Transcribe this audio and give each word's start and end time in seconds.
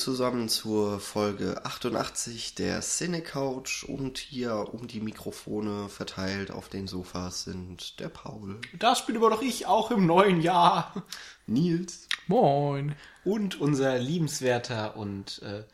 Zusammen 0.00 0.48
zur 0.48 0.98
Folge 0.98 1.62
88 1.66 2.54
der 2.54 2.80
Cine 2.80 3.20
Couch 3.20 3.84
und 3.84 4.16
hier 4.16 4.72
um 4.72 4.86
die 4.86 5.00
Mikrofone 5.00 5.90
verteilt 5.90 6.50
auf 6.50 6.70
den 6.70 6.86
Sofas 6.86 7.44
sind 7.44 8.00
der 8.00 8.08
Paul, 8.08 8.58
Das 8.78 9.04
bin 9.04 9.18
aber 9.18 9.28
doch 9.28 9.42
ich 9.42 9.66
auch 9.66 9.90
im 9.90 10.06
neuen 10.06 10.40
Jahr. 10.40 10.94
Nils, 11.46 12.08
Moin. 12.28 12.94
Und 13.26 13.60
unser 13.60 13.98
liebenswerter 13.98 14.96
und 14.96 15.42
äh, 15.42 15.64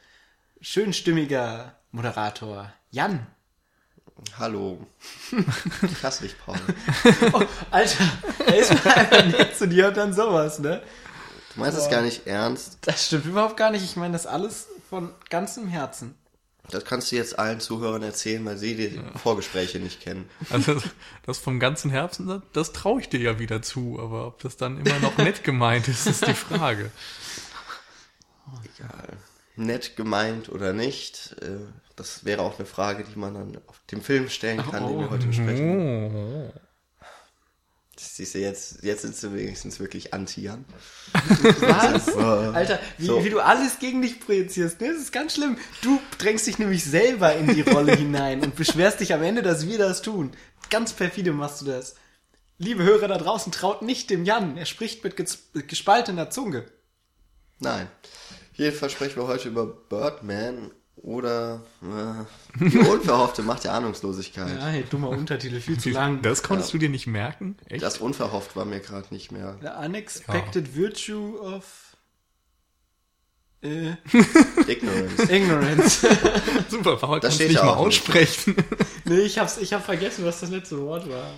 schönstimmiger 0.60 1.76
Moderator 1.92 2.72
Jan. 2.90 3.28
hallo. 4.40 4.84
Ich 5.82 6.02
hasse 6.02 6.24
dich, 6.24 6.34
Paul. 6.36 6.58
Oh, 7.32 7.42
Alter, 7.70 8.04
er 8.44 8.56
ist 8.56 8.84
mal 8.84 8.92
einfach 8.92 9.24
nett 9.24 9.56
zu 9.56 9.68
dir 9.68 9.86
und 9.86 9.96
dann 9.96 10.12
sowas, 10.12 10.58
ne? 10.58 10.82
Du 11.56 11.62
meinst 11.62 11.78
es 11.78 11.88
gar 11.88 12.02
nicht 12.02 12.26
ernst. 12.26 12.78
Das 12.82 13.06
stimmt 13.06 13.24
überhaupt 13.24 13.56
gar 13.56 13.70
nicht. 13.70 13.82
Ich 13.82 13.96
meine 13.96 14.12
das 14.12 14.26
alles 14.26 14.68
von 14.90 15.10
ganzem 15.30 15.68
Herzen. 15.68 16.14
Das 16.70 16.84
kannst 16.84 17.10
du 17.10 17.16
jetzt 17.16 17.38
allen 17.38 17.60
Zuhörern 17.60 18.02
erzählen, 18.02 18.44
weil 18.44 18.58
sie 18.58 18.74
die 18.74 19.00
Vorgespräche 19.18 19.78
nicht 19.78 20.00
kennen. 20.00 20.28
Also 20.50 20.80
das 21.24 21.38
vom 21.38 21.58
ganzen 21.58 21.90
Herzen, 21.90 22.26
das, 22.26 22.42
das 22.52 22.72
traue 22.72 23.00
ich 23.00 23.08
dir 23.08 23.20
ja 23.20 23.38
wieder 23.38 23.62
zu, 23.62 23.98
aber 24.00 24.26
ob 24.26 24.40
das 24.40 24.56
dann 24.56 24.84
immer 24.84 24.98
noch 24.98 25.16
nett 25.16 25.44
gemeint 25.44 25.88
ist, 25.88 26.06
ist 26.06 26.26
die 26.26 26.34
Frage. 26.34 26.90
Egal. 28.76 29.16
Nett 29.56 29.96
gemeint 29.96 30.50
oder 30.50 30.74
nicht, 30.74 31.36
äh, 31.40 31.56
das 31.94 32.26
wäre 32.26 32.42
auch 32.42 32.58
eine 32.58 32.66
Frage, 32.66 33.04
die 33.04 33.18
man 33.18 33.32
dann 33.32 33.58
auf 33.66 33.80
dem 33.90 34.02
Film 34.02 34.28
stellen 34.28 34.62
kann, 34.70 34.86
den 34.86 34.98
wir 34.98 35.08
heute 35.08 35.26
besprechen. 35.26 36.52
Oh. 36.52 36.52
Siehst 37.98 38.34
du, 38.34 38.38
jetzt, 38.38 38.82
jetzt 38.82 39.02
sind 39.02 39.16
sie 39.16 39.32
wenigstens 39.34 39.80
wirklich 39.80 40.12
anti-Jan. 40.12 40.64
Was? 41.60 42.08
Alter, 42.16 42.78
wie, 42.98 43.06
So. 43.06 43.24
wie 43.24 43.30
du 43.30 43.40
alles 43.40 43.78
gegen 43.78 44.02
dich 44.02 44.20
projizierst, 44.20 44.80
ne? 44.80 44.88
Das 44.92 45.00
ist 45.00 45.12
ganz 45.12 45.34
schlimm. 45.34 45.56
Du 45.82 45.98
drängst 46.18 46.46
dich 46.46 46.58
nämlich 46.58 46.84
selber 46.84 47.34
in 47.34 47.54
die 47.54 47.62
Rolle 47.62 47.92
hinein 47.96 48.42
und 48.42 48.54
beschwerst 48.54 49.00
dich 49.00 49.14
am 49.14 49.22
Ende, 49.22 49.42
dass 49.42 49.66
wir 49.66 49.78
das 49.78 50.02
tun. 50.02 50.32
Ganz 50.68 50.92
perfide 50.92 51.32
machst 51.32 51.62
du 51.62 51.66
das. 51.66 51.94
Liebe 52.58 52.82
Hörer 52.84 53.08
da 53.08 53.16
draußen, 53.18 53.50
traut 53.52 53.82
nicht 53.82 54.10
dem 54.10 54.24
Jan. 54.24 54.56
Er 54.58 54.66
spricht 54.66 55.02
mit 55.04 55.14
ges- 55.14 55.38
gespaltener 55.66 56.28
Zunge. 56.30 56.66
Nein. 57.60 57.88
Jedenfalls 58.54 58.92
sprechen 58.92 59.16
wir 59.16 59.26
heute 59.26 59.48
über 59.48 59.66
Birdman 59.66 60.70
oder 60.96 61.62
äh, 61.82 62.64
die 62.70 62.78
unverhoffte 62.78 63.42
Macht 63.42 63.64
der 63.64 63.74
Ahnungslosigkeit. 63.74 64.58
Ja, 64.58 64.66
hey, 64.66 64.84
dummer 64.90 65.10
Untertitel, 65.10 65.60
viel 65.60 65.78
zu 65.78 65.90
lang. 65.90 66.22
Das 66.22 66.42
konntest 66.42 66.72
du 66.72 66.78
dir 66.78 66.88
nicht 66.88 67.06
merken? 67.06 67.56
Echt? 67.68 67.82
Das 67.82 67.98
unverhofft 67.98 68.56
war 68.56 68.64
mir 68.64 68.80
gerade 68.80 69.06
nicht 69.10 69.30
mehr. 69.32 69.56
The 69.60 69.68
unexpected 69.84 70.74
virtue 70.74 71.38
of 71.40 71.96
äh, 73.62 73.90
Ignorance. 74.66 75.22
ignorance. 75.32 76.08
Super, 76.68 76.96
Paul, 76.96 77.20
Das 77.20 77.34
steht 77.34 77.48
nicht 77.48 77.56
ja 77.58 77.64
mal 77.64 77.72
nicht. 77.72 77.86
aussprechen. 77.86 78.54
nee, 79.04 79.20
ich 79.20 79.38
hab's, 79.38 79.58
ich 79.58 79.72
hab 79.72 79.84
vergessen, 79.84 80.24
was 80.24 80.40
das 80.40 80.50
letzte 80.50 80.78
Wort 80.80 81.08
war. 81.08 81.30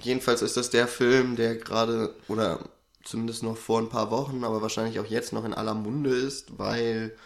Jedenfalls 0.00 0.42
ist 0.42 0.56
das 0.56 0.70
der 0.70 0.86
Film, 0.88 1.36
der 1.36 1.56
gerade, 1.56 2.14
oder 2.28 2.60
zumindest 3.04 3.42
noch 3.42 3.56
vor 3.56 3.80
ein 3.80 3.88
paar 3.88 4.10
Wochen, 4.10 4.44
aber 4.44 4.62
wahrscheinlich 4.62 5.00
auch 5.00 5.06
jetzt 5.06 5.32
noch 5.32 5.44
in 5.44 5.52
aller 5.52 5.74
Munde 5.74 6.10
ist, 6.10 6.58
weil 6.58 7.16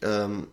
ähm, 0.00 0.48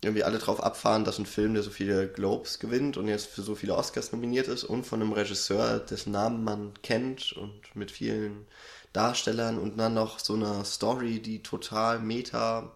irgendwie 0.00 0.22
alle 0.22 0.38
drauf 0.38 0.62
abfahren, 0.62 1.04
dass 1.04 1.18
ein 1.18 1.26
Film, 1.26 1.54
der 1.54 1.62
so 1.62 1.70
viele 1.70 2.08
Globes 2.08 2.60
gewinnt 2.60 2.96
und 2.96 3.08
jetzt 3.08 3.26
für 3.26 3.42
so 3.42 3.54
viele 3.54 3.74
Oscars 3.74 4.12
nominiert 4.12 4.46
ist 4.46 4.64
und 4.64 4.84
von 4.84 5.02
einem 5.02 5.12
Regisseur, 5.12 5.80
dessen 5.80 6.12
Namen 6.12 6.44
man 6.44 6.72
kennt 6.82 7.32
und 7.32 7.74
mit 7.74 7.90
vielen 7.90 8.46
Darstellern 8.92 9.58
und 9.58 9.76
dann 9.76 9.94
noch 9.94 10.20
so 10.20 10.34
einer 10.34 10.64
Story, 10.64 11.20
die 11.20 11.42
total 11.42 11.98
meta 11.98 12.72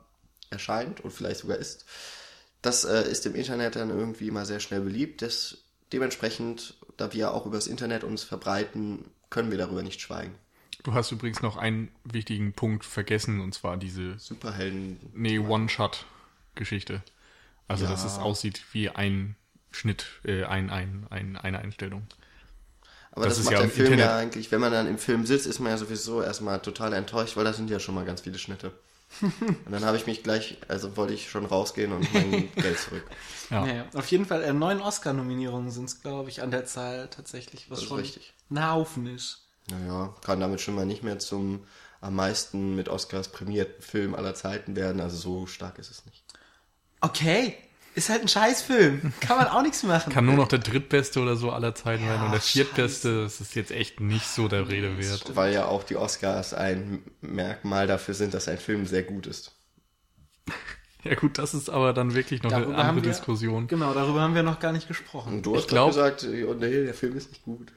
erscheint 0.51 1.01
und 1.01 1.13
vielleicht 1.13 1.41
sogar 1.41 1.59
ist. 1.59 1.85
Das 2.61 2.85
äh, 2.85 3.09
ist 3.11 3.25
im 3.27 3.35
Internet 3.35 3.77
dann 3.77 3.91
irgendwie 3.91 4.29
immer 4.29 4.45
sehr 4.45 4.61
schnell 4.61 4.81
beliebt. 4.81 5.23
Das, 5.23 5.59
dementsprechend, 5.93 6.77
da 6.97 7.13
wir 7.13 7.33
auch 7.33 7.47
übers 7.47 7.67
Internet 7.67 8.05
uns 8.05 8.25
verbreiten, 8.25 9.05
können 9.31 9.51
wir 9.51 9.59
darüber 9.59 9.83
nicht 9.83 10.01
schweigen. 10.01 10.35
Du 10.83 10.95
hast 10.95 11.13
übrigens 11.13 11.43
noch 11.43 11.57
einen 11.57 11.91
wichtigen 12.05 12.53
Punkt 12.53 12.85
vergessen, 12.85 13.41
und 13.41 13.55
zwar 13.55 13.77
diese, 13.77 14.19
Superhelden. 14.19 14.99
nee, 15.15 15.39
One-Shot-Geschichte. 16.63 17.03
Also, 17.69 17.87
dass 17.87 18.03
Ja. 18.03 18.09
es 18.09 18.19
aussieht 18.19 18.63
wie 18.73 18.91
ein 18.91 19.37
Schnitt, 19.71 20.07
äh, 20.25 20.45
ein, 20.45 20.71
ein, 20.71 21.07
ein, 21.11 21.37
eine 21.37 21.59
Einstellung. 21.61 22.07
Aber 23.13 23.27
das, 23.27 23.35
Das 23.35 23.39
ist 23.41 23.45
macht 23.45 23.53
ja 23.53 23.59
der 23.59 23.65
im 23.67 23.71
Film 23.71 23.87
Internet- 23.93 24.07
ja 24.07 24.17
eigentlich, 24.17 24.51
wenn 24.53 24.61
man 24.61 24.73
dann 24.73 24.87
im 24.87 24.99
Film 24.99 25.27
sitzt, 25.27 25.47
ist 25.47 25.59
man 25.61 25.71
ja 25.71 25.79
sowieso 25.79 26.23
erstmal 26.23 26.61
total 26.61 26.93
enttäuscht, 26.95 27.37
weil 27.37 27.45
da 27.45 27.53
sind 27.53 27.71
ja 27.71 27.79
schon 27.79 27.95
mal 27.95 28.05
ganz 28.05 28.23
viele 28.23 28.39
Schnitte. 28.39 28.73
und 29.21 29.71
dann 29.71 29.85
habe 29.85 29.99
ich 29.99 30.07
mich 30.07 30.23
gleich, 30.23 30.57
also 30.69 30.97
wollte 30.97 31.13
ich 31.13 31.29
schon 31.31 31.45
rausgehen 31.45 31.93
und 31.93 32.13
mein 32.15 32.51
Geld 32.57 32.79
zurück. 32.79 33.05
Ja. 33.51 33.67
Naja, 33.67 33.85
auf 33.95 34.07
jeden 34.11 34.25
Fall, 34.25 34.43
äh, 34.43 34.53
neun 34.55 34.81
Oscar-Nominierungen 34.81 35.71
sind 35.71 35.85
es, 35.85 36.01
glaube 36.01 36.31
ich, 36.31 36.43
an 36.43 36.51
der 36.51 36.65
Zahl 36.65 37.09
tatsächlich, 37.09 37.71
was 37.71 37.83
schon 37.83 37.99
richtig. 37.99 38.33
ein 38.51 38.67
Haufen 38.71 39.07
ist. 39.07 39.47
Naja, 39.71 40.15
kann 40.25 40.41
damit 40.41 40.63
schon 40.63 40.75
mal 40.75 40.87
nicht 40.87 41.03
mehr 41.03 41.19
zum 41.19 41.65
am 42.01 42.17
meisten 42.17 42.75
mit 42.75 42.89
Oscars 42.89 43.29
prämierten 43.29 43.81
Film 43.83 44.15
aller 44.15 44.35
Zeiten 44.35 44.75
werden, 44.75 45.01
also 45.01 45.17
so 45.17 45.47
stark 45.47 45.79
ist 45.79 45.91
es 45.91 46.05
nicht. 46.07 46.25
Okay, 47.03 47.55
ist 47.95 48.09
halt 48.09 48.23
ein 48.23 48.29
Scheißfilm. 48.29 49.13
Kann 49.21 49.37
man 49.37 49.49
auch 49.49 49.61
nichts 49.63 49.83
machen. 49.83 50.13
Kann 50.13 50.25
nur 50.25 50.35
noch 50.37 50.49
der 50.49 50.61
drittbeste 50.61 51.21
oder 51.21 51.37
so 51.37 51.51
aller 51.53 51.75
Zeiten 51.75 52.05
Ja, 52.07 52.17
sein 52.17 52.25
und 52.27 52.33
der 52.33 52.41
viertbeste, 52.41 53.25
das 53.25 53.41
ist 53.43 53.55
jetzt 53.55 53.71
echt 53.71 54.01
nicht 54.01 54.27
so 54.27 54.49
der 54.49 54.69
Rede 54.69 54.97
wert. 54.99 55.37
Weil 55.37 55.53
ja 55.53 55.67
auch 55.67 55.83
die 55.83 55.97
Oscars 55.97 56.55
ein 56.55 57.03
Merkmal 57.21 57.87
dafür 57.87 58.15
sind, 58.15 58.33
dass 58.33 58.49
ein 58.49 58.57
Film 58.59 58.87
sehr 58.87 59.03
gut 59.03 59.27
ist. 59.27 59.53
Ja 61.05 61.17
gut, 61.17 61.37
das 61.37 61.53
ist 61.53 61.69
aber 61.69 61.93
dann 61.93 62.15
wirklich 62.15 62.45
noch 62.45 62.53
eine 62.53 62.61
Darüber 62.61 62.77
andere 62.79 62.87
haben 62.87 63.03
wir- 63.03 63.11
Diskussion. 63.11 63.67
Genau, 63.67 63.93
darüber 63.93 64.21
haben 64.21 64.37
wir 64.37 64.45
noch 64.45 64.61
gar 64.61 64.71
nicht 64.71 64.87
gesprochen. 64.87 65.33
Und 65.33 65.43
du 65.47 65.57
hast 65.57 65.63
Ich 65.63 65.67
glaub, 65.67 65.89
gesagt, 65.89 66.25
oh 66.25 66.55
nee, 66.55 66.85
der 66.85 66.95
Film 66.95 67.17
ist 67.17 67.31
nicht 67.31 67.43
gut. 67.43 67.73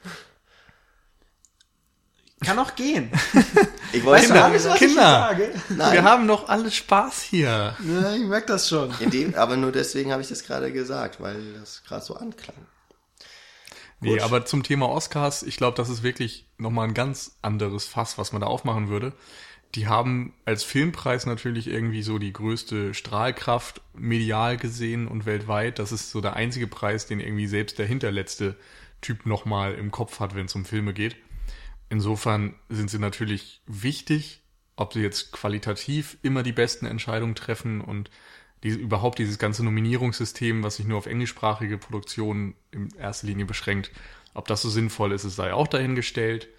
Kann 2.42 2.60
auch 2.60 2.76
gehen. 2.76 3.12
Ich 3.94 4.04
wollte 4.04 4.26
Kinder, 4.26 4.42
sagen, 4.42 4.54
was 4.56 4.66
ich 4.66 4.74
Kinder. 4.76 5.02
sage? 5.02 5.54
nein, 5.70 5.94
Wir 5.94 6.04
haben 6.04 6.28
doch 6.28 6.50
alle 6.50 6.70
Spaß 6.70 7.22
hier. 7.22 7.78
Ja, 7.80 8.14
ich 8.14 8.26
merke 8.26 8.48
das 8.48 8.68
schon. 8.68 8.94
dem, 9.10 9.34
aber 9.36 9.56
nur 9.56 9.72
deswegen 9.72 10.12
habe 10.12 10.22
ich 10.22 10.28
das 10.28 10.44
gerade 10.44 10.74
gesagt, 10.74 11.22
weil 11.22 11.54
das 11.54 11.82
gerade 11.86 12.04
so 12.04 12.16
anklang. 12.18 12.58
Nee, 14.02 14.16
Gut. 14.16 14.22
aber 14.22 14.46
zum 14.46 14.64
Thema 14.64 14.90
Oscars, 14.90 15.44
ich 15.44 15.56
glaube, 15.56 15.78
das 15.78 15.88
ist 15.88 16.04
wirklich 16.04 16.46
nochmal 16.58 16.90
ein 16.90 16.94
ganz 16.94 17.38
anderes 17.42 17.86
Fass, 17.86 18.18
was 18.18 18.34
man 18.34 18.42
da 18.42 18.48
aufmachen 18.48 18.90
würde. 18.90 19.14
Die 19.76 19.88
haben 19.88 20.34
als 20.44 20.64
Filmpreis 20.64 21.26
natürlich 21.26 21.68
irgendwie 21.68 22.04
so 22.04 22.18
die 22.18 22.34
größte 22.34 22.94
Strahlkraft 22.94 23.82
medial 23.94 24.58
gesehen 24.58 25.08
und 25.08 25.26
weltweit. 25.26 25.80
Das 25.80 25.94
ist 25.94 26.12
so 26.12 26.20
der 26.20 26.36
einzige 26.36 26.68
Preis, 26.68 27.08
den 27.08 27.22
irgendwie 27.22 27.48
selbst 27.48 27.80
der 27.80 27.86
hinterletzte 27.86 28.56
Typ 29.00 29.26
nochmal 29.26 29.74
im 29.76 29.92
Kopf 29.92 30.20
hat, 30.20 30.36
wenn 30.36 30.48
es 30.48 30.56
um 30.56 30.66
Filme 30.66 30.94
geht. 30.94 31.16
Insofern 31.90 32.56
sind 32.70 32.90
sie 32.90 33.00
natürlich 33.00 33.62
wichtig, 33.68 34.44
ob 34.76 34.94
sie 34.94 35.02
jetzt 35.02 35.32
qualitativ 35.32 36.18
immer 36.22 36.44
die 36.44 36.52
besten 36.52 36.86
Entscheidungen 36.86 37.36
treffen 37.36 37.82
und 37.82 38.10
diese, 38.64 38.80
überhaupt 38.80 39.20
dieses 39.20 39.38
ganze 39.38 39.64
Nominierungssystem, 39.64 40.64
was 40.64 40.78
sich 40.78 40.86
nur 40.86 40.98
auf 40.98 41.06
englischsprachige 41.06 41.78
Produktionen 41.78 42.56
in 42.72 42.90
erster 42.96 43.28
Linie 43.28 43.46
beschränkt, 43.46 43.92
ob 44.34 44.48
das 44.48 44.62
so 44.62 44.70
sinnvoll 44.70 45.12
ist, 45.12 45.24
es 45.24 45.36
sei 45.36 45.54
auch 45.54 45.68
dahingestellt. 45.68 46.50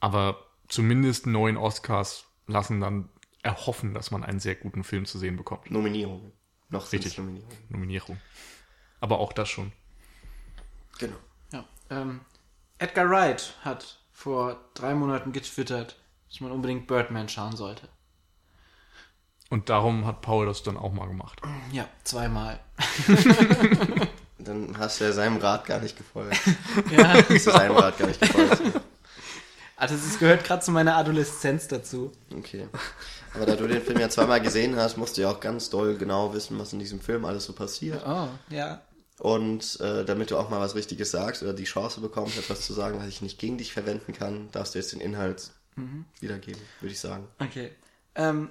Aber 0.00 0.46
zumindest 0.68 1.26
neun 1.26 1.56
Oscars 1.56 2.26
lassen 2.46 2.80
dann 2.80 3.08
erhoffen, 3.42 3.94
dass 3.94 4.10
man 4.10 4.24
einen 4.24 4.40
sehr 4.40 4.54
guten 4.54 4.84
Film 4.84 5.04
zu 5.04 5.18
sehen 5.18 5.36
bekommt. 5.36 5.70
Nominierungen. 5.70 6.32
Noch 6.70 6.92
Richtig. 6.92 7.18
Nominierungen. 7.18 7.56
Nominierung. 7.68 8.20
Aber 9.00 9.18
auch 9.18 9.32
das 9.32 9.48
schon. 9.48 9.72
Genau. 10.98 11.16
Ja. 11.52 11.68
Ähm, 11.90 12.20
Edgar 12.78 13.08
Wright 13.10 13.56
hat 13.62 13.99
vor 14.20 14.60
drei 14.74 14.94
Monaten 14.94 15.32
getwittert, 15.32 15.96
dass 16.28 16.42
man 16.42 16.52
unbedingt 16.52 16.86
Birdman 16.86 17.30
schauen 17.30 17.56
sollte. 17.56 17.88
Und 19.48 19.70
darum 19.70 20.04
hat 20.04 20.20
Paul 20.20 20.44
das 20.44 20.62
dann 20.62 20.76
auch 20.76 20.92
mal 20.92 21.08
gemacht. 21.08 21.40
Ja, 21.72 21.88
zweimal. 22.04 22.60
Dann 24.38 24.76
hast 24.78 25.00
du 25.00 25.04
ja 25.04 25.12
seinem 25.12 25.38
Rat 25.38 25.64
gar 25.64 25.80
nicht 25.80 25.96
gefolgt. 25.96 26.38
Ja, 26.90 27.14
Hast 27.14 27.30
du 27.30 27.38
seinem 27.38 27.76
Rat 27.76 27.98
gar 27.98 28.08
nicht 28.08 28.20
gefolgt. 28.20 28.62
also 29.76 29.94
es 29.94 30.18
gehört 30.18 30.44
gerade 30.44 30.62
zu 30.62 30.70
meiner 30.70 30.96
Adoleszenz 30.96 31.68
dazu. 31.68 32.12
Okay. 32.36 32.68
Aber 33.34 33.46
da 33.46 33.56
du 33.56 33.66
den 33.66 33.82
Film 33.82 34.00
ja 34.00 34.10
zweimal 34.10 34.42
gesehen 34.42 34.76
hast, 34.76 34.98
musst 34.98 35.16
du 35.16 35.22
ja 35.22 35.30
auch 35.30 35.40
ganz 35.40 35.70
doll 35.70 35.96
genau 35.96 36.34
wissen, 36.34 36.58
was 36.58 36.74
in 36.74 36.78
diesem 36.78 37.00
Film 37.00 37.24
alles 37.24 37.46
so 37.46 37.54
passiert. 37.54 38.02
Oh, 38.06 38.28
ja. 38.50 38.82
Und 39.20 39.78
äh, 39.80 40.04
damit 40.06 40.30
du 40.30 40.38
auch 40.38 40.48
mal 40.48 40.60
was 40.60 40.74
Richtiges 40.74 41.10
sagst 41.10 41.42
oder 41.42 41.52
die 41.52 41.64
Chance 41.64 42.00
bekommst, 42.00 42.38
etwas 42.38 42.62
zu 42.62 42.72
sagen, 42.72 42.98
was 42.98 43.06
ich 43.06 43.20
nicht 43.20 43.38
gegen 43.38 43.58
dich 43.58 43.70
verwenden 43.72 44.14
kann, 44.14 44.48
darfst 44.52 44.74
du 44.74 44.78
jetzt 44.78 44.92
den 44.92 45.00
Inhalt 45.00 45.50
wiedergeben, 46.20 46.60
würde 46.80 46.92
ich 46.92 47.00
sagen. 47.00 47.26
Okay. 47.38 47.70
Ähm, 48.14 48.48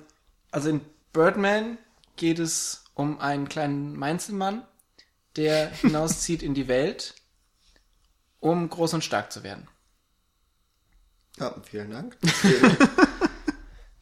also 0.52 0.70
in 0.70 0.82
Birdman 1.14 1.78
geht 2.16 2.40
es 2.40 2.84
um 2.96 3.20
einen 3.20 3.50
kleinen 3.50 3.96
Mainzelmann, 3.98 4.64
der 5.36 5.70
hinauszieht 5.82 6.42
in 6.44 6.54
die 6.54 6.68
Welt, 6.68 7.16
um 8.40 8.70
groß 8.70 8.94
und 8.96 9.04
stark 9.04 9.32
zu 9.32 9.44
werden. 9.44 9.68
Ja, 11.40 11.56
vielen 11.64 11.90
Dank. 11.92 12.16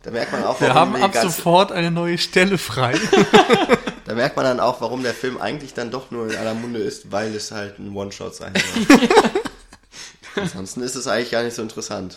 Da 0.04 0.12
merkt 0.12 0.32
man 0.32 0.44
auch, 0.46 0.62
Wir 0.62 0.74
haben 0.74 0.96
ab 0.96 1.12
ganze- 1.12 1.30
sofort 1.36 1.72
eine 1.74 1.92
neue 1.92 2.18
Stelle 2.18 2.58
frei. 2.58 2.94
Da 4.08 4.16
merkt 4.16 4.38
man 4.38 4.46
dann 4.46 4.62
auch, 4.62 4.80
warum 4.80 5.04
der 5.04 5.14
Film 5.14 5.38
eigentlich 5.38 5.74
dann 5.74 5.92
doch 5.92 6.12
nur 6.12 6.30
in 6.32 6.38
aller 6.38 6.54
Munde 6.54 6.80
ist, 6.80 7.12
weil 7.12 7.36
es 7.36 7.52
halt 7.52 7.78
ein 7.78 7.94
One-Shot 7.94 8.36
sein 8.36 8.54
soll. 8.56 9.10
Ansonsten 10.44 10.82
ist 10.82 10.96
es 10.96 11.08
eigentlich 11.08 11.32
gar 11.32 11.44
nicht 11.44 11.56
so 11.56 11.62
interessant. 11.62 12.16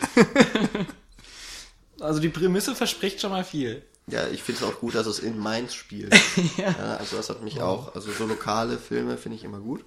Also 1.99 2.21
die 2.21 2.29
Prämisse 2.29 2.77
verspricht 2.77 3.21
schon 3.21 3.33
mal 3.33 3.43
viel. 3.43 3.83
Ja, 4.07 4.29
ich 4.29 4.43
finde 4.43 4.63
es 4.63 4.71
auch 4.71 4.79
gut, 4.79 4.95
dass 4.95 5.07
es 5.07 5.19
in 5.19 5.37
Mainz 5.37 5.75
spielt. 5.75 6.15
ja. 6.57 6.97
also 6.99 7.17
das 7.17 7.29
hat 7.29 7.43
mich 7.43 7.61
auch, 7.61 7.95
also 7.95 8.13
so 8.13 8.25
lokale 8.27 8.79
Filme 8.79 9.17
finde 9.17 9.39
ich 9.39 9.45
immer 9.45 9.59
gut. 9.59 9.85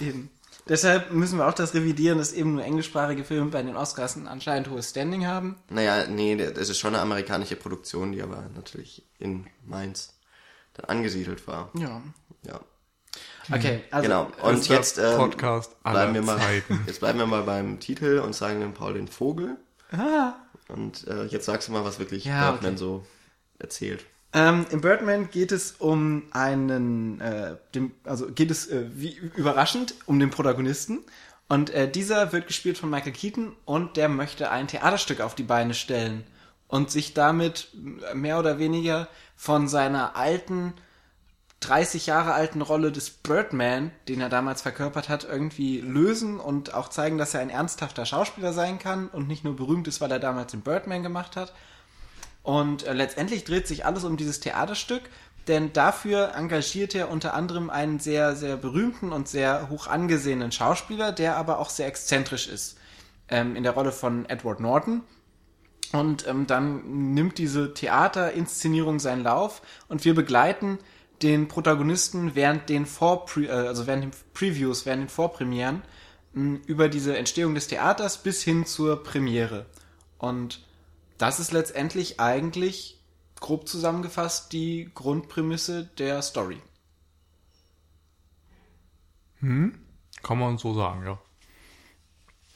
Eben. 0.00 0.30
Deshalb 0.68 1.12
müssen 1.12 1.38
wir 1.38 1.46
auch 1.46 1.54
das 1.54 1.74
revidieren, 1.74 2.16
dass 2.16 2.32
eben 2.32 2.54
nur 2.54 2.64
englischsprachige 2.64 3.24
Filme 3.24 3.50
bei 3.50 3.62
den 3.62 3.76
Oscars 3.76 4.16
ein 4.16 4.26
anscheinend 4.26 4.70
hohes 4.70 4.88
Standing 4.88 5.26
haben. 5.26 5.56
Naja, 5.68 6.06
nee, 6.06 6.34
das 6.36 6.70
ist 6.70 6.78
schon 6.78 6.94
eine 6.94 7.02
amerikanische 7.02 7.56
Produktion, 7.56 8.12
die 8.12 8.22
aber 8.22 8.48
natürlich 8.54 9.04
in 9.18 9.46
Mainz 9.66 10.14
dann 10.74 10.86
angesiedelt 10.86 11.46
war. 11.46 11.70
Ja. 11.74 12.02
Ja. 12.46 12.60
Okay, 13.50 13.82
also 13.90 14.08
Genau. 14.08 14.30
Und 14.42 14.68
jetzt 14.68 14.98
ähm, 14.98 15.16
Podcast 15.16 15.82
bleiben 15.82 16.14
wir 16.14 16.22
mal, 16.22 16.38
Zeiten. 16.38 16.80
jetzt 16.86 17.00
bleiben 17.00 17.18
wir 17.18 17.26
mal 17.26 17.42
beim 17.42 17.80
Titel 17.80 18.18
und 18.18 18.34
sagen 18.34 18.60
dem 18.60 18.72
Paul 18.72 18.94
den 18.94 19.08
Vogel. 19.08 19.56
ah, 19.92 20.34
Und 20.68 21.06
äh, 21.08 21.24
jetzt 21.24 21.46
sagst 21.46 21.68
du 21.68 21.72
mal, 21.72 21.84
was 21.84 21.98
wirklich 21.98 22.24
Ja, 22.24 22.50
Birdman 22.52 22.72
okay. 22.72 22.78
so 22.78 23.06
erzählt. 23.58 24.04
Ähm, 24.32 24.64
Im 24.70 24.80
Birdman 24.80 25.30
geht 25.30 25.52
es 25.52 25.72
um 25.72 26.22
einen, 26.30 27.20
äh, 27.20 27.56
dem, 27.74 27.92
also 28.04 28.28
geht 28.28 28.50
es 28.50 28.66
äh, 28.68 28.86
wie 28.94 29.14
überraschend 29.14 29.94
um 30.06 30.18
den 30.18 30.30
Protagonisten. 30.30 31.00
Und 31.48 31.68
äh, 31.70 31.90
dieser 31.90 32.32
wird 32.32 32.46
gespielt 32.46 32.78
von 32.78 32.88
Michael 32.88 33.12
Keaton 33.12 33.54
und 33.66 33.98
der 33.98 34.08
möchte 34.08 34.50
ein 34.50 34.68
Theaterstück 34.68 35.20
auf 35.20 35.34
die 35.34 35.42
Beine 35.42 35.74
stellen 35.74 36.24
und 36.72 36.90
sich 36.90 37.12
damit 37.12 37.68
mehr 38.14 38.38
oder 38.38 38.58
weniger 38.58 39.06
von 39.36 39.68
seiner 39.68 40.16
alten, 40.16 40.72
30 41.60 42.06
Jahre 42.06 42.32
alten 42.32 42.62
Rolle 42.62 42.90
des 42.90 43.10
Birdman, 43.10 43.90
den 44.08 44.22
er 44.22 44.30
damals 44.30 44.62
verkörpert 44.62 45.10
hat, 45.10 45.24
irgendwie 45.24 45.82
lösen 45.82 46.40
und 46.40 46.72
auch 46.72 46.88
zeigen, 46.88 47.18
dass 47.18 47.34
er 47.34 47.40
ein 47.40 47.50
ernsthafter 47.50 48.06
Schauspieler 48.06 48.54
sein 48.54 48.78
kann 48.78 49.08
und 49.08 49.28
nicht 49.28 49.44
nur 49.44 49.54
berühmt 49.54 49.86
ist, 49.86 50.00
weil 50.00 50.10
er 50.10 50.18
damals 50.18 50.52
den 50.52 50.62
Birdman 50.62 51.02
gemacht 51.02 51.36
hat. 51.36 51.52
Und 52.42 52.84
äh, 52.84 52.94
letztendlich 52.94 53.44
dreht 53.44 53.68
sich 53.68 53.84
alles 53.84 54.04
um 54.04 54.16
dieses 54.16 54.40
Theaterstück, 54.40 55.02
denn 55.48 55.74
dafür 55.74 56.32
engagiert 56.34 56.94
er 56.94 57.10
unter 57.10 57.34
anderem 57.34 57.68
einen 57.68 58.00
sehr, 58.00 58.34
sehr 58.34 58.56
berühmten 58.56 59.12
und 59.12 59.28
sehr 59.28 59.68
hoch 59.68 59.88
angesehenen 59.88 60.52
Schauspieler, 60.52 61.12
der 61.12 61.36
aber 61.36 61.58
auch 61.58 61.68
sehr 61.68 61.86
exzentrisch 61.86 62.48
ist. 62.48 62.78
Ähm, 63.28 63.56
in 63.56 63.62
der 63.62 63.72
Rolle 63.72 63.92
von 63.92 64.24
Edward 64.24 64.60
Norton. 64.60 65.02
Und 65.92 66.26
ähm, 66.26 66.46
dann 66.46 67.12
nimmt 67.12 67.38
diese 67.38 67.74
Theaterinszenierung 67.74 68.98
seinen 68.98 69.22
Lauf 69.22 69.60
und 69.88 70.04
wir 70.04 70.14
begleiten 70.14 70.78
den 71.22 71.48
Protagonisten 71.48 72.34
während 72.34 72.68
den 72.68 72.86
Vor 72.86 73.26
äh, 73.36 73.48
also 73.48 73.86
während 73.86 74.04
den 74.04 74.10
Previews, 74.32 74.86
während 74.86 75.02
den 75.02 75.08
Vorpremieren 75.08 75.82
mh, 76.32 76.60
über 76.66 76.88
diese 76.88 77.16
Entstehung 77.16 77.54
des 77.54 77.68
Theaters 77.68 78.22
bis 78.22 78.42
hin 78.42 78.64
zur 78.64 79.02
Premiere. 79.02 79.66
Und 80.18 80.64
das 81.18 81.40
ist 81.40 81.52
letztendlich 81.52 82.20
eigentlich 82.20 82.98
grob 83.38 83.68
zusammengefasst 83.68 84.52
die 84.52 84.90
Grundprämisse 84.94 85.90
der 85.98 86.22
Story. 86.22 86.60
Kann 90.22 90.38
man 90.38 90.56
so 90.56 90.72
sagen, 90.74 91.04
ja. 91.04 91.18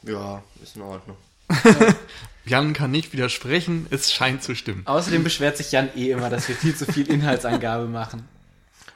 Ja, 0.03 0.43
ist 0.63 0.77
in 0.77 0.83
Ordnung. 0.83 1.17
Jan 2.47 2.73
kann 2.73 2.91
nicht 2.91 3.13
widersprechen, 3.13 3.87
es 3.91 4.13
scheint 4.13 4.43
zu 4.43 4.55
stimmen. 4.55 4.87
Außerdem 4.87 5.25
beschwert 5.25 5.57
sich 5.57 5.73
Jan 5.73 5.91
eh 5.97 6.11
immer, 6.13 6.31
dass 6.31 6.49
wir 6.49 6.55
viel 6.55 6.75
zu 6.77 6.87
viel 6.87 7.11
Inhaltsangabe 7.11 7.87
machen. 7.87 8.29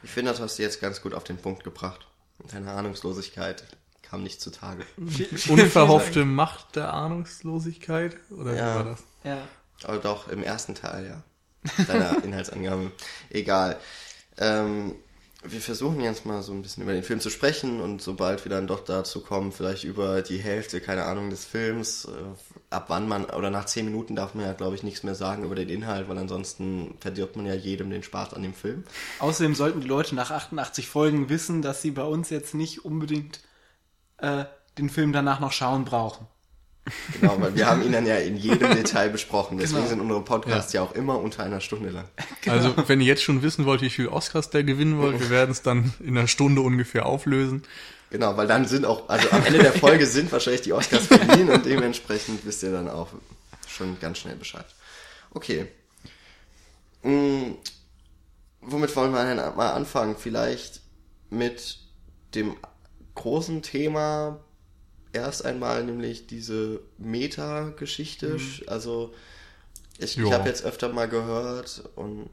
Ich 0.02 0.10
finde, 0.10 0.30
das 0.30 0.40
hast 0.40 0.58
du 0.58 0.62
jetzt 0.62 0.80
ganz 0.80 1.02
gut 1.02 1.14
auf 1.14 1.24
den 1.24 1.36
Punkt 1.36 1.64
gebracht. 1.64 2.06
Deine 2.52 2.70
Ahnungslosigkeit 2.70 3.64
kam 4.02 4.22
nicht 4.22 4.40
zutage. 4.40 4.84
Unverhoffte 5.48 6.24
Macht 6.24 6.76
der 6.76 6.92
Ahnungslosigkeit? 6.92 8.16
Oder 8.30 8.54
Ja. 8.56 8.70
wie 8.72 8.74
war 8.76 8.84
das? 8.84 9.00
Ja. 9.24 9.38
Aber 9.84 9.98
doch, 9.98 10.28
im 10.28 10.42
ersten 10.42 10.74
Teil, 10.74 11.06
ja. 11.06 11.84
Deiner 11.86 12.22
Inhaltsangabe. 12.24 12.92
Egal. 13.30 13.78
Ähm, 14.38 14.94
wir 15.42 15.60
versuchen 15.60 16.00
jetzt 16.00 16.26
mal 16.26 16.42
so 16.42 16.52
ein 16.52 16.62
bisschen 16.62 16.82
über 16.82 16.92
den 16.92 17.02
Film 17.02 17.20
zu 17.20 17.30
sprechen 17.30 17.80
und 17.80 18.02
sobald 18.02 18.44
wir 18.44 18.50
dann 18.50 18.66
doch 18.66 18.84
dazu 18.84 19.20
kommen, 19.22 19.52
vielleicht 19.52 19.84
über 19.84 20.22
die 20.22 20.38
Hälfte, 20.38 20.80
keine 20.80 21.04
Ahnung, 21.04 21.30
des 21.30 21.44
Films, 21.44 22.04
äh, 22.06 22.49
ab 22.70 22.84
wann 22.88 23.08
man, 23.08 23.24
oder 23.24 23.50
nach 23.50 23.66
zehn 23.66 23.84
Minuten 23.84 24.14
darf 24.14 24.34
man 24.34 24.44
ja, 24.46 24.52
glaube 24.52 24.76
ich, 24.76 24.82
nichts 24.82 25.02
mehr 25.02 25.16
sagen 25.16 25.42
über 25.44 25.56
den 25.56 25.68
Inhalt, 25.68 26.08
weil 26.08 26.18
ansonsten 26.18 26.94
verdirbt 27.00 27.36
man 27.36 27.44
ja 27.46 27.54
jedem 27.54 27.90
den 27.90 28.02
Spaß 28.04 28.34
an 28.34 28.42
dem 28.42 28.54
Film. 28.54 28.84
Außerdem 29.18 29.54
sollten 29.56 29.80
die 29.80 29.88
Leute 29.88 30.14
nach 30.14 30.30
88 30.30 30.88
Folgen 30.88 31.28
wissen, 31.28 31.62
dass 31.62 31.82
sie 31.82 31.90
bei 31.90 32.04
uns 32.04 32.30
jetzt 32.30 32.54
nicht 32.54 32.84
unbedingt 32.84 33.40
äh, 34.18 34.44
den 34.78 34.88
Film 34.88 35.12
danach 35.12 35.40
noch 35.40 35.52
schauen 35.52 35.84
brauchen. 35.84 36.26
Genau, 37.20 37.40
weil 37.40 37.54
wir 37.54 37.66
haben 37.66 37.82
ihn 37.82 37.92
dann 37.92 38.06
ja 38.06 38.16
in 38.16 38.36
jedem 38.36 38.70
Detail 38.74 39.10
besprochen. 39.10 39.58
Deswegen 39.58 39.78
Genau. 39.80 39.88
sind 39.90 40.00
unsere 40.00 40.22
Podcasts 40.22 40.72
ja. 40.72 40.82
auch 40.82 40.92
immer 40.92 41.18
unter 41.18 41.42
einer 41.42 41.60
Stunde 41.60 41.90
lang. 41.90 42.06
Also, 42.46 42.74
wenn 42.88 43.00
ihr 43.00 43.06
jetzt 43.06 43.22
schon 43.22 43.42
wissen 43.42 43.66
wollt, 43.66 43.82
wie 43.82 43.90
viel 43.90 44.08
Oscars 44.08 44.50
der 44.50 44.64
gewinnen 44.64 44.98
wollt, 44.98 45.20
wir 45.20 45.30
werden 45.30 45.50
es 45.50 45.62
dann 45.62 45.92
in 46.00 46.16
einer 46.16 46.26
Stunde 46.26 46.62
ungefähr 46.62 47.06
auflösen. 47.06 47.62
Genau, 48.10 48.36
weil 48.36 48.46
dann 48.48 48.66
sind 48.66 48.84
auch, 48.84 49.08
also 49.08 49.30
am 49.30 49.44
Ende 49.46 49.60
der 49.60 49.72
Folge 49.72 50.06
sind 50.06 50.30
wahrscheinlich 50.32 50.62
die 50.62 50.72
Oscars 50.72 51.06
verliehen 51.06 51.48
und 51.48 51.64
dementsprechend 51.64 52.44
wisst 52.44 52.62
ihr 52.62 52.72
dann 52.72 52.88
auch 52.88 53.08
schon 53.68 53.98
ganz 54.00 54.18
schnell 54.18 54.36
Bescheid. 54.36 54.66
Okay. 55.32 55.68
Hm, 57.02 57.56
womit 58.60 58.94
wollen 58.96 59.12
wir 59.12 59.24
denn 59.24 59.36
mal 59.56 59.72
anfangen? 59.72 60.16
Vielleicht 60.18 60.80
mit 61.30 61.78
dem 62.34 62.56
großen 63.14 63.62
Thema 63.62 64.40
erst 65.12 65.44
einmal, 65.44 65.84
nämlich 65.84 66.26
diese 66.26 66.80
Meta-Geschichte. 66.98 68.38
Also 68.66 69.14
ich, 69.98 70.16
ich 70.18 70.24
Ja. 70.24 70.32
habe 70.32 70.48
jetzt 70.48 70.64
öfter 70.64 70.88
mal 70.90 71.08
gehört 71.08 71.84
und 71.96 72.28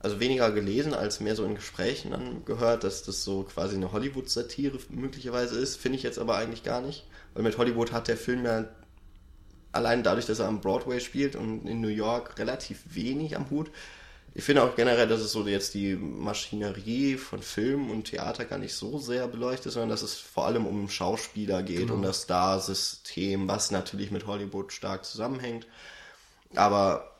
also 0.00 0.20
weniger 0.20 0.52
gelesen 0.52 0.94
als 0.94 1.20
mehr 1.20 1.34
so 1.34 1.44
in 1.44 1.56
Gesprächen 1.56 2.12
dann 2.12 2.44
gehört, 2.44 2.84
dass 2.84 3.02
das 3.02 3.24
so 3.24 3.42
quasi 3.42 3.76
eine 3.76 3.92
Hollywood-Satire 3.92 4.78
möglicherweise 4.90 5.58
ist. 5.58 5.76
Finde 5.76 5.96
ich 5.96 6.04
jetzt 6.04 6.18
aber 6.18 6.36
eigentlich 6.36 6.62
gar 6.62 6.80
nicht, 6.80 7.04
weil 7.34 7.42
mit 7.42 7.58
Hollywood 7.58 7.92
hat 7.92 8.06
der 8.06 8.16
Film 8.16 8.44
ja 8.44 8.66
allein 9.72 10.02
dadurch, 10.02 10.26
dass 10.26 10.38
er 10.38 10.46
am 10.46 10.60
Broadway 10.60 11.00
spielt 11.00 11.36
und 11.36 11.66
in 11.66 11.80
New 11.80 11.88
York 11.88 12.38
relativ 12.38 12.82
wenig 12.94 13.36
am 13.36 13.50
Hut. 13.50 13.70
Ich 14.34 14.44
finde 14.44 14.62
auch 14.62 14.76
generell, 14.76 15.08
dass 15.08 15.20
es 15.20 15.32
so 15.32 15.46
jetzt 15.48 15.74
die 15.74 15.96
Maschinerie 15.96 17.16
von 17.16 17.42
Film 17.42 17.90
und 17.90 18.04
Theater 18.04 18.44
gar 18.44 18.58
nicht 18.58 18.74
so 18.74 18.98
sehr 18.98 19.26
beleuchtet, 19.26 19.72
sondern 19.72 19.88
dass 19.88 20.02
es 20.02 20.14
vor 20.14 20.46
allem 20.46 20.64
um 20.64 20.88
Schauspieler 20.88 21.62
geht, 21.64 21.90
um 21.90 22.02
das 22.02 22.22
Star-System, 22.22 23.48
was 23.48 23.72
natürlich 23.72 24.12
mit 24.12 24.28
Hollywood 24.28 24.72
stark 24.72 25.04
zusammenhängt. 25.04 25.66
Aber 26.54 27.16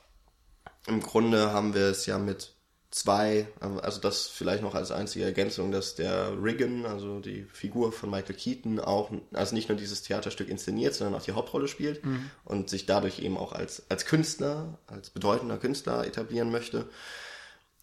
im 0.87 1.01
Grunde 1.01 1.53
haben 1.53 1.75
wir 1.75 1.87
es 1.87 2.07
ja 2.07 2.19
mit 2.19 2.53
zwei, 2.91 3.47
also 3.61 4.01
das 4.01 4.29
vielleicht 4.29 4.63
noch 4.63 4.75
als 4.75 4.91
einzige 4.91 5.25
Ergänzung, 5.25 5.71
dass 5.71 5.95
der 5.95 6.33
Regan, 6.43 6.87
also 6.87 7.21
die 7.21 7.45
Figur 7.45 7.93
von 7.93 8.11
Michael 8.11 8.35
Keaton, 8.35 8.81
auch, 8.81 9.11
also 9.35 9.55
nicht 9.55 9.69
nur 9.69 9.77
dieses 9.77 10.03
Theaterstück 10.03 10.49
inszeniert, 10.49 10.95
sondern 10.95 11.21
auch 11.21 11.25
die 11.25 11.33
Hauptrolle 11.33 11.69
spielt 11.69 12.03
und 12.45 12.71
sich 12.71 12.87
dadurch 12.87 13.19
eben 13.19 13.37
auch 13.37 13.53
als, 13.53 13.83
als 13.91 14.07
Künstler, 14.07 14.79
als 14.87 15.11
bedeutender 15.11 15.59
Künstler 15.59 16.07
etablieren 16.07 16.51
möchte. 16.51 16.89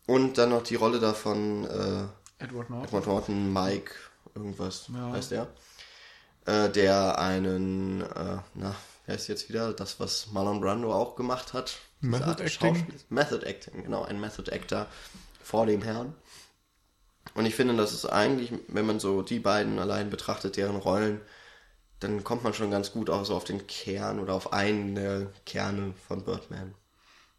Und 0.07 0.38
dann 0.38 0.50
noch 0.50 0.63
die 0.63 0.75
Rolle 0.75 1.00
davon, 1.00 1.65
äh, 1.65 2.43
Edward 2.43 2.69
Norton. 2.69 2.83
Edward 2.88 3.07
Norton, 3.07 3.53
Mike, 3.53 3.91
irgendwas 4.35 4.89
Ja. 4.93 5.12
heißt 5.12 5.31
der, 5.31 5.47
äh, 6.45 6.69
der 6.69 7.19
einen, 7.19 8.01
äh, 8.01 8.38
na, 8.53 8.75
wer 9.05 9.15
ist 9.15 9.27
jetzt 9.27 9.50
wieder, 9.50 9.74
das, 9.74 10.00
was 10.00 10.27
Marlon 10.31 10.62
Brando 10.62 10.93
auch 10.93 11.15
gemacht 11.15 11.53
hat. 11.53 11.77
Method 12.09 12.43
Acting? 12.43 12.85
Method 13.09 13.45
Acting, 13.45 13.83
genau, 13.83 14.03
ein 14.03 14.19
Method 14.19 14.51
Actor 14.51 14.88
vor 15.43 15.65
dem 15.65 15.81
Herrn. 15.81 16.13
Und 17.33 17.45
ich 17.45 17.55
finde, 17.55 17.75
das 17.75 17.93
ist 17.93 18.05
eigentlich, 18.05 18.53
wenn 18.67 18.85
man 18.85 19.00
so 19.00 19.21
die 19.21 19.39
beiden 19.39 19.79
allein 19.79 20.09
betrachtet, 20.09 20.57
deren 20.57 20.75
Rollen, 20.75 21.21
dann 22.00 22.24
kommt 22.24 22.43
man 22.43 22.53
schon 22.53 22.71
ganz 22.71 22.91
gut 22.91 23.09
auch 23.09 23.25
so 23.25 23.35
auf 23.35 23.43
den 23.43 23.67
Kern 23.67 24.19
oder 24.19 24.33
auf 24.33 24.53
einen 24.53 24.95
der 24.95 25.31
Kerne 25.45 25.93
von 26.07 26.24
Birdman. 26.24 26.75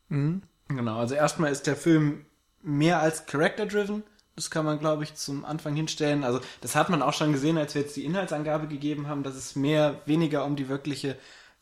Genau, 0.08 0.98
also 0.98 1.14
erstmal 1.14 1.52
ist 1.52 1.66
der 1.66 1.76
Film 1.76 2.26
mehr 2.62 3.00
als 3.00 3.26
character-driven. 3.26 4.02
Das 4.34 4.50
kann 4.50 4.66
man, 4.66 4.78
glaube 4.78 5.04
ich, 5.04 5.14
zum 5.14 5.44
Anfang 5.44 5.74
hinstellen. 5.74 6.24
Also 6.24 6.40
das 6.60 6.74
hat 6.74 6.90
man 6.90 7.00
auch 7.00 7.14
schon 7.14 7.32
gesehen, 7.32 7.56
als 7.56 7.74
wir 7.74 7.82
jetzt 7.82 7.96
die 7.96 8.04
Inhaltsangabe 8.04 8.66
gegeben 8.66 9.08
haben, 9.08 9.22
dass 9.22 9.34
es 9.34 9.56
mehr, 9.56 10.02
weniger 10.04 10.44
um 10.44 10.56
die 10.56 10.68
wirkliche 10.68 11.16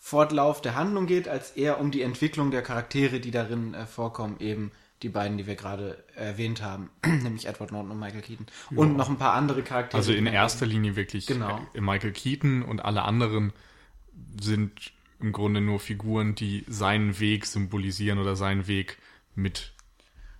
Fortlauf 0.06 0.60
der 0.60 0.74
Handlung 0.74 1.06
geht, 1.06 1.28
als 1.28 1.52
eher 1.52 1.80
um 1.80 1.90
die 1.90 2.02
Entwicklung 2.02 2.50
der 2.50 2.60
Charaktere, 2.60 3.20
die 3.20 3.30
darin 3.30 3.72
äh, 3.72 3.86
vorkommen. 3.86 4.36
Eben 4.38 4.70
die 5.02 5.08
beiden, 5.08 5.38
die 5.38 5.46
wir 5.46 5.54
gerade 5.54 6.04
erwähnt 6.14 6.60
haben, 6.60 6.90
nämlich 7.06 7.46
Edward 7.46 7.72
Norton 7.72 7.90
und 7.90 7.98
Michael 7.98 8.20
Keaton. 8.20 8.44
Und 8.76 8.98
noch 8.98 9.08
ein 9.08 9.16
paar 9.16 9.32
andere 9.32 9.62
Charaktere. 9.62 9.96
Also 9.96 10.12
in 10.12 10.26
erster 10.26 10.66
Linie 10.66 10.94
wirklich 10.94 11.26
Genau. 11.26 11.58
äh, 11.72 11.80
Michael 11.80 12.12
Keaton 12.12 12.62
und 12.62 12.84
alle 12.84 13.00
anderen 13.00 13.54
sind 14.38 14.92
im 15.20 15.32
Grunde 15.32 15.62
nur 15.62 15.80
Figuren, 15.80 16.34
die 16.34 16.66
seinen 16.68 17.18
Weg 17.18 17.46
symbolisieren 17.46 18.18
oder 18.18 18.36
seinen 18.36 18.66
Weg 18.66 18.98
mit 19.34 19.72
äh, 19.72 19.73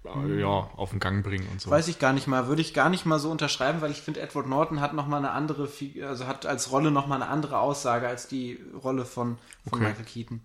ja, 0.04 0.70
auf 0.76 0.90
den 0.90 1.00
Gang 1.00 1.24
bringen 1.24 1.48
und 1.50 1.60
so. 1.60 1.70
Weiß 1.70 1.88
ich 1.88 1.98
gar 1.98 2.12
nicht 2.12 2.26
mal, 2.26 2.46
würde 2.46 2.60
ich 2.60 2.74
gar 2.74 2.90
nicht 2.90 3.06
mal 3.06 3.18
so 3.18 3.30
unterschreiben, 3.30 3.80
weil 3.80 3.90
ich 3.90 4.02
finde, 4.02 4.20
Edward 4.20 4.46
Norton 4.46 4.80
hat 4.80 4.92
noch 4.92 5.06
mal 5.06 5.18
eine 5.18 5.30
andere, 5.30 5.68
also 6.06 6.26
hat 6.26 6.46
als 6.46 6.70
Rolle 6.70 6.90
noch 6.90 7.06
mal 7.06 7.16
eine 7.16 7.28
andere 7.28 7.58
Aussage 7.58 8.06
als 8.06 8.28
die 8.28 8.60
Rolle 8.82 9.04
von, 9.04 9.38
von 9.68 9.78
Okay. 9.78 9.88
Michael 9.88 10.04
Keaton. 10.04 10.40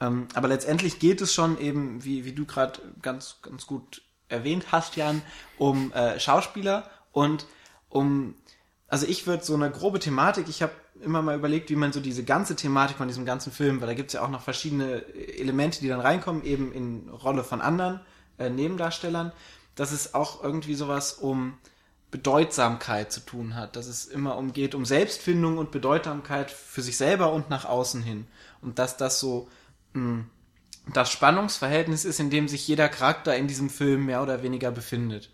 Ähm, 0.00 0.28
aber 0.34 0.48
letztendlich 0.48 0.98
geht 0.98 1.20
es 1.20 1.32
schon 1.32 1.60
eben, 1.60 2.04
wie, 2.04 2.24
wie 2.24 2.32
du 2.32 2.44
gerade 2.44 2.80
ganz, 3.02 3.36
ganz 3.42 3.66
gut 3.66 4.02
erwähnt 4.28 4.66
hast, 4.72 4.96
Jan, 4.96 5.22
um 5.58 5.92
äh, 5.92 6.18
Schauspieler 6.20 6.88
und 7.12 7.46
um, 7.88 8.34
also 8.88 9.06
ich 9.06 9.26
würde 9.26 9.44
so 9.44 9.54
eine 9.54 9.70
grobe 9.70 9.98
Thematik, 9.98 10.48
ich 10.48 10.62
habe 10.62 10.72
immer 11.00 11.22
mal 11.22 11.36
überlegt, 11.36 11.70
wie 11.70 11.76
man 11.76 11.92
so 11.92 12.00
diese 12.00 12.24
ganze 12.24 12.56
Thematik 12.56 12.96
von 12.96 13.08
diesem 13.08 13.24
ganzen 13.24 13.52
Film, 13.52 13.80
weil 13.80 13.88
da 13.88 13.94
gibt 13.94 14.08
es 14.08 14.14
ja 14.14 14.22
auch 14.22 14.30
noch 14.30 14.42
verschiedene 14.42 15.04
Elemente, 15.38 15.80
die 15.80 15.88
dann 15.88 16.00
reinkommen, 16.00 16.44
eben 16.44 16.72
in 16.72 17.08
Rolle 17.08 17.44
von 17.44 17.60
anderen 17.60 18.00
äh, 18.38 18.50
Nebendarstellern, 18.50 19.32
dass 19.74 19.92
es 19.92 20.14
auch 20.14 20.42
irgendwie 20.42 20.74
sowas 20.74 21.12
um 21.12 21.54
Bedeutsamkeit 22.10 23.12
zu 23.12 23.20
tun 23.20 23.54
hat, 23.54 23.76
dass 23.76 23.86
es 23.86 24.06
immer 24.06 24.36
umgeht 24.38 24.74
um 24.74 24.84
Selbstfindung 24.86 25.58
und 25.58 25.70
Bedeutsamkeit 25.70 26.50
für 26.50 26.80
sich 26.80 26.96
selber 26.96 27.32
und 27.32 27.50
nach 27.50 27.66
außen 27.66 28.02
hin 28.02 28.26
und 28.62 28.78
dass 28.78 28.96
das 28.96 29.20
so 29.20 29.48
mh, 29.92 30.24
das 30.94 31.10
Spannungsverhältnis 31.10 32.06
ist, 32.06 32.18
in 32.18 32.30
dem 32.30 32.48
sich 32.48 32.66
jeder 32.66 32.88
Charakter 32.88 33.36
in 33.36 33.46
diesem 33.46 33.68
Film 33.68 34.06
mehr 34.06 34.22
oder 34.22 34.42
weniger 34.42 34.70
befindet. 34.70 35.30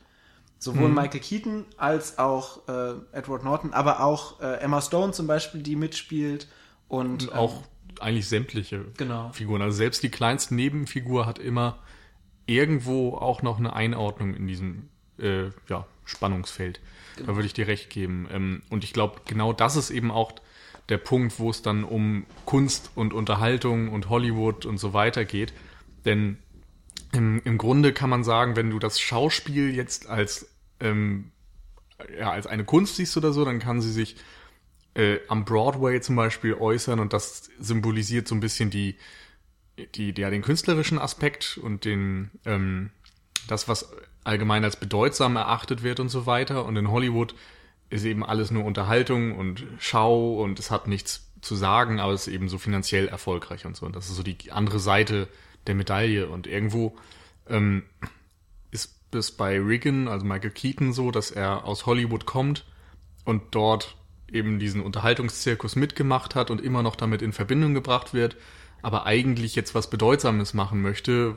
Sowohl 0.58 0.88
Michael 0.88 1.20
Keaton 1.20 1.66
als 1.76 2.18
auch 2.18 2.66
äh, 2.68 2.94
Edward 3.12 3.44
Norton, 3.44 3.72
aber 3.72 4.00
auch 4.00 4.40
äh, 4.40 4.54
Emma 4.60 4.80
Stone 4.80 5.12
zum 5.12 5.26
Beispiel, 5.26 5.62
die 5.62 5.76
mitspielt 5.76 6.48
und, 6.88 7.28
Und 7.28 7.34
auch 7.34 7.62
eigentlich 8.00 8.28
sämtliche 8.28 8.86
Genau. 8.96 9.30
Figuren. 9.32 9.62
Also 9.62 9.76
selbst 9.76 10.02
die 10.02 10.10
kleinste 10.10 10.54
Nebenfigur 10.54 11.26
hat 11.26 11.38
immer 11.38 11.78
irgendwo 12.46 13.14
auch 13.14 13.42
noch 13.42 13.58
eine 13.58 13.74
Einordnung 13.74 14.34
in 14.34 14.46
diesem 14.46 14.88
äh, 15.18 15.46
ja, 15.68 15.86
Spannungsfeld. 16.04 16.80
Da 17.18 17.34
würde 17.36 17.46
ich 17.46 17.54
dir 17.54 17.66
recht 17.66 17.90
geben. 17.90 18.28
Ähm, 18.30 18.62
und 18.70 18.84
ich 18.84 18.92
glaube, 18.92 19.20
genau 19.26 19.52
das 19.52 19.76
ist 19.76 19.90
eben 19.90 20.10
auch 20.10 20.32
der 20.88 20.98
Punkt, 20.98 21.38
wo 21.38 21.50
es 21.50 21.62
dann 21.62 21.84
um 21.84 22.26
Kunst 22.44 22.90
und 22.94 23.14
Unterhaltung 23.14 23.88
und 23.88 24.08
Hollywood 24.08 24.66
und 24.66 24.78
so 24.78 24.92
weiter 24.92 25.24
geht. 25.24 25.52
Denn 26.04 26.38
im, 27.12 27.40
im 27.44 27.58
Grunde 27.58 27.92
kann 27.92 28.10
man 28.10 28.24
sagen, 28.24 28.56
wenn 28.56 28.70
du 28.70 28.78
das 28.78 29.00
Schauspiel 29.00 29.74
jetzt 29.74 30.08
als, 30.08 30.48
ähm, 30.80 31.30
ja, 32.18 32.30
als 32.30 32.46
eine 32.46 32.64
Kunst 32.64 32.96
siehst 32.96 33.16
oder 33.16 33.32
so, 33.32 33.44
dann 33.44 33.60
kann 33.60 33.80
sie 33.80 33.92
sich 33.92 34.16
äh, 34.94 35.18
am 35.28 35.44
Broadway 35.44 36.00
zum 36.00 36.16
Beispiel 36.16 36.54
äußern 36.54 37.00
und 37.00 37.12
das 37.12 37.50
symbolisiert 37.58 38.28
so 38.28 38.34
ein 38.34 38.40
bisschen 38.40 38.70
die, 38.70 38.96
die, 39.94 40.14
ja, 40.16 40.30
den 40.30 40.42
künstlerischen 40.42 40.98
Aspekt 40.98 41.58
und 41.60 41.84
den, 41.84 42.30
ähm, 42.44 42.90
das, 43.48 43.68
was 43.68 43.92
allgemein 44.22 44.64
als 44.64 44.76
bedeutsam 44.76 45.36
erachtet 45.36 45.82
wird 45.82 46.00
und 46.00 46.08
so 46.08 46.26
weiter. 46.26 46.64
Und 46.64 46.76
in 46.76 46.90
Hollywood 46.90 47.34
ist 47.90 48.04
eben 48.04 48.24
alles 48.24 48.50
nur 48.50 48.64
Unterhaltung 48.64 49.36
und 49.36 49.64
Schau 49.78 50.42
und 50.42 50.58
es 50.58 50.70
hat 50.70 50.88
nichts 50.88 51.30
zu 51.40 51.54
sagen, 51.54 52.00
aber 52.00 52.12
es 52.12 52.26
ist 52.26 52.32
eben 52.32 52.48
so 52.48 52.58
finanziell 52.58 53.06
erfolgreich 53.08 53.66
und 53.66 53.76
so. 53.76 53.86
Und 53.86 53.94
das 53.94 54.08
ist 54.08 54.16
so 54.16 54.22
die 54.22 54.50
andere 54.50 54.78
Seite 54.78 55.28
der 55.66 55.74
Medaille. 55.74 56.28
Und 56.28 56.46
irgendwo 56.46 56.96
ähm, 57.48 57.82
ist 58.70 58.94
es 59.12 59.30
bei 59.30 59.60
Regan, 59.60 60.08
also 60.08 60.24
Michael 60.24 60.50
Keaton, 60.50 60.92
so, 60.92 61.10
dass 61.10 61.30
er 61.30 61.64
aus 61.64 61.86
Hollywood 61.86 62.24
kommt 62.24 62.64
und 63.24 63.42
dort 63.54 63.96
eben 64.32 64.58
diesen 64.58 64.80
Unterhaltungszirkus 64.80 65.76
mitgemacht 65.76 66.34
hat 66.34 66.50
und 66.50 66.60
immer 66.60 66.82
noch 66.82 66.96
damit 66.96 67.22
in 67.22 67.32
Verbindung 67.32 67.74
gebracht 67.74 68.14
wird, 68.14 68.36
aber 68.84 69.06
eigentlich 69.06 69.54
jetzt 69.56 69.74
was 69.74 69.88
Bedeutsames 69.88 70.52
machen 70.54 70.82
möchte, 70.82 71.36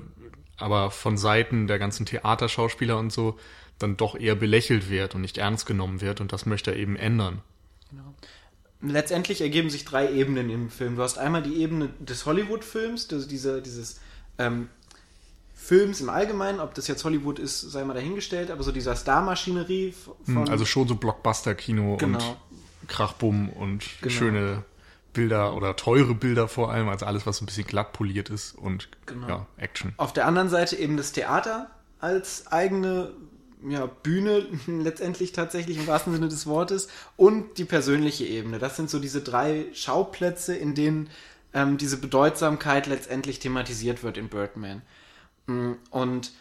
aber 0.58 0.92
von 0.92 1.18
Seiten 1.18 1.68
der 1.68 1.80
ganzen 1.80 2.06
Theaterschauspieler 2.06 2.98
und 2.98 3.12
so 3.12 3.38
dann 3.80 3.96
doch 3.96 4.16
eher 4.20 4.36
belächelt 4.36 4.89
wird 4.89 5.16
und 5.16 5.22
nicht 5.22 5.38
ernst 5.38 5.66
genommen 5.66 6.01
wird 6.01 6.20
und 6.20 6.34
das 6.34 6.46
möchte 6.46 6.72
er 6.72 6.77
eben 6.77 6.96
ändern. 6.98 7.42
letztendlich 8.82 9.42
ergeben 9.42 9.70
sich 9.70 9.86
drei 9.86 10.12
Ebenen 10.12 10.50
im 10.50 10.70
Film. 10.70 10.96
Du 10.98 11.01
hast 11.04 11.18
einmal 11.18 11.42
die 11.42 11.56
Ebene 11.62 11.89
des 12.00 12.25
Hollywood-Films, 12.25 13.08
also 13.12 13.27
diese, 13.27 13.62
dieses 13.62 14.00
ähm, 14.38 14.70
Films 15.56 16.01
im 16.01 16.10
Allgemeinen, 16.10 16.60
ob 16.60 16.74
das 16.75 16.88
jetzt 16.88 17.04
Hollywood 17.04 17.39
ist, 17.39 17.62
sei 17.62 17.84
mal 17.84 17.94
dahingestellt, 17.94 18.51
aber 18.51 18.63
so 18.63 18.72
dieser 18.72 18.96
Star-Maschinerie 18.96 19.94
von 20.25 20.50
Also 20.50 20.66
schon 20.66 20.88
so 20.88 20.96
Blockbuster-Kino 20.96 21.98
Genau. 21.98 22.18
und 22.18 22.88
Krachbumm 22.88 23.50
und 23.50 23.84
Genau. 24.01 24.13
schöne 24.13 24.63
Bilder 25.18 25.56
oder 25.56 25.76
teure 25.76 26.14
Bilder 26.14 26.48
vor 26.48 26.72
allem, 26.72 26.90
also 26.90 27.08
alles, 27.08 27.26
was 27.26 27.42
ein 27.42 27.48
bisschen 27.48 27.66
glatt 27.66 27.92
poliert 27.92 28.30
ist 28.30 28.56
und 28.56 28.88
Genau. 29.08 29.28
ja, 29.28 29.48
Action. 29.58 29.94
Auf 29.98 30.14
der 30.14 30.28
anderen 30.28 30.50
Seite 30.50 30.76
eben 30.76 30.96
das 30.96 31.12
Theater 31.12 31.72
als 32.00 32.46
eigene 32.48 33.14
ja, 33.68 33.88
Bühne, 33.88 34.46
letztendlich 34.68 35.32
tatsächlich 35.32 35.78
im 35.78 35.88
wahrsten 35.88 36.14
Sinne 36.14 36.28
des 36.28 36.46
Wortes, 36.46 36.88
und 37.16 37.58
die 37.58 37.66
persönliche 37.66 38.26
Ebene. 38.26 38.60
Das 38.60 38.76
sind 38.76 38.92
so 38.92 39.00
diese 39.00 39.22
drei 39.22 39.66
Schauplätze, 39.74 40.56
in 40.56 40.76
denen 40.76 41.10
ähm, 41.54 41.78
diese 41.78 41.98
Bedeutsamkeit 41.98 42.86
letztendlich 42.86 43.40
thematisiert 43.40 44.04
wird 44.04 44.18
in 44.18 44.30
Birdman. 44.30 44.84
Mm, 45.48 45.72
Und 45.90 46.32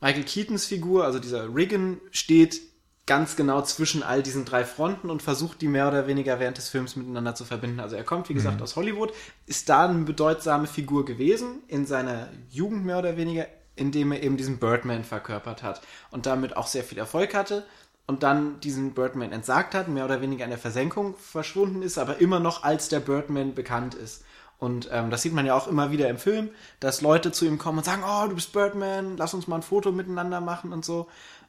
Michael 0.00 0.22
Keatons 0.24 0.66
Figur, 0.66 1.04
also 1.04 1.18
dieser 1.18 1.52
Regan, 1.52 2.00
steht 2.12 2.60
ganz 3.06 3.36
genau 3.36 3.62
zwischen 3.62 4.02
all 4.02 4.22
diesen 4.22 4.44
drei 4.44 4.64
Fronten 4.64 5.10
und 5.10 5.22
versucht 5.22 5.60
die 5.60 5.68
mehr 5.68 5.86
oder 5.86 6.08
weniger 6.08 6.40
während 6.40 6.58
des 6.58 6.68
Films 6.68 6.96
miteinander 6.96 7.36
zu 7.36 7.44
verbinden. 7.44 7.78
Also 7.78 7.94
er 7.94 8.02
kommt, 8.02 8.28
wie 8.28 8.34
gesagt, 8.34 8.60
aus 8.60 8.74
Hollywood, 8.74 9.12
ist 9.46 9.68
da 9.68 9.88
eine 9.88 10.04
bedeutsame 10.04 10.66
Figur 10.66 11.04
gewesen, 11.04 11.62
in 11.68 11.86
seiner 11.86 12.28
Jugend 12.50 12.84
mehr 12.84 12.98
oder 12.98 13.16
weniger, 13.16 13.46
indem 13.76 14.10
er 14.10 14.22
eben 14.24 14.36
diesen 14.36 14.58
Birdman 14.58 15.04
verkörpert 15.04 15.62
hat 15.62 15.82
und 16.10 16.26
damit 16.26 16.56
auch 16.56 16.66
sehr 16.66 16.82
viel 16.82 16.98
Erfolg 16.98 17.32
hatte 17.34 17.64
und 18.08 18.24
dann 18.24 18.58
diesen 18.60 18.92
Birdman 18.94 19.32
entsagt 19.32 19.74
hat, 19.74 19.88
mehr 19.88 20.04
oder 20.04 20.20
weniger 20.20 20.44
in 20.44 20.50
der 20.50 20.58
Versenkung 20.58 21.16
verschwunden 21.16 21.82
ist, 21.82 21.98
aber 21.98 22.18
immer 22.18 22.40
noch 22.40 22.64
als 22.64 22.88
der 22.88 23.00
Birdman 23.00 23.54
bekannt 23.54 23.94
ist. 23.94 24.24
Und 24.58 24.88
ähm, 24.90 25.10
das 25.10 25.22
sieht 25.22 25.34
man 25.34 25.44
ja 25.44 25.54
auch 25.54 25.68
immer 25.68 25.90
wieder 25.90 26.08
im 26.08 26.16
Film, 26.16 26.48
dass 26.80 27.02
Leute 27.02 27.30
zu 27.30 27.44
ihm 27.44 27.58
kommen 27.58 27.78
und 27.78 27.84
sagen, 27.84 28.02
oh, 28.06 28.26
du 28.26 28.34
bist 28.34 28.52
Birdman, 28.52 29.16
lass 29.16 29.34
uns 29.34 29.46
mal 29.46 29.56
ein 29.56 29.62
Foto 29.62 29.92
miteinander 29.92 30.40
machen 30.40 30.72
und 30.72 30.84
so. 30.84 31.08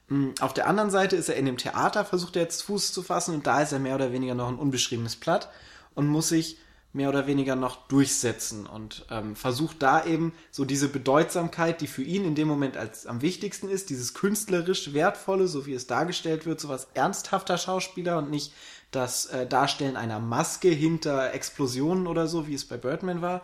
Mm, 0.09 0.31
Auf 0.39 0.53
der 0.53 0.67
anderen 0.67 0.89
Seite 0.89 1.15
ist 1.15 1.29
er 1.29 1.35
in 1.35 1.45
dem 1.45 1.57
Theater, 1.57 2.05
versucht 2.05 2.35
er 2.35 2.43
jetzt 2.43 2.63
Fuß 2.63 2.93
zu 2.93 3.03
fassen 3.03 3.35
und 3.35 3.47
da 3.47 3.61
ist 3.61 3.71
er 3.71 3.79
mehr 3.79 3.95
oder 3.95 4.11
weniger 4.11 4.35
noch 4.35 4.47
ein 4.47 4.59
unbeschriebenes 4.59 5.15
Blatt 5.17 5.49
und 5.95 6.07
muss 6.07 6.29
sich 6.29 6.57
mehr 6.93 7.09
oder 7.09 7.27
weniger 7.27 7.55
noch 7.55 7.87
durchsetzen 7.87 8.65
und 8.65 9.05
ähm, 9.11 9.35
versucht 9.35 9.83
da 9.83 10.05
eben 10.05 10.33
so 10.51 10.65
diese 10.65 10.87
Bedeutsamkeit, 10.87 11.81
die 11.81 11.87
für 11.87 12.01
ihn 12.01 12.25
in 12.25 12.33
dem 12.33 12.47
Moment 12.47 12.77
als 12.77 13.05
am 13.05 13.21
wichtigsten 13.21 13.69
ist, 13.69 13.89
dieses 13.89 14.13
künstlerisch 14.13 14.93
wertvolle, 14.93 15.47
so 15.47 15.65
wie 15.65 15.73
es 15.73 15.87
dargestellt 15.87 16.45
wird, 16.45 16.59
so 16.59 16.69
was 16.69 16.87
ernsthafter 16.93 17.57
Schauspieler 17.57 18.17
und 18.17 18.31
nicht 18.31 18.53
das 18.91 19.27
äh, 19.27 19.45
Darstellen 19.45 19.97
einer 19.97 20.19
Maske 20.19 20.69
hinter 20.69 21.33
Explosionen 21.33 22.07
oder 22.07 22.27
so, 22.27 22.47
wie 22.47 22.55
es 22.55 22.65
bei 22.65 22.77
Birdman 22.77 23.21
war, 23.21 23.41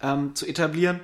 ähm, 0.00 0.34
zu 0.34 0.46
etablieren. 0.46 1.00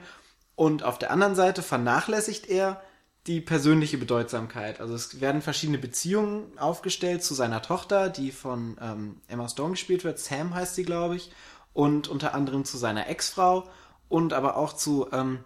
Und 0.57 0.83
auf 0.83 0.99
der 0.99 1.11
anderen 1.11 1.35
Seite 1.35 1.63
vernachlässigt 1.63 2.49
er 2.49 2.83
die 3.27 3.41
persönliche 3.41 3.99
Bedeutsamkeit. 3.99 4.81
Also 4.81 4.95
es 4.95 5.21
werden 5.21 5.43
verschiedene 5.43 5.79
Beziehungen 5.79 6.59
aufgestellt 6.59 7.23
zu 7.23 7.35
seiner 7.35 7.63
Tochter, 7.63 8.09
die 8.09 8.33
von 8.33 8.77
ähm, 8.81 9.21
Emma 9.29 9.49
Stone 9.49 9.73
gespielt 9.73 10.05
wird. 10.05 10.19
Sam 10.19 10.55
heißt 10.55 10.75
sie, 10.75 10.85
glaube 10.85 11.17
ich. 11.17 11.31
Und 11.73 12.09
unter 12.09 12.35
anderem 12.35 12.65
zu 12.65 12.77
seiner 12.77 13.09
Ex-Frau 13.09 13.69
und 14.09 14.33
aber 14.33 14.57
auch 14.57 14.75
zu 14.75 15.07
ähm, 15.13 15.39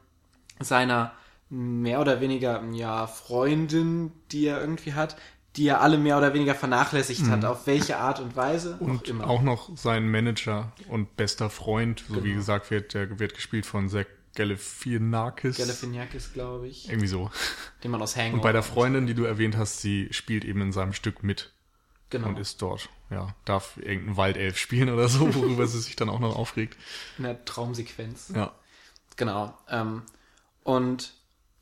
seiner 0.58 1.12
mehr 1.48 2.00
oder 2.00 2.20
weniger 2.20 2.64
ja, 2.72 3.06
Freundin, 3.06 4.10
die 4.32 4.46
er 4.46 4.60
irgendwie 4.60 4.94
hat, 4.94 5.16
die 5.54 5.68
er 5.68 5.80
alle 5.80 5.98
mehr 5.98 6.18
oder 6.18 6.34
weniger 6.34 6.54
vernachlässigt 6.54 7.28
hat, 7.28 7.44
auf 7.44 7.66
welche 7.66 7.98
Art 7.98 8.20
und 8.20 8.36
Weise 8.36 8.76
Mhm. 8.80 8.90
Und 8.90 9.04
auch 9.04 9.08
immer. 9.08 9.26
auch 9.28 9.42
noch 9.42 9.76
sein 9.76 10.10
Manager 10.10 10.72
und 10.88 11.16
bester 11.16 11.48
Freund, 11.50 12.04
so 12.08 12.24
wie 12.24 12.34
gesagt 12.34 12.70
wird, 12.70 12.94
der 12.94 13.18
wird 13.18 13.34
gespielt 13.34 13.64
von 13.64 13.88
Zach 13.88 14.06
Galifianakis. 14.36 15.56
Galifianakis, 15.56 16.32
glaube 16.32 16.68
ich, 16.68 16.88
Irgendwie 16.88 17.08
so. 17.08 17.30
den 17.82 17.90
man 17.90 18.00
aus 18.00 18.16
Hangover 18.16 18.34
Und 18.34 18.42
bei 18.42 18.52
der 18.52 18.62
Freundin, 18.62 19.06
die 19.06 19.14
du 19.14 19.24
erwähnt 19.24 19.56
hast, 19.56 19.80
sie 19.80 20.08
spielt 20.12 20.44
eben 20.44 20.60
in 20.60 20.72
seinem 20.72 20.92
Stück 20.92 21.22
mit 21.22 21.52
genau, 22.10 22.28
und 22.28 22.38
ist 22.38 22.62
dort. 22.62 22.88
Ja, 23.10 23.34
darf 23.44 23.76
irgendein 23.78 24.16
Waldelf 24.16 24.58
spielen 24.58 24.90
oder 24.90 25.08
so, 25.08 25.34
worüber 25.34 25.66
sie 25.66 25.80
sich 25.80 25.96
dann 25.96 26.08
auch 26.08 26.20
noch 26.20 26.36
aufregt. 26.36 26.76
in 27.18 27.24
der 27.24 27.44
Traumsequenz. 27.44 28.32
Ja. 28.34 28.52
Genau. 29.16 29.56
Ähm, 29.68 30.02
und 30.62 31.14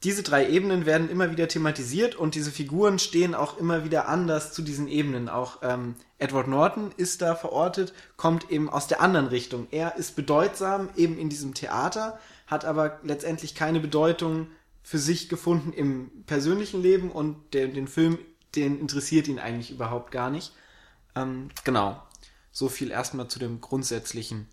diese 0.05 0.23
drei 0.23 0.49
Ebenen 0.51 0.85
werden 0.85 1.09
immer 1.09 1.31
wieder 1.31 1.49
thematisiert 1.49 2.15
und 2.15 2.35
diese 2.35 2.51
Figuren 2.51 2.99
stehen 2.99 3.35
auch 3.35 3.57
immer 3.57 3.85
wieder 3.85 4.07
anders 4.07 4.53
zu 4.53 4.61
diesen 4.61 4.87
Ebenen. 4.87 5.31
Auch 5.31 5.59
ähm, 5.63 5.97
Edward 6.19 6.47
Norton 6.47 6.93
ist 6.97 7.23
da 7.23 7.35
verortet, 7.35 7.95
kommt 8.17 8.51
eben 8.51 8.69
aus 8.69 8.87
der 8.87 9.01
anderen 9.01 9.29
Richtung. 9.29 9.67
Er 9.71 9.97
ist 9.97 10.15
bedeutsam 10.15 10.91
eben 10.95 11.19
in 11.19 11.31
diesem 11.31 11.55
Theater, 11.55 12.19
hat 12.47 12.65
aber 12.65 13.01
letztendlich 13.03 13.55
keine 13.55 13.81
Bedeutung 13.81 14.49
für 14.83 14.99
sich 14.99 15.29
gefunden 15.29 15.73
im 15.73 16.11
persönlichen 16.27 16.83
Leben 16.83 17.11
und 17.11 17.55
der, 17.55 17.69
den 17.69 17.89
Film, 17.89 18.19
den 18.55 18.79
interessiert 18.79 19.29
ihn 19.29 19.39
eigentlich 19.39 19.71
überhaupt 19.71 20.11
gar 20.11 20.31
nicht. 20.31 20.53
Ähm, 21.17 21.49
genau. 21.65 22.03
So 22.53 22.69
viel 22.69 22.91
erstmal 22.91 23.29
zu 23.29 23.39
dem 23.39 23.61
grundsätzlichen 23.61 24.49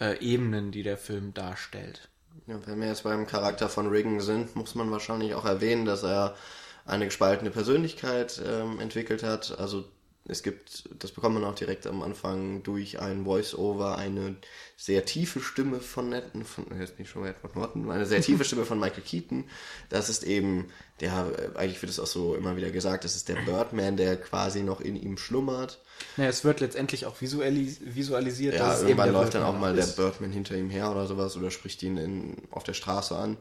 äh, 0.00 0.18
Ebenen, 0.20 0.70
die 0.70 0.82
der 0.82 0.96
Film 0.96 1.34
darstellt. 1.34 2.08
Ja, 2.46 2.64
wenn 2.66 2.80
wir 2.80 2.88
jetzt 2.88 3.04
beim 3.04 3.26
Charakter 3.26 3.68
von 3.68 3.88
Regan 3.88 4.20
sind, 4.20 4.56
muss 4.56 4.74
man 4.74 4.90
wahrscheinlich 4.90 5.34
auch 5.34 5.44
erwähnen, 5.44 5.84
dass 5.84 6.02
er 6.02 6.36
eine 6.84 7.06
gespaltene 7.06 7.50
Persönlichkeit 7.50 8.40
ähm, 8.44 8.78
entwickelt 8.80 9.22
hat. 9.22 9.58
Also 9.58 9.84
es 10.26 10.42
gibt, 10.42 10.88
das 11.02 11.12
bekommt 11.12 11.34
man 11.34 11.44
auch 11.44 11.54
direkt 11.54 11.86
am 11.86 12.02
Anfang 12.02 12.62
durch 12.62 12.98
ein 12.98 13.24
Voice-Over, 13.24 13.98
eine 13.98 14.36
sehr 14.74 15.04
tiefe 15.04 15.40
Stimme 15.40 15.80
von 15.80 16.08
Netten, 16.08 16.46
von, 16.46 16.64
jetzt 16.80 16.98
nicht 16.98 17.10
schon 17.10 17.22
mal 17.22 17.28
Edward 17.28 17.54
Norton, 17.54 17.90
eine 17.90 18.06
sehr 18.06 18.22
tiefe 18.22 18.42
Stimme 18.44 18.64
von 18.64 18.80
Michael 18.80 19.02
Keaton. 19.02 19.44
Das 19.90 20.08
ist 20.08 20.24
eben, 20.24 20.70
der, 21.00 21.26
eigentlich 21.56 21.82
wird 21.82 21.90
es 21.90 22.00
auch 22.00 22.06
so 22.06 22.34
immer 22.36 22.56
wieder 22.56 22.70
gesagt, 22.70 23.04
das 23.04 23.16
ist 23.16 23.28
der 23.28 23.34
Birdman, 23.34 23.98
der 23.98 24.16
quasi 24.16 24.62
noch 24.62 24.80
in 24.80 24.96
ihm 24.96 25.18
schlummert. 25.18 25.82
Naja, 26.16 26.30
es 26.30 26.42
wird 26.42 26.60
letztendlich 26.60 27.04
auch 27.04 27.20
visualis 27.20 27.80
visualisiert. 27.82 28.54
Ja, 28.54 28.68
dass 28.68 28.80
irgendwann 28.80 29.08
eben 29.08 29.12
der 29.14 29.22
läuft 29.22 29.34
dann 29.34 29.42
auch 29.42 29.58
mal 29.58 29.74
der 29.74 29.84
ist. 29.84 29.96
Birdman 29.96 30.32
hinter 30.32 30.56
ihm 30.56 30.70
her 30.70 30.90
oder 30.90 31.06
sowas 31.06 31.36
oder 31.36 31.50
spricht 31.50 31.82
ihn 31.82 31.98
in, 31.98 32.36
auf 32.50 32.64
der 32.64 32.74
Straße 32.74 33.14
an. 33.14 33.36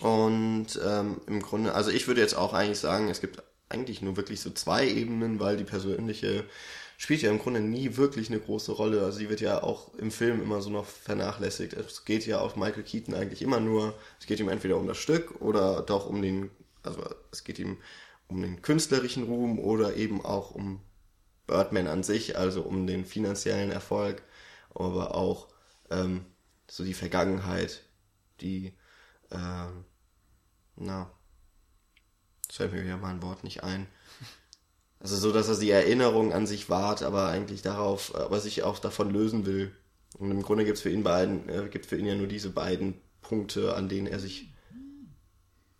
Und 0.00 0.80
ähm, 0.82 1.20
im 1.26 1.42
Grunde, 1.42 1.74
also 1.74 1.90
ich 1.90 2.08
würde 2.08 2.22
jetzt 2.22 2.34
auch 2.34 2.54
eigentlich 2.54 2.78
sagen, 2.78 3.10
es 3.10 3.20
gibt 3.20 3.42
eigentlich 3.74 4.02
nur 4.02 4.16
wirklich 4.16 4.40
so 4.40 4.50
zwei 4.50 4.88
Ebenen, 4.88 5.40
weil 5.40 5.56
die 5.56 5.64
persönliche 5.64 6.44
spielt 6.96 7.22
ja 7.22 7.30
im 7.30 7.38
Grunde 7.38 7.60
nie 7.60 7.96
wirklich 7.96 8.30
eine 8.30 8.40
große 8.40 8.72
Rolle. 8.72 9.02
Also 9.02 9.18
sie 9.18 9.28
wird 9.28 9.40
ja 9.40 9.62
auch 9.62 9.94
im 9.94 10.10
Film 10.10 10.42
immer 10.42 10.62
so 10.62 10.70
noch 10.70 10.86
vernachlässigt. 10.86 11.74
Es 11.74 12.04
geht 12.04 12.26
ja 12.26 12.38
auf 12.38 12.56
Michael 12.56 12.84
Keaton 12.84 13.14
eigentlich 13.14 13.42
immer 13.42 13.60
nur, 13.60 13.94
es 14.20 14.26
geht 14.26 14.40
ihm 14.40 14.48
entweder 14.48 14.76
um 14.76 14.86
das 14.86 14.98
Stück 14.98 15.40
oder 15.40 15.82
doch 15.82 16.06
um 16.06 16.22
den, 16.22 16.50
also 16.82 17.02
es 17.32 17.44
geht 17.44 17.58
ihm 17.58 17.78
um 18.28 18.40
den 18.40 18.62
künstlerischen 18.62 19.24
Ruhm 19.24 19.58
oder 19.58 19.96
eben 19.96 20.24
auch 20.24 20.52
um 20.52 20.80
Birdman 21.46 21.88
an 21.88 22.02
sich, 22.02 22.38
also 22.38 22.62
um 22.62 22.86
den 22.86 23.04
finanziellen 23.04 23.70
Erfolg, 23.70 24.22
aber 24.74 25.14
auch 25.14 25.48
ähm, 25.90 26.24
so 26.70 26.84
die 26.84 26.94
Vergangenheit, 26.94 27.82
die, 28.40 28.72
ähm, 29.30 29.84
na, 30.76 31.10
es 32.54 32.58
fällt 32.58 32.72
mir 32.72 32.84
wieder 32.84 32.98
mal 32.98 33.10
ein 33.10 33.22
Wort 33.22 33.42
nicht 33.42 33.64
ein. 33.64 33.88
Also 35.00 35.16
so, 35.16 35.32
dass 35.32 35.48
er 35.48 35.58
die 35.58 35.72
Erinnerung 35.72 36.32
an 36.32 36.46
sich 36.46 36.70
wahrt, 36.70 37.02
aber 37.02 37.26
eigentlich 37.26 37.62
darauf, 37.62 38.14
aber 38.14 38.38
sich 38.38 38.62
auch 38.62 38.78
davon 38.78 39.10
lösen 39.10 39.44
will. 39.44 39.72
Und 40.18 40.30
im 40.30 40.40
Grunde 40.40 40.64
gibt 40.64 40.76
es 40.76 40.82
für 40.82 40.90
ihn 40.90 41.02
beiden, 41.02 41.48
äh, 41.48 41.68
gibt 41.68 41.86
für 41.86 41.96
ihn 41.96 42.06
ja 42.06 42.14
nur 42.14 42.28
diese 42.28 42.50
beiden 42.50 42.94
Punkte, 43.22 43.74
an 43.74 43.88
denen 43.88 44.06
er 44.06 44.20
sich 44.20 44.54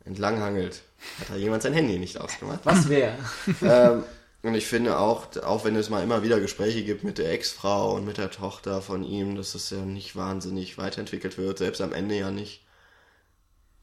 entlanghangelt. 0.05 0.83
Hat 1.21 1.31
da 1.31 1.37
jemand 1.37 1.63
sein 1.63 1.75
Handy 1.75 1.97
nicht 1.97 2.21
ausgemacht? 2.21 2.63
Was 2.65 2.89
wäre? 2.89 3.15
ähm, 3.63 4.03
und 4.43 4.57
ich 4.57 4.67
finde 4.67 4.99
auch, 4.99 5.29
auch 5.45 5.65
wenn 5.65 5.77
es 5.77 5.91
mal 5.91 6.03
immer 6.03 6.25
wieder 6.25 6.41
Gespräche 6.41 6.83
gibt 6.83 7.05
mit 7.05 7.19
der 7.19 7.31
Ex-Frau 7.31 7.95
und 7.95 8.05
mit 8.05 8.19
der 8.19 8.33
Tochter 8.33 8.83
von 8.83 9.05
ihm, 9.05 9.37
dass 9.37 9.53
das 9.53 9.71
ja 9.71 9.85
nicht 9.85 10.17
wahnsinnig 10.17 10.77
weiterentwickelt 10.77 11.39
wird, 11.39 11.59
selbst 11.59 11.81
am 11.81 11.93
Ende 11.93 12.19
ja 12.19 12.33
nicht. 12.33 12.67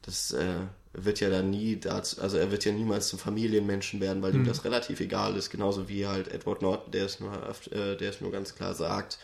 Das 0.02 0.32
äh, 0.32 0.66
wird 0.94 1.20
ja 1.20 1.30
dann 1.30 1.50
nie 1.50 1.76
dazu, 1.76 2.20
also 2.20 2.36
er 2.36 2.50
wird 2.50 2.64
ja 2.64 2.72
niemals 2.72 3.08
zum 3.08 3.18
Familienmenschen 3.18 4.00
werden, 4.00 4.22
weil 4.22 4.34
ihm 4.34 4.44
das 4.44 4.64
relativ 4.64 5.00
egal 5.00 5.36
ist, 5.36 5.50
genauso 5.50 5.88
wie 5.88 6.06
halt 6.06 6.28
Edward 6.28 6.60
Norton, 6.60 6.92
der 6.92 7.06
es 7.06 7.18
nur, 7.18 7.32
äh, 7.70 7.96
der 7.96 8.10
es 8.10 8.20
nur 8.20 8.30
ganz 8.30 8.54
klar 8.54 8.74
sagt. 8.74 9.18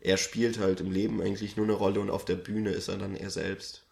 Er 0.00 0.16
spielt 0.16 0.58
halt 0.58 0.80
im 0.80 0.90
Leben 0.90 1.20
eigentlich 1.20 1.56
nur 1.56 1.66
eine 1.66 1.74
Rolle 1.74 2.00
und 2.00 2.10
auf 2.10 2.24
der 2.24 2.36
Bühne 2.36 2.70
ist 2.70 2.88
er 2.88 2.96
dann 2.96 3.14
er 3.14 3.28
selbst. 3.30 3.82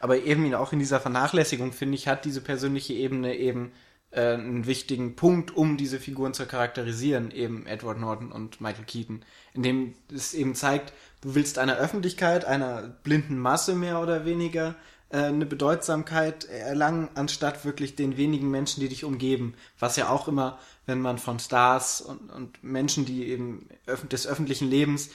Aber 0.00 0.18
eben 0.18 0.54
auch 0.54 0.72
in 0.72 0.78
dieser 0.78 1.00
Vernachlässigung, 1.00 1.72
finde 1.72 1.94
ich, 1.96 2.08
hat 2.08 2.24
diese 2.24 2.40
persönliche 2.40 2.92
Ebene 2.92 3.36
eben 3.36 3.72
äh, 4.10 4.34
einen 4.34 4.66
wichtigen 4.66 5.16
Punkt, 5.16 5.56
um 5.56 5.76
diese 5.76 5.98
Figuren 5.98 6.34
zu 6.34 6.46
charakterisieren, 6.46 7.30
eben 7.30 7.66
Edward 7.66 7.98
Norton 7.98 8.32
und 8.32 8.60
Michael 8.60 8.84
Keaton, 8.84 9.24
indem 9.54 9.94
es 10.14 10.34
eben 10.34 10.54
zeigt, 10.54 10.92
du 11.22 11.34
willst 11.34 11.58
einer 11.58 11.76
Öffentlichkeit, 11.76 12.44
einer 12.44 12.82
blinden 13.02 13.38
Masse 13.38 13.74
mehr 13.74 14.00
oder 14.00 14.24
weniger 14.24 14.74
äh, 15.10 15.18
eine 15.18 15.46
Bedeutsamkeit 15.46 16.44
erlangen, 16.46 17.08
anstatt 17.14 17.64
wirklich 17.64 17.94
den 17.96 18.16
wenigen 18.16 18.50
Menschen, 18.50 18.80
die 18.80 18.88
dich 18.88 19.04
umgeben. 19.04 19.54
Was 19.78 19.96
ja 19.96 20.08
auch 20.08 20.28
immer, 20.28 20.58
wenn 20.86 21.00
man 21.00 21.18
von 21.18 21.38
Stars 21.38 22.00
und, 22.00 22.30
und 22.30 22.62
Menschen, 22.62 23.04
die 23.04 23.26
eben 23.28 23.68
öff 23.86 24.06
des 24.08 24.26
öffentlichen 24.26 24.68
Lebens, 24.68 25.10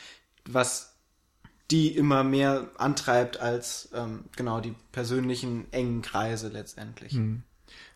was 0.45 0.91
die 1.71 1.95
immer 1.95 2.23
mehr 2.23 2.69
antreibt 2.77 3.39
als 3.39 3.89
ähm, 3.93 4.25
genau 4.35 4.59
die 4.59 4.75
persönlichen 4.91 5.71
engen 5.71 6.01
Kreise 6.01 6.49
letztendlich. 6.49 7.13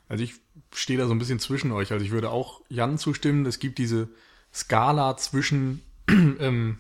Also 0.08 0.24
ich 0.24 0.36
stehe 0.74 0.98
da 0.98 1.08
so 1.08 1.14
ein 1.14 1.20
bisschen 1.20 1.40
zwischen 1.40 1.72
euch. 1.72 1.92
Also 1.92 2.06
ich 2.06 2.12
würde 2.12 2.30
auch 2.30 2.62
Jan 2.70 2.98
zustimmen. 2.98 3.46
Es 3.46 3.60
gibt 3.60 3.78
diese 3.78 4.08
Skala 4.54 5.18
zwischen 5.18 5.82
ähm, 6.10 6.78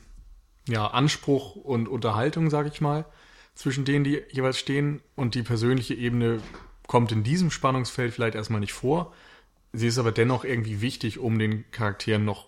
ja, 0.67 0.87
Anspruch 0.87 1.55
und 1.55 1.87
Unterhaltung, 1.87 2.49
sage 2.49 2.69
ich 2.69 2.81
mal, 2.81 3.05
zwischen 3.55 3.85
denen, 3.85 4.03
die 4.03 4.21
jeweils 4.29 4.59
stehen. 4.59 5.01
Und 5.15 5.35
die 5.35 5.43
persönliche 5.43 5.93
Ebene 5.93 6.41
kommt 6.87 7.11
in 7.11 7.23
diesem 7.23 7.51
Spannungsfeld 7.51 8.13
vielleicht 8.13 8.35
erstmal 8.35 8.59
nicht 8.59 8.73
vor. 8.73 9.13
Sie 9.73 9.87
ist 9.87 9.97
aber 9.97 10.11
dennoch 10.11 10.45
irgendwie 10.45 10.81
wichtig, 10.81 11.19
um 11.19 11.39
den 11.39 11.69
Charakteren 11.71 12.23
noch 12.23 12.47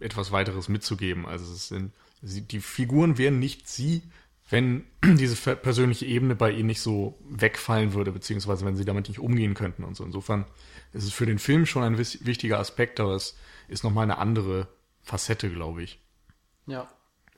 etwas 0.00 0.30
weiteres 0.30 0.68
mitzugeben. 0.68 1.26
Also 1.26 1.52
es 1.52 1.68
sind 1.68 1.92
sie, 2.22 2.42
die 2.42 2.60
Figuren 2.60 3.18
wären 3.18 3.38
nicht 3.38 3.68
sie, 3.68 4.02
wenn 4.50 4.84
diese 5.04 5.56
persönliche 5.56 6.06
Ebene 6.06 6.34
bei 6.34 6.50
ihnen 6.50 6.66
nicht 6.66 6.80
so 6.80 7.18
wegfallen 7.28 7.94
würde, 7.94 8.12
beziehungsweise 8.12 8.64
wenn 8.64 8.76
sie 8.76 8.84
damit 8.84 9.08
nicht 9.08 9.18
umgehen 9.18 9.54
könnten 9.54 9.84
und 9.84 9.96
so. 9.96 10.04
Insofern 10.04 10.44
ist 10.92 11.04
es 11.04 11.12
für 11.12 11.26
den 11.26 11.38
Film 11.38 11.66
schon 11.66 11.82
ein 11.82 11.98
wichtiger 11.98 12.58
Aspekt, 12.58 13.00
aber 13.00 13.14
es 13.14 13.36
ist 13.68 13.84
nochmal 13.84 14.04
eine 14.04 14.18
andere 14.18 14.68
Facette, 15.02 15.50
glaube 15.50 15.82
ich. 15.82 16.00
Ja. 16.66 16.88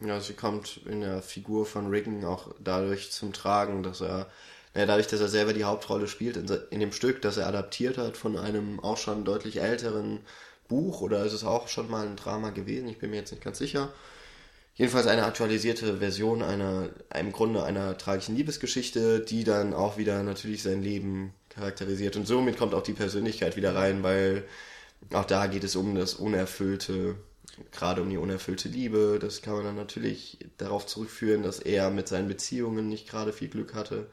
Ja, 0.05 0.19
sie 0.21 0.33
kommt 0.33 0.81
in 0.87 1.03
der 1.03 1.21
Figur 1.21 1.67
von 1.67 1.89
Regan 1.89 2.25
auch 2.25 2.55
dadurch 2.59 3.11
zum 3.13 3.33
Tragen, 3.35 3.83
dass 3.83 4.01
er, 4.01 4.31
ja, 4.75 4.87
dadurch, 4.87 5.09
dass 5.09 5.21
er 5.21 5.29
selber 5.29 5.53
die 5.53 5.65
Hauptrolle 5.65 6.09
spielt 6.09 6.37
in, 6.37 6.49
in 6.71 6.81
dem 6.81 6.93
Stück, 6.93 7.21
das 7.21 7.37
er 7.37 7.47
adaptiert 7.47 7.99
hat 7.99 8.17
von 8.17 8.39
einem 8.39 8.81
auch 8.81 8.97
schon 8.97 9.25
deutlich 9.25 9.61
älteren 9.61 10.21
Buch, 10.69 11.03
oder 11.03 11.25
ist 11.27 11.35
es 11.35 11.45
auch 11.45 11.69
schon 11.69 11.91
mal 11.91 12.07
ein 12.07 12.17
Drama 12.17 12.51
gewesen, 12.51 12.89
ich 12.89 12.99
bin 12.99 13.11
mir 13.11 13.17
jetzt 13.17 13.33
nicht 13.33 13.45
ganz 13.45 13.59
sicher. 13.59 13.93
Jedenfalls 14.75 15.07
eine 15.07 15.25
aktualisierte 15.25 15.99
Version 15.99 16.43
einer, 16.43 16.89
im 17.19 17.33
Grunde 17.33 17.63
einer 17.65 17.99
tragischen 17.99 18.37
Liebesgeschichte, 18.37 19.21
die 19.21 19.45
dann 19.45 19.75
auch 19.75 19.99
wieder 19.99 20.23
natürlich 20.23 20.63
sein 20.63 20.83
Leben 20.83 21.35
charakterisiert. 21.51 22.17
Und 22.17 22.27
somit 22.27 22.57
kommt 22.57 22.73
auch 22.73 22.83
die 22.83 22.95
Persönlichkeit 22.95 23.57
wieder 23.57 23.75
rein, 23.75 24.03
weil 24.03 24.45
auch 25.13 25.27
da 25.27 25.47
geht 25.49 25.65
es 25.65 25.77
um 25.77 25.95
das 25.95 26.15
unerfüllte, 26.15 27.17
gerade 27.73 28.03
um 28.03 28.11
die 28.11 28.17
unerfüllte 28.17 28.69
Liebe. 28.69 29.19
Das 29.21 29.43
kann 29.43 29.55
man 29.55 29.65
dann 29.65 29.77
natürlich 29.77 30.39
darauf 30.59 30.87
zurückführen, 30.87 31.43
dass 31.43 31.59
er 31.59 31.91
mit 31.91 32.09
seinen 32.09 32.29
Beziehungen 32.29 32.89
nicht 32.89 33.09
gerade 33.09 33.33
viel 33.33 33.49
Glück 33.49 33.75
hatte. 33.75 34.11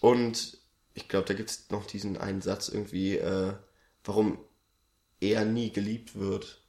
Und 0.00 0.58
ich 0.94 1.08
glaube, 1.08 1.26
da 1.26 1.34
gibt 1.34 1.50
es 1.50 1.70
noch 1.70 1.86
diesen 1.86 2.16
einen 2.16 2.40
Satz 2.40 2.68
irgendwie, 2.68 3.16
äh, 3.18 3.52
warum 4.04 4.38
er 5.20 5.44
nie 5.44 5.70
geliebt 5.70 6.18
wird. 6.18 6.62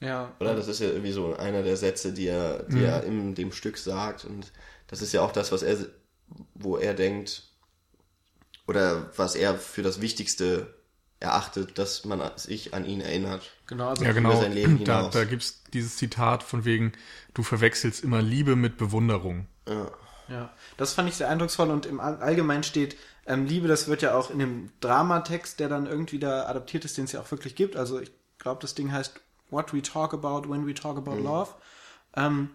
Ja. 0.00 0.34
Oder? 0.40 0.54
Das 0.54 0.68
ist 0.68 0.80
ja 0.80 0.88
irgendwie 0.88 1.12
so 1.12 1.34
einer 1.34 1.62
der 1.62 1.76
Sätze, 1.76 2.12
die 2.12 2.26
er, 2.26 2.64
die 2.64 2.82
er 2.84 3.04
in 3.04 3.34
dem 3.34 3.52
Stück 3.52 3.78
sagt. 3.78 4.24
Und 4.24 4.52
das 4.86 5.02
ist 5.02 5.12
ja 5.12 5.22
auch 5.22 5.32
das, 5.32 5.52
was 5.52 5.62
er, 5.62 5.78
wo 6.54 6.76
er 6.76 6.94
denkt, 6.94 7.50
oder 8.66 9.10
was 9.16 9.34
er 9.34 9.56
für 9.56 9.82
das 9.82 10.00
Wichtigste 10.00 10.74
erachtet, 11.24 11.78
dass 11.78 12.04
man 12.04 12.20
sich 12.36 12.72
an 12.74 12.84
ihn 12.84 13.00
erinnert. 13.00 13.50
Genau, 13.66 13.88
also 13.88 14.04
Ja, 14.04 14.12
genau. 14.12 14.30
über 14.30 14.40
sein 14.40 14.52
Leben 14.52 14.78
Da, 14.84 14.98
hinaus. 14.98 15.14
da 15.14 15.24
gibt's 15.24 15.62
dieses 15.72 15.96
Zitat 15.96 16.42
von 16.44 16.64
wegen, 16.64 16.92
du 17.34 17.42
verwechselst 17.42 18.04
immer 18.04 18.22
Liebe 18.22 18.54
mit 18.56 18.76
Bewunderung. 18.76 19.46
Ja. 19.68 19.90
Ja, 20.26 20.50
das 20.78 20.94
fand 20.94 21.06
ich 21.10 21.16
sehr 21.16 21.28
eindrucksvoll 21.28 21.68
und 21.70 21.84
im 21.84 22.00
All- 22.00 22.16
Allgemeinen 22.16 22.62
steht 22.62 22.96
ähm, 23.26 23.44
Liebe, 23.44 23.68
das 23.68 23.88
wird 23.88 24.00
ja 24.00 24.14
auch 24.14 24.30
in 24.30 24.38
dem 24.38 24.70
Dramatext, 24.80 25.60
der 25.60 25.68
dann 25.68 25.84
irgendwie 25.86 26.18
da 26.18 26.46
adaptiert 26.46 26.86
ist, 26.86 26.96
den 26.96 27.04
es 27.04 27.12
ja 27.12 27.20
auch 27.20 27.30
wirklich 27.30 27.54
gibt. 27.56 27.76
Also 27.76 28.00
ich 28.00 28.10
glaube, 28.38 28.62
das 28.62 28.74
Ding 28.74 28.90
heißt 28.90 29.20
What 29.50 29.74
We 29.74 29.82
Talk 29.82 30.14
About 30.14 30.48
When 30.50 30.66
We 30.66 30.72
Talk 30.72 30.96
About 30.96 31.16
Love. 31.16 31.50
Ähm, 32.16 32.48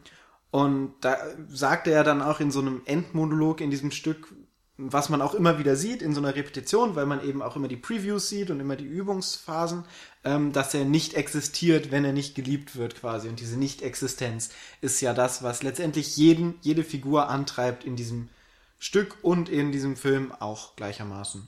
und 0.49 0.93
da 1.01 1.15
sagt 1.47 1.85
er 1.87 2.03
dann 2.03 2.23
auch 2.23 2.39
in 2.39 2.49
so 2.49 2.59
einem 2.59 2.81
Endmonolog 2.85 3.61
in 3.61 3.69
diesem 3.69 3.91
Stück, 3.91 4.33
was 4.81 5.09
man 5.09 5.21
auch 5.21 5.33
immer 5.33 5.59
wieder 5.59 5.75
sieht 5.75 6.01
in 6.01 6.13
so 6.13 6.21
einer 6.21 6.35
Repetition, 6.35 6.95
weil 6.95 7.05
man 7.05 7.21
eben 7.21 7.41
auch 7.41 7.57
immer 7.57 7.67
die 7.67 7.75
Previews 7.75 8.29
sieht 8.29 8.49
und 8.49 8.61
immer 8.61 8.77
die 8.77 8.85
Übungsphasen, 8.85 9.83
ähm, 10.23 10.53
dass 10.53 10.73
er 10.73 10.85
nicht 10.85 11.15
existiert, 11.15 11.91
wenn 11.91 12.05
er 12.05 12.13
nicht 12.13 12.33
geliebt 12.33 12.77
wird 12.77 12.95
quasi. 12.95 13.27
Und 13.27 13.41
diese 13.41 13.59
Nicht-Existenz 13.59 14.51
ist 14.79 15.01
ja 15.01 15.13
das, 15.13 15.43
was 15.43 15.63
letztendlich 15.63 16.15
jeden, 16.15 16.55
jede 16.61 16.85
Figur 16.85 17.27
antreibt 17.27 17.83
in 17.83 17.97
diesem 17.97 18.29
Stück 18.77 19.17
und 19.21 19.49
in 19.49 19.73
diesem 19.73 19.97
Film 19.97 20.31
auch 20.31 20.77
gleichermaßen. 20.77 21.45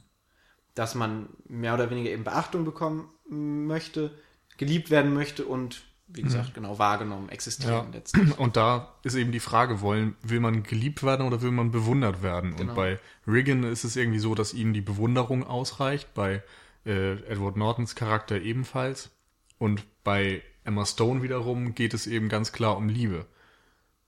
Dass 0.75 0.93
man 0.93 1.29
mehr 1.47 1.73
oder 1.73 1.89
weniger 1.89 2.09
eben 2.09 2.25
Beachtung 2.25 2.65
bekommen 2.65 3.09
möchte, 3.29 4.11
geliebt 4.57 4.89
werden 4.89 5.13
möchte 5.13 5.45
und, 5.45 5.83
wie 6.13 6.21
gesagt, 6.21 6.53
genau 6.53 6.77
wahrgenommen, 6.79 7.29
existieren 7.29 7.73
Ja. 7.73 7.87
letztlich. 7.93 8.37
Und 8.39 8.57
da 8.57 8.93
ist 9.03 9.15
eben 9.15 9.31
die 9.31 9.39
Frage, 9.39 9.81
wollen, 9.81 10.15
will 10.21 10.39
man 10.39 10.63
geliebt 10.63 11.03
werden 11.03 11.25
oder 11.25 11.41
will 11.41 11.51
man 11.51 11.71
bewundert 11.71 12.21
werden? 12.23 12.55
Genau. 12.55 12.69
Und 12.71 12.75
bei 12.75 12.99
Regan 13.27 13.63
ist 13.63 13.83
es 13.83 13.95
irgendwie 13.95 14.19
so, 14.19 14.35
dass 14.35 14.53
ihm 14.53 14.73
die 14.73 14.81
Bewunderung 14.81 15.45
ausreicht, 15.45 16.13
bei 16.13 16.43
äh, 16.85 17.13
Edward 17.29 17.57
Nortons 17.57 17.95
Charakter 17.95 18.41
ebenfalls. 18.41 19.09
Und 19.57 19.83
bei 20.03 20.41
Emma 20.63 20.85
Stone 20.85 21.21
wiederum 21.23 21.75
geht 21.75 21.93
es 21.93 22.07
eben 22.07 22.29
ganz 22.29 22.51
klar 22.51 22.77
um 22.77 22.89
Liebe. 22.89 23.25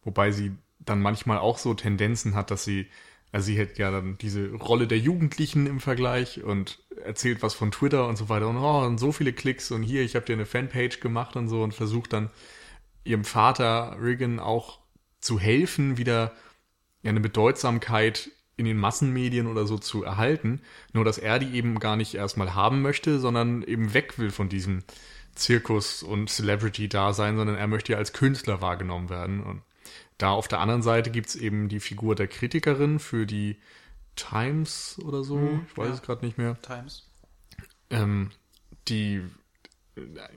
wobei 0.04 0.32
sie 0.32 0.52
dann 0.80 1.02
manchmal 1.02 1.38
auch 1.38 1.58
so 1.58 1.74
Tendenzen 1.74 2.36
hat, 2.36 2.52
dass 2.52 2.64
sie, 2.66 2.88
also 3.34 3.48
sie 3.48 3.60
hat 3.60 3.80
ja 3.80 3.90
dann 3.90 4.18
diese 4.20 4.52
Rolle 4.54 4.86
der 4.88 5.00
Jugendlichen 5.00 5.66
im 5.66 5.80
Vergleich 5.80 6.44
und 6.44 6.80
erzählt 7.04 7.42
was 7.42 7.56
von 7.56 7.72
Twitter 7.72 8.08
und 8.08 8.16
so 8.16 8.30
weiter 8.30 8.48
und, 8.48 8.58
oh, 8.58 8.86
und 8.86 9.00
so 9.00 9.12
viele 9.12 9.34
Klicks 9.34 9.72
und 9.72 9.82
hier, 9.82 10.04
ich 10.04 10.16
habe 10.16 10.26
dir 10.26 10.34
eine 10.34 10.46
Fanpage 10.46 11.00
gemacht 11.00 11.36
und 11.36 11.50
so 11.50 11.64
und 11.64 11.74
versucht 11.74 12.14
dann 12.14 12.30
ihrem 13.04 13.26
Vater 13.26 13.98
Regan 14.00 14.40
auch 14.40 14.80
zu 15.20 15.40
helfen, 15.40 15.98
wieder 15.98 16.32
eine 17.04 17.20
Bedeutsamkeit 17.20 18.30
in 18.56 18.66
den 18.66 18.78
Massenmedien 18.78 19.48
oder 19.48 19.66
so 19.66 19.80
zu 19.80 20.04
erhalten, 20.04 20.62
nur 20.94 21.04
dass 21.04 21.18
er 21.18 21.40
die 21.40 21.58
eben 21.58 21.80
gar 21.80 21.96
nicht 21.96 22.14
erstmal 22.14 22.54
haben 22.54 22.84
möchte, 22.84 23.20
sondern 23.20 23.64
eben 23.64 23.96
weg 23.96 24.20
will 24.20 24.30
von 24.30 24.48
diesem 24.48 24.84
Zirkus 25.34 26.04
und 26.04 26.30
Celebrity-Dasein, 26.30 27.36
sondern 27.36 27.56
er 27.56 27.66
möchte 27.66 27.94
ja 27.94 27.98
als 27.98 28.14
Künstler 28.14 28.62
wahrgenommen 28.62 29.10
werden. 29.10 29.42
Und 29.42 29.64
da 30.18 30.32
auf 30.32 30.48
der 30.48 30.60
anderen 30.60 30.84
Seite 30.84 31.12
gibt's 31.12 31.36
eben 31.36 31.70
die 31.70 31.80
Figur 31.80 32.16
der 32.16 32.28
Kritikerin 32.28 33.00
für 33.00 33.26
die 33.26 33.58
Times 34.16 35.00
oder 35.04 35.24
so, 35.24 35.38
Mhm, 35.38 35.68
ich 35.68 35.78
weiß 35.78 35.90
ja. 35.90 35.94
es 35.96 36.02
gerade 36.02 36.26
nicht 36.26 36.38
mehr, 36.38 36.58
Times. 36.62 37.04
ähm, 37.90 38.32
die 38.88 39.22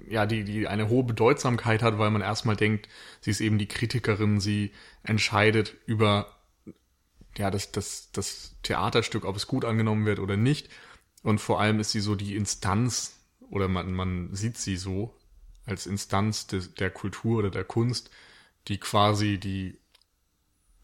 ja, 0.09 0.27
die, 0.27 0.45
die 0.45 0.69
eine 0.69 0.89
hohe 0.89 1.05
Bedeutsamkeit 1.05 1.83
hat, 1.83 1.99
weil 1.99 2.11
man 2.11 2.21
erstmal 2.23 2.57
denkt, 2.57 2.89
sie 3.21 3.31
ist 3.31 3.41
eben 3.41 3.59
die 3.59 3.69
Kritikerin, 3.69 4.41
sie 4.41 4.73
entscheidet 5.03 5.75
über 5.87 6.27
ja, 7.37 7.51
das, 7.51 7.73
das, 7.73 8.11
das 8.13 8.55
Theaterstück, 8.63 9.25
ob 9.25 9.37
es 9.37 9.47
gut 9.47 9.65
angenommen 9.65 10.07
wird 10.07 10.19
oder 10.21 10.37
nicht. 10.37 10.69
Und 11.23 11.41
vor 11.41 11.61
allem 11.61 11.81
ist 11.81 11.93
sie 11.93 12.01
so 12.01 12.15
die 12.15 12.35
Instanz, 12.37 13.19
oder 13.51 13.69
man, 13.69 13.93
man 13.93 14.35
sieht 14.35 14.57
sie 14.59 14.77
so 14.77 15.15
als 15.67 15.87
Instanz 15.87 16.47
des, 16.47 16.75
der 16.75 16.91
Kultur 16.91 17.39
oder 17.41 17.51
der 17.51 17.65
Kunst, 17.65 18.11
die 18.69 18.79
quasi 18.79 19.39
die, 19.39 19.79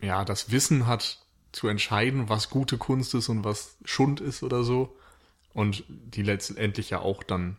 ja, 0.01 0.25
das 0.25 0.51
Wissen 0.51 0.87
hat 0.87 1.19
zu 1.53 1.69
entscheiden, 1.69 2.29
was 2.29 2.51
gute 2.51 2.79
Kunst 2.79 3.15
ist 3.15 3.29
und 3.29 3.45
was 3.45 3.77
Schund 3.85 4.21
ist 4.21 4.43
oder 4.43 4.65
so. 4.65 4.97
Und 5.53 5.85
die 5.89 6.23
letztendlich 6.23 6.91
ja 6.91 7.01
auch 7.01 7.23
dann, 7.23 7.59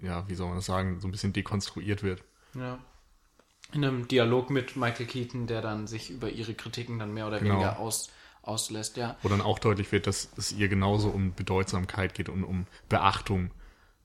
ja, 0.00 0.28
wie 0.28 0.34
soll 0.34 0.46
man 0.48 0.56
das 0.56 0.66
sagen, 0.66 1.00
so 1.00 1.08
ein 1.08 1.10
bisschen 1.10 1.32
dekonstruiert 1.32 2.02
wird. 2.02 2.22
Ja. 2.54 2.78
In 3.72 3.84
einem 3.84 4.06
Dialog 4.06 4.50
mit 4.50 4.76
Michael 4.76 5.06
Keaton, 5.06 5.46
der 5.46 5.62
dann 5.62 5.86
sich 5.86 6.10
über 6.10 6.30
ihre 6.30 6.54
Kritiken 6.54 6.98
dann 6.98 7.12
mehr 7.12 7.26
oder 7.26 7.40
Genau. 7.40 7.54
weniger 7.54 7.78
aus, 7.78 8.10
auslässt, 8.42 8.96
ja. 8.96 9.16
Wo 9.22 9.28
dann 9.28 9.40
auch 9.40 9.58
deutlich 9.58 9.90
wird, 9.90 10.06
dass 10.06 10.30
es 10.36 10.52
ihr 10.52 10.68
genauso 10.68 11.08
um 11.08 11.34
Bedeutsamkeit 11.34 12.14
geht 12.14 12.28
und 12.28 12.44
um 12.44 12.66
Beachtung 12.88 13.50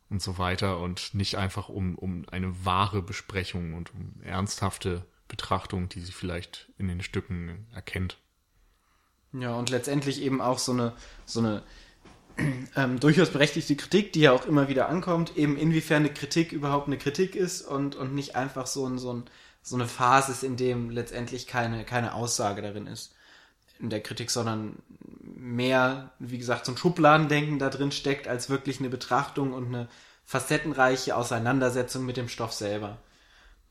und 0.09 0.21
so 0.21 0.37
weiter 0.37 0.79
und 0.79 1.13
nicht 1.13 1.35
einfach 1.35 1.69
um, 1.69 1.95
um 1.95 2.25
eine 2.31 2.65
wahre 2.65 3.01
Besprechung 3.01 3.73
und 3.73 3.93
um 3.93 4.21
ernsthafte 4.23 5.05
Betrachtung, 5.27 5.89
die 5.89 6.01
sie 6.01 6.11
vielleicht 6.11 6.69
in 6.77 6.87
den 6.87 7.01
Stücken 7.01 7.67
erkennt. 7.73 8.17
Ja, 9.33 9.55
und 9.55 9.69
letztendlich 9.69 10.21
eben 10.21 10.41
auch 10.41 10.59
so 10.59 10.71
eine, 10.71 10.93
so 11.25 11.39
eine 11.39 11.63
ähm, 12.75 12.99
durchaus 12.99 13.29
berechtigte 13.29 13.75
Kritik, 13.75 14.13
die 14.13 14.21
ja 14.21 14.31
auch 14.31 14.45
immer 14.45 14.67
wieder 14.67 14.89
ankommt, 14.89 15.35
eben 15.37 15.57
inwiefern 15.57 16.03
eine 16.03 16.13
Kritik 16.13 16.51
überhaupt 16.51 16.87
eine 16.87 16.97
Kritik 16.97 17.35
ist 17.35 17.61
und, 17.61 17.95
und 17.95 18.15
nicht 18.15 18.35
einfach 18.35 18.67
so, 18.67 18.87
ein, 18.87 18.97
so, 18.97 19.13
ein, 19.13 19.23
so 19.61 19.75
eine 19.75 19.87
Phase 19.87 20.31
ist, 20.31 20.43
in 20.43 20.55
dem 20.55 20.89
letztendlich 20.89 21.47
keine, 21.47 21.83
keine 21.83 22.13
Aussage 22.13 22.61
darin 22.61 22.87
ist 22.87 23.13
in 23.79 23.89
der 23.89 24.01
Kritik, 24.01 24.31
sondern 24.31 24.77
mehr, 25.21 26.11
wie 26.19 26.37
gesagt, 26.37 26.65
so 26.65 26.71
ein 26.71 26.77
Schubladendenken 26.77 27.59
da 27.59 27.69
drin 27.69 27.91
steckt, 27.91 28.27
als 28.27 28.49
wirklich 28.49 28.79
eine 28.79 28.89
Betrachtung 28.89 29.53
und 29.53 29.67
eine 29.67 29.87
facettenreiche 30.23 31.15
Auseinandersetzung 31.15 32.05
mit 32.05 32.17
dem 32.17 32.27
Stoff 32.27 32.53
selber. 32.53 32.97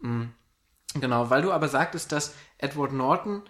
Mhm. 0.01 0.33
Genau, 0.95 1.31
weil 1.31 1.43
du 1.43 1.53
aber 1.53 1.69
sagtest, 1.69 2.13
dass 2.13 2.35
Edward 2.59 2.93
Norton 2.93 3.43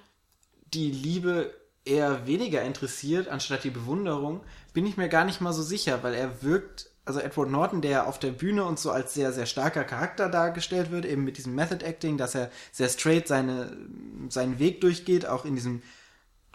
die 0.74 0.90
Liebe 0.90 1.54
eher 1.84 2.26
weniger 2.26 2.62
interessiert, 2.62 3.28
anstatt 3.28 3.64
die 3.64 3.70
Bewunderung, 3.70 4.40
bin 4.72 4.86
ich 4.86 4.96
mir 4.96 5.08
gar 5.08 5.24
nicht 5.24 5.40
mal 5.40 5.52
so 5.52 5.62
sicher, 5.62 6.02
weil 6.02 6.14
er 6.14 6.42
wirkt, 6.42 6.90
also 7.04 7.20
Edward 7.20 7.50
Norton, 7.50 7.80
der 7.80 8.08
auf 8.08 8.18
der 8.18 8.32
Bühne 8.32 8.64
und 8.64 8.78
so 8.78 8.90
als 8.90 9.14
sehr, 9.14 9.32
sehr 9.32 9.46
starker 9.46 9.84
Charakter 9.84 10.28
dargestellt 10.28 10.90
wird, 10.90 11.04
eben 11.04 11.24
mit 11.24 11.38
diesem 11.38 11.54
Method 11.54 11.84
Acting, 11.84 12.18
dass 12.18 12.34
er 12.34 12.50
sehr 12.72 12.88
straight 12.88 13.28
seine, 13.28 13.76
seinen 14.28 14.58
Weg 14.58 14.80
durchgeht, 14.80 15.26
auch 15.26 15.44
in 15.44 15.54
diesen 15.54 15.82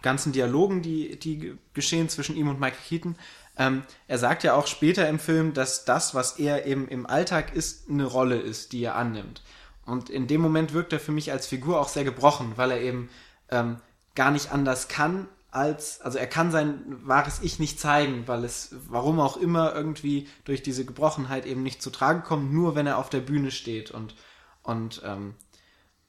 ganzen 0.02 0.32
Dialogen, 0.32 0.82
die, 0.82 1.18
die 1.18 1.56
geschehen 1.72 2.08
zwischen 2.08 2.36
ihm 2.36 2.48
und 2.48 2.60
Michael 2.60 2.82
Keaton. 2.86 3.16
Ähm, 3.56 3.82
er 4.08 4.18
sagt 4.18 4.42
ja 4.42 4.54
auch 4.54 4.66
später 4.66 5.08
im 5.08 5.18
Film, 5.18 5.54
dass 5.54 5.84
das, 5.84 6.14
was 6.14 6.38
er 6.38 6.66
eben 6.66 6.88
im 6.88 7.06
Alltag 7.06 7.54
ist, 7.54 7.88
eine 7.88 8.04
Rolle 8.04 8.38
ist, 8.38 8.72
die 8.72 8.82
er 8.84 8.96
annimmt. 8.96 9.42
Und 9.84 10.10
in 10.10 10.26
dem 10.26 10.40
Moment 10.40 10.72
wirkt 10.72 10.92
er 10.92 11.00
für 11.00 11.12
mich 11.12 11.32
als 11.32 11.46
Figur 11.46 11.80
auch 11.80 11.88
sehr 11.88 12.04
gebrochen, 12.04 12.52
weil 12.56 12.70
er 12.70 12.80
eben 12.80 13.10
ähm, 13.50 13.78
gar 14.14 14.30
nicht 14.30 14.52
anders 14.52 14.88
kann, 14.88 15.28
als, 15.50 16.00
also 16.00 16.18
er 16.18 16.26
kann 16.26 16.50
sein 16.50 16.82
wahres 17.06 17.40
Ich 17.42 17.58
nicht 17.58 17.78
zeigen, 17.78 18.26
weil 18.26 18.42
es, 18.42 18.74
warum 18.88 19.20
auch 19.20 19.36
immer, 19.36 19.74
irgendwie 19.74 20.26
durch 20.44 20.62
diese 20.62 20.86
Gebrochenheit 20.86 21.44
eben 21.44 21.62
nicht 21.62 21.82
zu 21.82 21.90
tragen 21.90 22.22
kommt, 22.22 22.52
nur 22.52 22.74
wenn 22.74 22.86
er 22.86 22.96
auf 22.96 23.10
der 23.10 23.20
Bühne 23.20 23.50
steht. 23.50 23.90
Und, 23.90 24.14
und 24.62 25.02
ähm, 25.04 25.34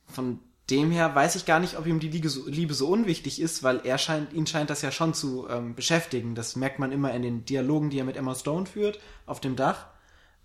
von 0.08 0.40
dem 0.70 0.92
her 0.92 1.14
weiß 1.14 1.36
ich 1.36 1.46
gar 1.46 1.60
nicht, 1.60 1.78
ob 1.78 1.86
ihm 1.86 2.00
die 2.00 2.08
Liebe 2.08 2.30
so, 2.30 2.48
Liebe 2.48 2.74
so 2.74 2.88
unwichtig 2.88 3.42
ist, 3.42 3.64
weil 3.64 3.82
er 3.84 3.98
scheint, 3.98 4.32
ihn 4.32 4.48
scheint 4.48 4.70
das 4.70 4.82
ja 4.82 4.92
schon 4.92 5.14
zu 5.14 5.46
ähm, 5.50 5.76
beschäftigen. 5.76 6.36
Das 6.36 6.56
merkt 6.56 6.80
man 6.80 6.94
immer 6.94 7.14
in 7.14 7.22
den 7.22 7.44
Dialogen, 7.44 7.90
die 7.90 8.00
er 8.00 8.06
mit 8.06 8.16
Emma 8.16 8.36
Stone 8.36 8.66
führt, 8.66 9.02
auf 9.26 9.42
dem 9.42 9.58
Dach. 9.58 9.88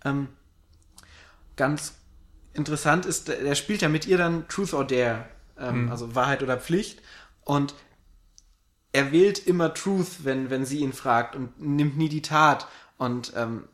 Ähm, 0.03 0.27
ganz 1.55 1.98
interessant 2.53 3.05
ist, 3.05 3.29
er 3.29 3.55
spielt 3.55 3.81
ja 3.81 3.89
mit 3.89 4.07
ihr 4.07 4.17
dann 4.17 4.47
Truth 4.47 4.73
or 4.73 4.85
Dare, 4.85 5.25
ähm, 5.57 5.89
also 5.89 6.15
Wahrheit 6.15 6.43
oder 6.43 6.57
Pflicht. 6.57 7.01
Und 7.43 7.73
er 8.91 9.11
wählt 9.11 9.45
immer 9.45 9.73
Truth, 9.73 10.23
wenn, 10.23 10.49
wenn 10.49 10.65
sie 10.65 10.79
ihn 10.79 10.93
fragt 10.93 11.35
und 11.35 11.59
nimmt 11.59 11.97
nie 11.97 12.09
die 12.09 12.21
Tat. 12.21 12.67
Und 12.97 13.33
ähm, 13.35 13.67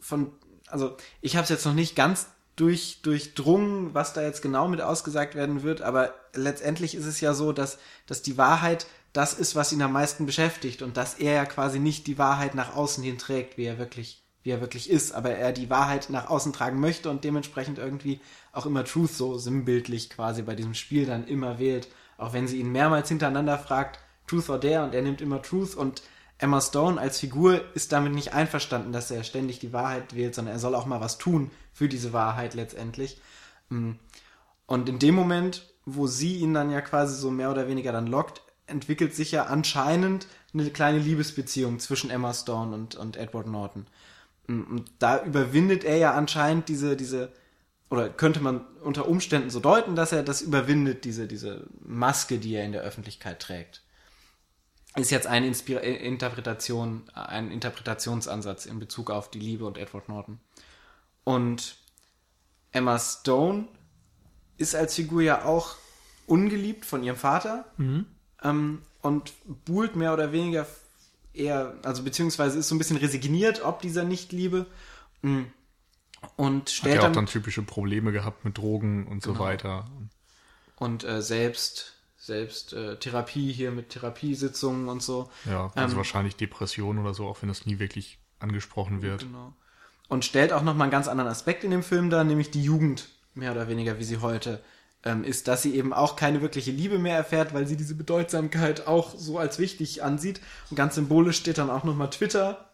von, 0.00 0.32
also 0.66 0.96
ich 1.20 1.36
habe 1.36 1.44
es 1.44 1.50
jetzt 1.50 1.66
noch 1.66 1.74
nicht 1.74 1.94
ganz 1.96 2.28
durch, 2.56 3.00
durchdrungen, 3.02 3.94
was 3.94 4.12
da 4.12 4.22
jetzt 4.22 4.42
genau 4.42 4.68
mit 4.68 4.80
ausgesagt 4.80 5.34
werden 5.34 5.62
wird, 5.62 5.82
aber 5.82 6.14
letztendlich 6.34 6.94
ist 6.94 7.06
es 7.06 7.20
ja 7.20 7.34
so, 7.34 7.52
dass, 7.52 7.78
dass 8.06 8.22
die 8.22 8.36
Wahrheit 8.36 8.86
das 9.12 9.34
ist, 9.34 9.54
was 9.54 9.72
ihn 9.72 9.82
am 9.82 9.92
meisten 9.92 10.26
beschäftigt 10.26 10.82
und 10.82 10.96
dass 10.96 11.14
er 11.14 11.34
ja 11.34 11.44
quasi 11.44 11.78
nicht 11.78 12.06
die 12.06 12.18
Wahrheit 12.18 12.54
nach 12.54 12.74
außen 12.74 13.04
hin 13.04 13.18
trägt, 13.18 13.58
wie 13.58 13.64
er 13.64 13.78
wirklich, 13.78 14.21
wie 14.42 14.50
er 14.50 14.60
wirklich 14.60 14.90
ist, 14.90 15.12
aber 15.12 15.30
er 15.30 15.52
die 15.52 15.70
Wahrheit 15.70 16.10
nach 16.10 16.28
außen 16.28 16.52
tragen 16.52 16.80
möchte 16.80 17.10
und 17.10 17.24
dementsprechend 17.24 17.78
irgendwie 17.78 18.20
auch 18.52 18.66
immer 18.66 18.84
Truth 18.84 19.12
so 19.12 19.38
sinnbildlich 19.38 20.10
quasi 20.10 20.42
bei 20.42 20.54
diesem 20.54 20.74
Spiel 20.74 21.06
dann 21.06 21.26
immer 21.26 21.58
wählt, 21.58 21.88
auch 22.18 22.32
wenn 22.32 22.48
sie 22.48 22.58
ihn 22.58 22.72
mehrmals 22.72 23.08
hintereinander 23.08 23.58
fragt, 23.58 23.98
Truth 24.26 24.48
or 24.48 24.58
Dare 24.58 24.84
und 24.84 24.94
er 24.94 25.02
nimmt 25.02 25.20
immer 25.20 25.42
Truth 25.42 25.74
und 25.74 26.02
Emma 26.38 26.60
Stone 26.60 27.00
als 27.00 27.20
Figur 27.20 27.62
ist 27.74 27.92
damit 27.92 28.14
nicht 28.14 28.32
einverstanden, 28.32 28.92
dass 28.92 29.12
er 29.12 29.22
ständig 29.22 29.60
die 29.60 29.72
Wahrheit 29.72 30.16
wählt, 30.16 30.34
sondern 30.34 30.56
er 30.56 30.58
soll 30.58 30.74
auch 30.74 30.86
mal 30.86 31.00
was 31.00 31.18
tun 31.18 31.52
für 31.72 31.88
diese 31.88 32.12
Wahrheit 32.12 32.54
letztendlich. 32.54 33.20
Und 33.68 34.88
in 34.88 34.98
dem 34.98 35.14
Moment, 35.14 35.72
wo 35.84 36.08
sie 36.08 36.38
ihn 36.38 36.52
dann 36.52 36.70
ja 36.70 36.80
quasi 36.80 37.14
so 37.14 37.30
mehr 37.30 37.50
oder 37.50 37.68
weniger 37.68 37.92
dann 37.92 38.08
lockt, 38.08 38.42
entwickelt 38.66 39.14
sich 39.14 39.30
ja 39.30 39.44
anscheinend 39.44 40.26
eine 40.52 40.68
kleine 40.70 40.98
Liebesbeziehung 40.98 41.78
zwischen 41.78 42.10
Emma 42.10 42.34
Stone 42.34 42.74
und, 42.74 42.96
und 42.96 43.16
Edward 43.16 43.46
Norton. 43.46 43.86
Und 44.60 44.90
da 44.98 45.24
überwindet 45.24 45.84
er 45.84 45.96
ja 45.96 46.14
anscheinend 46.14 46.68
diese, 46.68 46.96
diese, 46.96 47.32
oder 47.90 48.08
könnte 48.08 48.40
man 48.40 48.64
unter 48.82 49.08
Umständen 49.08 49.50
so 49.50 49.60
deuten, 49.60 49.96
dass 49.96 50.12
er 50.12 50.22
das 50.22 50.42
überwindet, 50.42 51.04
diese, 51.04 51.26
diese 51.26 51.66
Maske, 51.80 52.38
die 52.38 52.54
er 52.54 52.64
in 52.64 52.72
der 52.72 52.82
Öffentlichkeit 52.82 53.40
trägt 53.40 53.82
ist 54.96 55.10
jetzt 55.10 55.26
eine 55.26 55.46
Inspira 55.46 55.80
Interpretation, 55.80 57.04
ein 57.14 57.50
Interpretationsansatz 57.50 58.66
in 58.66 58.78
Bezug 58.78 59.10
auf 59.10 59.30
die 59.30 59.38
Liebe 59.38 59.64
und 59.64 59.78
Edward 59.78 60.08
Norton. 60.08 60.38
Und 61.24 61.76
Emma 62.72 62.98
Stone 62.98 63.68
ist 64.58 64.74
als 64.74 64.94
Figur 64.94 65.22
ja 65.22 65.44
auch 65.44 65.76
ungeliebt 66.26 66.84
von 66.84 67.02
ihrem 67.02 67.16
Vater 67.16 67.64
ähm, 68.42 68.82
und 69.00 69.32
buhlt 69.64 69.96
mehr 69.96 70.12
oder 70.12 70.32
weniger 70.32 70.66
eher, 71.34 71.74
also 71.82 72.02
beziehungsweise 72.02 72.58
ist 72.58 72.68
so 72.68 72.74
ein 72.74 72.78
bisschen 72.78 72.96
resigniert 72.96 73.64
ob 73.64 73.80
dieser 73.82 74.04
Nichtliebe 74.04 74.66
mm. 75.22 75.42
und 76.36 76.60
Hat 76.62 76.70
stellt 76.70 76.94
ja 76.96 77.00
auch 77.00 77.04
dann, 77.04 77.12
dann 77.14 77.26
typische 77.26 77.62
Probleme 77.62 78.12
gehabt 78.12 78.44
mit 78.44 78.58
Drogen 78.58 79.06
und 79.06 79.22
Genau. 79.22 79.36
so 79.36 79.40
weiter. 79.40 79.90
und 80.76 81.04
äh, 81.04 81.22
selbst 81.22 81.94
selbst 82.16 82.72
äh, 82.72 82.96
Therapie 82.98 83.52
hier 83.52 83.72
mit 83.72 83.88
Therapiesitzungen 83.90 84.88
und 84.88 85.02
so. 85.02 85.28
Ja, 85.44 85.72
also 85.74 85.94
Ähm, 85.94 85.96
wahrscheinlich 85.96 86.36
Depressionen 86.36 87.02
oder 87.02 87.14
so, 87.14 87.26
auch 87.26 87.42
wenn 87.42 87.48
das 87.48 87.66
nie 87.66 87.80
wirklich 87.80 88.20
angesprochen 88.38 89.02
wird. 89.02 89.22
Genau. 89.22 89.52
Und 90.08 90.24
stellt 90.24 90.52
auch 90.52 90.62
nochmal 90.62 90.84
einen 90.84 90.92
ganz 90.92 91.08
anderen 91.08 91.30
Aspekt 91.30 91.64
in 91.64 91.72
dem 91.72 91.82
Film 91.82 92.10
dar, 92.10 92.22
nämlich 92.22 92.52
die 92.52 92.62
Jugend, 92.62 93.08
mehr 93.34 93.50
oder 93.50 93.66
weniger, 93.66 93.98
wie 93.98 94.04
sie 94.04 94.18
heute 94.18 94.62
ähm, 95.04 95.24
ist, 95.24 95.48
dass 95.48 95.62
sie 95.62 95.74
eben 95.74 95.92
auch 95.92 96.16
keine 96.16 96.42
wirkliche 96.42 96.70
Liebe 96.70 96.98
mehr 96.98 97.16
erfährt, 97.16 97.54
weil 97.54 97.66
sie 97.66 97.76
diese 97.76 97.94
Bedeutsamkeit 97.94 98.86
auch 98.86 99.14
so 99.16 99.38
als 99.38 99.58
wichtig 99.58 100.02
ansieht. 100.02 100.40
Und 100.70 100.76
ganz 100.76 100.94
symbolisch 100.94 101.38
steht 101.38 101.58
dann 101.58 101.70
auch 101.70 101.84
nochmal 101.84 102.10
Twitter 102.10 102.70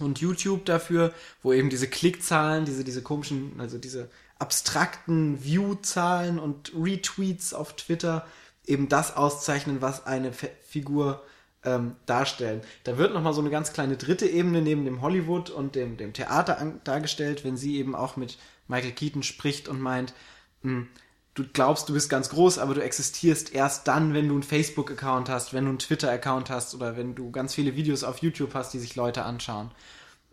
und 0.00 0.20
YouTube 0.20 0.64
dafür, 0.64 1.12
wo 1.42 1.52
eben 1.52 1.70
diese 1.70 1.88
Klickzahlen, 1.88 2.64
diese, 2.64 2.84
diese 2.84 3.02
komischen, 3.02 3.60
also 3.60 3.78
diese 3.78 4.10
abstrakten 4.38 5.44
View-Zahlen 5.44 6.38
und 6.38 6.72
Retweets 6.76 7.54
auf 7.54 7.76
Twitter 7.76 8.26
eben 8.66 8.88
das 8.88 9.16
auszeichnen, 9.16 9.80
was 9.80 10.06
eine 10.06 10.28
F 10.28 10.48
Figur 10.66 11.22
ähm, 11.64 11.96
darstellen. 12.06 12.62
Da 12.82 12.98
wird 12.98 13.14
nochmal 13.14 13.32
so 13.32 13.40
eine 13.40 13.50
ganz 13.50 13.72
kleine 13.72 13.96
dritte 13.96 14.26
Ebene 14.26 14.60
neben 14.60 14.84
dem 14.84 15.02
Hollywood 15.02 15.50
und 15.50 15.76
dem, 15.76 15.96
dem 15.96 16.12
Theater 16.12 16.72
dargestellt, 16.82 17.44
wenn 17.44 17.56
sie 17.56 17.76
eben 17.76 17.94
auch 17.94 18.16
mit 18.16 18.38
Michael 18.66 18.92
Keaton 18.92 19.22
spricht 19.22 19.68
und 19.68 19.80
meint, 19.80 20.14
mh, 20.62 20.72
hm, 20.72 20.88
du 21.34 21.44
glaubst, 21.52 21.88
du 21.88 21.92
bist 21.92 22.08
ganz 22.08 22.28
groß, 22.30 22.58
aber 22.58 22.74
du 22.74 22.82
existierst 22.82 23.52
erst 23.54 23.88
dann, 23.88 24.14
wenn 24.14 24.28
du 24.28 24.34
einen 24.34 24.42
Facebook-Account 24.42 25.28
hast, 25.28 25.52
wenn 25.52 25.64
du 25.64 25.70
einen 25.70 25.78
Twitter-Account 25.78 26.48
hast 26.48 26.74
oder 26.74 26.96
wenn 26.96 27.14
du 27.14 27.30
ganz 27.30 27.54
viele 27.54 27.76
Videos 27.76 28.04
auf 28.04 28.18
YouTube 28.18 28.54
hast, 28.54 28.72
die 28.72 28.78
sich 28.78 28.94
Leute 28.94 29.24
anschauen. 29.24 29.70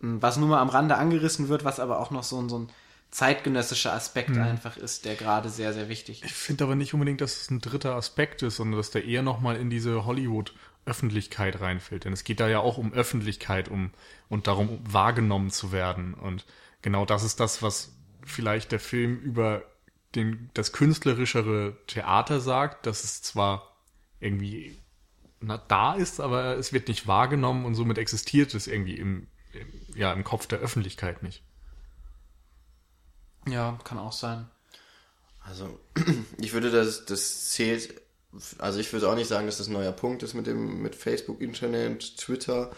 Hm, 0.02 0.22
was 0.22 0.38
nur 0.38 0.48
mal 0.48 0.62
am 0.62 0.70
Rande 0.70 0.96
angerissen 0.96 1.50
wird, 1.50 1.66
was 1.66 1.80
aber 1.80 2.00
auch 2.00 2.12
noch 2.12 2.24
so, 2.24 2.48
so 2.48 2.60
ein 2.60 2.70
zeitgenössischer 3.10 3.94
Aspekt 3.94 4.30
mhm. 4.30 4.42
einfach 4.42 4.78
ist, 4.78 5.06
der 5.06 5.16
gerade 5.16 5.50
sehr, 5.50 5.74
sehr 5.74 5.90
wichtig 5.90 6.24
ist. 6.24 6.30
Ich 6.30 6.36
finde 6.36 6.64
aber 6.64 6.76
nicht 6.76 6.94
unbedingt, 6.94 7.20
dass 7.20 7.42
es 7.42 7.50
ein 7.50 7.60
dritter 7.60 7.96
Aspekt 7.96 8.42
ist, 8.42 8.56
sondern 8.56 8.78
dass 8.78 8.92
der 8.92 9.04
eher 9.04 9.22
nochmal 9.22 9.58
in 9.58 9.70
diese 9.70 10.06
Hollywood-Öffentlichkeit 10.06 11.60
reinfällt. 11.60 12.06
Denn 12.06 12.14
es 12.14 12.24
geht 12.24 12.40
da 12.40 12.48
ja 12.48 12.60
auch 12.60 12.78
um 12.78 12.94
Öffentlichkeit 12.94 13.68
um, 13.70 13.92
und 14.30 14.48
darum, 14.48 14.80
wahrgenommen 14.84 15.50
zu 15.50 15.74
werden. 15.74 16.14
Und 16.14 16.46
genau 16.82 17.06
das 17.06 17.24
ist 17.24 17.42
das, 17.42 17.62
was 17.62 17.92
vielleicht 18.24 18.72
der 18.72 18.80
Film 18.80 19.18
über 19.18 19.64
den, 20.16 20.50
das 20.54 20.74
künstlerischere 20.74 21.78
Theater 21.88 22.40
sagt, 22.40 22.86
dass 22.86 23.04
es 23.04 23.22
zwar 23.22 23.76
irgendwie 24.20 24.78
na, 25.42 25.58
da 25.58 25.96
ist, 25.96 26.20
aber 26.20 26.58
es 26.58 26.72
wird 26.72 26.88
nicht 26.88 27.08
wahrgenommen 27.08 27.66
und 27.66 27.76
somit 27.76 27.98
existiert 27.98 28.54
es 28.54 28.68
irgendwie 28.68 28.96
im, 28.96 29.28
im, 29.54 29.96
ja, 29.96 30.14
im 30.14 30.24
Kopf 30.24 30.46
der 30.46 30.60
Öffentlichkeit 30.60 31.24
nicht. 31.24 31.44
Ja, 33.48 33.80
kann 33.84 33.98
auch 33.98 34.12
sein. 34.12 34.48
Also, 35.40 35.80
ich 36.38 36.54
würde 36.54 36.70
das, 36.70 37.06
das 37.06 37.50
zählt, 37.50 38.00
also 38.60 38.80
ich 38.80 38.94
würde 38.94 39.10
auch 39.10 39.16
nicht 39.16 39.28
sagen, 39.28 39.48
dass 39.48 39.58
das 39.58 39.68
ein 39.68 39.74
neuer 39.74 39.92
Punkt 39.92 40.22
ist 40.22 40.36
mit 40.36 40.46
dem, 40.46 40.82
mit 40.82 40.96
Facebook, 40.96 41.42
Internet, 41.42 42.18
Twitter. 42.18 42.72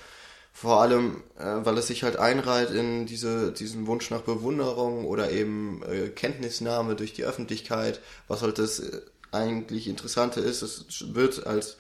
Vor 0.55 0.81
allem, 0.81 1.23
äh, 1.37 1.65
weil 1.65 1.77
es 1.79 1.87
sich 1.87 2.03
halt 2.03 2.17
einreiht 2.17 2.69
in 2.69 3.07
diese, 3.07 3.51
diesen 3.51 3.87
Wunsch 3.87 4.11
nach 4.11 4.21
Bewunderung 4.21 5.05
oder 5.05 5.31
eben 5.31 5.81
äh, 5.83 6.09
Kenntnisnahme 6.09 6.95
durch 6.95 7.11
die 7.11 7.23
Öffentlichkeit, 7.25 7.99
was 8.27 8.43
halt 8.43 8.59
das 8.59 8.79
äh, 8.79 9.01
eigentlich 9.31 9.87
Interessante 9.87 10.39
ist. 10.41 10.61
Es 10.61 10.85
wird 11.15 11.47
als, 11.47 11.77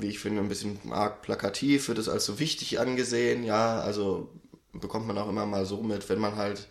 wie 0.00 0.08
ich 0.08 0.18
finde, 0.18 0.42
ein 0.42 0.48
bisschen 0.48 0.78
arg 0.90 1.22
plakativ, 1.22 1.88
wird 1.88 1.98
es 1.98 2.08
als 2.08 2.26
so 2.26 2.40
wichtig 2.40 2.80
angesehen. 2.80 3.44
Ja, 3.44 3.80
also 3.80 4.30
bekommt 4.72 5.06
man 5.06 5.16
auch 5.16 5.28
immer 5.28 5.46
mal 5.46 5.64
so 5.64 5.80
mit, 5.82 6.08
wenn 6.08 6.18
man 6.18 6.36
halt 6.36 6.66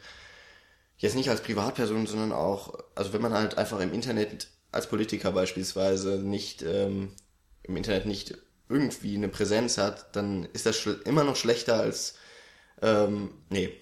jetzt 0.97 1.15
nicht 1.15 1.30
als 1.30 1.41
Privatperson, 1.41 2.08
sondern 2.08 2.34
auch, 2.34 2.77
also 2.93 3.13
wenn 3.13 3.21
man 3.21 3.34
halt 3.34 3.58
einfach 3.58 3.80
im 3.80 3.93
Internet 3.93 4.49
als 4.71 4.88
Politiker 4.88 5.32
beispielsweise 5.32 6.19
nicht, 6.19 6.62
ähm, 6.63 7.13
im 7.63 7.77
Internet 7.77 8.06
nicht 8.06 8.38
irgendwie 8.69 9.15
eine 9.15 9.30
Präsenz 9.30 9.77
hat, 9.77 10.15
dann 10.15 10.45
ist 10.53 10.65
das 10.65 10.86
immer 11.06 11.23
noch 11.23 11.36
schlechter 11.36 11.75
als, 11.80 12.15
ähm, 12.82 13.32
nee, 13.49 13.73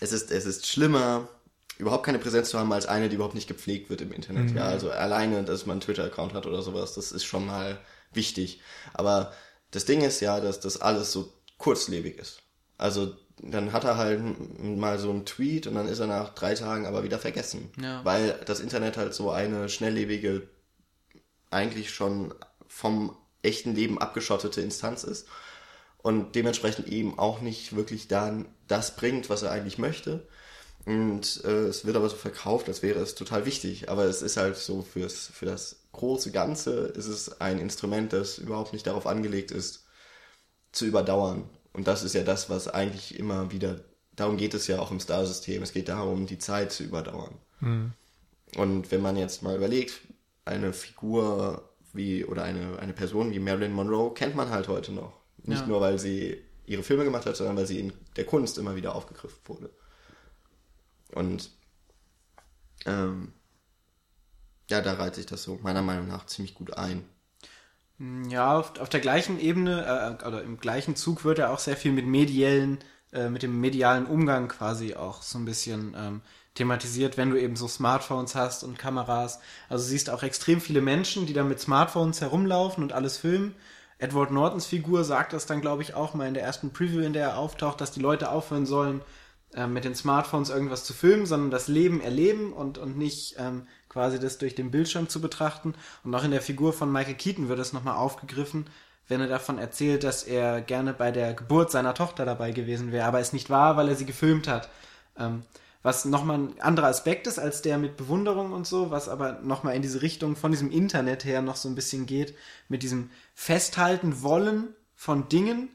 es 0.00 0.12
ist, 0.12 0.30
es 0.30 0.46
ist 0.46 0.66
schlimmer, 0.66 1.28
überhaupt 1.78 2.04
keine 2.04 2.18
Präsenz 2.18 2.50
zu 2.50 2.58
haben, 2.58 2.72
als 2.72 2.86
eine, 2.86 3.08
die 3.08 3.14
überhaupt 3.14 3.34
nicht 3.34 3.48
gepflegt 3.48 3.90
wird 3.90 4.00
im 4.00 4.12
Internet. 4.12 4.50
Mhm. 4.50 4.56
Ja, 4.56 4.64
also 4.64 4.90
alleine, 4.90 5.42
dass 5.44 5.66
man 5.66 5.74
einen 5.74 5.80
Twitter-Account 5.80 6.34
hat 6.34 6.46
oder 6.46 6.62
sowas, 6.62 6.94
das 6.94 7.12
ist 7.12 7.24
schon 7.24 7.46
mal 7.46 7.78
wichtig. 8.12 8.60
Aber 8.92 9.32
das 9.70 9.84
Ding 9.84 10.02
ist 10.02 10.20
ja, 10.20 10.40
dass 10.40 10.60
das 10.60 10.80
alles 10.80 11.12
so 11.12 11.32
kurzlebig 11.58 12.18
ist. 12.18 12.42
Also 12.76 13.16
dann 13.42 13.72
hat 13.72 13.84
er 13.84 13.96
halt 13.96 14.20
mal 14.60 14.98
so 14.98 15.10
einen 15.10 15.24
Tweet 15.24 15.66
und 15.66 15.74
dann 15.74 15.88
ist 15.88 15.98
er 15.98 16.06
nach 16.06 16.34
drei 16.34 16.54
Tagen 16.54 16.86
aber 16.86 17.02
wieder 17.02 17.18
vergessen. 17.18 17.70
Ja. 17.80 18.04
Weil 18.04 18.38
das 18.44 18.60
Internet 18.60 18.96
halt 18.96 19.14
so 19.14 19.30
eine 19.30 19.68
schnelllebige, 19.68 20.48
eigentlich 21.50 21.90
schon 21.90 22.34
vom 22.68 23.16
echten 23.42 23.74
Leben 23.74 23.98
abgeschottete 23.98 24.60
Instanz 24.60 25.04
ist 25.04 25.26
und 26.02 26.34
dementsprechend 26.34 26.88
eben 26.88 27.18
auch 27.18 27.40
nicht 27.40 27.76
wirklich 27.76 28.08
dann 28.08 28.46
das 28.68 28.96
bringt, 28.96 29.28
was 29.28 29.42
er 29.42 29.50
eigentlich 29.50 29.78
möchte. 29.78 30.26
Und 30.86 31.44
äh, 31.44 31.66
es 31.66 31.84
wird 31.84 31.96
aber 31.96 32.08
so 32.08 32.16
verkauft, 32.16 32.68
als 32.68 32.82
wäre 32.82 33.00
es 33.00 33.14
total 33.14 33.44
wichtig. 33.44 33.90
Aber 33.90 34.04
es 34.04 34.22
ist 34.22 34.38
halt 34.38 34.56
so 34.56 34.82
fürs, 34.82 35.26
für 35.26 35.44
das 35.44 35.76
große 35.92 36.30
Ganze 36.30 36.86
ist 36.86 37.06
es 37.06 37.40
ein 37.40 37.58
Instrument, 37.58 38.12
das 38.12 38.38
überhaupt 38.38 38.72
nicht 38.72 38.86
darauf 38.86 39.06
angelegt 39.06 39.50
ist, 39.50 39.84
zu 40.72 40.86
überdauern. 40.86 41.48
Und 41.72 41.86
das 41.86 42.02
ist 42.02 42.14
ja 42.14 42.22
das, 42.22 42.48
was 42.48 42.68
eigentlich 42.68 43.18
immer 43.18 43.52
wieder, 43.52 43.80
darum 44.16 44.36
geht 44.38 44.54
es 44.54 44.66
ja 44.66 44.78
auch 44.78 44.90
im 44.90 45.00
Star-System. 45.00 45.62
Es 45.62 45.72
geht 45.72 45.88
darum, 45.88 46.26
die 46.26 46.38
Zeit 46.38 46.72
zu 46.72 46.82
überdauern. 46.82 47.34
Mhm. 47.60 47.92
Und 48.56 48.90
wenn 48.90 49.02
man 49.02 49.16
jetzt 49.16 49.42
mal 49.42 49.56
überlegt, 49.56 50.00
eine 50.44 50.72
Figur 50.72 51.69
wie 51.92 52.24
oder 52.24 52.44
eine, 52.44 52.78
eine 52.78 52.92
Person 52.92 53.32
wie 53.32 53.38
Marilyn 53.38 53.72
Monroe 53.72 54.14
kennt 54.14 54.36
man 54.36 54.50
halt 54.50 54.68
heute 54.68 54.92
noch. 54.92 55.20
Nicht 55.42 55.62
ja. 55.62 55.66
nur, 55.66 55.80
weil 55.80 55.98
sie 55.98 56.42
ihre 56.66 56.82
Filme 56.82 57.04
gemacht 57.04 57.26
hat, 57.26 57.36
sondern 57.36 57.56
weil 57.56 57.66
sie 57.66 57.80
in 57.80 57.92
der 58.16 58.24
Kunst 58.24 58.58
immer 58.58 58.76
wieder 58.76 58.94
aufgegriffen 58.94 59.38
wurde. 59.44 59.70
Und 61.12 61.50
ähm, 62.86 63.32
ja, 64.68 64.80
da 64.80 64.94
reiht 64.94 65.16
sich 65.16 65.26
das 65.26 65.42
so 65.42 65.58
meiner 65.62 65.82
Meinung 65.82 66.06
nach 66.06 66.26
ziemlich 66.26 66.54
gut 66.54 66.76
ein. 66.76 67.04
Ja, 68.28 68.58
auf, 68.58 68.78
auf 68.78 68.88
der 68.88 69.00
gleichen 69.00 69.38
Ebene 69.38 70.18
äh, 70.22 70.26
oder 70.26 70.42
im 70.42 70.58
gleichen 70.58 70.96
Zug 70.96 71.24
wird 71.24 71.38
er 71.38 71.52
auch 71.52 71.58
sehr 71.58 71.76
viel 71.76 71.92
mit 71.92 72.06
mediellen, 72.06 72.78
äh, 73.12 73.28
mit 73.28 73.42
dem 73.42 73.60
medialen 73.60 74.06
Umgang 74.06 74.48
quasi 74.48 74.94
auch 74.94 75.22
so 75.22 75.38
ein 75.38 75.44
bisschen 75.44 75.94
ähm, 75.96 76.22
thematisiert, 76.54 77.16
wenn 77.16 77.30
du 77.30 77.40
eben 77.40 77.56
so 77.56 77.68
Smartphones 77.68 78.34
hast 78.34 78.64
und 78.64 78.78
Kameras. 78.78 79.40
Also 79.68 79.84
siehst 79.84 80.10
auch 80.10 80.22
extrem 80.22 80.60
viele 80.60 80.80
Menschen, 80.80 81.26
die 81.26 81.32
da 81.32 81.44
mit 81.44 81.60
Smartphones 81.60 82.20
herumlaufen 82.20 82.82
und 82.82 82.92
alles 82.92 83.18
filmen. 83.18 83.54
Edward 83.98 84.30
Nortons 84.30 84.66
Figur 84.66 85.04
sagt 85.04 85.32
das 85.32 85.46
dann, 85.46 85.60
glaube 85.60 85.82
ich, 85.82 85.94
auch 85.94 86.14
mal 86.14 86.26
in 86.26 86.34
der 86.34 86.42
ersten 86.42 86.72
Preview, 86.72 87.00
in 87.00 87.12
der 87.12 87.28
er 87.28 87.38
auftaucht, 87.38 87.80
dass 87.80 87.92
die 87.92 88.00
Leute 88.00 88.30
aufhören 88.30 88.66
sollen, 88.66 89.02
äh, 89.54 89.66
mit 89.66 89.84
den 89.84 89.94
Smartphones 89.94 90.48
irgendwas 90.48 90.84
zu 90.84 90.94
filmen, 90.94 91.26
sondern 91.26 91.50
das 91.50 91.68
Leben 91.68 92.00
erleben 92.00 92.52
und, 92.52 92.78
und 92.78 92.96
nicht 92.96 93.36
ähm, 93.38 93.66
quasi 93.88 94.18
das 94.18 94.38
durch 94.38 94.54
den 94.54 94.70
Bildschirm 94.70 95.08
zu 95.08 95.20
betrachten. 95.20 95.74
Und 96.02 96.14
auch 96.14 96.24
in 96.24 96.30
der 96.30 96.40
Figur 96.40 96.72
von 96.72 96.90
Michael 96.90 97.14
Keaton 97.14 97.48
wird 97.48 97.58
es 97.58 97.72
nochmal 97.72 97.96
aufgegriffen, 97.96 98.66
wenn 99.06 99.20
er 99.20 99.26
davon 99.26 99.58
erzählt, 99.58 100.02
dass 100.02 100.22
er 100.22 100.62
gerne 100.62 100.94
bei 100.94 101.10
der 101.10 101.34
Geburt 101.34 101.70
seiner 101.70 101.94
Tochter 101.94 102.24
dabei 102.24 102.52
gewesen 102.52 102.92
wäre, 102.92 103.06
aber 103.06 103.20
es 103.20 103.32
nicht 103.32 103.50
war, 103.50 103.76
weil 103.76 103.88
er 103.88 103.96
sie 103.96 104.06
gefilmt 104.06 104.48
hat. 104.48 104.70
Ähm, 105.18 105.42
was 105.82 106.04
nochmal 106.04 106.38
ein 106.38 106.60
anderer 106.60 106.88
Aspekt 106.88 107.26
ist 107.26 107.38
als 107.38 107.62
der 107.62 107.78
mit 107.78 107.96
Bewunderung 107.96 108.52
und 108.52 108.66
so, 108.66 108.90
was 108.90 109.08
aber 109.08 109.40
nochmal 109.40 109.76
in 109.76 109.82
diese 109.82 110.02
Richtung 110.02 110.36
von 110.36 110.50
diesem 110.50 110.70
Internet 110.70 111.24
her 111.24 111.40
noch 111.40 111.56
so 111.56 111.68
ein 111.68 111.74
bisschen 111.74 112.06
geht, 112.06 112.34
mit 112.68 112.82
diesem 112.82 113.10
Festhalten 113.34 114.22
wollen 114.22 114.74
von 114.94 115.28
Dingen 115.28 115.70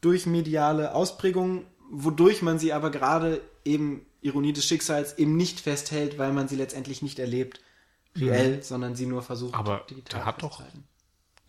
durch 0.00 0.26
mediale 0.26 0.94
Ausprägungen, 0.94 1.66
wodurch 1.90 2.42
man 2.42 2.58
sie 2.58 2.72
aber 2.72 2.90
gerade 2.90 3.40
eben 3.64 4.06
Ironie 4.20 4.52
des 4.52 4.66
Schicksals 4.66 5.18
eben 5.18 5.36
nicht 5.36 5.60
festhält, 5.60 6.18
weil 6.18 6.32
man 6.32 6.46
sie 6.46 6.56
letztendlich 6.56 7.02
nicht 7.02 7.18
erlebt, 7.18 7.60
reell, 8.16 8.56
mhm. 8.56 8.62
sondern 8.62 8.94
sie 8.94 9.06
nur 9.06 9.22
versucht 9.22 9.54
aber 9.54 9.84
der 10.12 10.24
hat 10.24 10.42
doch 10.42 10.62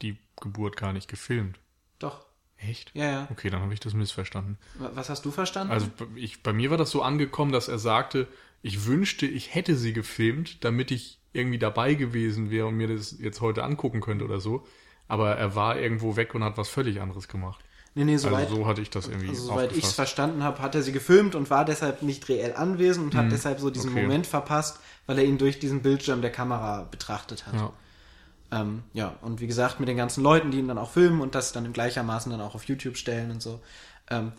die 0.02 0.18
Geburt 0.40 0.78
gar 0.78 0.94
nicht 0.94 1.08
gefilmt. 1.08 1.60
Doch. 2.00 2.26
Echt? 2.68 2.92
Ja, 2.94 3.06
ja. 3.06 3.28
Okay, 3.32 3.50
dann 3.50 3.62
habe 3.62 3.74
ich 3.74 3.80
das 3.80 3.94
missverstanden. 3.94 4.58
Was 4.78 5.10
hast 5.10 5.26
du 5.26 5.32
verstanden? 5.32 5.74
Also 5.74 5.88
ich, 6.16 6.44
bei 6.44 6.54
mir 6.54 6.70
war 6.70 6.78
das 6.78 6.92
so 6.92 7.02
angekommen, 7.02 7.52
dass 7.52 7.68
er 7.68 7.80
sagte, 7.80 8.28
ich 8.62 8.86
wünschte, 8.86 9.26
ich 9.26 9.56
hätte 9.56 9.76
sie 9.76 9.94
gefilmt, 9.94 10.64
damit 10.64 10.92
ich 10.92 11.20
irgendwie 11.34 11.58
dabei 11.58 11.96
gewesen 11.96 12.52
wäre 12.52 12.68
und 12.68 12.76
mir 12.76 12.88
das 12.88 13.18
jetzt 13.20 13.42
heute 13.42 13.64
angucken 13.64 14.02
könnte 14.02 14.26
oder 14.26 14.40
so. 14.40 14.66
Aber 15.08 15.36
er 15.36 15.56
war 15.56 15.80
irgendwo 15.80 16.16
weg 16.16 16.36
und 16.36 16.44
hat 16.44 16.58
was 16.58 16.70
völlig 16.70 17.02
anderes 17.02 17.28
gemacht. 17.28 17.64
Nee, 17.94 18.06
nee, 18.06 18.18
soweit, 18.18 18.46
also 18.46 18.56
so 18.58 18.68
hatte 18.68 18.82
ich 18.82 18.90
das 18.90 19.08
irgendwie 19.08 19.30
also, 19.30 19.48
Soweit 19.48 19.76
ich 19.76 19.84
es 19.84 19.92
verstanden 19.92 20.44
habe, 20.44 20.60
hat 20.62 20.76
er 20.76 20.82
sie 20.82 20.94
gefilmt 20.94 21.36
und 21.36 21.50
war 21.50 21.66
deshalb 21.66 22.04
nicht 22.04 22.30
reell 22.30 22.54
anwesend 22.56 23.06
und 23.06 23.14
mhm. 23.14 23.18
hat 23.18 23.32
deshalb 23.32 23.60
so 23.60 23.70
diesen 23.70 23.92
okay. 23.92 24.04
Moment 24.04 24.28
verpasst, 24.28 24.80
weil 25.08 25.18
er 25.18 25.26
ihn 25.26 25.38
durch 25.38 25.60
diesen 25.60 25.82
Bildschirm 25.82 26.22
der 26.22 26.32
Kamera 26.32 26.84
betrachtet 26.90 27.46
hat. 27.48 27.56
Ja. 27.56 27.74
Ähm, 28.52 28.84
ja, 28.94 29.16
und 29.22 29.40
wie 29.40 29.48
gesagt, 29.48 29.80
mit 29.80 29.88
den 29.88 29.98
ganzen 29.98 30.24
Leuten, 30.24 30.52
die 30.52 30.60
ihn 30.60 30.68
dann 30.68 30.78
auch 30.78 30.92
filmen 30.92 31.22
und 31.22 31.36
das 31.36 31.54
dann 31.54 31.72
gleichermaßen 31.72 32.32
dann 32.32 32.42
auch 32.42 32.56
auf 32.56 32.66
YouTube 32.66 32.98
stellen 32.98 33.32
und 33.32 33.42
so. 33.42 33.62
Ähm, 34.10 34.34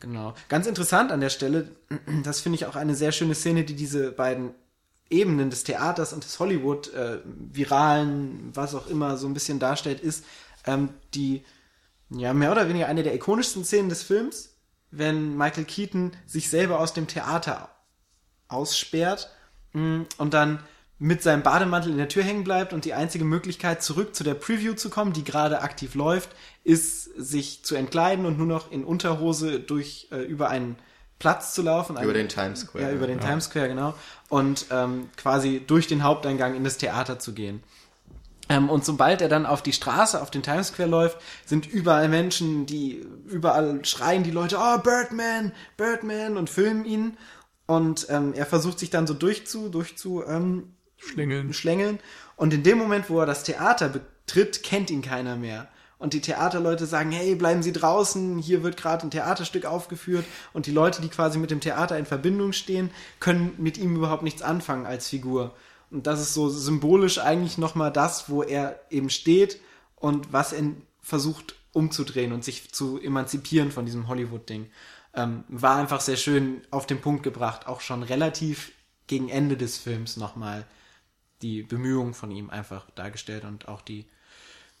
genau. 0.00 0.34
Ganz 0.48 0.66
interessant 0.66 1.12
an 1.12 1.20
der 1.20 1.30
Stelle, 1.30 1.70
das 2.24 2.40
finde 2.40 2.56
ich 2.56 2.66
auch 2.66 2.76
eine 2.76 2.94
sehr 2.94 3.12
schöne 3.12 3.34
Szene, 3.34 3.64
die 3.64 3.76
diese 3.76 4.12
beiden 4.12 4.54
Ebenen 5.10 5.50
des 5.50 5.64
Theaters 5.64 6.12
und 6.12 6.24
des 6.24 6.38
Hollywood, 6.38 6.94
äh, 6.94 7.18
viralen, 7.24 8.50
was 8.54 8.74
auch 8.74 8.86
immer, 8.86 9.16
so 9.16 9.26
ein 9.26 9.34
bisschen 9.34 9.58
darstellt, 9.58 10.00
ist 10.00 10.24
ähm, 10.66 10.90
die, 11.14 11.44
ja, 12.10 12.32
mehr 12.32 12.52
oder 12.52 12.68
weniger 12.68 12.86
eine 12.86 13.02
der 13.02 13.14
ikonischsten 13.14 13.64
Szenen 13.64 13.88
des 13.88 14.02
Films, 14.02 14.56
wenn 14.90 15.36
Michael 15.36 15.64
Keaton 15.64 16.12
sich 16.26 16.48
selber 16.48 16.80
aus 16.80 16.92
dem 16.92 17.08
Theater 17.08 17.70
aussperrt 18.48 19.30
mm, 19.72 20.02
und 20.18 20.34
dann 20.34 20.60
mit 21.02 21.22
seinem 21.22 21.42
Bademantel 21.42 21.90
in 21.90 21.96
der 21.96 22.08
Tür 22.08 22.22
hängen 22.22 22.44
bleibt 22.44 22.74
und 22.74 22.84
die 22.84 22.92
einzige 22.92 23.24
Möglichkeit, 23.24 23.82
zurück 23.82 24.14
zu 24.14 24.22
der 24.22 24.34
Preview 24.34 24.74
zu 24.74 24.90
kommen, 24.90 25.14
die 25.14 25.24
gerade 25.24 25.62
aktiv 25.62 25.94
läuft, 25.94 26.28
ist, 26.62 27.04
sich 27.16 27.64
zu 27.64 27.74
entkleiden 27.74 28.26
und 28.26 28.36
nur 28.36 28.46
noch 28.46 28.70
in 28.70 28.84
Unterhose 28.84 29.60
durch 29.60 30.08
äh, 30.12 30.18
über 30.18 30.50
einen 30.50 30.76
Platz 31.18 31.54
zu 31.54 31.62
laufen. 31.62 31.96
Über 31.96 32.12
den 32.12 32.28
Times 32.28 32.60
Square. 32.60 32.84
Ja, 32.84 32.92
über 32.92 33.06
den 33.06 33.18
Times 33.18 33.46
Square, 33.46 33.68
genau. 33.68 33.94
Und 34.28 34.66
ähm, 34.70 35.08
quasi 35.16 35.62
durch 35.66 35.86
den 35.86 36.04
Haupteingang 36.04 36.54
in 36.54 36.64
das 36.64 36.76
Theater 36.76 37.18
zu 37.18 37.32
gehen. 37.32 37.62
Ähm, 38.50 38.68
und 38.68 38.84
sobald 38.84 39.22
er 39.22 39.30
dann 39.30 39.46
auf 39.46 39.62
die 39.62 39.72
Straße, 39.72 40.20
auf 40.20 40.30
den 40.30 40.42
Times 40.42 40.68
Square 40.68 40.88
läuft, 40.90 41.18
sind 41.46 41.66
überall 41.66 42.08
Menschen, 42.08 42.66
die 42.66 43.06
überall 43.26 43.82
schreien 43.86 44.22
die 44.22 44.32
Leute, 44.32 44.58
oh, 44.60 44.78
Birdman, 44.78 45.52
Birdman 45.78 46.36
und 46.36 46.50
filmen 46.50 46.84
ihn. 46.84 47.16
Und 47.64 48.06
ähm, 48.10 48.34
er 48.34 48.44
versucht 48.44 48.78
sich 48.78 48.90
dann 48.90 49.06
so 49.06 49.14
durchzu, 49.14 49.70
durchzu 49.70 50.22
ähm, 50.26 50.74
Schlängeln. 51.00 51.52
schlängeln. 51.52 51.98
Und 52.36 52.54
in 52.54 52.62
dem 52.62 52.78
Moment, 52.78 53.10
wo 53.10 53.20
er 53.20 53.26
das 53.26 53.42
Theater 53.42 53.88
betritt, 53.88 54.62
kennt 54.62 54.90
ihn 54.90 55.02
keiner 55.02 55.36
mehr. 55.36 55.68
Und 55.98 56.14
die 56.14 56.22
Theaterleute 56.22 56.86
sagen, 56.86 57.10
hey, 57.10 57.34
bleiben 57.34 57.62
Sie 57.62 57.72
draußen, 57.72 58.38
hier 58.38 58.62
wird 58.62 58.78
gerade 58.78 59.06
ein 59.06 59.10
Theaterstück 59.10 59.66
aufgeführt. 59.66 60.24
Und 60.54 60.64
die 60.64 60.70
Leute, 60.70 61.02
die 61.02 61.08
quasi 61.08 61.38
mit 61.38 61.50
dem 61.50 61.60
Theater 61.60 61.98
in 61.98 62.06
Verbindung 62.06 62.52
stehen, 62.52 62.90
können 63.20 63.52
mit 63.58 63.76
ihm 63.76 63.96
überhaupt 63.96 64.22
nichts 64.22 64.40
anfangen 64.40 64.86
als 64.86 65.08
Figur. 65.08 65.54
Und 65.90 66.06
das 66.06 66.20
ist 66.20 66.32
so 66.32 66.48
symbolisch 66.48 67.18
eigentlich 67.18 67.58
nochmal 67.58 67.92
das, 67.92 68.30
wo 68.30 68.42
er 68.42 68.80
eben 68.88 69.10
steht 69.10 69.60
und 69.96 70.32
was 70.32 70.54
er 70.54 70.62
versucht 71.02 71.56
umzudrehen 71.72 72.32
und 72.32 72.44
sich 72.44 72.72
zu 72.72 72.98
emanzipieren 72.98 73.70
von 73.70 73.84
diesem 73.84 74.08
Hollywood-Ding. 74.08 74.70
Ähm, 75.14 75.44
war 75.48 75.76
einfach 75.76 76.00
sehr 76.00 76.16
schön 76.16 76.62
auf 76.70 76.86
den 76.86 77.00
Punkt 77.00 77.22
gebracht, 77.22 77.66
auch 77.66 77.80
schon 77.80 78.02
relativ 78.02 78.72
gegen 79.06 79.28
Ende 79.28 79.56
des 79.56 79.76
Films 79.76 80.16
nochmal 80.16 80.64
die 81.42 81.62
Bemühungen 81.62 82.14
von 82.14 82.30
ihm 82.30 82.50
einfach 82.50 82.90
dargestellt 82.90 83.44
und 83.44 83.68
auch 83.68 83.80
die, 83.80 84.06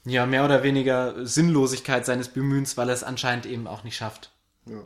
ja, 0.04 0.26
mehr 0.26 0.44
oder 0.44 0.62
weniger 0.62 1.26
Sinnlosigkeit 1.26 2.06
seines 2.06 2.28
Bemühens, 2.28 2.76
weil 2.76 2.88
er 2.88 2.94
es 2.94 3.04
anscheinend 3.04 3.46
eben 3.46 3.66
auch 3.66 3.84
nicht 3.84 3.96
schafft. 3.96 4.30
Ja. 4.66 4.82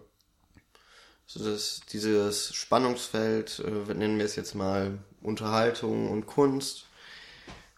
So 1.26 1.42
das, 1.42 1.80
dieses 1.90 2.54
Spannungsfeld, 2.54 3.60
äh, 3.60 3.94
nennen 3.94 4.18
wir 4.18 4.24
es 4.24 4.36
jetzt 4.36 4.54
mal 4.54 4.98
Unterhaltung 5.22 6.10
und 6.10 6.26
Kunst, 6.26 6.86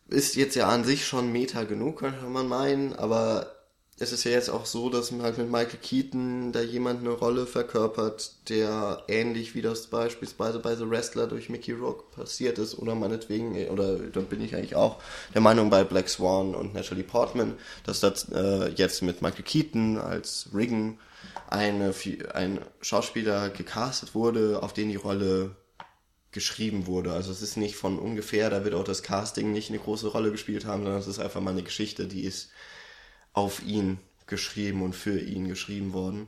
ist 0.09 0.37
jetzt 0.37 0.57
ja 0.57 0.69
an 0.69 0.85
sich 0.85 1.07
schon 1.07 1.33
Meta 1.33 1.65
genug, 1.65 2.01
könnte 2.01 2.25
man 2.27 2.49
meinen, 2.49 2.93
aber 2.95 3.56
es 3.99 4.13
ist 4.13 4.25
ja 4.25 4.33
jetzt 4.33 4.51
auch 4.51 4.67
so, 4.67 4.91
dass 4.91 5.11
halt 5.11 5.39
mit 5.39 5.51
Michael 5.51 5.79
Keaton 5.81 6.53
da 6.53 6.61
jemand 6.61 7.01
eine 7.01 7.11
Rolle 7.11 7.47
verkörpert, 7.47 8.31
der 8.51 9.03
ähnlich 9.09 9.55
wie 9.55 9.63
das 9.63 9.87
beispielsweise 9.87 10.59
bei 10.59 10.77
The 10.77 10.89
Wrestler 10.89 11.27
durch 11.27 11.49
Mickey 11.49 11.73
Rourke 11.73 12.05
passiert 12.15 12.59
ist 12.59 12.79
oder 12.79 12.95
meinetwegen, 12.95 13.57
oder 13.69 13.97
da 13.99 14.21
bin 14.21 14.43
ich 14.43 14.55
eigentlich 14.55 14.77
auch 14.77 15.01
der 15.33 15.41
Meinung 15.41 15.71
bei 15.71 15.83
Black 15.83 16.11
Swan 16.11 16.55
und 16.55 16.75
Natalie 16.75 17.05
Portman, 17.05 17.55
dass 17.85 18.01
das 18.01 18.31
äh, 18.33 18.69
jetzt 18.75 19.01
mit 19.01 19.23
Michael 19.23 19.45
Keaton 19.45 19.97
als 19.97 20.51
Regan 20.53 20.99
eine, 21.49 21.95
ein 22.35 22.61
Schauspieler 22.83 23.49
gecastet 23.49 24.15
wurde, 24.15 24.63
auf 24.63 24.75
den 24.75 24.91
die 24.91 24.97
Rolle 24.97 25.57
geschrieben 26.33 26.87
wurde. 26.87 27.13
Also 27.13 27.33
es 27.33 27.41
ist 27.41 27.57
nicht 27.57 27.77
von 27.77 27.99
ungefähr, 27.99 28.51
da 28.51 28.63
wird 28.63 28.75
auch 28.75 28.85
das 28.85 29.03
Casting 29.03 29.53
nicht 29.53 29.71
eine 29.71 29.79
große 29.79 30.09
Rolle 30.09 30.31
gespielt 30.31 30.67
haben, 30.67 30.83
sondern 30.83 31.01
es 31.01 31.07
ist 31.07 31.19
einfach 31.19 31.41
mal 31.41 31.53
eine 31.53 31.63
Geschichte, 31.63 32.07
die 32.07 32.25
ist 32.25 32.51
auf 33.37 33.63
ihn 33.65 33.99
geschrieben 34.27 34.83
und 34.83 34.97
für 34.97 35.21
ihn 35.21 35.47
geschrieben 35.47 35.93
worden. 35.93 36.27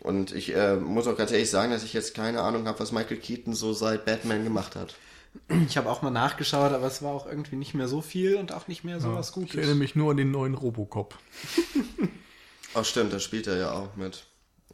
Und 0.00 0.32
ich 0.32 0.54
äh, 0.54 0.76
muss 0.76 1.06
auch 1.06 1.16
ganz 1.16 1.32
ehrlich 1.32 1.50
sagen, 1.50 1.72
dass 1.72 1.82
ich 1.82 1.94
jetzt 1.94 2.14
keine 2.14 2.42
Ahnung 2.42 2.66
habe, 2.68 2.78
was 2.78 2.92
Michael 2.92 3.16
Keaton 3.16 3.54
so 3.54 3.72
seit 3.72 4.04
Batman 4.04 4.44
gemacht 4.44 4.76
hat. 4.76 4.94
Ich 5.66 5.76
habe 5.76 5.90
auch 5.90 6.02
mal 6.02 6.10
nachgeschaut, 6.10 6.72
aber 6.72 6.86
es 6.86 7.02
war 7.02 7.12
auch 7.12 7.26
irgendwie 7.26 7.56
nicht 7.56 7.74
mehr 7.74 7.88
so 7.88 8.02
viel 8.02 8.36
und 8.36 8.52
auch 8.52 8.68
nicht 8.68 8.84
mehr 8.84 9.00
so 9.00 9.08
Ja, 9.08 9.14
was 9.16 9.32
Gutes. 9.32 9.50
ich 9.54 9.56
erinnere 9.56 9.76
mich 9.76 9.96
nur 9.96 10.10
an 10.12 10.16
den 10.18 10.30
neuen 10.30 10.54
Robocop. 10.54 11.18
Oh, 12.76 12.82
stimmt, 12.82 13.12
da 13.12 13.20
spielt 13.20 13.46
er 13.46 13.56
ja 13.56 13.70
auch 13.70 13.94
mit. 13.94 14.24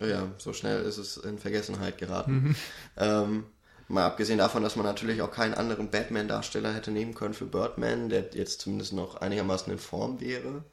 Ja, 0.01 0.29
so 0.39 0.55
schnell 0.55 0.83
ist 0.85 0.97
es 0.97 1.19
in 1.19 1.39
Vergessenheit 1.39 1.99
geraten. 1.99 2.57
Ähm, 2.97 3.45
mal 3.89 4.07
abgesehen 4.07 4.39
davon, 4.39 4.63
dass 4.63 4.75
man 4.77 4.87
natürlich 4.87 5.21
auch 5.21 5.31
keinen 5.31 5.53
anderen 5.53 5.91
Batman-Darsteller 5.91 6.73
hätte 6.73 6.93
nehmen 6.93 7.15
können 7.15 7.35
für 7.35 7.45
Birdman, 7.45 8.09
der 8.09 8.31
jetzt 8.33 8.63
zumindest 8.63 8.95
noch 8.95 9.17
einigermaßen 9.17 9.71
in 9.71 9.79
Form 9.79 10.19
wäre. 10.19 10.65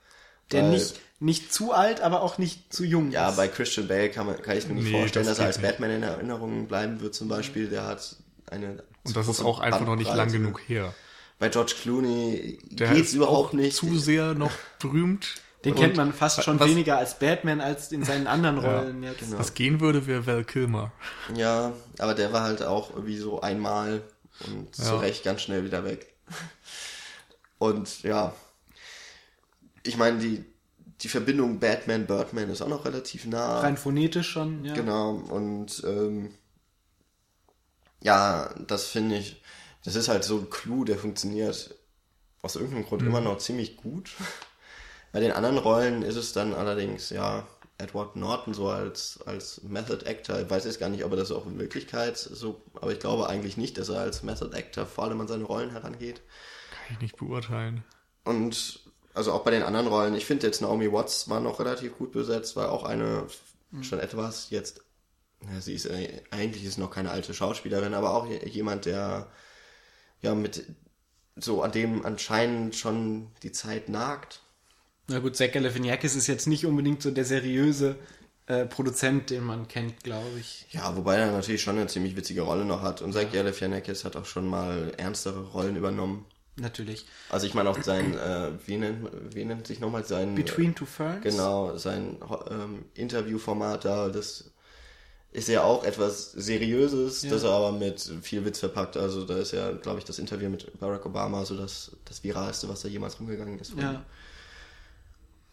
Der 0.52 0.64
Weil- 0.64 0.72
nicht, 0.72 0.96
nicht 1.20 1.54
zu 1.54 1.74
alt, 1.74 2.02
aber 2.02 2.22
auch 2.22 2.38
nicht 2.38 2.72
zu 2.74 2.84
jung 2.84 3.12
Ja, 3.12 3.30
ist. 3.30 3.36
bei 3.38 3.48
Christian 3.48 3.88
Bale 3.88 4.10
kann, 4.10 4.26
man, 4.28 4.42
kann 4.42 4.58
ich 4.58 4.68
mir 4.68 4.76
nicht 4.76 4.92
Nee, 4.92 5.00
vorstellen, 5.00 5.26
das 5.26 5.38
dass 5.38 5.44
er 5.44 5.48
als 5.48 5.58
nicht. 5.58 5.68
Batman 5.68 5.92
in 5.92 6.04
Erinnerung 6.04 6.68
bleiben 6.68 7.02
wird 7.02 7.16
zum 7.16 7.28
Beispiel. 7.28 7.68
Der 7.70 7.86
hat 7.86 8.16
eine... 8.50 8.84
Und 9.04 9.16
das 9.16 9.28
ist 9.28 9.42
auch 9.42 9.60
einfach 9.60 9.86
noch 9.86 9.96
nicht 9.96 10.14
lang 10.14 10.32
genug 10.32 10.62
her. 10.68 10.94
Bei 11.40 11.50
George 11.50 11.74
Clooney 11.82 12.60
Der 12.72 12.90
geht's 12.94 13.10
ist 13.10 13.14
überhaupt 13.16 13.50
auch 13.50 13.54
nicht. 13.54 13.76
zu 13.76 13.98
sehr 13.98 14.34
noch 14.34 14.52
berühmt. 14.80 15.36
Den 15.66 15.74
Und 15.74 15.80
kennt 15.80 15.98
man 15.98 16.14
fast 16.14 16.44
schon 16.44 16.60
was- 16.60 16.70
weniger 16.70 16.98
als 16.98 17.20
Batman 17.20 17.62
als 17.62 17.92
in 17.92 18.04
seinen 18.04 18.28
anderen 18.28 18.60
Rollen 18.60 19.02
jetzt. 19.04 19.20
genau. 19.20 19.40
Was 19.40 19.54
gehen 19.54 19.80
würde, 19.82 20.06
wäre 20.08 20.26
Val 20.28 20.44
Kilmer. 20.44 20.92
Ja, 21.36 21.74
aber 22.00 22.14
der 22.14 22.32
war 22.32 22.44
halt 22.44 22.64
auch 22.64 22.92
irgendwie 22.92 23.18
so 23.18 23.42
einmal 23.42 24.02
und 24.46 24.74
zu 24.76 24.84
Ja. 24.84 24.98
Recht 25.00 25.24
ganz 25.24 25.42
schnell 25.42 25.64
wieder 25.66 25.84
weg. 25.84 26.14
Und 27.58 28.04
ja, 28.04 28.34
ich 29.88 29.98
meine, 29.98 30.20
die, 30.20 30.44
die 31.02 31.08
Verbindung 31.08 31.60
Batman-Birdman 31.60 32.50
ist 32.50 32.62
auch 32.62 32.68
noch 32.68 32.86
relativ 32.86 33.26
nah. 33.26 33.62
Rein 33.62 33.78
phonetisch 33.78 34.30
schon, 34.30 34.64
ja. 34.66 34.74
Genau, 34.74 35.12
und 35.12 35.84
ähm, 35.86 36.32
ja, 38.02 38.54
das 38.68 38.88
finde 38.88 39.18
ich, 39.18 39.42
das 39.84 39.96
ist 39.96 40.08
halt 40.08 40.24
so 40.24 40.40
ein 40.40 40.50
Clou, 40.50 40.84
der 40.84 40.98
funktioniert 40.98 41.76
aus 42.42 42.56
irgendeinem 42.56 42.86
Grund 42.86 43.02
immer 43.04 43.22
noch 43.22 43.38
ziemlich 43.40 43.78
gut. 43.78 44.12
Bei 45.12 45.20
den 45.20 45.32
anderen 45.32 45.58
Rollen 45.58 46.04
ist 46.04 46.16
es 46.16 46.34
dann 46.34 46.54
allerdings, 46.54 47.10
ja, 47.10 47.48
Edward 47.80 48.16
Norton 48.16 48.54
so 48.54 48.70
als, 48.70 49.20
als 49.26 49.62
Method 49.64 50.06
Actor, 50.06 50.40
ich 50.40 50.50
weiß 50.50 50.66
jetzt 50.66 50.80
gar 50.80 50.90
nicht, 50.90 51.06
ob 51.06 51.12
er 51.12 51.18
das 51.18 51.32
auch 51.32 51.46
in 51.46 51.60
Wirklichkeit 51.60 52.18
so, 52.18 52.62
aber 52.82 52.92
ich 52.92 53.00
glaube 53.00 53.30
eigentlich 53.30 53.56
nicht, 53.56 53.78
dass 53.78 53.90
er 53.90 54.00
als 54.00 54.24
Method 54.24 54.56
Actor 54.56 54.86
vor 54.86 55.04
allem 55.06 55.22
an 55.22 55.28
seine 55.28 55.44
Rollen 55.44 55.70
herangeht. 55.70 56.22
Kann 56.72 56.96
ich 56.96 57.02
nicht 57.02 57.18
beurteilen. 57.18 57.84
Und 58.24 58.80
also 59.18 59.34
auch 59.34 59.44
bei 59.44 59.52
den 59.52 59.64
anderen 59.64 59.88
Rollen, 59.88 60.16
ich 60.16 60.26
finde 60.26 60.48
jetzt 60.48 60.62
Naomi 60.62 60.92
Watts 60.92 61.30
war 61.30 61.40
noch 61.42 61.60
relativ 61.60 61.98
gut 61.98 62.12
besetzt, 62.14 62.56
war 62.56 62.72
auch 62.72 62.84
eine 62.84 63.28
schon 63.82 64.00
etwas 64.00 64.50
jetzt, 64.50 64.82
ja, 65.52 65.60
sie 65.60 65.74
ist 65.74 65.86
äh, 65.88 66.22
eigentlich 66.32 66.64
ist 66.64 66.78
noch 66.78 66.90
keine 66.90 67.12
alte 67.12 67.34
Schauspielerin, 67.34 67.94
aber 67.94 68.14
auch 68.14 68.28
je- 68.28 68.48
jemand, 68.48 68.86
der 68.86 69.28
ja 70.22 70.34
mit 70.34 70.64
so 71.36 71.62
an 71.62 71.72
dem 71.74 72.06
anscheinend 72.06 72.76
schon 72.76 73.28
die 73.44 73.52
Zeit 73.52 73.90
nagt. 73.90 74.42
Na 75.08 75.20
gut, 75.20 75.36
Zach 75.36 75.52
Galifianakis 75.52 76.16
ist 76.16 76.28
jetzt 76.28 76.48
nicht 76.48 76.66
unbedingt 76.66 77.02
so 77.02 77.12
der 77.12 77.26
seriöse 77.26 77.98
äh, 78.48 78.66
Produzent, 78.66 79.30
den 79.30 79.44
man 79.44 79.68
kennt, 79.68 80.04
glaube 80.04 80.40
ich. 80.40 80.66
Ja, 80.72 80.96
wobei 80.96 81.18
er 81.18 81.32
natürlich 81.32 81.62
schon 81.62 81.78
eine 81.78 81.88
ziemlich 81.88 82.16
witzige 82.16 82.42
Rolle 82.42 82.66
noch 82.66 82.82
hat 82.82 83.02
und 83.02 83.14
Zach 83.14 83.32
Galifianakis 83.32 84.06
hat 84.06 84.16
auch 84.16 84.26
schon 84.26 84.48
mal 84.48 84.94
ernstere 84.98 85.44
Rollen 85.52 85.76
übernommen. 85.76 86.26
Natürlich. 86.60 87.06
Also 87.30 87.46
ich 87.46 87.54
meine 87.54 87.70
auch 87.70 87.82
sein, 87.84 88.18
äh, 88.18 88.50
wie 88.66 88.78
nennt, 88.78 89.10
wie 89.34 89.46
nennt 89.46 89.68
sich 89.68 89.80
nochmal 89.80 90.04
sein... 90.06 90.34
Between 90.34 90.74
Two 90.74 90.86
Ferns? 90.86 91.22
Genau, 91.24 91.78
sein 91.78 92.18
ähm, 92.50 92.86
Interviewformat 92.96 93.86
da, 93.86 94.10
das 94.10 94.52
ist 95.32 95.50
ja 95.50 95.62
auch 95.64 95.84
etwas 95.84 96.32
Seriöses, 96.32 97.22
Ja. 97.22 97.30
das 97.30 97.44
er 97.44 97.52
aber 97.52 97.72
mit 97.72 98.02
viel 98.24 98.44
Witz 98.44 98.60
verpackt. 98.60 98.98
Also 98.98 99.24
da 99.24 99.38
ist 99.38 99.52
ja, 99.52 99.72
glaube 99.72 100.00
ich, 100.00 100.06
das 100.06 100.18
Interview 100.18 100.50
mit 100.50 100.80
Barack 100.80 101.06
Obama 101.06 101.46
so 101.46 101.56
das, 101.56 101.92
das 102.06 102.24
viralste, 102.24 102.68
was 102.70 102.82
da 102.82 102.88
jemals 102.88 103.20
rumgegangen 103.20 103.60
ist. 103.60 103.74
Ja. 103.78 104.04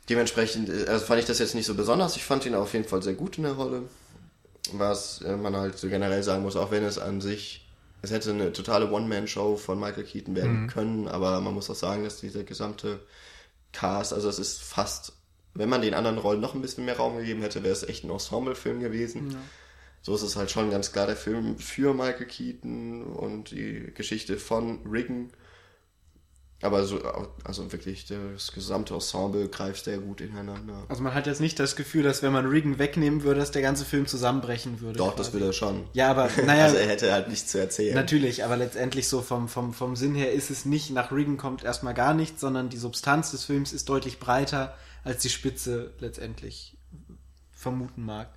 Dementsprechend 0.09 0.69
äh, 0.69 0.87
also 0.87 1.05
fand 1.05 1.21
ich 1.21 1.27
das 1.27 1.39
jetzt 1.39 1.55
nicht 1.55 1.67
so 1.67 1.75
besonders. 1.75 2.17
Ich 2.17 2.25
fand 2.25 2.47
ihn 2.47 2.55
auf 2.55 2.73
jeden 2.73 2.87
Fall 2.87 3.03
sehr 3.03 3.15
gut 3.15 3.37
in 3.37 3.45
der 3.45 3.53
Rolle. 3.53 3.83
Was 4.73 5.21
äh, 5.21 5.37
man 5.37 5.55
halt 5.57 5.77
so 5.77 5.89
generell 5.89 6.23
sagen 6.23 6.43
muss, 6.43 6.57
auch 6.57 6.71
wenn 6.71 6.85
es 6.85 6.99
an 6.99 7.21
sich, 7.21 7.64
es 8.05 8.11
hätte 8.11 8.31
eine 8.31 8.53
totale 8.53 8.91
One-Man-Show 8.91 9.57
von 9.57 9.81
Michael 9.81 10.05
Keaton 10.05 10.37
werden 10.37 10.69
können, 10.69 11.09
aber 11.09 11.41
man 11.41 11.55
muss 11.55 11.71
auch 11.71 11.75
sagen, 11.75 12.05
dass 12.05 12.21
dieser 12.21 12.45
gesamte 12.45 13.01
Cast, 13.73 14.13
also 14.13 14.29
es 14.29 14.39
ist 14.39 14.63
fast, 14.63 15.13
wenn 15.55 15.69
man 15.69 15.83
den 15.83 15.95
anderen 15.95 16.19
Rollen 16.19 16.41
noch 16.41 16.55
ein 16.55 16.63
bisschen 16.63 16.85
mehr 16.85 16.97
Raum 16.97 17.17
gegeben 17.17 17.43
hätte, 17.43 17.63
wäre 17.63 17.73
es 17.73 17.83
echt 17.83 18.05
ein 18.05 18.11
Ensemble-Film 18.11 18.81
gewesen. 18.81 19.33
Ja. 19.33 19.39
So 20.03 20.15
ist 20.15 20.23
es 20.23 20.37
halt 20.37 20.51
schon 20.51 20.71
ganz 20.71 20.93
klar 20.93 21.07
der 21.07 21.17
Film 21.17 21.59
für 21.59 21.95
Michael 21.95 22.27
Keaton 22.27 23.05
und 23.05 23.51
die 23.53 23.91
Geschichte 23.95 24.37
von 24.37 24.81
Regan. 24.87 25.31
Aber 26.63 26.87
so, 26.87 26.99
also 27.45 27.71
wirklich, 27.73 28.07
das 28.07 28.53
gesamte 28.53 28.95
Ensemble 28.95 29.49
greift 29.49 29.85
sehr 29.85 29.99
gut 29.99 30.23
ineinander. 30.23 30.85
Also 30.89 31.03
man 31.03 31.13
hat 31.13 31.27
jetzt 31.27 31.41
nicht 31.41 31.59
das 31.59 31.77
Gefühl, 31.77 32.03
dass 32.05 32.23
wenn 32.23 32.33
man 32.33 32.47
Regan 32.47 32.79
wegnehmen 32.79 33.23
würde, 33.23 33.41
dass 33.41 33.51
der 33.51 33.61
ganze 33.61 33.85
Film 33.85 34.07
zusammenbrechen 34.07 34.81
würde. 34.81 34.97
Doch, 34.97 35.15
das 35.15 35.27
quasi. 35.29 35.41
will 35.41 35.49
er 35.49 35.53
schon. 35.53 35.85
Ja, 35.93 36.11
aber 36.11 36.31
naja, 36.47 36.65
Also 36.65 36.77
er 36.77 36.89
hätte 36.89 37.13
halt 37.13 37.29
nichts 37.29 37.51
zu 37.51 37.59
erzählen. 37.59 37.95
natürlich, 37.95 38.45
aber 38.45 38.57
letztendlich 38.57 39.09
so 39.09 39.21
vom, 39.21 39.49
vom, 39.49 39.75
vom 39.75 39.95
Sinn 39.95 40.15
her 40.15 40.33
ist 40.33 40.51
es 40.51 40.65
nicht, 40.65 40.91
nach 40.91 41.13
Regan 41.13 41.37
kommt 41.37 41.65
erstmal 41.65 41.93
gar 41.93 42.15
nichts, 42.15 42.41
sondern 42.41 42.71
die 42.71 42.79
Substanz 42.79 43.31
des 43.33 43.45
Films 43.45 43.73
ist 43.75 43.89
deutlich 43.91 44.19
breiter, 44.19 44.75
als 45.03 45.21
die 45.21 45.29
Spitze 45.31 45.93
letztendlich 45.99 46.79
vermuten 47.53 48.05
mag. 48.05 48.31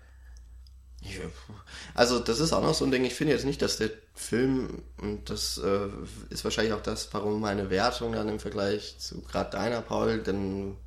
Also 1.93 2.19
das 2.19 2.39
ist 2.39 2.53
auch 2.53 2.61
noch 2.61 2.73
so 2.73 2.83
ein 2.83 2.91
Ding, 2.91 3.05
ich 3.05 3.13
finde 3.13 3.33
jetzt 3.33 3.45
nicht, 3.45 3.61
dass 3.61 3.77
der 3.77 3.91
Film, 4.17 4.83
und 5.01 5.29
das 5.29 5.57
äh, 5.57 5.89
ist 6.29 6.43
wahrscheinlich 6.43 6.73
auch 6.73 6.81
das, 6.81 7.09
warum 7.13 7.39
meine 7.39 7.69
Wertung 7.69 8.13
dann 8.13 8.29
im 8.29 8.39
Vergleich 8.39 8.97
zu 8.99 9.21
gerade 9.21 9.51
deiner, 9.51 9.81
Paul, 9.81 10.19
dann 10.19 10.77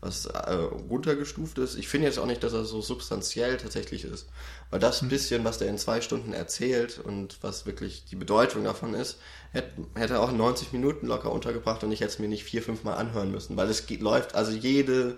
was 0.00 0.26
äh, 0.26 0.52
runtergestuft 0.52 1.58
ist. 1.58 1.76
Ich 1.76 1.88
finde 1.88 2.06
jetzt 2.06 2.18
auch 2.18 2.26
nicht, 2.26 2.42
dass 2.42 2.52
er 2.52 2.64
so 2.64 2.80
substanziell 2.82 3.56
tatsächlich 3.56 4.04
ist. 4.04 4.28
Weil 4.70 4.78
das 4.78 5.06
bisschen, 5.08 5.44
was 5.44 5.58
der 5.58 5.68
in 5.68 5.78
zwei 5.78 6.00
Stunden 6.00 6.32
erzählt 6.32 6.98
und 6.98 7.38
was 7.42 7.66
wirklich 7.66 8.04
die 8.04 8.16
Bedeutung 8.16 8.64
davon 8.64 8.94
ist, 8.94 9.18
hätte, 9.52 9.70
hätte 9.94 10.14
er 10.14 10.22
auch 10.22 10.30
in 10.30 10.36
90 10.36 10.72
Minuten 10.72 11.06
locker 11.06 11.32
untergebracht 11.32 11.82
und 11.82 11.92
ich 11.92 12.00
hätte 12.00 12.12
es 12.12 12.18
mir 12.18 12.28
nicht 12.28 12.44
vier, 12.44 12.62
fünf 12.62 12.84
Mal 12.84 12.94
anhören 12.94 13.30
müssen. 13.30 13.56
Weil 13.56 13.70
es 13.70 13.86
geht, 13.86 14.02
läuft, 14.02 14.34
also 14.34 14.52
jede, 14.52 15.16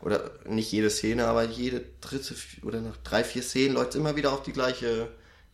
oder 0.00 0.30
nicht 0.46 0.70
jede 0.70 0.90
Szene, 0.90 1.26
aber 1.26 1.44
jede 1.44 1.84
dritte 2.00 2.34
oder 2.62 2.80
nach 2.80 2.96
drei, 2.98 3.24
vier 3.24 3.42
Szenen 3.42 3.74
läuft 3.74 3.96
immer 3.96 4.14
wieder 4.14 4.32
auf 4.32 4.42
die 4.42 4.52
gleiche 4.52 5.08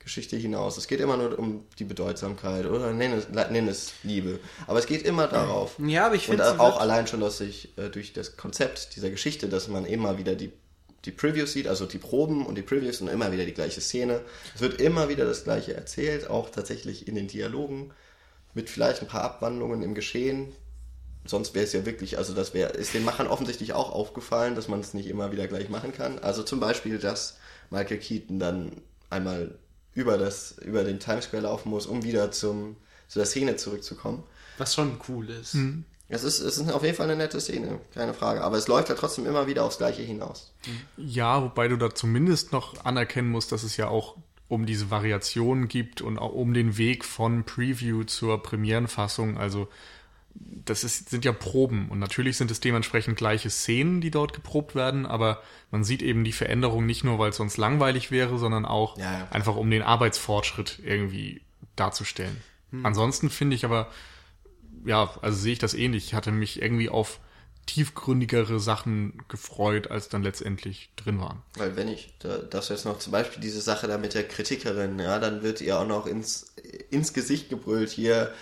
Geschichte 0.09 0.37
hinaus. 0.37 0.79
Es 0.79 0.89
geht 0.89 1.01
immer 1.01 1.19
nur 1.19 1.39
um 1.39 1.67
die 1.79 1.85
Bedeutsamkeit 1.85 2.65
oder 2.65 2.95
nenn 2.95 3.13
es, 3.13 3.29
nenn 3.29 3.69
es 3.69 3.93
Liebe. 4.03 4.41
Aber 4.67 4.79
es 4.79 4.87
geht 4.87 5.03
immer 5.03 5.27
darauf. 5.27 5.79
Ja, 5.79 6.07
aber 6.07 6.15
ich 6.15 6.31
Und 6.31 6.39
finde 6.39 6.59
auch 6.61 6.81
allein 6.81 7.07
schon, 7.07 7.21
dass 7.21 7.39
sich 7.39 7.77
äh, 7.77 7.91
durch 7.91 8.15
das 8.15 8.39
Konzept 8.39 8.97
dieser 8.97 9.11
Geschichte, 9.11 9.49
dass 9.49 9.69
man 9.69 9.85
immer 9.85 10.17
wieder 10.17 10.35
die, 10.35 10.51
die 11.05 11.11
Previews 11.11 11.53
sieht, 11.53 11.69
also 11.69 11.85
die 11.85 11.99
Proben 11.99 12.47
und 12.47 12.55
die 12.55 12.63
Previews 12.63 13.03
und 13.03 13.09
immer 13.09 13.33
wieder 13.33 13.45
die 13.45 13.53
gleiche 13.53 13.83
Szene. 13.83 14.23
Es 14.55 14.63
wird 14.63 14.81
immer 14.81 15.11
wieder 15.11 15.27
das 15.27 15.45
gleiche 15.45 15.75
erzählt, 15.75 16.31
auch 16.31 16.49
tatsächlich 16.49 17.07
in 17.07 17.15
den 17.15 17.29
Dialogen, 17.29 17.91
mit 18.55 18.71
vielleicht 18.71 19.03
ein 19.03 19.09
paar 19.09 19.25
Abwandlungen 19.25 19.83
im 19.83 19.95
Geschehen. 19.95 20.55
Sonst 21.27 21.55
wäre 21.55 21.67
es 21.67 21.75
ja 21.75 21.85
wirklich, 21.85 22.17
also 22.17 22.33
das 22.33 22.55
wäre, 22.55 22.71
ist 22.71 22.95
den 22.95 23.05
Machern 23.05 23.27
offensichtlich 23.27 23.75
auch 23.75 23.93
aufgefallen, 23.93 24.55
dass 24.55 24.69
man 24.69 24.81
es 24.81 24.95
nicht 24.95 25.09
immer 25.11 25.33
wieder 25.33 25.47
gleich 25.47 25.69
machen 25.69 25.93
kann. 25.93 26.19
Also 26.19 26.43
zum 26.43 26.61
Beispiel, 26.61 26.99
dass 26.99 27.37
Michael 27.69 27.99
Keaton 27.99 28.39
dann 28.39 28.73
einmal 29.11 29.51
über, 29.99 30.17
das, 30.17 30.57
über 30.59 30.85
den 30.85 31.01
Times 31.01 31.25
Square 31.25 31.43
laufen 31.43 31.71
muss, 31.71 31.87
um 31.87 32.05
wieder 32.05 32.31
zum, 32.31 32.77
zu 33.09 33.19
der 33.19 33.27
Szene 33.27 33.57
zurückzukommen. 33.57 34.23
was 34.57 34.75
schon 34.75 35.01
cool 35.09 35.29
ist. 35.29 35.57
Es 36.09 36.23
ist, 36.23 36.39
es 36.41 36.57
ist 36.57 36.71
auf 36.71 36.85
jeden 36.85 36.97
Fall 36.97 37.11
eine 37.11 37.17
nette 37.17 37.41
Szene, 37.41 37.81
keine 37.93 38.15
Frage. 38.15 38.43
Aber 38.43 38.57
es 38.57 38.69
läuft 38.69 38.89
ja 38.89 38.95
trotzdem 38.95 39.27
immer 39.27 39.47
wieder 39.49 39.65
aufs 39.65 39.79
Gleiche 39.79 40.03
hinaus. 40.03 40.55
Ja, 40.97 41.43
wobei 41.43 41.67
du 41.69 41.77
da 41.77 41.95
zumindest 41.95 42.53
noch 42.53 42.85
anerkennen 42.85 43.29
musst, 43.29 43.51
dass 43.51 43.65
es 43.65 43.77
ja 43.77 43.89
auch 43.89 44.17
um 44.47 44.65
diese 44.67 44.91
Variationen 44.91 45.67
gibt 45.69 46.01
und 46.01 46.17
auch 46.17 46.33
um 46.33 46.55
den 46.55 46.79
Weg 46.79 47.05
von 47.05 47.45
Preview 47.45 48.05
zur 48.05 48.43
Premierenfassung. 48.43 49.37
Also 49.37 49.69
das 50.35 50.85
ist, 50.85 51.09
sind 51.09 51.25
ja 51.25 51.33
Proben 51.33 51.89
und 51.89 51.99
natürlich 51.99 52.37
sind 52.37 52.51
es 52.51 52.61
dementsprechend 52.61 53.17
gleiche 53.17 53.51
Szenen, 53.51 54.01
die 54.01 54.11
dort 54.11 54.33
geprobt 54.35 54.75
werden, 54.75 55.07
aber 55.07 55.43
man 55.71 55.83
sieht 55.85 56.03
eben 56.03 56.25
die 56.25 56.33
Veränderung 56.33 56.87
nicht 56.87 57.05
nur, 57.05 57.19
weil 57.19 57.31
es 57.31 57.37
sonst 57.37 57.57
langweilig 57.57 58.11
wäre, 58.11 58.39
sondern 58.39 58.65
auch 58.65 58.99
Ja, 58.99 59.21
ja. 59.21 59.29
einfach 59.31 59.57
um 59.57 59.71
den 59.71 59.83
Arbeitsfortschritt 59.83 60.81
irgendwie 60.85 61.41
darzustellen. 61.77 62.37
Ansonsten 62.83 63.31
finde 63.31 63.57
ich 63.57 63.65
aber, 63.65 63.89
ja, 64.85 65.11
also 65.23 65.39
sehe 65.39 65.55
ich 65.55 65.59
das 65.59 65.73
ähnlich. 65.73 66.05
Ich 66.05 66.15
hatte 66.15 66.33
mich 66.33 66.61
irgendwie 66.61 66.91
auf 66.91 67.19
tiefgründigere 67.65 68.61
Sachen 68.61 69.23
gefreut, 69.29 69.91
als 69.91 70.09
dann 70.09 70.23
letztendlich 70.23 70.91
drin 70.97 71.21
waren. 71.21 71.43
Weil 71.55 71.77
wenn 71.77 71.89
ich, 71.89 72.15
da, 72.19 72.39
das 72.39 72.71
jetzt 72.71 72.85
noch 72.85 72.99
zum 72.99 73.13
Beispiel 73.13 73.43
diese 73.43 73.61
Sache 73.61 73.87
da 73.87 73.99
mit 73.99 74.15
der 74.15 74.27
Kritikerin, 74.27 74.99
ja, 74.99 75.19
dann 75.19 75.43
wird 75.43 75.61
ihr 75.61 75.79
auch 75.79 75.87
noch 75.87 76.07
ins, 76.07 76.55
ins 76.91 77.13
Gesicht 77.13 77.49
gebrüllt 77.51 77.91
hier. 77.91 78.33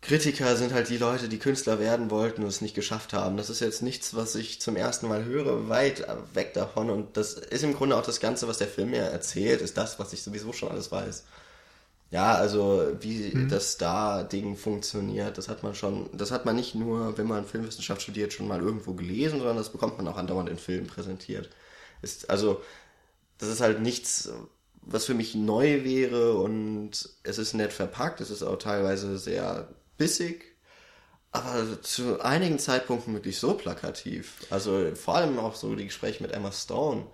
Kritiker 0.00 0.56
sind 0.56 0.72
halt 0.72 0.88
die 0.88 0.96
Leute, 0.96 1.28
die 1.28 1.38
Künstler 1.38 1.80
werden 1.80 2.10
wollten 2.10 2.42
und 2.42 2.48
es 2.48 2.60
nicht 2.60 2.74
geschafft 2.74 3.12
haben. 3.12 3.36
Das 3.36 3.50
ist 3.50 3.60
jetzt 3.60 3.82
nichts, 3.82 4.14
was 4.14 4.36
ich 4.36 4.60
zum 4.60 4.76
ersten 4.76 5.08
Mal 5.08 5.24
höre, 5.24 5.68
weit 5.68 6.06
weg 6.34 6.54
davon. 6.54 6.88
Und 6.88 7.16
das 7.16 7.34
ist 7.34 7.64
im 7.64 7.74
Grunde 7.74 7.96
auch 7.96 8.06
das 8.06 8.20
Ganze, 8.20 8.46
was 8.48 8.58
der 8.58 8.68
Film 8.68 8.90
mir 8.90 9.02
erzählt, 9.02 9.60
ist 9.60 9.76
das, 9.76 9.98
was 9.98 10.12
ich 10.12 10.22
sowieso 10.22 10.52
schon 10.52 10.70
alles 10.70 10.92
weiß. 10.92 11.24
Ja, 12.10 12.34
also 12.36 12.96
wie 13.00 13.48
das 13.50 13.72
Star-Ding 13.72 14.56
funktioniert, 14.56 15.36
das 15.36 15.48
hat 15.50 15.62
man 15.62 15.74
schon, 15.74 16.08
das 16.16 16.30
hat 16.30 16.46
man 16.46 16.56
nicht 16.56 16.74
nur, 16.74 17.18
wenn 17.18 17.26
man 17.26 17.44
Filmwissenschaft 17.44 18.00
studiert, 18.00 18.32
schon 18.32 18.48
mal 18.48 18.60
irgendwo 18.62 18.94
gelesen, 18.94 19.38
sondern 19.38 19.58
das 19.58 19.70
bekommt 19.70 19.98
man 19.98 20.08
auch 20.08 20.16
andauernd 20.16 20.48
in 20.48 20.56
Filmen 20.56 20.86
präsentiert. 20.86 21.50
Ist, 22.00 22.30
also, 22.30 22.62
das 23.36 23.50
ist 23.50 23.60
halt 23.60 23.82
nichts, 23.82 24.30
was 24.80 25.04
für 25.04 25.12
mich 25.14 25.34
neu 25.34 25.84
wäre 25.84 26.34
und 26.38 27.10
es 27.24 27.36
ist 27.36 27.52
nett 27.52 27.74
verpackt, 27.74 28.22
es 28.22 28.30
ist 28.30 28.42
auch 28.42 28.56
teilweise 28.56 29.18
sehr 29.18 29.68
bissig, 29.98 30.56
aber 31.30 31.82
zu 31.82 32.20
einigen 32.20 32.58
Zeitpunkten 32.58 33.12
wirklich 33.12 33.38
so 33.38 33.54
plakativ. 33.54 34.46
Also 34.50 34.94
vor 34.94 35.16
allem 35.16 35.38
auch 35.38 35.54
so 35.54 35.74
die 35.74 35.84
Gespräche 35.84 36.22
mit 36.22 36.32
Emma 36.32 36.52
Stone, 36.52 37.06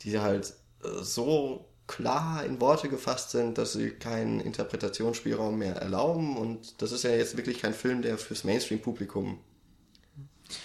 die 0.00 0.18
halt 0.18 0.52
äh, 0.82 1.02
so 1.02 1.68
klar 1.86 2.44
in 2.44 2.60
Worte 2.60 2.88
gefasst 2.88 3.30
sind, 3.30 3.58
dass 3.58 3.74
sie 3.74 3.90
keinen 3.90 4.40
Interpretationsspielraum 4.40 5.58
mehr 5.58 5.76
erlauben 5.76 6.36
und 6.36 6.80
das 6.82 6.92
ist 6.92 7.04
ja 7.04 7.10
jetzt 7.10 7.36
wirklich 7.36 7.60
kein 7.60 7.74
Film, 7.74 8.02
der 8.02 8.16
fürs 8.16 8.42
Mainstream-Publikum 8.42 9.38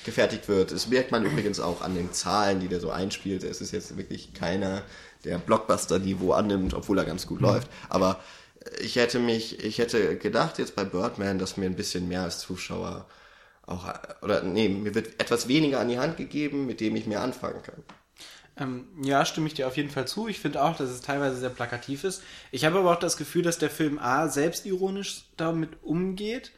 gefertigt 0.05 0.47
wird. 0.47 0.72
Das 0.72 0.88
merkt 0.88 1.12
man 1.12 1.26
übrigens 1.26 1.60
auch 1.60 1.82
an 1.82 1.95
den 1.95 2.14
Zahlen, 2.14 2.60
die 2.60 2.68
der 2.68 2.80
so 2.80 2.89
einspielt. 2.89 3.43
Es 3.43 3.62
ist 3.62 3.72
jetzt 3.72 3.97
wirklich 3.97 4.34
keiner, 4.34 4.84
der 5.24 5.38
Blockbuster-Niveau 5.38 6.34
annimmt, 6.34 6.74
obwohl 6.74 6.97
er 6.97 7.05
ganz 7.05 7.28
gut 7.28 7.41
läuft. 7.41 7.70
Aber 7.89 8.20
ich 8.82 8.95
hätte 8.95 9.20
mich, 9.20 9.64
ich 9.64 9.78
hätte 9.78 10.18
gedacht 10.18 10.60
jetzt 10.60 10.76
bei 10.76 10.84
Birdman, 10.84 11.39
dass 11.39 11.57
mir 11.57 11.66
ein 11.66 11.76
bisschen 11.76 12.07
mehr 12.07 12.24
als 12.24 12.39
Zuschauer 12.39 13.07
auch, 13.66 13.88
oder 14.22 14.41
nee, 14.43 14.68
mir 14.68 14.95
wird 14.95 15.20
etwas 15.20 15.47
weniger 15.47 15.80
an 15.80 15.89
die 15.89 15.99
Hand 15.99 16.18
gegeben, 16.18 16.66
mit 16.66 16.80
dem 16.80 16.95
ich 16.95 17.05
mehr 17.05 17.22
anfangen 17.22 17.62
kann. 17.62 17.84
Ähm, 18.57 18.88
ja, 19.01 19.24
stimme 19.26 19.47
ich 19.47 19.53
dir 19.53 19.68
auf 19.68 19.78
jeden 19.78 19.89
Fall 19.89 20.07
zu. 20.07 20.28
Ich 20.28 20.39
finde 20.39 20.62
auch, 20.64 20.76
dass 20.76 20.89
es 20.89 21.01
teilweise 21.01 21.38
sehr 21.38 21.49
plakativ 21.49 22.03
ist. 22.03 22.24
Ich 22.51 22.66
habe 22.66 22.80
aber 22.80 22.91
auch 22.91 22.99
das 22.99 23.16
Gefühl, 23.16 23.43
dass 23.43 23.57
der 23.57 23.70
Film 23.70 23.99
A 23.99 24.28
selbstironisch 24.28 25.26
damit 25.38 25.70
umgeht. 25.82 26.51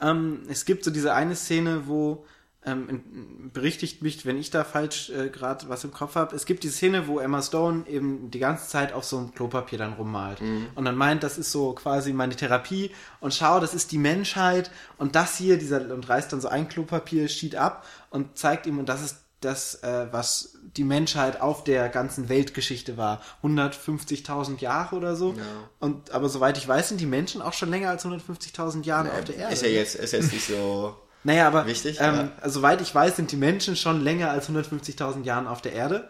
Ähm, 0.00 0.42
es 0.48 0.64
gibt 0.64 0.84
so 0.84 0.90
diese 0.90 1.14
eine 1.14 1.36
Szene, 1.36 1.86
wo 1.86 2.26
ähm, 2.66 3.50
berichtigt 3.52 4.02
mich, 4.02 4.24
wenn 4.24 4.38
ich 4.38 4.50
da 4.50 4.64
falsch 4.64 5.10
äh, 5.10 5.28
gerade 5.28 5.68
was 5.68 5.84
im 5.84 5.92
Kopf 5.92 6.14
habe. 6.14 6.34
Es 6.34 6.46
gibt 6.46 6.64
die 6.64 6.68
Szene, 6.68 7.06
wo 7.06 7.18
Emma 7.18 7.42
Stone 7.42 7.86
eben 7.86 8.30
die 8.30 8.38
ganze 8.38 8.68
Zeit 8.68 8.92
auf 8.92 9.04
so 9.04 9.18
einem 9.18 9.34
Klopapier 9.34 9.78
dann 9.78 9.94
rummalt 9.94 10.40
und 10.74 10.84
dann 10.84 10.96
meint, 10.96 11.22
das 11.22 11.38
ist 11.38 11.52
so 11.52 11.72
quasi 11.72 12.12
meine 12.12 12.36
Therapie 12.36 12.90
und 13.20 13.34
schau, 13.34 13.60
das 13.60 13.74
ist 13.74 13.92
die 13.92 13.98
Menschheit 13.98 14.70
und 14.98 15.14
das 15.14 15.36
hier, 15.36 15.58
dieser 15.58 15.92
und 15.92 16.08
reißt 16.08 16.32
dann 16.32 16.40
so 16.40 16.48
ein 16.48 16.68
Klopapier-Sheet 16.68 17.56
ab 17.56 17.86
und 18.10 18.38
zeigt 18.38 18.66
ihm 18.66 18.78
und 18.78 18.88
das 18.88 19.02
ist 19.02 19.24
das, 19.44 19.82
äh, 19.82 20.06
was 20.10 20.54
die 20.76 20.84
Menschheit 20.84 21.40
auf 21.40 21.64
der 21.64 21.88
ganzen 21.88 22.28
Weltgeschichte 22.28 22.96
war. 22.96 23.20
150.000 23.42 24.60
Jahre 24.60 24.96
oder 24.96 25.16
so. 25.16 25.34
Und 25.80 26.10
aber 26.10 26.28
soweit 26.28 26.56
ich 26.58 26.66
weiß, 26.66 26.88
sind 26.88 27.00
die 27.00 27.06
Menschen 27.06 27.42
auch 27.42 27.52
schon 27.52 27.70
länger 27.70 27.90
als 27.90 28.04
150.000 28.04 28.84
Jahre 28.84 29.12
auf 29.12 29.24
der 29.24 29.36
Erde. 29.36 29.52
Ist 29.52 29.62
ja 29.62 29.68
jetzt, 29.68 29.94
ist 29.96 30.12
jetzt 30.12 30.32
nicht 30.32 30.46
so. 30.46 30.96
Naja, 31.24 31.46
aber 31.46 31.66
Wichtig, 31.66 31.98
ähm, 32.00 32.14
ja. 32.14 32.32
also, 32.40 32.60
soweit 32.60 32.80
ich 32.80 32.94
weiß, 32.94 33.16
sind 33.16 33.32
die 33.32 33.36
Menschen 33.36 33.76
schon 33.76 34.02
länger 34.02 34.30
als 34.30 34.48
150.000 34.48 35.24
Jahren 35.24 35.46
auf 35.46 35.62
der 35.62 35.72
Erde. 35.72 36.08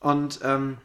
Und 0.00 0.40
ähm, 0.42 0.78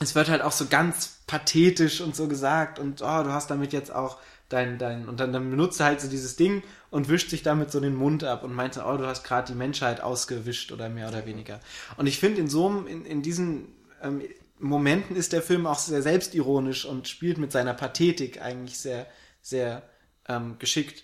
es 0.00 0.14
wird 0.14 0.28
halt 0.28 0.42
auch 0.42 0.52
so 0.52 0.66
ganz 0.66 1.18
pathetisch 1.26 2.00
und 2.00 2.14
so 2.14 2.28
gesagt 2.28 2.78
und 2.78 3.02
oh, 3.02 3.22
du 3.22 3.32
hast 3.32 3.50
damit 3.50 3.72
jetzt 3.72 3.92
auch 3.92 4.18
dein, 4.48 4.78
dein, 4.78 5.08
und 5.08 5.18
dann, 5.18 5.32
dann 5.32 5.50
benutzt 5.50 5.80
er 5.80 5.86
halt 5.86 6.00
so 6.00 6.08
dieses 6.08 6.36
Ding 6.36 6.62
und 6.90 7.08
wischt 7.08 7.30
sich 7.30 7.42
damit 7.42 7.72
so 7.72 7.80
den 7.80 7.96
Mund 7.96 8.22
ab 8.22 8.44
und 8.44 8.54
meinte, 8.54 8.84
oh, 8.86 8.96
du 8.96 9.06
hast 9.06 9.24
gerade 9.24 9.52
die 9.52 9.58
Menschheit 9.58 10.00
ausgewischt 10.00 10.70
oder 10.70 10.88
mehr 10.88 11.08
oder 11.08 11.26
weniger. 11.26 11.60
Und 11.96 12.06
ich 12.06 12.20
finde, 12.20 12.40
in 12.40 12.48
so 12.48 12.68
einem, 12.68 12.86
in, 12.86 13.04
in 13.04 13.22
diesen 13.22 13.68
ähm, 14.02 14.22
Momenten 14.58 15.16
ist 15.16 15.32
der 15.32 15.42
Film 15.42 15.66
auch 15.66 15.78
sehr 15.78 16.02
selbstironisch 16.02 16.84
und 16.84 17.08
spielt 17.08 17.38
mit 17.38 17.50
seiner 17.50 17.74
Pathetik 17.74 18.40
eigentlich 18.40 18.78
sehr, 18.78 19.06
sehr 19.42 19.82
ähm, 20.28 20.56
geschickt 20.58 21.02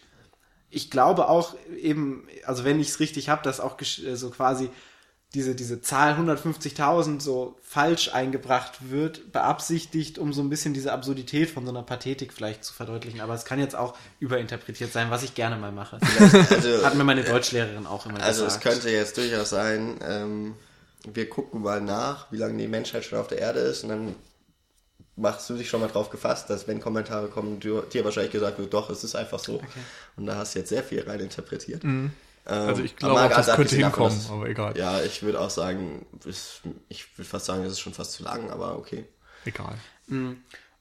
ich 0.73 0.91
glaube 0.91 1.29
auch 1.29 1.55
eben, 1.81 2.27
also 2.45 2.65
wenn 2.65 2.81
ich 2.81 2.89
es 2.89 3.01
richtig 3.01 3.29
habe, 3.29 3.43
dass 3.43 3.61
auch 3.61 3.79
äh, 3.81 4.17
so 4.17 4.31
quasi 4.31 4.71
diese, 5.35 5.55
diese 5.55 5.81
Zahl 5.81 6.15
150.000 6.15 7.21
so 7.21 7.57
falsch 7.63 8.13
eingebracht 8.13 8.91
wird, 8.91 9.33
beabsichtigt, 9.33 10.19
um 10.19 10.33
so 10.33 10.43
ein 10.43 10.51
bisschen 10.51 10.75
diese 10.75 10.93
Absurdität 10.93 11.49
von 11.51 11.65
so 11.65 11.71
einer 11.71 11.83
Pathetik 11.83 12.35
vielleicht 12.35 12.65
zu 12.65 12.75
verdeutlichen. 12.75 13.21
Aber 13.23 13.35
es 13.35 13.47
kann 13.47 13.59
jetzt 13.59 13.75
auch 13.75 13.97
überinterpretiert 14.19 14.93
sein, 14.93 15.11
was 15.11 15.23
ich 15.23 15.35
gerne 15.35 15.57
mal 15.57 15.73
mache. 15.73 15.99
Also, 16.51 16.85
Hat 16.85 16.95
mir 16.97 17.05
meine 17.05 17.25
Deutschlehrerin 17.25 17.87
auch 17.87 18.05
immer 18.07 18.23
Also 18.23 18.45
es 18.45 18.59
gesagt. 18.59 18.65
könnte 18.65 18.91
jetzt 18.91 19.17
durchaus 19.17 19.51
sein, 19.51 19.97
ähm, 20.07 20.55
wir 21.11 21.29
gucken 21.29 21.63
mal 21.63 21.81
nach, 21.81 22.31
wie 22.31 22.37
lange 22.37 22.59
die 22.59 22.69
Menschheit 22.69 23.05
schon 23.05 23.19
auf 23.19 23.29
der 23.29 23.39
Erde 23.39 23.61
ist 23.61 23.85
und 23.85 23.89
dann 23.89 24.15
machst 25.17 25.49
du 25.51 25.55
dich 25.57 25.69
schon 25.69 25.81
mal 25.81 25.89
drauf 25.89 26.09
gefasst, 26.11 26.49
dass 26.51 26.67
wenn 26.69 26.81
Kommentare 26.81 27.29
kommen, 27.29 27.61
du, 27.61 27.83
dir 27.83 28.05
wahrscheinlich 28.05 28.33
gesagt 28.33 28.59
wird, 28.59 28.73
doch, 28.73 28.89
es 28.91 29.05
ist 29.05 29.15
einfach 29.15 29.39
so. 29.39 29.61
Und 30.17 30.27
da 30.27 30.37
hast 30.37 30.55
du 30.55 30.61
jetzt 30.61 30.69
sehr 30.71 30.83
viel 30.83 31.03
rein 31.03 31.21
interpretiert. 31.21 31.85
Ähm, 31.85 32.11
Also 32.47 32.83
ich 32.83 32.97
glaube, 32.97 33.15
das 33.29 33.47
könnte 33.47 33.53
abgesehen 33.53 33.83
davon, 33.83 34.11
hinkommen, 34.11 34.19
dass- 34.23 34.31
aber 34.31 34.49
egal. 34.49 34.77
Ja, 34.79 35.01
ich 35.03 35.23
würde 35.23 35.39
auch 35.41 35.51
sagen, 35.51 36.07
es- 36.29 36.61
ich 36.89 37.07
würde 37.19 37.29
fast 37.29 37.47
sagen, 37.47 37.63
es 37.65 37.73
ist 37.73 37.81
schon 37.81 37.95
fast 37.95 38.13
zu 38.13 38.23
lang, 38.25 38.51
aber 38.51 38.77
okay. 38.79 39.05
Egal. 39.45 39.75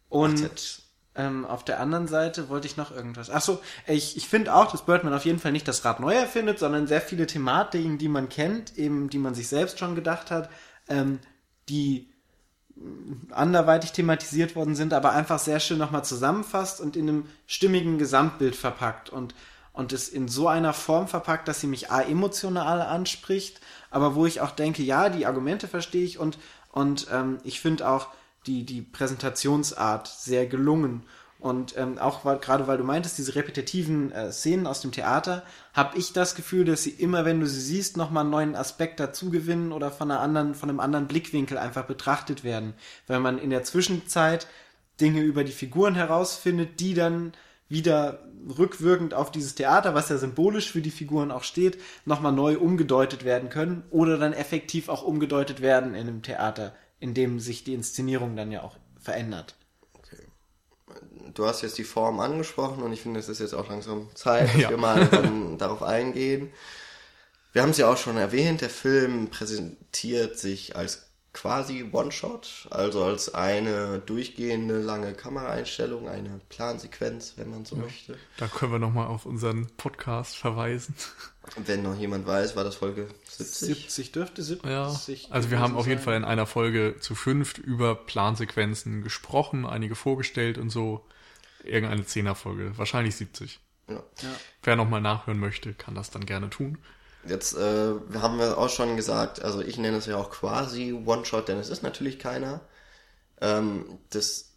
Und 0.09 0.81
ähm, 1.15 1.45
auf 1.45 1.65
der 1.65 1.79
anderen 1.79 2.07
Seite 2.07 2.47
wollte 2.49 2.67
ich 2.67 2.77
noch 2.77 2.91
irgendwas. 2.91 3.29
Achso, 3.29 3.59
ich, 3.85 4.15
ich 4.17 4.27
finde 4.29 4.53
auch, 4.55 4.71
dass 4.71 4.85
Birdman 4.85 5.13
auf 5.13 5.25
jeden 5.25 5.39
Fall 5.39 5.51
nicht 5.51 5.67
das 5.67 5.83
Rad 5.83 5.99
neu 5.99 6.13
erfindet, 6.13 6.57
sondern 6.59 6.87
sehr 6.87 7.01
viele 7.01 7.27
Thematiken, 7.27 7.97
die 7.97 8.07
man 8.07 8.29
kennt, 8.29 8.77
eben 8.77 9.09
die 9.09 9.17
man 9.19 9.35
sich 9.35 9.47
selbst 9.49 9.77
schon 9.79 9.95
gedacht 9.95 10.31
hat, 10.31 10.49
ähm, 10.87 11.19
die 11.69 12.07
anderweitig 13.31 13.91
thematisiert 13.91 14.55
worden 14.55 14.75
sind, 14.75 14.93
aber 14.93 15.11
einfach 15.11 15.39
sehr 15.39 15.59
schön 15.59 15.77
nochmal 15.77 16.03
zusammenfasst 16.03 16.81
und 16.81 16.95
in 16.95 17.09
einem 17.09 17.25
stimmigen 17.47 17.97
Gesamtbild 17.97 18.55
verpackt. 18.55 19.09
Und 19.09 19.35
und 19.73 19.93
es 19.93 20.09
in 20.09 20.27
so 20.27 20.47
einer 20.49 20.73
Form 20.73 21.07
verpackt, 21.07 21.47
dass 21.47 21.61
sie 21.61 21.67
mich 21.67 21.91
a 21.91 22.01
emotional 22.01 22.81
anspricht, 22.81 23.61
aber 23.89 24.15
wo 24.15 24.25
ich 24.25 24.41
auch 24.41 24.51
denke, 24.51 24.83
ja, 24.83 25.09
die 25.09 25.25
Argumente 25.25 25.67
verstehe 25.67 26.03
ich 26.03 26.19
und 26.19 26.37
und 26.71 27.07
ähm, 27.11 27.37
ich 27.43 27.61
finde 27.61 27.87
auch 27.87 28.07
die 28.47 28.65
die 28.65 28.81
Präsentationsart 28.81 30.07
sehr 30.07 30.45
gelungen 30.45 31.03
und 31.41 31.75
ähm, 31.75 31.97
auch 31.97 32.23
weil, 32.23 32.37
gerade 32.37 32.67
weil 32.67 32.77
du 32.77 32.83
meintest, 32.83 33.17
diese 33.17 33.33
repetitiven 33.33 34.11
äh, 34.11 34.31
Szenen 34.31 34.67
aus 34.67 34.81
dem 34.81 34.91
Theater, 34.91 35.43
habe 35.73 35.97
ich 35.97 36.13
das 36.13 36.35
Gefühl, 36.35 36.65
dass 36.65 36.83
sie 36.83 36.91
immer, 36.91 37.25
wenn 37.25 37.39
du 37.39 37.47
sie 37.47 37.59
siehst, 37.59 37.97
nochmal 37.97 38.21
einen 38.21 38.29
neuen 38.29 38.55
Aspekt 38.55 38.99
dazu 38.99 39.31
gewinnen 39.31 39.71
oder 39.71 39.89
von, 39.89 40.11
einer 40.11 40.19
anderen, 40.19 40.53
von 40.53 40.69
einem 40.69 40.79
anderen 40.79 41.07
Blickwinkel 41.07 41.57
einfach 41.57 41.85
betrachtet 41.85 42.43
werden. 42.43 42.75
Weil 43.07 43.19
man 43.21 43.39
in 43.39 43.49
der 43.49 43.63
Zwischenzeit 43.63 44.45
Dinge 45.01 45.21
über 45.21 45.43
die 45.43 45.51
Figuren 45.51 45.95
herausfindet, 45.95 46.79
die 46.79 46.93
dann 46.93 47.33
wieder 47.67 48.19
rückwirkend 48.59 49.15
auf 49.15 49.31
dieses 49.31 49.55
Theater, 49.55 49.95
was 49.95 50.09
ja 50.09 50.17
symbolisch 50.17 50.71
für 50.71 50.81
die 50.81 50.91
Figuren 50.91 51.31
auch 51.31 51.43
steht, 51.43 51.79
nochmal 52.05 52.33
neu 52.33 52.59
umgedeutet 52.59 53.25
werden 53.25 53.49
können 53.49 53.81
oder 53.89 54.19
dann 54.19 54.33
effektiv 54.33 54.89
auch 54.89 55.01
umgedeutet 55.01 55.59
werden 55.59 55.95
in 55.95 56.07
einem 56.07 56.21
Theater, 56.21 56.75
in 56.99 57.15
dem 57.15 57.39
sich 57.39 57.63
die 57.63 57.73
Inszenierung 57.73 58.35
dann 58.35 58.51
ja 58.51 58.61
auch 58.61 58.75
verändert 58.99 59.55
du 61.33 61.45
hast 61.45 61.61
jetzt 61.61 61.77
die 61.77 61.83
Form 61.83 62.19
angesprochen 62.19 62.83
und 62.83 62.93
ich 62.93 63.01
finde, 63.01 63.19
es 63.19 63.29
ist 63.29 63.39
jetzt 63.39 63.53
auch 63.53 63.69
langsam 63.69 64.09
Zeit, 64.15 64.49
dass 64.49 64.55
ja. 64.61 64.69
wir 64.69 64.77
mal 64.77 65.07
um, 65.07 65.57
darauf 65.57 65.83
eingehen. 65.83 66.51
Wir 67.53 67.61
haben 67.61 67.71
es 67.71 67.77
ja 67.77 67.91
auch 67.91 67.97
schon 67.97 68.17
erwähnt, 68.17 68.61
der 68.61 68.69
Film 68.69 69.29
präsentiert 69.29 70.39
sich 70.39 70.75
als 70.75 71.10
quasi 71.33 71.89
One-Shot, 71.91 72.67
also 72.71 73.03
als 73.03 73.33
eine 73.33 73.99
durchgehende 73.99 74.81
lange 74.81 75.13
Kameraeinstellung, 75.13 76.09
eine 76.09 76.41
Plansequenz, 76.49 77.33
wenn 77.37 77.49
man 77.49 77.65
so 77.65 77.75
ja, 77.77 77.83
möchte. 77.83 78.17
Da 78.37 78.47
können 78.47 78.73
wir 78.73 78.79
nochmal 78.79 79.07
auf 79.07 79.25
unseren 79.25 79.67
Podcast 79.77 80.37
verweisen. 80.37 80.93
Wenn 81.65 81.83
noch 81.83 81.97
jemand 81.97 82.27
weiß, 82.27 82.55
war 82.55 82.63
das 82.63 82.75
Folge 82.75 83.07
70? 83.27 83.67
70 83.67 84.11
dürfte 84.11 84.43
70. 84.43 84.69
Ja, 84.69 84.95
also 85.29 85.49
wir 85.49 85.59
haben 85.59 85.75
auf 85.75 85.87
jeden 85.87 86.01
Fall 86.01 86.15
in 86.15 86.23
einer 86.23 86.45
Folge 86.45 86.97
zu 86.99 87.15
fünft 87.15 87.57
über 87.57 87.95
Plansequenzen 87.95 89.01
gesprochen, 89.01 89.65
einige 89.65 89.95
vorgestellt 89.95 90.57
und 90.57 90.69
so. 90.69 91.05
Irgendeine 91.63 92.05
Zehnerfolge, 92.05 92.77
wahrscheinlich 92.77 93.15
70. 93.15 93.59
Ja. 93.87 93.95
ja. 93.95 94.29
Wer 94.63 94.75
nochmal 94.75 95.01
nachhören 95.01 95.39
möchte, 95.39 95.73
kann 95.73 95.95
das 95.95 96.09
dann 96.09 96.25
gerne 96.25 96.49
tun. 96.49 96.77
Jetzt 97.27 97.55
äh, 97.55 97.93
haben 98.19 98.39
wir 98.39 98.57
auch 98.57 98.69
schon 98.69 98.95
gesagt, 98.95 99.41
also 99.41 99.61
ich 99.61 99.77
nenne 99.77 99.97
es 99.97 100.05
ja 100.05 100.17
auch 100.17 100.31
quasi 100.31 100.93
One-Shot, 100.93 101.47
denn 101.47 101.59
es 101.59 101.69
ist 101.69 101.83
natürlich 101.83 102.19
keiner. 102.19 102.61
Ähm, 103.39 103.99
das 104.09 104.51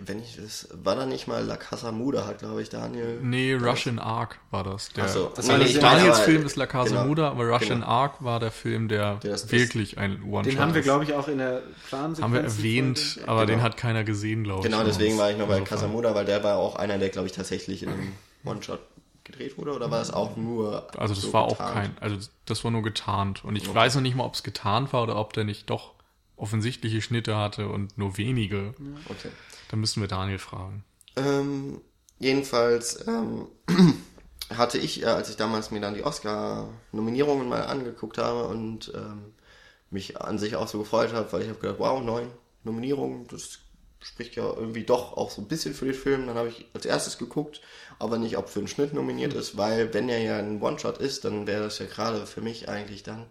wenn 0.00 0.20
ich 0.20 0.36
das, 0.36 0.68
war 0.72 0.94
da 0.94 1.06
nicht 1.06 1.26
mal 1.26 1.44
La 1.44 1.56
Casa 1.56 1.90
Muda, 1.90 2.26
hat 2.26 2.38
glaube 2.38 2.62
ich 2.62 2.68
Daniel. 2.68 3.18
Nee, 3.20 3.54
Russian 3.54 3.98
Ark 3.98 4.38
war 4.50 4.62
das. 4.62 4.90
Der, 4.90 5.08
so, 5.08 5.32
das 5.34 5.48
war 5.48 5.58
nicht 5.58 5.82
Daniels 5.82 6.20
Film 6.20 6.46
ist 6.46 6.56
La 6.56 6.66
Casa 6.66 6.90
genau, 6.90 7.06
Muda, 7.06 7.30
aber 7.30 7.48
Russian 7.48 7.80
genau. 7.80 7.90
Ark 7.90 8.16
war 8.20 8.38
der 8.38 8.52
Film, 8.52 8.88
der, 8.88 9.16
der 9.16 9.36
wirklich 9.50 9.98
ein 9.98 10.22
One-Shot 10.22 10.52
Den 10.52 10.60
haben 10.60 10.74
wir 10.74 10.82
glaube 10.82 11.04
ich 11.04 11.14
auch 11.14 11.26
in 11.26 11.38
der 11.38 11.62
Plansequenz. 11.88 12.22
Haben 12.22 12.32
wir 12.32 12.42
erwähnt, 12.42 13.18
aber 13.26 13.46
genau. 13.46 13.56
den 13.58 13.62
hat 13.62 13.76
keiner 13.76 14.04
gesehen, 14.04 14.44
glaube 14.44 14.60
ich. 14.60 14.72
Genau, 14.72 14.84
deswegen 14.84 15.18
war 15.18 15.30
ich 15.30 15.38
noch 15.38 15.48
bei 15.48 15.54
also 15.54 15.64
Casa 15.64 15.88
Muda, 15.88 16.14
weil 16.14 16.26
der 16.26 16.44
war 16.44 16.58
auch 16.58 16.76
einer, 16.76 16.98
der 16.98 17.08
glaube 17.08 17.26
ich 17.26 17.32
tatsächlich 17.32 17.82
in 17.82 17.88
einem 17.88 18.12
One-Shot 18.44 18.80
gedreht 19.24 19.58
wurde 19.58 19.72
oder 19.74 19.90
war 19.90 19.98
das 19.98 20.12
auch 20.12 20.36
nur 20.36 20.86
Also 20.98 21.14
das 21.14 21.22
so 21.24 21.32
war 21.32 21.48
getarnt? 21.48 21.70
auch 21.70 21.74
kein, 21.74 21.98
also 22.00 22.28
das 22.46 22.64
war 22.64 22.70
nur 22.70 22.82
getarnt 22.82 23.44
und 23.44 23.56
ich 23.56 23.68
okay. 23.68 23.74
weiß 23.74 23.94
noch 23.94 24.02
nicht 24.02 24.16
mal, 24.16 24.24
ob 24.24 24.34
es 24.34 24.42
getarnt 24.42 24.92
war 24.92 25.02
oder 25.02 25.16
ob 25.16 25.32
der 25.32 25.44
nicht 25.44 25.70
doch 25.70 25.94
offensichtliche 26.36 27.00
Schnitte 27.02 27.36
hatte 27.36 27.68
und 27.68 27.96
nur 27.96 28.16
wenige. 28.16 28.74
Okay. 29.08 29.30
Dann 29.68 29.80
müssen 29.80 30.00
wir 30.00 30.08
Daniel 30.08 30.38
fragen. 30.38 30.84
Ähm, 31.16 31.80
jedenfalls 32.18 33.06
ähm, 33.06 33.46
hatte 34.50 34.78
ich, 34.78 35.02
äh, 35.02 35.06
als 35.06 35.30
ich 35.30 35.36
damals 35.36 35.70
mir 35.70 35.80
dann 35.80 35.94
die 35.94 36.04
Oscar-Nominierungen 36.04 37.48
mal 37.48 37.62
angeguckt 37.62 38.18
habe 38.18 38.48
und 38.48 38.92
ähm, 38.94 39.34
mich 39.90 40.20
an 40.20 40.38
sich 40.38 40.56
auch 40.56 40.68
so 40.68 40.78
gefreut 40.78 41.12
habe, 41.12 41.30
weil 41.32 41.42
ich 41.42 41.48
habe 41.48 41.58
gedacht, 41.58 41.78
wow, 41.78 42.02
neun 42.02 42.28
Nominierungen, 42.64 43.26
das 43.28 43.58
spricht 44.00 44.34
ja 44.34 44.44
irgendwie 44.44 44.84
doch 44.84 45.16
auch 45.16 45.30
so 45.30 45.40
ein 45.42 45.48
bisschen 45.48 45.74
für 45.74 45.84
den 45.84 45.94
Film. 45.94 46.26
Dann 46.26 46.36
habe 46.36 46.48
ich 46.48 46.66
als 46.74 46.86
erstes 46.86 47.18
geguckt, 47.18 47.60
aber 48.02 48.18
nicht, 48.18 48.36
ob 48.36 48.48
für 48.48 48.58
einen 48.58 48.68
Schnitt 48.68 48.92
nominiert 48.92 49.32
mhm. 49.32 49.38
ist, 49.38 49.56
weil 49.56 49.94
wenn 49.94 50.08
er 50.08 50.18
ja 50.18 50.38
ein 50.38 50.60
One-Shot 50.60 50.98
ist, 50.98 51.24
dann 51.24 51.46
wäre 51.46 51.62
das 51.64 51.78
ja 51.78 51.86
gerade 51.86 52.26
für 52.26 52.40
mich 52.40 52.68
eigentlich 52.68 53.04
dann 53.04 53.26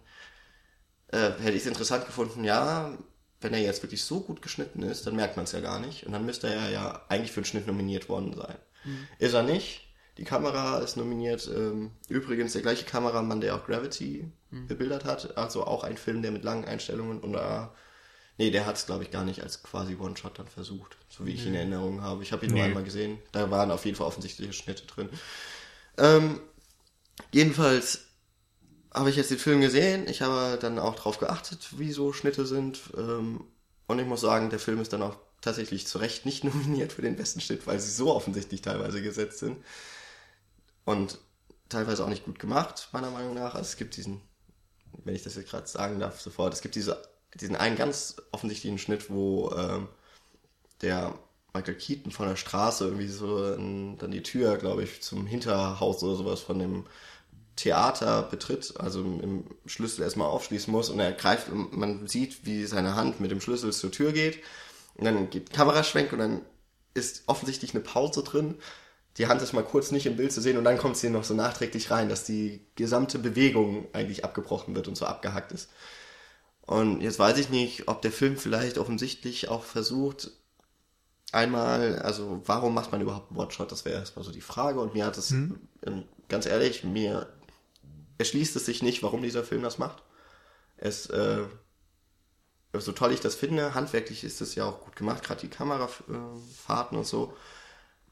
äh, 1.08 1.32
hätte 1.42 1.52
ich 1.52 1.62
es 1.62 1.66
interessant 1.66 2.06
gefunden, 2.06 2.42
ja, 2.42 2.96
wenn 3.42 3.52
er 3.52 3.60
jetzt 3.60 3.82
wirklich 3.82 4.02
so 4.02 4.20
gut 4.20 4.40
geschnitten 4.40 4.82
ist, 4.82 5.06
dann 5.06 5.14
merkt 5.14 5.36
man 5.36 5.44
es 5.44 5.52
ja 5.52 5.60
gar 5.60 5.78
nicht. 5.78 6.06
Und 6.06 6.12
dann 6.12 6.24
müsste 6.24 6.48
er 6.48 6.70
ja 6.70 7.02
eigentlich 7.08 7.32
für 7.32 7.40
einen 7.40 7.44
Schnitt 7.44 7.66
nominiert 7.66 8.08
worden 8.08 8.34
sein. 8.34 8.56
Mhm. 8.84 9.06
Ist 9.18 9.34
er 9.34 9.42
nicht. 9.42 9.88
Die 10.16 10.24
Kamera 10.24 10.78
ist 10.78 10.96
nominiert. 10.96 11.50
Ähm, 11.54 11.90
übrigens 12.08 12.54
der 12.54 12.62
gleiche 12.62 12.84
Kameramann, 12.84 13.40
der 13.40 13.54
auch 13.54 13.66
Gravity 13.66 14.30
mhm. 14.50 14.68
bebildert 14.68 15.04
hat. 15.04 15.36
Also 15.36 15.64
auch 15.64 15.84
ein 15.84 15.98
Film, 15.98 16.22
der 16.22 16.30
mit 16.30 16.44
langen 16.44 16.64
Einstellungen 16.64 17.20
und 17.20 17.34
äh, 17.34 17.66
nee, 18.38 18.50
der 18.50 18.66
hat 18.66 18.76
es 18.76 18.86
glaube 18.86 19.04
ich 19.04 19.10
gar 19.10 19.24
nicht 19.24 19.42
als 19.42 19.62
quasi 19.62 19.96
One-Shot 19.96 20.38
dann 20.38 20.48
versucht, 20.48 20.96
so 21.08 21.26
wie 21.26 21.32
ich 21.32 21.42
ihn 21.42 21.48
in 21.48 21.54
Erinnerung 21.54 22.02
habe. 22.02 22.22
Ich 22.22 22.32
habe 22.32 22.44
ihn 22.44 22.52
nee. 22.52 22.58
nur 22.58 22.66
einmal 22.66 22.84
gesehen. 22.84 23.18
Da 23.32 23.50
waren 23.50 23.70
auf 23.70 23.84
jeden 23.84 23.96
Fall 23.96 24.06
offensichtliche 24.06 24.52
Schnitte 24.52 24.86
drin. 24.86 25.08
Ähm, 25.98 26.40
jedenfalls 27.32 28.06
habe 28.92 29.10
ich 29.10 29.16
jetzt 29.16 29.30
den 29.30 29.38
Film 29.38 29.60
gesehen. 29.60 30.06
Ich 30.08 30.22
habe 30.22 30.58
dann 30.58 30.78
auch 30.78 30.94
darauf 30.94 31.18
geachtet, 31.18 31.78
wie 31.78 31.92
so 31.92 32.12
Schnitte 32.12 32.46
sind. 32.46 32.80
Ähm, 32.96 33.44
und 33.86 33.98
ich 33.98 34.06
muss 34.06 34.20
sagen, 34.20 34.50
der 34.50 34.58
Film 34.58 34.80
ist 34.80 34.92
dann 34.92 35.02
auch 35.02 35.16
tatsächlich 35.40 35.86
zu 35.86 35.98
Recht 35.98 36.26
nicht 36.26 36.44
nominiert 36.44 36.92
für 36.92 37.02
den 37.02 37.16
besten 37.16 37.40
Schnitt, 37.40 37.66
weil 37.66 37.80
sie 37.80 37.90
so 37.90 38.14
offensichtlich 38.14 38.62
teilweise 38.62 39.02
gesetzt 39.02 39.38
sind. 39.38 39.58
Und 40.84 41.18
teilweise 41.68 42.04
auch 42.04 42.08
nicht 42.08 42.24
gut 42.24 42.38
gemacht, 42.38 42.88
meiner 42.92 43.10
Meinung 43.10 43.34
nach. 43.34 43.54
Also 43.54 43.68
es 43.68 43.76
gibt 43.76 43.96
diesen, 43.96 44.20
wenn 45.04 45.14
ich 45.14 45.22
das 45.22 45.36
jetzt 45.36 45.50
gerade 45.50 45.66
sagen 45.66 45.98
darf, 46.00 46.20
sofort, 46.20 46.52
es 46.52 46.60
gibt 46.60 46.74
diese, 46.74 47.02
diesen 47.40 47.56
einen 47.56 47.76
ganz 47.76 48.16
offensichtlichen 48.30 48.78
Schnitt, 48.78 49.10
wo 49.10 49.52
ähm, 49.56 49.88
der 50.82 51.14
Michael 51.54 51.74
Keaton 51.74 52.12
von 52.12 52.28
der 52.28 52.36
Straße 52.36 52.84
irgendwie 52.84 53.08
so 53.08 53.52
in, 53.52 53.98
dann 53.98 54.10
die 54.10 54.22
Tür, 54.22 54.56
glaube 54.56 54.84
ich, 54.84 55.02
zum 55.02 55.26
Hinterhaus 55.26 56.02
oder 56.02 56.16
sowas 56.16 56.40
von 56.40 56.58
dem 56.58 56.86
Theater 57.56 58.22
betritt, 58.22 58.74
also 58.78 59.00
im 59.00 59.44
Schlüssel 59.66 60.02
erstmal 60.02 60.28
aufschließen 60.28 60.72
muss 60.72 60.88
und 60.88 60.98
er 61.00 61.12
greift, 61.12 61.48
man 61.52 62.06
sieht, 62.08 62.46
wie 62.46 62.64
seine 62.64 62.94
Hand 62.94 63.20
mit 63.20 63.30
dem 63.30 63.42
Schlüssel 63.42 63.72
zur 63.72 63.92
Tür 63.92 64.12
geht 64.12 64.38
und 64.94 65.04
dann 65.04 65.28
geht 65.28 65.52
Kameraschwenk 65.52 66.12
und 66.12 66.18
dann 66.18 66.40
ist 66.94 67.24
offensichtlich 67.26 67.74
eine 67.74 67.82
Pause 67.82 68.22
drin. 68.22 68.56
Die 69.18 69.26
Hand 69.26 69.42
ist 69.42 69.52
mal 69.52 69.64
kurz 69.64 69.90
nicht 69.90 70.06
im 70.06 70.16
Bild 70.16 70.32
zu 70.32 70.40
sehen 70.40 70.56
und 70.56 70.64
dann 70.64 70.78
kommt 70.78 70.96
sie 70.96 71.10
noch 71.10 71.24
so 71.24 71.34
nachträglich 71.34 71.90
rein, 71.90 72.08
dass 72.08 72.24
die 72.24 72.64
gesamte 72.76 73.18
Bewegung 73.18 73.86
eigentlich 73.92 74.24
abgebrochen 74.24 74.74
wird 74.74 74.88
und 74.88 74.96
so 74.96 75.04
abgehackt 75.04 75.52
ist. 75.52 75.68
Und 76.66 77.00
jetzt 77.00 77.18
weiß 77.18 77.38
ich 77.38 77.48
nicht, 77.48 77.88
ob 77.88 78.02
der 78.02 78.12
Film 78.12 78.36
vielleicht 78.36 78.78
offensichtlich 78.78 79.48
auch 79.48 79.64
versucht, 79.64 80.30
einmal, 81.32 81.98
also 82.00 82.42
warum 82.44 82.74
macht 82.74 82.92
man 82.92 83.00
überhaupt 83.00 83.30
einen 83.30 83.40
One-Shot? 83.40 83.72
Das 83.72 83.84
wäre 83.84 83.98
erstmal 83.98 84.24
so 84.24 84.30
die 84.30 84.40
Frage. 84.40 84.80
Und 84.80 84.94
mir 84.94 85.06
hat 85.06 85.18
es, 85.18 85.30
hm. 85.30 85.58
ganz 86.28 86.46
ehrlich, 86.46 86.84
mir 86.84 87.32
erschließt 88.18 88.54
es 88.56 88.66
sich 88.66 88.82
nicht, 88.82 89.02
warum 89.02 89.22
dieser 89.22 89.42
Film 89.42 89.62
das 89.62 89.78
macht. 89.78 90.02
Es, 90.76 91.06
äh, 91.06 91.44
so 92.72 92.92
toll 92.92 93.12
ich 93.12 93.20
das 93.20 93.34
finde, 93.34 93.74
handwerklich 93.74 94.24
ist 94.24 94.40
es 94.40 94.54
ja 94.54 94.64
auch 94.64 94.80
gut 94.80 94.96
gemacht, 94.96 95.22
gerade 95.22 95.40
die 95.40 95.48
Kamerafahrten 95.48 96.96
und 96.96 97.06
so. 97.06 97.34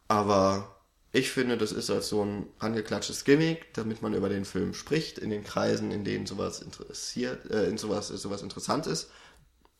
Aber 0.08 0.79
ich 1.12 1.30
finde, 1.30 1.58
das 1.58 1.72
ist 1.72 1.90
als 1.90 2.08
so 2.08 2.24
ein 2.24 2.46
angeklatschtes 2.58 3.24
Gimmick, 3.24 3.74
damit 3.74 4.00
man 4.00 4.14
über 4.14 4.28
den 4.28 4.44
Film 4.44 4.74
spricht, 4.74 5.18
in 5.18 5.30
den 5.30 5.42
Kreisen, 5.42 5.90
in 5.90 6.04
denen 6.04 6.26
sowas 6.26 6.62
interessiert, 6.62 7.50
äh, 7.50 7.66
in 7.66 7.78
sowas, 7.78 8.08
sowas 8.08 8.42
interessant 8.42 8.86
ist. 8.86 9.10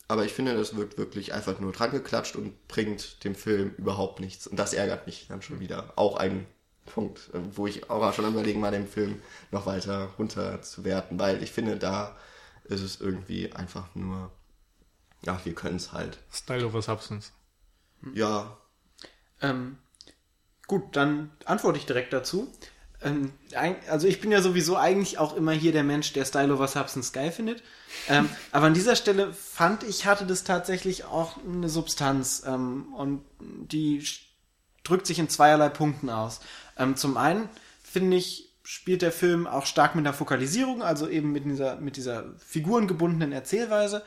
Aber 0.09 0.25
ich 0.25 0.33
finde, 0.33 0.55
das 0.55 0.75
wird 0.75 0.97
wirklich 0.97 1.33
einfach 1.33 1.59
nur 1.59 1.71
dran 1.71 1.91
geklatscht 1.91 2.35
und 2.35 2.67
bringt 2.67 3.23
dem 3.23 3.33
Film 3.33 3.73
überhaupt 3.77 4.19
nichts. 4.19 4.45
Und 4.45 4.57
das 4.57 4.73
ärgert 4.73 5.05
mich 5.05 5.27
dann 5.29 5.41
schon 5.41 5.61
wieder. 5.61 5.93
Auch 5.95 6.17
ein 6.17 6.45
Punkt, 6.85 7.29
äh, 7.33 7.39
wo 7.55 7.65
ich 7.65 7.89
auch 7.89 8.13
schon 8.13 8.27
überlegen 8.27 8.61
war, 8.61 8.71
den 8.71 8.87
Film 8.87 9.21
noch 9.51 9.65
weiter 9.65 10.09
runterzuwerten, 10.17 11.17
weil 11.17 11.41
ich 11.41 11.51
finde, 11.51 11.77
da 11.77 12.17
ist 12.65 12.81
es 12.81 12.99
irgendwie 12.99 13.53
einfach 13.53 13.95
nur, 13.95 14.31
ja, 15.21 15.39
wir 15.45 15.55
können 15.55 15.77
es 15.77 15.93
halt. 15.93 16.17
Style 16.31 16.65
over 16.65 16.81
Substance. 16.81 17.31
Ja. 18.13 18.57
Ähm, 19.41 19.77
gut, 20.71 20.95
dann 20.95 21.31
antworte 21.43 21.77
ich 21.77 21.85
direkt 21.85 22.13
dazu. 22.13 22.49
Ähm, 23.03 23.33
also 23.89 24.07
ich 24.07 24.21
bin 24.21 24.31
ja 24.31 24.41
sowieso 24.41 24.77
eigentlich 24.77 25.17
auch 25.17 25.35
immer 25.35 25.51
hier 25.51 25.73
der 25.73 25.83
Mensch, 25.83 26.13
der 26.13 26.23
Style 26.23 26.53
over 26.53 26.69
Substance 26.69 27.11
geil 27.11 27.33
findet. 27.33 27.61
Ähm, 28.07 28.29
aber 28.53 28.67
an 28.67 28.73
dieser 28.73 28.95
Stelle 28.95 29.33
fand 29.33 29.83
ich, 29.83 30.05
hatte 30.05 30.25
das 30.25 30.45
tatsächlich 30.45 31.03
auch 31.03 31.35
eine 31.45 31.67
Substanz. 31.67 32.43
Ähm, 32.47 32.93
und 32.93 33.21
die 33.41 34.01
drückt 34.85 35.07
sich 35.07 35.19
in 35.19 35.27
zweierlei 35.27 35.67
Punkten 35.67 36.09
aus. 36.09 36.39
Zum 36.95 37.17
einen 37.17 37.49
finde 37.83 38.17
ich, 38.17 38.49
spielt 38.63 39.03
der 39.03 39.11
Film 39.11 39.45
auch 39.45 39.67
stark 39.67 39.93
mit 39.93 40.05
der 40.05 40.13
Fokalisierung, 40.13 40.81
also 40.81 41.07
eben 41.07 41.31
mit 41.31 41.45
dieser, 41.45 41.75
mit 41.75 41.97
dieser 41.97 42.33
figurengebundenen 42.39 43.31
Erzählweise. 43.31 44.01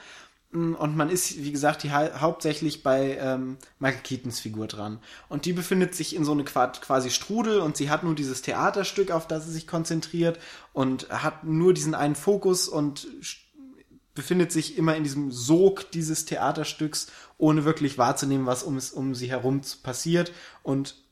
Und 0.54 0.96
man 0.96 1.10
ist, 1.10 1.42
wie 1.42 1.50
gesagt, 1.52 1.82
die, 1.82 1.92
hau- 1.92 2.20
hauptsächlich 2.20 2.82
bei 2.82 3.18
ähm, 3.20 3.56
Michael 3.78 4.02
Keatons 4.02 4.40
Figur 4.40 4.66
dran. 4.68 5.00
Und 5.28 5.44
die 5.44 5.52
befindet 5.52 5.94
sich 5.94 6.14
in 6.14 6.24
so 6.24 6.32
eine 6.32 6.44
Qua- 6.44 6.68
quasi 6.68 7.10
Strudel 7.10 7.60
und 7.60 7.76
sie 7.76 7.90
hat 7.90 8.04
nur 8.04 8.14
dieses 8.14 8.42
Theaterstück, 8.42 9.10
auf 9.10 9.26
das 9.26 9.46
sie 9.46 9.52
sich 9.52 9.66
konzentriert 9.66 10.38
und 10.72 11.08
hat 11.10 11.44
nur 11.44 11.74
diesen 11.74 11.94
einen 11.94 12.14
Fokus 12.14 12.68
und 12.68 13.08
befindet 14.14 14.52
sich 14.52 14.78
immer 14.78 14.94
in 14.94 15.02
diesem 15.02 15.32
Sog 15.32 15.90
dieses 15.90 16.24
Theaterstücks, 16.24 17.08
ohne 17.36 17.64
wirklich 17.64 17.98
wahrzunehmen, 17.98 18.46
was 18.46 18.62
um, 18.62 18.78
um 18.94 19.14
sie 19.14 19.28
herum 19.28 19.60
passiert. 19.82 20.30
Und 20.62 21.03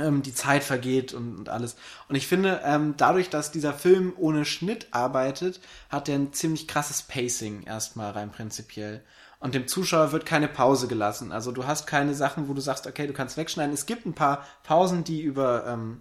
ähm, 0.00 0.22
die 0.22 0.34
Zeit 0.34 0.64
vergeht 0.64 1.12
und, 1.12 1.36
und 1.36 1.48
alles. 1.48 1.76
Und 2.08 2.16
ich 2.16 2.26
finde, 2.26 2.60
ähm, 2.64 2.94
dadurch, 2.96 3.30
dass 3.30 3.52
dieser 3.52 3.72
Film 3.72 4.12
ohne 4.16 4.44
Schnitt 4.44 4.88
arbeitet, 4.90 5.60
hat 5.88 6.08
er 6.08 6.16
ein 6.16 6.32
ziemlich 6.32 6.66
krasses 6.66 7.02
Pacing 7.02 7.62
erstmal 7.62 8.12
rein 8.12 8.30
prinzipiell. 8.30 9.02
Und 9.40 9.54
dem 9.54 9.66
Zuschauer 9.66 10.12
wird 10.12 10.26
keine 10.26 10.48
Pause 10.48 10.86
gelassen. 10.86 11.32
Also 11.32 11.50
du 11.50 11.66
hast 11.66 11.86
keine 11.86 12.14
Sachen, 12.14 12.48
wo 12.48 12.52
du 12.52 12.60
sagst, 12.60 12.86
okay, 12.86 13.06
du 13.06 13.14
kannst 13.14 13.38
wegschneiden. 13.38 13.72
Es 13.72 13.86
gibt 13.86 14.04
ein 14.04 14.12
paar 14.12 14.46
Pausen, 14.64 15.02
die 15.02 15.22
über, 15.22 15.66
ähm, 15.66 16.00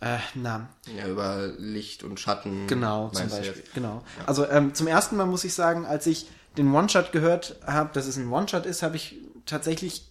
äh, 0.00 0.16
na, 0.34 0.70
Ja, 0.96 1.06
über 1.06 1.48
Licht 1.58 2.02
und 2.02 2.18
Schatten. 2.18 2.66
Genau, 2.66 3.10
zum 3.10 3.28
Beispiel. 3.28 3.62
Genau. 3.74 4.02
Also 4.26 4.48
ähm, 4.48 4.74
zum 4.74 4.86
ersten 4.86 5.16
Mal 5.16 5.26
muss 5.26 5.44
ich 5.44 5.52
sagen, 5.52 5.84
als 5.84 6.06
ich 6.06 6.28
den 6.56 6.72
One-Shot 6.72 7.12
gehört 7.12 7.56
habe, 7.66 7.90
dass 7.92 8.06
es 8.06 8.16
ein 8.16 8.32
One-Shot 8.32 8.64
ist, 8.64 8.82
habe 8.82 8.96
ich 8.96 9.16
tatsächlich 9.44 10.10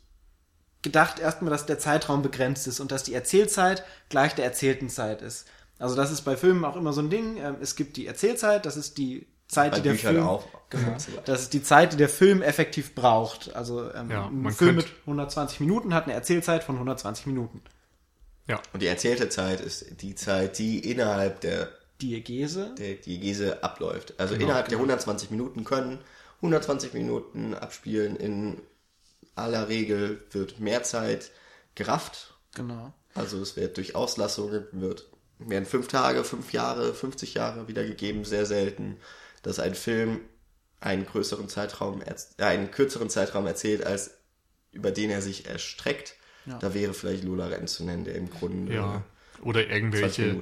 gedacht 0.86 1.20
erstmal, 1.20 1.52
dass 1.52 1.66
der 1.66 1.80
Zeitraum 1.80 2.22
begrenzt 2.22 2.68
ist 2.68 2.80
und 2.80 2.92
dass 2.94 3.04
die 3.04 3.14
Erzählzeit 3.14 3.84
gleich 4.08 4.36
der 4.36 4.46
erzählten 4.46 4.88
Zeit 4.88 5.22
ist. 5.22 5.48
Also 5.80 5.96
das 5.96 6.12
ist 6.12 6.22
bei 6.22 6.38
Filmen 6.38 6.64
auch 6.64 6.78
immer 6.78 6.94
so 6.94 7.02
ein 7.02 7.10
Ding. 7.10 7.36
Ähm, 7.38 7.58
es 7.60 7.76
gibt 7.76 7.98
die 7.98 8.08
Erzählzeit, 8.08 8.66
das 8.66 8.78
ist 8.78 8.98
die 8.98 9.28
Zeit, 9.48 9.72
Bei 9.72 9.78
die 9.78 9.84
der 9.84 9.92
Büchern 9.92 10.14
Film 10.16 10.28
auch. 10.28 10.48
Genau. 10.72 10.98
Das 11.26 11.42
ist 11.44 11.54
die 11.54 11.62
Zeit, 11.62 11.94
die 11.94 11.98
der 11.98 12.10
Film 12.10 12.42
effektiv 12.42 12.96
braucht. 12.96 13.56
Also 13.56 13.94
ähm, 13.94 14.10
Ja, 14.10 14.26
ein 14.26 14.42
man 14.42 14.52
Film 14.52 14.78
mit 14.78 14.88
120 15.02 15.60
Minuten 15.60 15.94
hat 15.94 16.06
eine 16.06 16.14
Erzählzeit 16.14 16.64
von 16.64 16.76
120 16.76 17.28
Minuten. 17.28 17.62
Ja, 18.48 18.60
Und 18.74 18.82
die 18.82 18.88
erzählte 18.88 19.30
Zeit 19.30 19.62
ist 19.62 20.02
die 20.02 20.16
Zeit, 20.16 20.58
die 20.58 20.80
innerhalb 20.80 21.42
der, 21.42 21.70
Diegese. 22.02 22.74
der 22.78 22.96
Diegese 22.96 23.64
abläuft. 23.64 24.16
Also 24.18 24.34
Genau, 24.34 24.46
innerhalb 24.48 24.70
der 24.70 24.80
120 24.80 25.30
Minuten 25.30 25.64
können 25.64 26.00
120 26.38 26.94
Minuten 26.94 27.54
abspielen. 27.54 28.16
In 28.16 28.58
aller 29.36 29.70
Regel 29.70 30.24
wird 30.32 30.60
mehr 30.60 30.84
Zeit 30.84 31.32
gerafft. 31.76 32.36
Genau. 32.56 32.94
Also 33.14 33.42
es 33.42 33.56
wird 33.56 33.78
durch 33.78 33.96
Auslassungen, 33.96 34.66
wird, 34.72 35.10
werden 35.40 35.66
fünf 35.66 35.88
Tage, 35.88 36.24
fünf 36.24 36.54
Jahre, 36.54 36.94
50 36.94 37.34
Jahre 37.34 37.68
wiedergegeben. 37.68 38.26
Sehr 38.26 38.46
selten, 38.46 38.98
dass 39.44 39.60
ein 39.60 39.76
Film 39.76 40.22
einen 40.80 41.06
größeren 41.06 41.50
Zeitraum, 41.50 42.02
äh, 42.02 42.44
einen 42.44 42.72
kürzeren 42.72 43.10
Zeitraum 43.10 43.48
erzählt, 43.48 43.86
als 43.86 44.18
über 44.72 44.92
den 44.92 45.10
er 45.10 45.22
sich 45.22 45.48
erstreckt. 45.48 46.16
Da 46.60 46.76
wäre 46.76 46.94
vielleicht 46.94 47.24
Lola 47.24 47.48
Renn 47.48 47.68
zu 47.68 47.84
nennen, 47.86 48.04
der 48.04 48.16
im 48.16 48.30
Grunde 48.30 48.76
ja. 48.76 49.04
Oder 49.42 49.62
20 49.62 49.74
irgendwelche. 49.74 50.42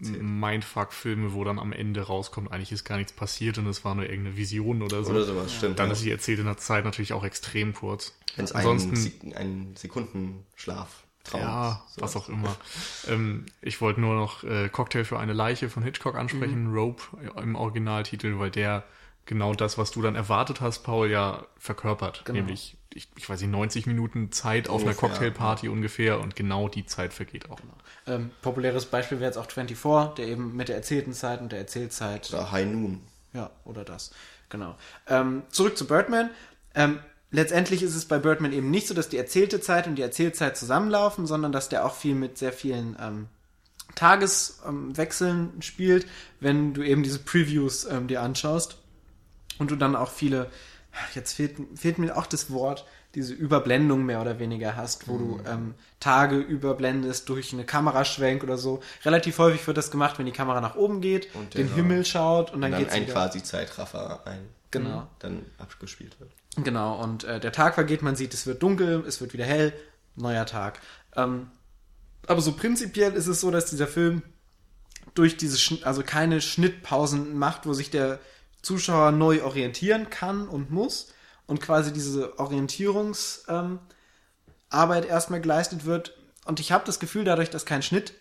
Mindfuck-Filme, 0.00 1.34
wo 1.34 1.44
dann 1.44 1.58
am 1.58 1.72
Ende 1.72 2.02
rauskommt, 2.02 2.50
eigentlich 2.52 2.72
ist 2.72 2.84
gar 2.84 2.96
nichts 2.96 3.12
passiert 3.12 3.58
und 3.58 3.66
es 3.66 3.84
war 3.84 3.94
nur 3.94 4.04
irgendeine 4.08 4.36
Vision 4.36 4.82
oder 4.82 5.04
so. 5.04 5.10
Oder 5.12 5.24
sowas, 5.24 5.54
stimmt. 5.54 5.78
Dann 5.78 5.86
ja. 5.88 5.92
ist 5.92 6.04
die 6.04 6.10
erzählte 6.10 6.56
Zeit 6.56 6.84
natürlich 6.84 7.12
auch 7.12 7.24
extrem 7.24 7.74
kurz. 7.74 8.14
Wenn 8.36 8.44
es 8.44 8.52
Ansonsten, 8.52 8.90
ein, 8.92 8.96
Se- 8.96 9.36
ein 9.36 9.74
Sekundenschlaf 9.76 11.04
Traum 11.24 11.40
ja, 11.42 11.84
ist. 11.90 12.00
was 12.00 12.16
auch 12.16 12.28
immer. 12.30 12.56
ähm, 13.08 13.44
ich 13.60 13.80
wollte 13.82 14.00
nur 14.00 14.14
noch 14.14 14.42
äh, 14.42 14.68
Cocktail 14.70 15.04
für 15.04 15.18
eine 15.18 15.34
Leiche 15.34 15.68
von 15.68 15.82
Hitchcock 15.82 16.14
ansprechen, 16.16 16.68
Mhm. 16.68 16.74
Rope 16.74 17.02
im 17.42 17.56
Originaltitel, 17.56 18.38
weil 18.38 18.50
der 18.50 18.84
genau 19.26 19.54
das, 19.54 19.78
was 19.78 19.90
du 19.90 20.02
dann 20.02 20.16
erwartet 20.16 20.60
hast, 20.60 20.80
Paul, 20.80 21.10
ja 21.10 21.46
verkörpert. 21.56 22.22
Genau. 22.24 22.38
Nämlich, 22.38 22.76
ich, 22.92 23.08
ich 23.16 23.28
weiß 23.28 23.40
nicht, 23.40 23.50
90 23.50 23.86
Minuten 23.86 24.32
Zeit 24.32 24.68
auf 24.68 24.82
einer 24.82 24.90
Ungefähr, 24.90 25.08
Cocktailparty 25.08 25.68
ungefähr 25.68 26.20
und 26.20 26.36
genau 26.36 26.68
die 26.68 26.86
Zeit 26.86 27.12
vergeht 27.12 27.50
auch. 27.50 27.60
Ähm, 28.06 28.30
populäres 28.42 28.86
Beispiel 28.86 29.20
wäre 29.20 29.30
jetzt 29.30 29.36
auch 29.36 29.50
24, 29.50 30.14
der 30.16 30.26
eben 30.26 30.56
mit 30.56 30.68
der 30.68 30.76
erzählten 30.76 31.12
Zeit 31.12 31.40
und 31.40 31.52
der 31.52 31.60
Erzählzeit 31.60 32.28
Oder 32.32 32.50
High 32.50 32.66
Noon. 32.66 33.00
Ja, 33.32 33.50
oder 33.64 33.84
das. 33.84 34.10
Genau. 34.48 34.76
Ähm, 35.06 35.44
zurück 35.50 35.76
zu 35.76 35.86
Birdman. 35.86 36.30
Ähm, 36.74 36.98
letztendlich 37.30 37.82
ist 37.82 37.94
es 37.94 38.06
bei 38.06 38.18
Birdman 38.18 38.52
eben 38.52 38.70
nicht 38.70 38.88
so, 38.88 38.94
dass 38.94 39.08
die 39.08 39.16
erzählte 39.16 39.60
Zeit 39.60 39.86
und 39.86 39.94
die 39.94 40.02
Erzählzeit 40.02 40.56
zusammenlaufen, 40.56 41.26
sondern 41.26 41.52
dass 41.52 41.68
der 41.68 41.86
auch 41.86 41.94
viel 41.94 42.16
mit 42.16 42.36
sehr 42.36 42.52
vielen 42.52 42.96
ähm, 43.00 43.28
Tageswechseln 43.94 45.62
spielt, 45.62 46.06
wenn 46.40 46.74
du 46.74 46.82
eben 46.82 47.02
diese 47.02 47.20
Previews 47.20 47.84
ähm, 47.84 48.08
dir 48.08 48.22
anschaust 48.22 48.79
und 49.60 49.70
du 49.70 49.76
dann 49.76 49.94
auch 49.94 50.10
viele, 50.10 50.50
jetzt 51.14 51.34
fehlt, 51.34 51.56
fehlt 51.76 51.98
mir 51.98 52.16
auch 52.16 52.26
das 52.26 52.50
Wort, 52.50 52.86
diese 53.14 53.34
Überblendung 53.34 54.04
mehr 54.04 54.20
oder 54.20 54.38
weniger 54.38 54.76
hast, 54.76 55.08
wo 55.08 55.18
du 55.18 55.40
ähm, 55.46 55.74
Tage 55.98 56.36
überblendest 56.36 57.28
durch 57.28 57.52
eine 57.52 57.64
Kameraschwenk 57.64 58.42
oder 58.42 58.56
so. 58.56 58.80
Relativ 59.04 59.38
häufig 59.38 59.66
wird 59.66 59.76
das 59.76 59.90
gemacht, 59.90 60.18
wenn 60.18 60.26
die 60.26 60.32
Kamera 60.32 60.60
nach 60.60 60.76
oben 60.76 61.00
geht, 61.00 61.28
Und 61.34 61.54
den 61.54 61.72
Himmel 61.74 62.04
schaut 62.04 62.52
und 62.52 62.60
dann, 62.60 62.70
Und 62.70 62.72
dann 62.72 62.80
geht's 62.80 62.94
ein 62.94 63.02
wieder. 63.02 63.12
quasi 63.12 63.42
Zeitraffer 63.42 64.26
ein. 64.26 64.48
Genau. 64.70 65.08
Dann 65.18 65.44
abgespielt 65.58 66.18
wird. 66.20 66.30
Genau, 66.56 67.00
und 67.02 67.24
äh, 67.24 67.40
der 67.40 67.52
Tag 67.52 67.74
vergeht, 67.74 68.02
man 68.02 68.16
sieht, 68.16 68.34
es 68.34 68.46
wird 68.46 68.62
dunkel, 68.62 69.04
es 69.06 69.20
wird 69.20 69.32
wieder 69.32 69.44
hell, 69.44 69.72
neuer 70.16 70.46
Tag. 70.46 70.80
Ähm, 71.16 71.48
aber 72.26 72.40
so 72.40 72.52
prinzipiell 72.52 73.14
ist 73.14 73.26
es 73.26 73.40
so, 73.40 73.50
dass 73.50 73.66
dieser 73.66 73.88
Film 73.88 74.22
durch 75.14 75.36
diese, 75.36 75.58
Schn 75.58 75.82
also 75.82 76.02
keine 76.02 76.40
Schnittpausen 76.40 77.36
macht, 77.36 77.66
wo 77.66 77.72
sich 77.72 77.90
der 77.90 78.20
Zuschauer 78.62 79.12
neu 79.12 79.42
orientieren 79.42 80.10
kann 80.10 80.48
und 80.48 80.70
muss 80.70 81.12
und 81.46 81.60
quasi 81.60 81.92
diese 81.92 82.38
Orientierungsarbeit 82.38 83.80
ähm, 84.68 85.10
erstmal 85.10 85.40
geleistet 85.40 85.84
wird. 85.84 86.16
Und 86.44 86.60
ich 86.60 86.72
habe 86.72 86.84
das 86.86 87.00
Gefühl, 87.00 87.24
dadurch, 87.24 87.50
dass 87.50 87.66
kein 87.66 87.82
Schnitt 87.82 88.14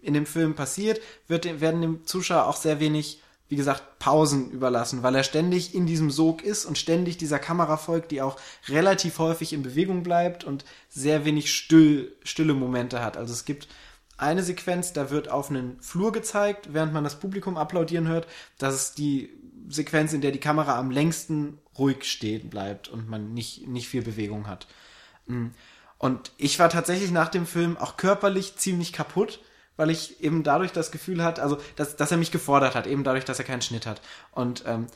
in 0.00 0.14
dem 0.14 0.26
Film 0.26 0.54
passiert, 0.54 1.00
wird, 1.28 1.60
werden 1.60 1.80
dem 1.80 2.06
Zuschauer 2.06 2.46
auch 2.46 2.56
sehr 2.56 2.80
wenig, 2.80 3.22
wie 3.48 3.56
gesagt, 3.56 3.98
Pausen 3.98 4.50
überlassen, 4.50 5.02
weil 5.02 5.14
er 5.14 5.22
ständig 5.22 5.74
in 5.74 5.86
diesem 5.86 6.10
Sog 6.10 6.42
ist 6.42 6.64
und 6.64 6.76
ständig 6.76 7.16
dieser 7.16 7.38
Kamera 7.38 7.76
folgt, 7.76 8.10
die 8.10 8.20
auch 8.20 8.36
relativ 8.68 9.18
häufig 9.18 9.52
in 9.52 9.62
Bewegung 9.62 10.02
bleibt 10.02 10.44
und 10.44 10.64
sehr 10.90 11.24
wenig 11.24 11.54
still, 11.54 12.14
stille 12.24 12.54
Momente 12.54 13.02
hat. 13.02 13.16
Also 13.16 13.32
es 13.32 13.44
gibt 13.44 13.68
eine 14.18 14.42
Sequenz, 14.42 14.92
da 14.92 15.10
wird 15.10 15.30
auf 15.30 15.50
einen 15.50 15.80
Flur 15.80 16.12
gezeigt, 16.12 16.72
während 16.72 16.92
man 16.92 17.04
das 17.04 17.18
Publikum 17.18 17.56
applaudieren 17.56 18.08
hört. 18.08 18.26
Das 18.58 18.74
ist 18.74 18.98
die 18.98 19.30
Sequenz, 19.68 20.12
in 20.12 20.20
der 20.20 20.32
die 20.32 20.40
Kamera 20.40 20.78
am 20.78 20.90
längsten 20.90 21.58
ruhig 21.78 22.04
stehen 22.04 22.50
bleibt 22.50 22.88
und 22.88 23.08
man 23.08 23.32
nicht, 23.34 23.66
nicht 23.68 23.88
viel 23.88 24.02
Bewegung 24.02 24.46
hat. 24.46 24.66
Und 25.98 26.32
ich 26.36 26.58
war 26.58 26.68
tatsächlich 26.68 27.10
nach 27.10 27.28
dem 27.28 27.46
Film 27.46 27.76
auch 27.76 27.96
körperlich 27.96 28.56
ziemlich 28.56 28.92
kaputt, 28.92 29.40
weil 29.76 29.90
ich 29.90 30.22
eben 30.22 30.42
dadurch 30.42 30.72
das 30.72 30.90
Gefühl 30.90 31.22
hatte, 31.22 31.42
also 31.42 31.58
dass, 31.76 31.96
dass 31.96 32.10
er 32.10 32.18
mich 32.18 32.30
gefordert 32.30 32.74
hat, 32.74 32.86
eben 32.86 33.04
dadurch, 33.04 33.24
dass 33.24 33.38
er 33.38 33.44
keinen 33.44 33.62
Schnitt 33.62 33.86
hat. 33.86 34.02
Und 34.32 34.64
ähm, 34.66 34.86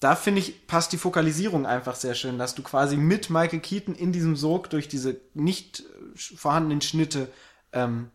da 0.00 0.14
finde 0.14 0.40
ich, 0.40 0.66
passt 0.66 0.92
die 0.92 0.98
Fokalisierung 0.98 1.66
einfach 1.66 1.94
sehr 1.94 2.14
schön, 2.14 2.38
dass 2.38 2.54
du 2.54 2.62
quasi 2.62 2.96
mit 2.96 3.30
Michael 3.30 3.60
Keaton 3.60 3.94
in 3.94 4.12
diesem 4.12 4.36
Sog 4.36 4.68
durch 4.70 4.88
diese 4.88 5.20
nicht 5.34 5.80
äh, 5.80 6.36
vorhandenen 6.36 6.82
Schnitte 6.82 7.28
ähm, 7.72 8.10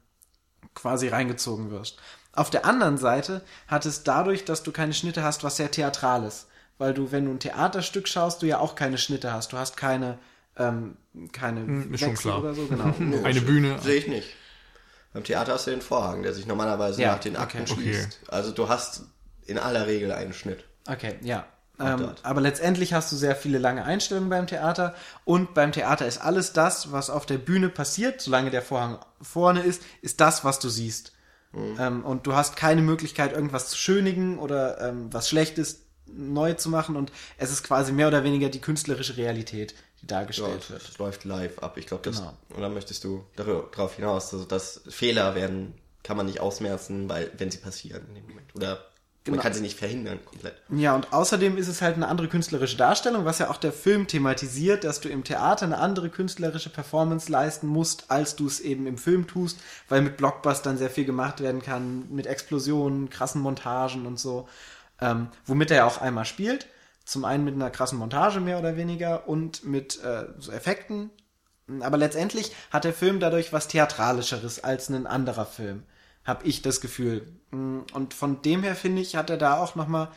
quasi 0.76 1.08
reingezogen 1.08 1.72
wirst. 1.72 2.00
Auf 2.34 2.50
der 2.50 2.66
anderen 2.66 2.98
Seite 2.98 3.42
hat 3.68 3.86
es 3.86 4.04
dadurch, 4.04 4.46
dass 4.46 4.64
du 4.64 4.72
keine 4.72 4.94
Schnitte 4.94 5.24
hast, 5.24 5.44
was 5.44 5.58
sehr 5.58 5.72
theatral 5.72 6.24
ist. 6.24 6.48
Weil 6.78 6.94
du, 6.94 7.12
wenn 7.12 7.26
du 7.26 7.32
ein 7.32 7.40
Theaterstück 7.40 8.08
schaust, 8.08 8.42
du 8.42 8.48
ja 8.48 8.60
auch 8.60 8.76
keine 8.76 8.98
Schnitte 8.98 9.32
hast. 9.34 9.54
Du 9.54 9.58
hast 9.58 9.78
keine, 9.78 10.18
ähm, 10.58 10.98
keine 11.32 11.62
Hm, 11.62 11.98
schon 11.98 12.16
klar. 12.16 12.40
oder 12.40 12.54
so, 12.54 12.66
genau. 12.66 12.94
Eine 13.24 13.42
Bühne. 13.42 13.80
Sehe 13.82 13.98
ich 13.98 14.08
nicht. 14.08 14.30
Beim 15.14 15.24
Theater 15.24 15.54
hast 15.54 15.68
du 15.68 15.72
den 15.72 15.82
Vorhang, 15.82 16.24
der 16.24 16.34
sich 16.34 16.48
normalerweise 16.48 17.02
Ja, 17.02 17.12
nach 17.14 17.20
den 17.20 17.36
Akten 17.36 17.64
okay. 17.64 17.74
schließt. 17.74 18.22
Also 18.30 18.52
du 18.52 18.70
hast 18.70 19.04
in 19.46 19.60
aller 19.60 19.88
Regel 19.88 20.12
einen 20.12 20.34
Schnitt. 20.34 20.64
Okay, 20.88 21.16
ja. 21.22 21.46
Ähm, 21.80 22.12
aber 22.24 22.42
letztendlich 22.42 22.94
hast 22.94 23.12
du 23.12 23.16
sehr 23.16 23.36
viele 23.36 23.58
lange 23.58 23.84
Einstellungen 23.84 24.30
beim 24.30 24.46
Theater 24.48 24.94
und 25.26 25.54
beim 25.54 25.72
Theater 25.72 26.06
ist 26.06 26.20
alles 26.20 26.54
das, 26.54 26.92
was 26.92 27.10
auf 27.10 27.26
der 27.26 27.40
Bühne 27.40 27.70
passiert, 27.70 28.22
solange 28.22 28.52
der 28.52 28.62
Vorhang 28.62 29.00
vorne 29.22 29.62
ist, 29.62 29.82
ist 30.02 30.22
das, 30.22 30.46
was 30.46 30.60
du 30.60 30.70
siehst. 30.70 31.12
Ähm, 31.54 32.06
und 32.06 32.26
du 32.28 32.34
hast 32.34 32.56
keine 32.56 32.82
Möglichkeit, 32.82 33.34
irgendwas 33.34 33.70
zu 33.70 33.78
schönigen 33.78 34.40
oder 34.40 34.80
ähm, 34.82 35.12
was 35.12 35.28
Schlechtes 35.30 35.82
neu 36.06 36.54
zu 36.54 36.70
machen 36.70 36.96
und 36.96 37.12
es 37.38 37.52
ist 37.52 37.64
quasi 37.64 37.92
mehr 37.92 38.08
oder 38.08 38.24
weniger 38.24 38.50
die 38.50 38.60
künstlerische 38.60 39.18
Realität, 39.18 39.76
die 40.02 40.08
Ja, 40.10 40.18
dargestellt 40.20 40.70
wird. 40.70 40.88
das 40.88 40.98
läuft 40.98 41.24
live 41.26 41.60
ab. 41.60 41.78
Ich 41.78 41.88
glaube, 41.88 42.04
das. 42.04 42.18
Genau. 42.20 42.34
Oder 42.58 42.70
möchtest 42.70 43.04
du 43.04 43.24
darauf 43.36 43.96
hinaus, 43.96 44.34
also 44.34 44.46
dass 44.46 44.82
Fehler 44.90 45.36
werden, 45.36 45.74
kann 46.04 46.18
man 46.18 46.26
nicht 46.26 46.40
ausmerzen, 46.40 47.08
weil 47.10 47.32
wenn 47.38 47.52
sie 47.52 47.60
passieren 47.60 48.04
in 48.10 48.16
dem 48.16 48.28
Moment. 48.28 48.56
Oder 48.56 48.84
Genau. 49.24 49.36
man 49.36 49.44
kann 49.44 49.54
sie 49.54 49.62
nicht 49.62 49.78
verhindern 49.78 50.20
komplett. 50.26 50.56
Ja, 50.70 50.96
und 50.96 51.14
außerdem 51.14 51.56
ist 51.56 51.68
es 51.68 51.84
halt 51.84 51.96
eine 51.96 52.08
andere 52.08 52.28
künstlerische 52.28 52.76
Darstellung, 52.76 53.24
was 53.24 53.38
ja 53.38 53.52
auch 53.52 53.58
der 53.58 53.72
Film 53.72 54.08
thematisiert, 54.08 54.84
dass 54.84 55.00
du 55.00 55.10
im 55.10 55.24
Theater 55.24 55.66
eine 55.66 55.78
andere 55.78 56.10
künstlerische 56.10 56.72
Performance 56.72 57.32
leisten 57.32 57.68
musst, 57.68 58.10
als 58.10 58.36
du 58.36 58.48
es 58.48 58.60
eben 58.60 58.88
im 58.88 58.98
Film 58.98 59.28
tust, 59.28 59.60
weil 59.90 60.02
mit 60.02 60.18
Blockbustern 60.18 60.76
sehr 60.78 60.90
viel 60.90 61.06
gemacht 61.06 61.40
werden 61.40 61.62
kann, 61.62 62.10
mit 62.10 62.26
Explosionen, 62.26 63.12
krassen 63.12 63.42
Montagen 63.42 64.08
und 64.08 64.20
so, 64.20 64.50
ähm, 65.00 65.28
womit 65.46 65.70
er 65.70 65.78
ja 65.78 65.86
auch 65.86 66.00
einmal 66.00 66.26
spielt. 66.26 66.66
Zum 67.06 67.24
einen 67.24 67.44
mit 67.44 67.54
einer 67.54 67.70
krassen 67.70 68.00
Montage 68.00 68.40
mehr 68.40 68.58
oder 68.58 68.76
weniger 68.76 69.28
und 69.28 69.64
mit 69.64 70.04
äh, 70.04 70.30
so 70.40 70.52
Effekten. 70.52 71.12
Aber 71.82 71.98
letztendlich 71.98 72.54
hat 72.72 72.86
der 72.86 72.94
Film 72.94 73.20
dadurch 73.20 73.54
was 73.54 73.68
Theatralischeres 73.68 74.64
als 74.64 74.90
ein 74.90 75.06
anderer 75.06 75.46
Film. 75.46 75.84
Hab 76.24 76.46
ich 76.46 76.62
das 76.62 76.82
Gefühl. 76.82 77.28
Und 77.52 78.14
von 78.14 78.42
dem 78.42 78.64
her 78.64 78.76
finde 78.76 79.02
ich, 79.02 79.16
hat 79.16 79.30
er 79.30 79.38
da 79.38 79.58
auch 79.58 79.76
nochmal 79.76 80.10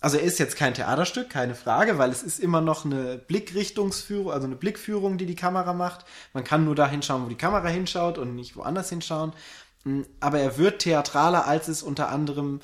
also 0.00 0.16
er 0.16 0.22
ist 0.22 0.38
jetzt 0.38 0.56
kein 0.56 0.74
Theaterstück, 0.74 1.28
keine 1.28 1.54
Frage, 1.54 1.98
weil 1.98 2.10
es 2.10 2.22
ist 2.22 2.40
immer 2.40 2.60
noch 2.60 2.84
eine 2.84 3.18
Blickrichtungsführung, 3.18 4.32
also 4.32 4.46
eine 4.46 4.56
Blickführung, 4.56 5.18
die 5.18 5.26
die 5.26 5.34
Kamera 5.34 5.74
macht. 5.74 6.06
Man 6.32 6.44
kann 6.44 6.64
nur 6.64 6.74
da 6.74 6.88
hinschauen, 6.88 7.24
wo 7.24 7.28
die 7.28 7.36
Kamera 7.36 7.68
hinschaut 7.68 8.16
und 8.16 8.34
nicht 8.34 8.56
woanders 8.56 8.88
hinschauen. 8.88 9.32
Mm, 9.84 10.02
aber 10.18 10.40
er 10.40 10.56
wird 10.56 10.80
theatraler, 10.80 11.46
als 11.46 11.68
es 11.68 11.82
unter 11.82 12.08
anderem 12.08 12.60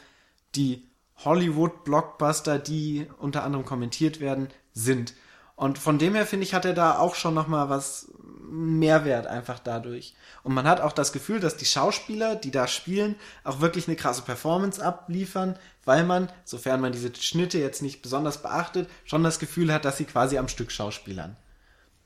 die 0.55 0.87
Hollywood-Blockbuster, 1.25 2.59
die 2.59 3.07
unter 3.19 3.43
anderem 3.45 3.67
kommentiert 3.67 4.21
werden, 4.21 4.49
sind. 4.73 5.15
Und 5.57 5.79
von 5.79 5.99
dem 5.99 6.15
her 6.15 6.27
finde 6.27 6.45
ich, 6.45 6.55
hat 6.55 6.65
er 6.65 6.75
da 6.75 6.99
auch 6.99 7.15
schon 7.15 7.35
noch 7.35 7.49
mal 7.49 7.69
was 7.69 8.11
Mehrwert 8.49 9.27
einfach 9.27 9.59
dadurch. 9.59 10.15
Und 10.43 10.55
man 10.55 10.67
hat 10.67 10.81
auch 10.81 10.93
das 10.93 11.13
Gefühl, 11.13 11.41
dass 11.41 11.57
die 11.57 11.65
Schauspieler, 11.65 12.37
die 12.37 12.51
da 12.51 12.67
spielen, 12.67 13.17
auch 13.45 13.61
wirklich 13.61 13.89
eine 13.89 13.97
krasse 13.97 14.23
Performance 14.23 14.85
abliefern, 14.85 15.59
weil 15.85 16.05
man, 16.05 16.31
sofern 16.45 16.81
man 16.81 16.93
diese 16.93 17.15
Schnitte 17.15 17.59
jetzt 17.59 17.83
nicht 17.83 18.03
besonders 18.03 18.43
beachtet, 18.43 18.89
schon 19.05 19.25
das 19.25 19.39
Gefühl 19.39 19.73
hat, 19.73 19.85
dass 19.85 19.97
sie 19.97 20.05
quasi 20.05 20.39
am 20.39 20.49
Stück 20.49 20.71
schauspielern. 20.71 21.37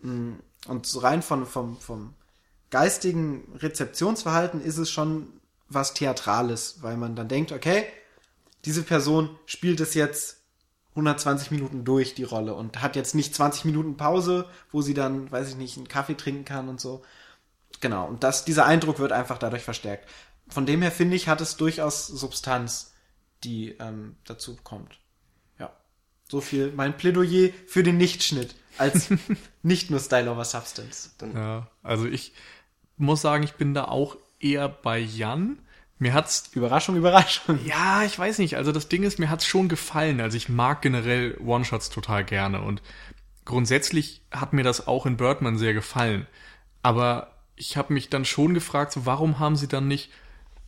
Mm, 0.02 0.34
und 0.66 0.86
so 0.86 1.00
rein 1.00 1.22
von, 1.22 1.46
vom, 1.46 1.78
vom 1.78 2.14
geistigen 2.70 3.56
Rezeptionsverhalten 3.56 4.60
ist 4.62 4.78
es 4.78 4.90
schon 4.90 5.28
was 5.68 5.94
Theatrales, 5.94 6.78
weil 6.82 6.96
man 6.96 7.16
dann 7.16 7.28
denkt, 7.28 7.52
okay, 7.52 7.84
diese 8.64 8.82
Person 8.82 9.30
spielt 9.46 9.80
es 9.80 9.94
jetzt 9.94 10.39
120 11.00 11.50
Minuten 11.50 11.84
durch 11.84 12.14
die 12.14 12.24
Rolle 12.24 12.54
und 12.54 12.82
hat 12.82 12.96
jetzt 12.96 13.14
nicht 13.14 13.34
20 13.34 13.64
Minuten 13.64 13.96
Pause, 13.96 14.46
wo 14.70 14.82
sie 14.82 14.94
dann, 14.94 15.30
weiß 15.30 15.50
ich 15.50 15.56
nicht, 15.56 15.76
einen 15.76 15.88
Kaffee 15.88 16.16
trinken 16.16 16.44
kann 16.44 16.68
und 16.68 16.80
so. 16.80 17.02
Genau, 17.80 18.06
und 18.06 18.22
das, 18.22 18.44
dieser 18.44 18.66
Eindruck 18.66 18.98
wird 18.98 19.12
einfach 19.12 19.38
dadurch 19.38 19.62
verstärkt. 19.62 20.08
Von 20.48 20.66
dem 20.66 20.82
her 20.82 20.90
finde 20.90 21.16
ich, 21.16 21.28
hat 21.28 21.40
es 21.40 21.56
durchaus 21.56 22.06
Substanz, 22.06 22.94
die 23.44 23.70
ähm, 23.80 24.16
dazu 24.24 24.56
kommt. 24.62 24.98
Ja. 25.58 25.72
So 26.28 26.40
viel 26.40 26.72
mein 26.72 26.96
Plädoyer 26.96 27.50
für 27.66 27.82
den 27.82 27.96
Nichtschnitt 27.96 28.54
als 28.76 29.08
nicht 29.62 29.90
nur 29.90 30.00
Style 30.00 30.30
over 30.30 30.44
Substance. 30.44 31.14
ja, 31.34 31.68
also 31.82 32.06
ich 32.06 32.32
muss 32.96 33.22
sagen, 33.22 33.44
ich 33.44 33.54
bin 33.54 33.74
da 33.74 33.86
auch 33.86 34.16
eher 34.38 34.68
bei 34.68 34.98
Jan. 34.98 35.60
Mir 36.00 36.14
hat's 36.14 36.50
Überraschung, 36.54 36.96
Überraschung. 36.96 37.60
Ja, 37.66 38.02
ich 38.04 38.18
weiß 38.18 38.38
nicht. 38.38 38.56
Also 38.56 38.72
das 38.72 38.88
Ding 38.88 39.02
ist, 39.02 39.18
mir 39.18 39.28
hat's 39.28 39.44
schon 39.44 39.68
gefallen. 39.68 40.20
Also 40.22 40.38
ich 40.38 40.48
mag 40.48 40.80
generell 40.80 41.36
One-Shots 41.44 41.90
total 41.90 42.24
gerne 42.24 42.62
und 42.62 42.80
grundsätzlich 43.44 44.22
hat 44.30 44.54
mir 44.54 44.64
das 44.64 44.88
auch 44.88 45.04
in 45.04 45.18
Birdman 45.18 45.58
sehr 45.58 45.74
gefallen. 45.74 46.26
Aber 46.82 47.36
ich 47.54 47.76
habe 47.76 47.92
mich 47.92 48.08
dann 48.08 48.24
schon 48.24 48.54
gefragt, 48.54 48.92
so 48.92 49.04
warum 49.04 49.38
haben 49.38 49.56
sie 49.56 49.68
dann 49.68 49.88
nicht 49.88 50.10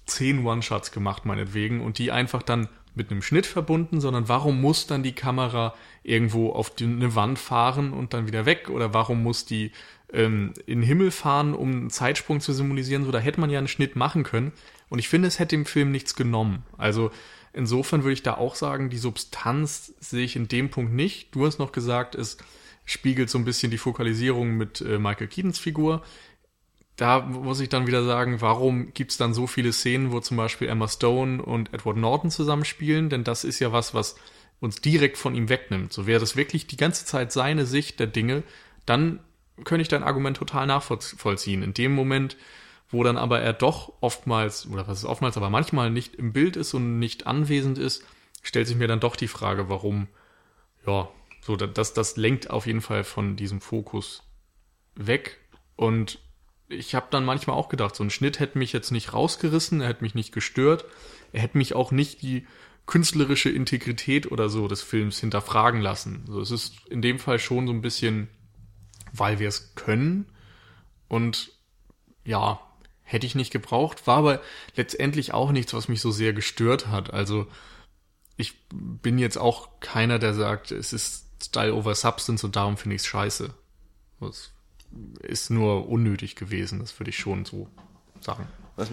zehn 0.05 0.45
One-Shots 0.45 0.93
gemacht, 0.93 1.24
meinetwegen, 1.24 1.80
und 1.80 1.97
die 1.97 2.12
einfach 2.12 2.43
dann 2.43 2.68
mit 2.95 3.11
einem 3.11 3.22
Schnitt 3.22 3.47
verbunden, 3.47 4.03
sondern 4.03 4.28
warum 4.28 4.61
muss 4.61 4.87
dann 4.87 5.03
die 5.03 5.14
Kamera 5.14 5.74
irgendwo 6.03 6.53
auf 6.53 6.74
die, 6.74 6.85
eine 6.85 7.14
Wand 7.14 7.39
fahren 7.39 7.95
und 7.95 8.12
dann 8.12 8.26
wieder 8.26 8.45
weg? 8.45 8.68
Oder 8.68 8.93
warum 8.93 9.22
muss 9.22 9.47
die 9.47 9.72
ähm, 10.12 10.53
in 10.66 10.80
den 10.80 10.87
Himmel 10.87 11.11
fahren, 11.11 11.55
um 11.55 11.70
einen 11.70 11.91
Zeitsprung 11.91 12.41
zu 12.41 12.53
symbolisieren? 12.53 13.05
So, 13.07 13.11
da 13.11 13.18
hätte 13.18 13.41
man 13.41 13.49
ja 13.49 13.59
einen 13.59 13.68
Schnitt 13.68 13.97
machen 13.97 14.24
können. 14.24 14.53
Und 14.93 14.99
ich 14.99 15.09
finde, 15.09 15.26
es 15.26 15.38
hätte 15.38 15.57
dem 15.57 15.64
Film 15.64 15.90
nichts 15.90 16.14
genommen. 16.16 16.64
Also 16.76 17.12
insofern 17.55 18.03
würde 18.03 18.12
ich 18.12 18.22
da 18.22 18.34
auch 18.34 18.55
sagen, 18.55 18.90
die 18.90 18.99
Substanz 18.99 19.95
sehe 20.01 20.22
ich 20.22 20.36
in 20.36 20.49
dem 20.49 20.68
Punkt 20.68 20.93
nicht. 20.93 21.34
Du 21.34 21.47
hast 21.47 21.59
noch 21.59 21.72
gesagt, 21.72 22.14
es 22.14 22.36
spiegelt 22.84 23.30
so 23.30 23.38
ein 23.38 23.47
bisschen 23.47 23.70
die 23.70 23.78
Fokalisierung 23.78 24.51
mit 24.51 24.82
äh, 24.82 24.99
Michael 24.99 25.28
Keatons 25.28 25.59
Figur. 25.59 26.03
Da 26.97 27.20
muss 27.20 27.61
ich 27.61 27.70
dann 27.70 27.86
wieder 27.86 28.05
sagen, 28.05 28.43
warum 28.43 28.93
gibt 28.93 29.12
es 29.12 29.16
dann 29.16 29.32
so 29.32 29.47
viele 29.47 29.72
Szenen, 29.72 30.12
wo 30.12 30.20
zum 30.20 30.36
Beispiel 30.36 30.68
Emma 30.68 30.86
Stone 30.88 31.43
und 31.43 31.72
Edward 31.72 31.97
Norton 31.97 32.30
zusammenspielen? 32.30 33.09
Denn 33.09 33.24
das 33.24 33.45
ist 33.45 33.61
ja 33.61 33.72
was, 33.72 33.95
was 33.95 34.16
uns 34.61 34.82
direkt 34.82 35.16
von 35.16 35.34
ihm 35.34 35.49
wegnimmt. 35.49 35.95
So 35.95 36.07
wäre 36.07 36.20
das 36.20 36.36
wirklich 36.36 36.66
die 36.66 36.76
ganze 36.76 37.07
Zeit 37.07 37.32
seine 37.32 37.64
Sicht 37.64 37.99
der 37.99 38.09
Dinge, 38.09 38.43
dann 38.84 39.20
könnte 39.64 39.80
ich 39.80 39.88
dein 39.88 40.05
Argument 40.05 40.36
total 40.36 40.66
nachvollziehen. 40.66 41.62
In 41.62 41.72
dem 41.72 41.95
Moment, 41.95 42.36
wo 42.93 43.03
dann 43.03 43.16
aber 43.16 43.40
er 43.40 43.55
doch 43.55 43.95
oftmals, 44.01 44.68
oder 44.68 44.86
was 44.86 44.99
ist 44.99 45.05
oftmals, 45.07 45.36
aber 45.36 45.51
manchmal 45.51 45.90
nicht 45.90 46.14
im 46.14 46.32
Bild 46.32 46.57
ist 46.57 46.74
und 46.74 46.99
nicht 46.99 47.26
anwesend 47.26 47.78
ist, 47.78 48.05
stellt 48.43 48.68
sich 48.68 48.76
mir 48.76 48.86
dann 48.86 49.01
doch 49.01 49.16
die 49.16 49.28
Frage, 49.28 49.68
warum, 49.68 50.09
ja, 50.86 51.09
so, 51.40 51.57
das, 51.57 51.95
das 51.95 52.16
lenkt 52.16 52.51
auf 52.51 52.66
jeden 52.66 52.82
Fall 52.82 53.03
von 53.03 53.34
diesem 53.34 53.61
Fokus 53.61 54.22
weg. 54.95 55.40
Und 55.74 56.18
ich 56.68 56.95
habe 56.95 57.07
dann 57.11 57.24
manchmal 57.24 57.57
auch 57.57 57.68
gedacht, 57.68 57.97
so 57.97 58.05
ein 58.05 58.11
Schnitt 58.11 58.38
hätte 58.38 58.59
mich 58.59 58.72
jetzt 58.72 58.90
nicht 58.90 59.12
rausgerissen, 59.12 59.80
er 59.80 59.88
hätte 59.88 60.05
mich 60.05 60.14
nicht 60.14 60.32
gestört, 60.32 60.84
er 61.32 61.40
hätte 61.40 61.59
mich 61.59 61.74
auch 61.74 61.90
nicht 61.90 62.22
die 62.22 62.47
künstlerische 62.86 63.49
Integrität 63.49 64.30
oder 64.30 64.49
so 64.49 64.68
des 64.68 64.82
Films 64.82 65.18
hinterfragen 65.18 65.80
lassen. 65.80 66.24
So, 66.26 66.40
es 66.40 66.51
ist 66.51 66.86
in 66.88 67.01
dem 67.01 67.18
Fall 67.18 67.38
schon 67.38 67.66
so 67.66 67.72
ein 67.72 67.80
bisschen, 67.80 68.28
weil 69.12 69.38
wir 69.38 69.49
es 69.49 69.74
können 69.74 70.26
und 71.09 71.53
ja, 72.24 72.61
hätte 73.13 73.27
ich 73.27 73.35
nicht 73.35 73.53
gebraucht, 73.53 74.07
war 74.07 74.19
aber 74.19 74.41
letztendlich 74.75 75.35
auch 75.35 75.53
nichts, 75.53 75.75
was 75.75 75.89
mich 75.89 76.01
so 76.01 76.11
sehr 76.11 76.33
gestört 76.33 76.89
hat. 76.89 77.13
Also 77.13 77.47
ich 78.37 78.55
bin 78.71 79.19
jetzt 79.19 79.39
auch 79.39 79.69
keiner, 79.81 80.19
der 80.19 80.35
sagt, 80.35 80.71
es 80.71 80.93
ist 80.93 81.27
Style 81.43 81.75
over 81.75 81.95
Substance 81.95 82.45
und 82.45 82.57
darum 82.57 82.77
finde 82.77 82.97
ich 82.97 83.03
es 83.03 83.07
scheiße. 83.07 83.53
Das 84.21 84.51
ist 85.21 85.51
nur 85.51 85.89
unnötig 85.89 86.37
gewesen, 86.37 86.79
das 86.81 86.99
würde 86.99 87.11
ich 87.11 87.19
schon 87.19 87.45
so 87.45 87.69
sagen. 88.21 88.47
Was, 88.77 88.89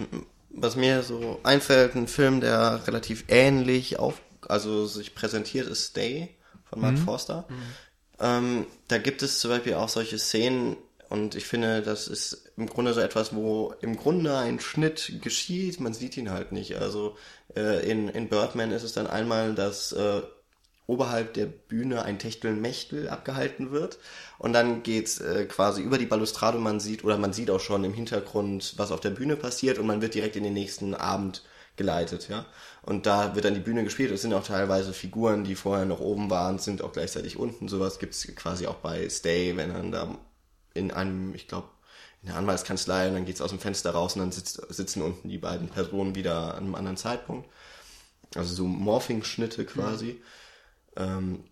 was 0.50 0.76
mir 0.76 1.02
so 1.02 1.40
einfällt, 1.42 1.94
ein 1.94 2.08
Film, 2.08 2.40
der 2.40 2.86
relativ 2.86 3.24
ähnlich 3.28 3.98
auf, 3.98 4.20
also 4.48 4.86
sich 4.86 5.14
präsentiert, 5.14 5.68
ist 5.68 5.90
Stay 5.90 6.36
von 6.64 6.80
Mark 6.80 6.94
mhm. 6.94 7.04
Forster. 7.04 7.46
Mhm. 7.48 7.54
Ähm, 8.18 8.66
da 8.88 8.98
gibt 8.98 9.22
es 9.22 9.40
zum 9.40 9.50
Beispiel 9.50 9.74
auch 9.74 9.88
solche 9.88 10.18
Szenen, 10.18 10.76
und 11.10 11.34
ich 11.34 11.44
finde, 11.44 11.82
das 11.82 12.06
ist 12.06 12.52
im 12.56 12.66
Grunde 12.66 12.94
so 12.94 13.00
etwas, 13.00 13.34
wo 13.34 13.74
im 13.80 13.96
Grunde 13.96 14.38
ein 14.38 14.60
Schnitt 14.60 15.20
geschieht, 15.22 15.80
man 15.80 15.92
sieht 15.92 16.16
ihn 16.16 16.30
halt 16.30 16.52
nicht. 16.52 16.76
Also 16.76 17.16
äh, 17.56 17.90
in, 17.90 18.08
in 18.08 18.28
Birdman 18.28 18.70
ist 18.70 18.84
es 18.84 18.92
dann 18.92 19.08
einmal, 19.08 19.54
dass 19.56 19.90
äh, 19.90 20.22
oberhalb 20.86 21.34
der 21.34 21.46
Bühne 21.46 22.04
ein 22.04 22.20
Techtelmechtel 22.20 23.08
abgehalten 23.08 23.72
wird 23.72 23.98
und 24.38 24.52
dann 24.52 24.84
geht's 24.84 25.20
äh, 25.20 25.46
quasi 25.46 25.82
über 25.82 25.98
die 25.98 26.06
Balustrade, 26.06 26.58
man 26.58 26.78
sieht, 26.78 27.02
oder 27.02 27.18
man 27.18 27.32
sieht 27.32 27.50
auch 27.50 27.60
schon 27.60 27.82
im 27.82 27.92
Hintergrund, 27.94 28.74
was 28.76 28.92
auf 28.92 29.00
der 29.00 29.10
Bühne 29.10 29.34
passiert 29.34 29.78
und 29.80 29.86
man 29.88 30.02
wird 30.02 30.14
direkt 30.14 30.36
in 30.36 30.44
den 30.44 30.54
nächsten 30.54 30.94
Abend 30.94 31.42
geleitet, 31.76 32.28
ja. 32.28 32.46
Und 32.82 33.06
da 33.06 33.34
wird 33.34 33.44
dann 33.44 33.54
die 33.54 33.60
Bühne 33.60 33.84
gespielt. 33.84 34.10
Es 34.10 34.22
sind 34.22 34.34
auch 34.34 34.44
teilweise 34.44 34.92
Figuren, 34.92 35.44
die 35.44 35.54
vorher 35.54 35.86
noch 35.86 36.00
oben 36.00 36.30
waren, 36.30 36.58
sind 36.58 36.82
auch 36.82 36.92
gleichzeitig 36.92 37.36
unten. 37.36 37.68
Sowas 37.68 37.98
gibt's 37.98 38.26
quasi 38.36 38.66
auch 38.66 38.76
bei 38.76 39.08
Stay, 39.08 39.56
wenn 39.56 39.72
dann 39.72 39.92
da 39.92 40.18
in 40.74 40.90
einem, 40.90 41.34
ich 41.34 41.48
glaube, 41.48 41.68
in 42.22 42.28
der 42.28 42.36
Anwaltskanzlei 42.36 43.08
und 43.08 43.14
dann 43.14 43.24
geht's 43.24 43.40
aus 43.40 43.50
dem 43.50 43.58
Fenster 43.58 43.92
raus 43.92 44.14
und 44.14 44.20
dann 44.20 44.32
sitzt, 44.32 44.60
sitzen 44.68 45.02
unten 45.02 45.28
die 45.28 45.38
beiden 45.38 45.68
Personen 45.68 46.14
wieder 46.14 46.54
an 46.54 46.64
einem 46.64 46.74
anderen 46.74 46.96
Zeitpunkt. 46.96 47.48
Also 48.34 48.54
so 48.54 48.64
Morphing-Schnitte 48.64 49.64
quasi. 49.64 50.20
Mhm. 50.96 51.02
Ähm, 51.02 51.44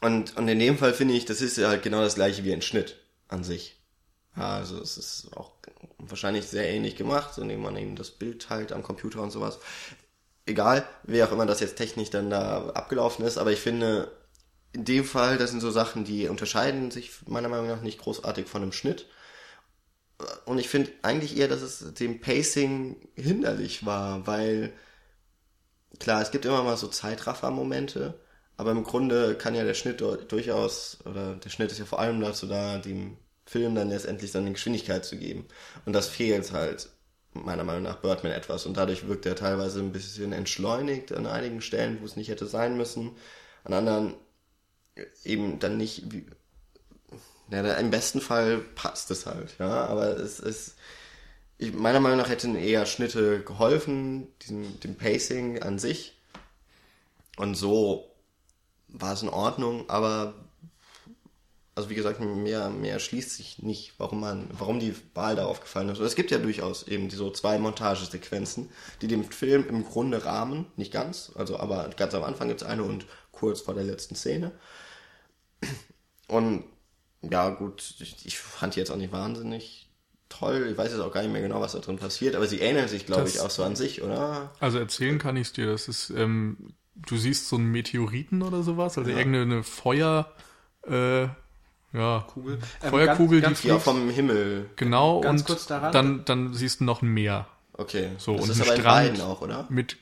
und, 0.00 0.36
und 0.36 0.48
in 0.48 0.58
dem 0.58 0.78
Fall 0.78 0.94
finde 0.94 1.14
ich, 1.14 1.24
das 1.24 1.40
ist 1.40 1.56
ja 1.56 1.68
halt 1.68 1.82
genau 1.82 2.00
das 2.00 2.14
gleiche 2.14 2.44
wie 2.44 2.52
ein 2.52 2.62
Schnitt 2.62 2.96
an 3.26 3.42
sich. 3.42 3.76
Also 4.34 4.80
es 4.80 4.96
ist 4.96 5.36
auch 5.36 5.52
wahrscheinlich 5.98 6.46
sehr 6.46 6.68
ähnlich 6.68 6.94
gemacht, 6.94 7.36
indem 7.38 7.62
man 7.62 7.76
eben 7.76 7.96
das 7.96 8.10
Bild 8.10 8.50
halt 8.50 8.72
am 8.72 8.84
Computer 8.84 9.20
und 9.20 9.32
sowas. 9.32 9.58
Egal, 10.46 10.86
wie 11.02 11.22
auch 11.22 11.32
immer 11.32 11.44
das 11.44 11.60
jetzt 11.60 11.76
technisch 11.76 12.10
dann 12.10 12.30
da 12.30 12.68
abgelaufen 12.70 13.24
ist, 13.24 13.36
aber 13.36 13.52
ich 13.52 13.58
finde, 13.58 14.10
in 14.72 14.84
dem 14.84 15.04
Fall, 15.04 15.38
das 15.38 15.50
sind 15.50 15.60
so 15.60 15.70
Sachen, 15.70 16.04
die 16.04 16.28
unterscheiden 16.28 16.90
sich 16.90 17.26
meiner 17.26 17.48
Meinung 17.48 17.68
nach 17.68 17.82
nicht 17.82 17.98
großartig 17.98 18.46
von 18.46 18.62
einem 18.62 18.72
Schnitt. 18.72 19.06
Und 20.44 20.58
ich 20.58 20.68
finde 20.68 20.90
eigentlich 21.02 21.36
eher, 21.36 21.48
dass 21.48 21.62
es 21.62 21.94
dem 21.94 22.20
Pacing 22.20 22.96
hinderlich 23.14 23.86
war, 23.86 24.26
weil 24.26 24.72
klar, 25.98 26.20
es 26.22 26.30
gibt 26.30 26.44
immer 26.44 26.62
mal 26.62 26.76
so 26.76 26.88
Zeitraffer-Momente, 26.88 28.20
aber 28.56 28.72
im 28.72 28.84
Grunde 28.84 29.36
kann 29.36 29.54
ja 29.54 29.64
der 29.64 29.74
Schnitt 29.74 30.00
durchaus, 30.00 30.98
oder 31.04 31.36
der 31.36 31.50
Schnitt 31.50 31.70
ist 31.70 31.78
ja 31.78 31.84
vor 31.84 32.00
allem 32.00 32.20
dazu 32.20 32.46
da, 32.46 32.78
dem 32.78 33.16
Film 33.46 33.74
dann 33.74 33.88
letztendlich 33.88 34.32
dann 34.32 34.42
eine 34.42 34.52
Geschwindigkeit 34.52 35.04
zu 35.04 35.16
geben. 35.16 35.46
Und 35.86 35.92
das 35.92 36.08
fehlt 36.08 36.52
halt 36.52 36.90
meiner 37.32 37.64
Meinung 37.64 37.84
nach 37.84 37.96
Birdman 37.96 38.32
etwas. 38.32 38.66
Und 38.66 38.76
dadurch 38.76 39.06
wirkt 39.06 39.26
er 39.26 39.36
teilweise 39.36 39.80
ein 39.80 39.92
bisschen 39.92 40.32
entschleunigt 40.32 41.12
an 41.12 41.26
einigen 41.26 41.60
Stellen, 41.60 42.00
wo 42.00 42.04
es 42.04 42.16
nicht 42.16 42.28
hätte 42.28 42.46
sein 42.46 42.76
müssen. 42.76 43.12
An 43.64 43.72
anderen 43.72 44.14
eben 45.24 45.58
dann 45.58 45.76
nicht, 45.76 46.12
wie, 46.12 46.26
ja, 47.50 47.62
im 47.74 47.90
besten 47.90 48.20
Fall 48.20 48.58
passt 48.58 49.10
es 49.10 49.26
halt, 49.26 49.56
ja, 49.58 49.86
aber 49.86 50.16
es 50.18 50.40
ist, 50.40 50.74
ich, 51.58 51.72
meiner 51.72 52.00
Meinung 52.00 52.18
nach 52.18 52.28
hätten 52.28 52.54
eher 52.54 52.86
Schnitte 52.86 53.42
geholfen, 53.42 54.28
diesem, 54.42 54.78
dem 54.80 54.94
Pacing 54.94 55.62
an 55.62 55.78
sich. 55.78 56.16
Und 57.36 57.54
so 57.56 58.14
war 58.88 59.12
es 59.12 59.22
in 59.22 59.28
Ordnung, 59.28 59.88
aber 59.90 60.34
also 61.78 61.90
wie 61.90 61.94
gesagt, 61.94 62.18
mehr, 62.18 62.70
mehr 62.70 62.98
schließt 62.98 63.36
sich 63.36 63.62
nicht, 63.62 63.94
warum 63.98 64.18
man, 64.18 64.48
warum 64.50 64.80
die 64.80 64.96
Wahl 65.14 65.36
darauf 65.36 65.60
gefallen 65.60 65.88
ist. 65.88 66.00
Und 66.00 66.06
es 66.06 66.16
gibt 66.16 66.32
ja 66.32 66.38
durchaus 66.38 66.88
eben 66.88 67.08
so 67.08 67.30
zwei 67.30 67.56
Montagesequenzen, 67.58 68.70
die 69.00 69.06
den 69.06 69.22
Film 69.22 69.68
im 69.68 69.84
Grunde 69.84 70.24
rahmen, 70.24 70.66
nicht 70.74 70.92
ganz, 70.92 71.30
also 71.36 71.60
aber 71.60 71.88
ganz 71.96 72.14
am 72.14 72.24
Anfang 72.24 72.48
gibt 72.48 72.62
es 72.62 72.66
eine 72.66 72.82
und 72.82 73.06
kurz 73.30 73.60
vor 73.60 73.74
der 73.74 73.84
letzten 73.84 74.16
Szene. 74.16 74.50
Und 76.28 76.64
ja, 77.22 77.48
gut, 77.50 77.94
ich, 78.00 78.24
ich 78.26 78.38
fand 78.38 78.74
die 78.74 78.80
jetzt 78.80 78.90
auch 78.90 78.96
nicht 78.96 79.12
wahnsinnig 79.12 79.88
toll. 80.28 80.68
Ich 80.70 80.76
weiß 80.78 80.92
jetzt 80.92 81.00
auch 81.00 81.12
gar 81.12 81.22
nicht 81.22 81.32
mehr 81.32 81.40
genau, 81.42 81.60
was 81.60 81.72
da 81.72 81.78
drin 81.78 81.96
passiert, 81.96 82.34
aber 82.36 82.46
sie 82.46 82.60
ähneln 82.60 82.86
sich, 82.88 83.06
glaube 83.06 83.28
ich, 83.28 83.40
auch 83.40 83.50
so 83.50 83.64
an 83.64 83.76
sich, 83.76 84.02
oder? 84.02 84.52
Also 84.60 84.78
erzählen 84.78 85.18
kann 85.18 85.36
ich 85.36 85.52
dir, 85.52 85.66
das 85.66 85.88
ist, 85.88 86.10
ähm, 86.10 86.74
du 86.94 87.16
siehst 87.16 87.48
so 87.48 87.56
einen 87.56 87.70
Meteoriten 87.70 88.42
oder 88.42 88.62
sowas, 88.62 88.98
also 88.98 89.10
irgendeine 89.10 89.62
Feuer, 89.62 90.30
äh, 90.86 91.22
ja, 91.94 92.26
Kugel. 92.32 92.58
Ähm, 92.82 92.90
Feuerkugel, 92.90 93.40
ganz- 93.40 93.62
Die 93.62 93.68
die 93.68 93.72
auch 93.72 93.80
vom 93.80 94.10
Himmel. 94.10 94.68
genau 94.76 95.22
Ganz 95.22 95.40
und 95.40 95.46
kurz 95.46 95.66
daran. 95.66 95.92
dann 95.92 96.24
dann 96.26 96.52
siehst 96.54 96.80
du 96.80 96.84
noch 96.84 97.00
ein 97.02 97.08
Meer 97.08 97.46
Okay. 97.72 98.10
So, 98.18 98.34
das 98.36 98.44
und 98.44 98.50
ist 98.50 98.56
ein 98.60 98.66
aber 98.66 98.74
in 98.74 98.80
Strand. 98.82 99.08
beiden 99.08 99.20
auch, 99.22 99.40
oder? 99.40 99.66
mit 99.70 99.96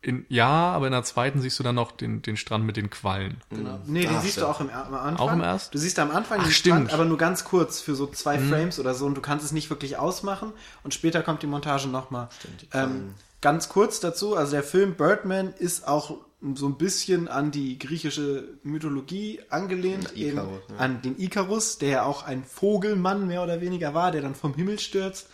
in 0.00 0.24
ja, 0.28 0.46
aber 0.46 0.86
in 0.86 0.92
der 0.92 1.02
zweiten 1.02 1.40
siehst 1.40 1.58
du 1.58 1.64
dann 1.64 1.74
noch 1.74 1.90
den 1.92 2.22
den 2.22 2.36
Strand 2.36 2.64
mit 2.64 2.76
den 2.76 2.88
Quallen. 2.88 3.38
Genau. 3.50 3.80
Nee, 3.86 4.02
den 4.02 4.16
Ach, 4.16 4.22
siehst 4.22 4.36
du 4.38 4.46
auch 4.46 4.60
im, 4.60 4.70
am 4.70 4.94
Anfang. 4.94 5.16
Auch 5.18 5.32
im 5.32 5.40
ersten? 5.40 5.72
Du 5.72 5.78
siehst 5.78 5.98
am 5.98 6.12
Anfang 6.12 6.38
Ach, 6.40 6.44
den 6.44 6.52
stimmt. 6.52 6.76
Strand, 6.76 6.92
aber 6.92 7.04
nur 7.04 7.18
ganz 7.18 7.44
kurz 7.44 7.80
für 7.80 7.94
so 7.96 8.06
zwei 8.06 8.38
Mhm. 8.38 8.48
Frames 8.48 8.78
oder 8.78 8.94
so 8.94 9.06
und 9.06 9.16
du 9.16 9.20
kannst 9.20 9.44
es 9.44 9.50
nicht 9.52 9.70
wirklich 9.70 9.96
ausmachen 9.96 10.52
und 10.84 10.94
später 10.94 11.22
kommt 11.22 11.42
die 11.42 11.48
Montage 11.48 11.88
nochmal. 11.88 12.28
Ähm, 12.72 13.14
ganz 13.40 13.68
kurz 13.68 13.98
dazu, 13.98 14.36
also 14.36 14.52
der 14.52 14.62
Film 14.62 14.94
Birdman 14.94 15.52
ist 15.58 15.88
auch 15.88 16.16
so 16.54 16.68
ein 16.68 16.76
bisschen 16.78 17.26
an 17.26 17.50
die 17.50 17.76
griechische 17.80 18.44
Mythologie 18.62 19.40
angelehnt, 19.50 20.12
Ikarus, 20.14 20.16
eben 20.16 20.36
ja. 20.36 20.76
an 20.78 21.02
den 21.02 21.18
Ikarus, 21.18 21.78
der 21.78 21.88
ja 21.88 22.02
auch 22.04 22.22
ein 22.22 22.44
Vogelmann 22.44 23.26
mehr 23.26 23.42
oder 23.42 23.60
weniger 23.60 23.94
war, 23.94 24.12
der 24.12 24.22
dann 24.22 24.36
vom 24.36 24.54
Himmel 24.54 24.78
stürzt. 24.78 25.28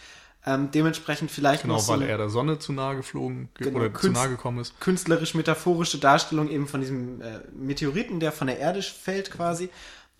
Ähm, 0.46 0.70
dementsprechend 0.70 1.30
vielleicht 1.30 1.62
Genau, 1.62 1.74
noch 1.74 1.80
so 1.80 1.92
weil 1.94 2.02
er 2.02 2.18
der 2.18 2.28
Sonne 2.28 2.58
zu 2.58 2.72
nahe 2.74 2.96
geflogen 2.96 3.48
ge- 3.54 3.68
Genau, 3.68 3.78
oder 3.84 3.94
zu 3.94 4.10
nahe 4.10 4.28
gekommen 4.28 4.58
ist. 4.60 4.78
künstlerisch-metaphorische 4.80 5.98
Darstellung 5.98 6.48
eben 6.50 6.68
von 6.68 6.80
diesem 6.80 7.20
äh, 7.22 7.40
Meteoriten, 7.54 8.20
der 8.20 8.30
von 8.32 8.46
der 8.46 8.58
Erde 8.58 8.82
fällt 8.82 9.30
quasi. 9.30 9.70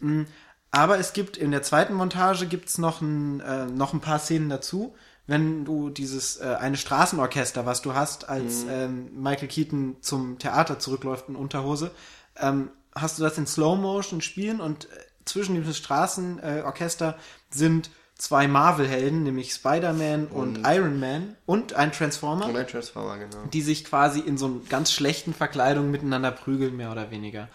Mm, 0.00 0.22
Aber 0.70 0.98
es 0.98 1.12
gibt 1.12 1.36
in 1.36 1.50
der 1.50 1.62
zweiten 1.62 1.94
Montage 1.94 2.46
gibt's 2.46 2.78
noch 2.78 3.00
ein, 3.02 3.40
äh, 3.40 3.66
noch 3.66 3.92
ein 3.92 4.00
paar 4.00 4.18
Szenen 4.18 4.48
dazu. 4.48 4.94
Wenn 5.26 5.64
du 5.64 5.88
dieses 5.90 6.36
äh, 6.38 6.56
eine 6.58 6.76
Straßenorchester, 6.76 7.64
was 7.66 7.80
du 7.82 7.94
hast, 7.94 8.28
als 8.28 8.64
ähm, 8.68 9.10
Michael 9.22 9.48
Keaton 9.48 9.96
zum 10.00 10.38
Theater 10.38 10.78
zurückläuft 10.78 11.28
in 11.28 11.36
Unterhose, 11.36 11.90
ähm, 12.38 12.70
hast 12.94 13.18
du 13.18 13.22
das 13.22 13.36
in 13.38 13.46
Slow 13.46 13.76
Motion 13.80 14.20
spielen 14.20 14.60
und 14.60 14.86
äh, 14.86 14.88
zwischen 15.26 15.54
diesem 15.54 15.72
Straßenorchester 15.74 16.60
äh, 16.60 16.62
Orchester 16.62 17.18
sind 17.50 17.90
zwei 18.24 18.48
Marvel-Helden, 18.48 19.22
nämlich 19.22 19.52
Spider-Man 19.52 20.28
und 20.28 20.60
Iron 20.64 20.98
Man 20.98 21.36
und 21.44 21.74
ein 21.74 21.92
Transformer 21.92 22.46
Und 22.46 22.56
ein 22.56 22.66
Transformer, 22.66 23.18
genau. 23.18 23.44
die 23.52 23.60
sich 23.60 23.84
quasi 23.84 24.20
in 24.20 24.38
so 24.38 24.62
ganz 24.70 24.92
schlechten 24.92 25.34
Verkleidungen 25.34 25.90
miteinander 25.90 26.30
prügeln, 26.30 26.74
mehr 26.74 26.90
oder 26.90 27.10
weniger. 27.10 27.48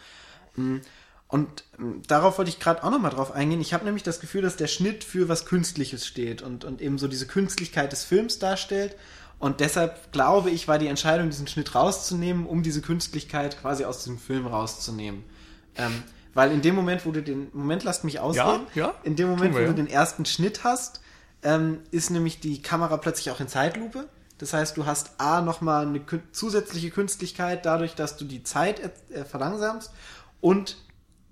Mm, 0.55 0.77
Und 1.27 1.63
mm, 1.79 2.03
darauf 2.05 2.37
wollte 2.37 2.49
ich 2.49 2.59
gerade 2.59 2.83
auch 2.83 2.91
nochmal 2.91 3.09
drauf 3.09 3.31
eingehen. 3.31 3.61
Ich 3.61 3.73
habe 3.73 3.83
nämlich 3.83 4.03
das 4.03 4.19
Gefühl, 4.19 4.43
dass 4.43 4.57
der 4.57 4.67
Schnitt 4.67 5.03
für 5.03 5.27
was 5.27 5.47
Künstliches 5.47 6.05
steht 6.05 6.43
und, 6.43 6.65
und 6.65 6.81
eben 6.81 6.99
so 6.99 7.07
diese 7.07 7.25
Künstlichkeit 7.25 7.91
des 7.91 8.03
Films 8.03 8.37
darstellt. 8.37 8.95
Und 9.39 9.61
deshalb 9.61 10.11
glaube 10.11 10.51
ich, 10.51 10.67
war 10.67 10.77
die 10.77 10.87
Entscheidung, 10.87 11.31
diesen 11.31 11.47
Schnitt 11.47 11.73
rauszunehmen, 11.73 12.45
um 12.45 12.61
diese 12.61 12.81
Künstlichkeit 12.81 13.59
quasi 13.59 13.85
aus 13.85 14.03
diesem 14.03 14.19
Film 14.19 14.45
rauszunehmen. 14.45 15.23
Ähm, 15.75 16.03
weil 16.33 16.51
in 16.51 16.61
dem 16.61 16.75
Moment, 16.75 17.05
wo 17.05 17.11
du 17.11 17.21
den, 17.21 17.49
Moment, 17.53 17.83
lasst 17.83 18.03
mich 18.03 18.19
ausreden, 18.19 18.67
ja, 18.75 18.93
in 19.03 19.15
dem 19.15 19.29
Moment, 19.29 19.55
wir, 19.55 19.61
wo 19.61 19.65
du 19.65 19.71
ja. 19.71 19.73
den 19.73 19.87
ersten 19.87 20.25
Schnitt 20.25 20.63
hast, 20.63 21.01
ähm, 21.43 21.79
ist 21.91 22.09
nämlich 22.09 22.39
die 22.39 22.61
Kamera 22.61 22.97
plötzlich 22.97 23.31
auch 23.31 23.39
in 23.39 23.47
Zeitlupe. 23.47 24.07
Das 24.37 24.53
heißt, 24.53 24.77
du 24.77 24.85
hast 24.85 25.19
A 25.19 25.41
nochmal 25.41 25.85
eine 25.85 26.01
zusätzliche 26.31 26.91
Künstlichkeit 26.91 27.65
dadurch, 27.65 27.95
dass 27.95 28.17
du 28.17 28.25
die 28.25 28.43
Zeit 28.43 28.79
äh, 29.11 29.25
verlangsamst 29.25 29.91
und 30.39 30.77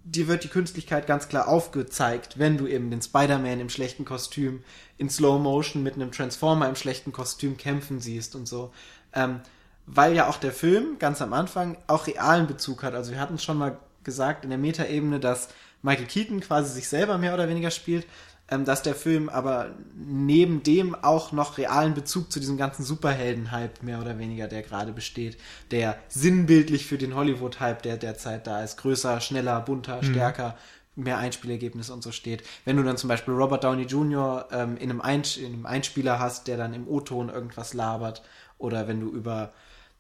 dir 0.04 0.28
wird 0.28 0.44
die 0.44 0.50
Künstlichkeit 0.50 1.06
ganz 1.06 1.28
klar 1.28 1.48
aufgezeigt, 1.48 2.40
wenn 2.40 2.58
du 2.58 2.68
eben 2.68 2.90
den 2.90 3.02
Spider-Man 3.02 3.60
im 3.60 3.70
schlechten 3.70 4.06
Kostüm 4.06 4.64
in 4.98 5.10
Slow 5.10 5.40
Motion 5.40 5.84
mit 5.84 5.96
einem 5.96 6.12
Transformer 6.12 6.70
im 6.70 6.76
schlechten 6.76 7.12
Kostüm 7.12 7.58
kämpfen 7.58 8.00
siehst 8.00 8.36
und 8.36 8.48
so. 8.48 8.72
Ähm, 9.14 9.42
weil 9.86 10.14
ja 10.14 10.28
auch 10.28 10.38
der 10.38 10.52
Film 10.52 11.00
ganz 11.00 11.22
am 11.22 11.34
Anfang 11.34 11.78
auch 11.88 12.08
realen 12.08 12.48
Bezug 12.48 12.84
hat. 12.84 12.94
Also 12.94 13.12
wir 13.12 13.20
hatten 13.20 13.36
es 13.36 13.44
schon 13.44 13.58
mal 13.58 13.78
gesagt 14.08 14.46
in 14.46 14.50
der 14.50 14.58
Metaebene, 14.58 15.20
dass 15.20 15.50
Michael 15.84 16.08
Keaton 16.08 16.40
quasi 16.40 16.74
sich 16.74 16.88
selber 16.88 17.20
mehr 17.20 17.34
oder 17.34 17.50
weniger 17.50 17.70
spielt, 17.70 18.08
ähm, 18.50 18.64
dass 18.64 18.82
der 18.82 18.96
Film 18.96 19.28
aber 19.28 19.76
neben 19.94 20.64
dem 20.64 20.96
auch 20.96 21.34
noch 21.34 21.58
realen 21.58 21.94
Bezug 21.94 22.32
zu 22.32 22.40
diesem 22.40 22.58
ganzen 22.58 22.84
Superhelden-Hype 22.84 23.84
mehr 23.84 24.00
oder 24.00 24.18
weniger, 24.18 24.48
der 24.48 24.62
gerade 24.62 24.94
besteht, 24.94 25.38
der 25.72 25.98
sinnbildlich 26.08 26.86
für 26.86 26.98
den 26.98 27.14
Hollywood-Hype, 27.14 27.84
der 27.84 27.98
derzeit 27.98 28.48
da 28.48 28.64
ist, 28.64 28.78
größer, 28.78 29.20
schneller, 29.20 29.60
bunter, 29.60 30.02
stärker, 30.02 30.58
mehr 30.96 31.18
Einspielergebnisse 31.18 31.94
und 31.94 32.02
so 32.02 32.12
steht. 32.12 32.44
Wenn 32.64 32.78
du 32.78 32.84
dann 32.84 32.98
zum 32.98 33.10
Beispiel 33.10 33.34
Robert 33.34 33.64
Downey 33.64 33.84
Jr. 33.84 34.48
Ähm, 34.52 34.78
in, 34.78 34.90
einem 34.90 35.02
Einsch 35.02 35.38
in 35.38 35.54
einem 35.54 35.66
Einspieler 35.66 36.18
hast, 36.18 36.48
der 36.48 36.58
dann 36.58 36.74
im 36.74 36.88
O-Ton 36.88 37.30
irgendwas 37.30 37.74
labert, 37.74 38.24
oder 38.58 38.88
wenn 38.88 39.02
du 39.02 39.10
über, 39.10 39.54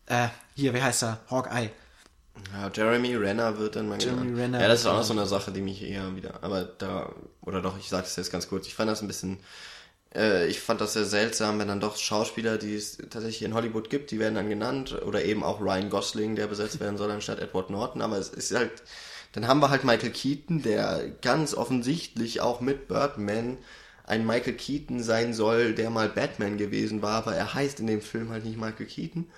äh, 0.07 0.29
hier, 0.55 0.73
wie 0.73 0.81
heißt 0.81 1.03
er? 1.03 1.19
Hawkeye. 1.29 1.69
Ja, 2.53 2.71
Jeremy 2.73 3.15
Renner 3.15 3.57
wird 3.57 3.75
dann 3.75 3.89
mal 3.89 4.01
Jeremy 4.01 4.21
genannt. 4.21 4.37
Renner 4.39 4.61
ja, 4.61 4.67
das 4.67 4.81
ist 4.81 4.85
auch 4.85 4.97
noch 4.97 5.03
so 5.03 5.13
eine 5.13 5.25
Sache, 5.25 5.51
die 5.51 5.61
mich 5.61 5.83
eher 5.83 6.15
wieder, 6.15 6.43
aber 6.43 6.63
da, 6.63 7.13
oder 7.41 7.61
doch, 7.61 7.77
ich 7.77 7.89
sag's 7.89 8.15
jetzt 8.15 8.31
ganz 8.31 8.47
kurz, 8.47 8.67
ich 8.67 8.75
fand 8.75 8.89
das 8.89 9.01
ein 9.01 9.07
bisschen, 9.07 9.39
äh, 10.15 10.47
ich 10.47 10.59
fand 10.59 10.81
das 10.81 10.93
sehr 10.93 11.05
seltsam, 11.05 11.59
wenn 11.59 11.67
dann 11.67 11.79
doch 11.79 11.97
Schauspieler, 11.97 12.57
die 12.57 12.75
es 12.75 12.97
tatsächlich 12.97 13.43
in 13.43 13.53
Hollywood 13.53 13.89
gibt, 13.89 14.11
die 14.11 14.19
werden 14.19 14.35
dann 14.35 14.49
genannt, 14.49 15.01
oder 15.05 15.23
eben 15.23 15.43
auch 15.43 15.61
Ryan 15.61 15.89
Gosling, 15.89 16.35
der 16.35 16.47
besetzt 16.47 16.79
werden 16.79 16.97
soll, 16.97 17.11
anstatt 17.11 17.39
Edward 17.39 17.69
Norton, 17.69 18.01
aber 18.01 18.17
es 18.17 18.29
ist 18.29 18.55
halt, 18.55 18.83
dann 19.33 19.47
haben 19.47 19.59
wir 19.59 19.69
halt 19.69 19.83
Michael 19.83 20.11
Keaton, 20.11 20.61
der 20.61 21.09
ganz 21.21 21.53
offensichtlich 21.53 22.41
auch 22.41 22.61
mit 22.61 22.87
Birdman 22.87 23.57
ein 24.07 24.25
Michael 24.25 24.53
Keaton 24.53 25.03
sein 25.03 25.33
soll, 25.33 25.73
der 25.73 25.89
mal 25.89 26.07
Batman 26.07 26.57
gewesen 26.57 27.01
war, 27.01 27.15
aber 27.15 27.35
er 27.35 27.53
heißt 27.53 27.81
in 27.81 27.87
dem 27.87 28.01
Film 28.01 28.29
halt 28.29 28.45
nicht 28.45 28.57
Michael 28.57 28.85
Keaton. 28.85 29.29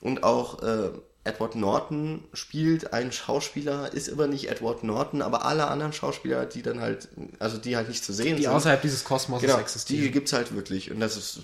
Und 0.00 0.22
auch 0.22 0.62
äh, 0.62 0.90
Edward 1.24 1.54
Norton 1.54 2.24
spielt 2.32 2.92
einen 2.92 3.12
Schauspieler, 3.12 3.92
ist 3.92 4.10
aber 4.10 4.26
nicht 4.26 4.50
Edward 4.50 4.82
Norton, 4.82 5.22
aber 5.22 5.44
alle 5.44 5.68
anderen 5.68 5.92
Schauspieler, 5.92 6.46
die 6.46 6.62
dann 6.62 6.80
halt, 6.80 7.08
also 7.38 7.58
die 7.58 7.76
halt 7.76 7.88
nicht 7.88 8.04
zu 8.04 8.12
sehen 8.12 8.36
Die 8.36 8.42
sind. 8.42 8.52
außerhalb 8.52 8.82
dieses 8.82 9.04
Kosmoses 9.04 9.46
Genau, 9.46 9.60
existieren. 9.60 10.02
die 10.02 10.10
gibt's 10.10 10.32
halt 10.32 10.52
wirklich. 10.54 10.90
Und 10.90 10.98
das 10.98 11.16
ist, 11.16 11.40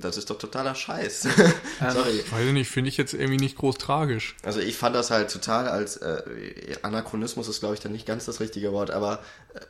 das 0.00 0.16
ist 0.16 0.30
doch 0.30 0.38
totaler 0.38 0.74
Scheiß. 0.74 1.26
Ähm, 1.80 1.90
Sorry. 1.90 2.22
Weiß 2.30 2.46
ich 2.46 2.52
nicht, 2.52 2.70
finde 2.70 2.88
ich 2.88 2.96
jetzt 2.96 3.14
irgendwie 3.14 3.36
nicht 3.36 3.56
groß 3.58 3.78
tragisch. 3.78 4.36
Also 4.44 4.60
ich 4.60 4.76
fand 4.76 4.94
das 4.94 5.10
halt 5.10 5.28
total 5.30 5.66
als 5.66 5.96
äh, 5.96 6.22
Anachronismus 6.82 7.48
ist 7.48 7.60
glaube 7.60 7.74
ich 7.74 7.80
dann 7.80 7.90
nicht 7.92 8.06
ganz 8.06 8.26
das 8.26 8.38
richtige 8.38 8.70
Wort, 8.72 8.92
aber 8.92 9.18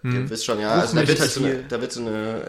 äh, 0.05 0.09
ihr 0.13 0.29
wisst 0.31 0.45
schon, 0.45 0.61
ja, 0.61 0.73
also 0.75 0.97
da 0.97 1.09
wird 1.09 1.19
halt 1.19 1.31
so 1.31 1.43
eine, 1.43 1.63
da 1.63 1.81
wird 1.81 1.93
so 1.93 2.01
eine, 2.01 2.49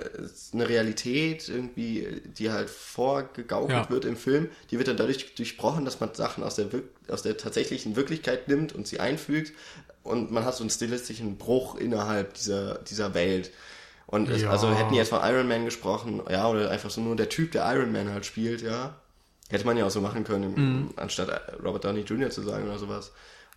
eine 0.53 0.67
Realität 0.69 1.47
irgendwie, 1.47 2.21
die 2.37 2.51
halt 2.51 2.69
vorgegaukelt 2.69 3.85
Ja. 3.85 3.89
wird 3.89 4.03
im 4.05 4.17
Film, 4.17 4.49
die 4.71 4.77
wird 4.77 4.87
dann 4.89 4.97
dadurch 4.97 5.35
durchbrochen, 5.35 5.85
dass 5.85 5.99
man 6.01 6.13
Sachen 6.13 6.43
aus 6.43 6.55
der, 6.55 6.64
wirk 6.71 6.83
aus 7.07 7.21
der 7.23 7.37
tatsächlichen 7.37 7.95
Wirklichkeit 7.95 8.47
nimmt 8.47 8.73
und 8.73 8.87
sie 8.87 8.99
einfügt 8.99 9.53
und 10.03 10.31
man 10.31 10.45
hat 10.45 10.55
so 10.55 10.63
einen 10.63 10.69
stilistischen 10.69 11.37
Bruch 11.37 11.75
innerhalb 11.75 12.33
dieser, 12.35 12.75
dieser 12.79 13.13
Welt. 13.13 13.51
Und 14.07 14.29
es, 14.29 14.43
Ja. 14.43 14.51
also 14.51 14.71
hätten 14.73 14.91
die 14.91 14.97
jetzt 14.97 15.09
von 15.09 15.19
Iron 15.23 15.47
Man 15.47 15.65
gesprochen, 15.65 16.21
ja, 16.29 16.47
oder 16.47 16.69
einfach 16.69 16.89
so 16.91 17.01
nur 17.01 17.15
der 17.15 17.29
Typ, 17.29 17.51
der 17.53 17.65
Iron 17.73 17.91
Man 17.91 18.09
halt 18.11 18.25
spielt, 18.25 18.61
ja, 18.61 18.95
Hätte 19.47 19.63
man 19.67 19.77
ja 19.77 19.85
auch 19.85 19.91
so 19.91 20.01
machen 20.01 20.23
können, 20.23 20.53
Mhm. 20.55 20.89
anstatt 20.95 21.29
Robert 21.63 21.83
Downey 21.85 22.01
Jr. 22.01 22.31
zu 22.31 22.41
sagen 22.41 22.67
oder 22.67 22.79
sowas. 22.79 23.11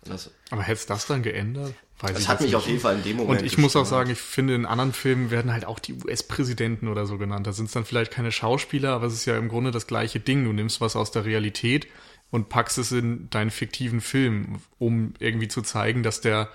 Das, 0.05 0.29
Aber 0.51 0.61
hätte 0.61 0.73
es 0.79 0.85
das 0.85 1.07
dann 1.07 1.23
geändert? 1.23 1.73
Weiß 1.99 2.13
das 2.13 2.27
hat 2.27 2.41
mich 2.41 2.49
nicht. 2.49 2.55
auf 2.55 2.67
jeden 2.67 2.79
Fall 2.79 2.95
in 2.97 3.03
dem 3.03 3.17
Moment 3.17 3.41
Und 3.41 3.45
ich 3.47 3.57
muss 3.57 3.75
auch 3.75 3.87
sagen, 3.87 4.11
ich 4.11 4.19
finde, 4.19 4.53
in 4.53 4.67
anderen 4.67 4.93
Filmen 4.93 5.31
werden 5.31 5.51
halt 5.51 5.65
auch 5.65 5.79
die 5.79 5.93
US-Präsidenten 5.95 6.87
oder 6.89 7.07
so 7.07 7.17
genannt. 7.17 7.47
Da 7.47 7.53
sind 7.53 7.65
es 7.65 7.71
dann 7.71 7.85
vielleicht 7.85 8.11
keine 8.11 8.31
Schauspieler, 8.31 8.91
aber 8.91 9.07
es 9.07 9.13
ist 9.13 9.25
ja 9.25 9.35
im 9.35 9.49
Grunde 9.49 9.71
das 9.71 9.87
gleiche 9.87 10.19
Ding. 10.19 10.45
Du 10.45 10.53
nimmst 10.53 10.79
was 10.79 10.95
aus 10.95 11.09
der 11.09 11.25
Realität 11.25 11.87
und 12.31 12.49
packst 12.49 12.77
es 12.77 12.91
in 12.91 13.29
deinen 13.29 13.51
fiktiven 13.51 14.01
Film, 14.01 14.61
um 14.77 15.13
irgendwie 15.19 15.47
zu 15.47 15.61
zeigen, 15.61 16.03
dass 16.03 16.21
der 16.21 16.49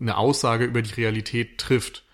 eine 0.00 0.16
Aussage 0.16 0.64
über 0.64 0.82
die 0.82 0.92
Realität 0.94 1.58
trifft. 1.58 2.04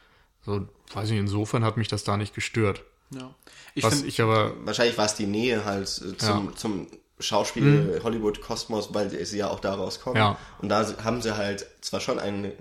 So, 0.44 0.68
weiß 0.94 1.10
nicht, 1.10 1.18
insofern 1.18 1.64
hat 1.64 1.76
mich 1.76 1.88
das 1.88 2.04
da 2.04 2.16
nicht 2.16 2.34
gestört. 2.34 2.84
Ja. 3.14 3.34
Ich 3.74 3.84
Was 3.84 3.94
find, 3.96 4.06
ich 4.08 4.20
aber, 4.20 4.54
Wahrscheinlich 4.64 4.96
war 4.98 5.06
es 5.06 5.14
die 5.14 5.26
Nähe 5.26 5.64
halt 5.64 5.86
äh, 5.86 6.16
zum, 6.16 6.46
Ja. 6.48 6.56
zum 6.56 6.86
Schauspiel 7.18 8.00
Hollywood-Kosmos, 8.02 8.94
weil 8.94 9.10
sie 9.10 9.36
ja 9.36 9.48
auch 9.48 9.60
daraus 9.60 10.00
kommen. 10.00 10.16
Ja. 10.16 10.38
Und 10.58 10.68
da 10.68 10.86
haben 11.04 11.20
sie 11.22 11.36
halt 11.36 11.66
zwar 11.80 12.00
schon 12.00 12.18
ein, 12.18 12.52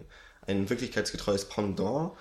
ein 0.47 0.69
wirklichkeitsgetreues 0.69 1.45
Pendant, 1.45 2.11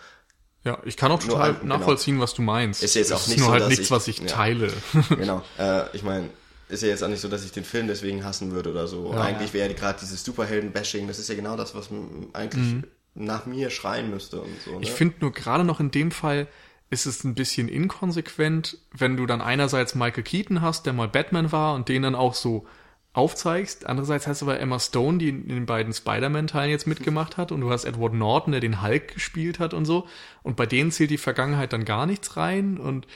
ja, 0.65 0.77
ich 0.85 0.97
kann 0.97 1.11
auch 1.13 1.21
Nur 1.23 1.37
total 1.37 1.55
genau. 1.55 1.79
nachvollziehen, 1.79 2.19
was 2.21 2.35
du 2.35 2.43
meinst. 2.43 2.83
Ist 2.83 2.95
jetzt 2.95 3.13
auch 3.13 3.21
ist 3.21 3.29
nicht 3.29 3.39
nur 3.39 3.47
so, 3.47 3.53
halt 3.53 3.63
dass 3.63 3.69
nichts, 3.71 3.85
ich- 3.87 3.91
was 3.93 4.09
ich 4.09 4.19
ja. 4.19 4.27
teile. 4.27 4.73
genau. 5.09 5.43
Äh, 5.57 5.85
ich 5.97 6.03
meine, 6.03 6.29
ist 6.69 6.83
ja 6.83 6.89
jetzt 6.89 7.03
auch 7.03 7.09
nicht 7.09 7.21
so, 7.21 7.29
dass 7.29 7.45
ich 7.45 7.53
den 7.53 7.65
Film 7.65 7.87
deswegen 7.87 8.25
hassen 8.25 8.53
würde 8.53 8.71
oder 8.71 8.87
so. 8.87 9.13
Ja. 9.13 9.23
eigentlich 9.23 9.55
wäre 9.55 9.73
gerade 9.75 9.99
dieses 10.01 10.25
Superhelden-Bashing, 10.25 11.07
das 11.07 11.19
ist 11.19 11.29
ja 11.29 11.35
genau 11.35 11.57
das, 11.57 11.75
was 11.75 11.89
eigentlich 12.33 12.85
nach 13.15 13.47
mir 13.47 13.71
schreien 13.71 14.11
müsste 14.11 14.41
und 14.41 14.61
so. 14.65 14.73
Ne? 14.73 14.77
Mhm. 14.79 14.83
Ich 14.83 14.93
finde 14.93 15.17
nur 15.21 15.33
gerade 15.33 15.65
noch 15.65 15.81
in 15.81 15.91
dem 15.91 16.11
Fall 16.11 16.47
ist 16.91 17.07
es 17.07 17.25
ein 17.25 17.35
bisschen 17.35 17.69
inkonsequent, 17.69 18.79
wenn 18.97 19.17
du 19.17 19.27
dann 19.27 19.43
einerseits 19.43 19.95
Michael 19.95 20.23
Keaton 20.23 20.63
hast, 20.63 20.87
der 20.87 20.95
mal 20.95 21.09
Batman 21.09 21.53
war 21.53 21.75
und 21.75 21.89
den 21.89 22.03
dann 22.03 22.15
auch 22.15 22.35
so 22.35 22.67
aufzeigst. 23.13 23.87
Andererseits 23.87 24.27
hast 24.27 24.43
du 24.43 24.47
aber 24.47 24.61
Emma 24.61 24.79
Stone, 24.79 25.19
die 25.19 25.29
in 25.29 25.49
den 25.49 25.67
beiden 25.67 25.93
Spider-Man-Teilen 25.93 26.71
jetzt 26.71 26.87
mitgemacht 26.87 27.37
hat 27.37 27.53
und 27.53 27.61
du 27.61 27.71
hast 27.71 27.85
Edward 27.85 28.15
Norton, 28.15 28.53
der 28.53 28.61
den 28.61 28.81
Hulk 28.83 29.15
gespielt 29.15 29.59
hat 29.59 29.75
und 29.75 29.85
so. 29.85 30.07
Und 30.43 30.57
bei 30.57 30.67
denen 30.67 30.91
zählt 30.91 31.11
die 31.11 31.19
Vergangenheit 31.19 31.73
dann 31.73 31.85
gar 31.85 32.07
nichts 32.07 32.37
rein 32.37 32.79
und 32.79 33.07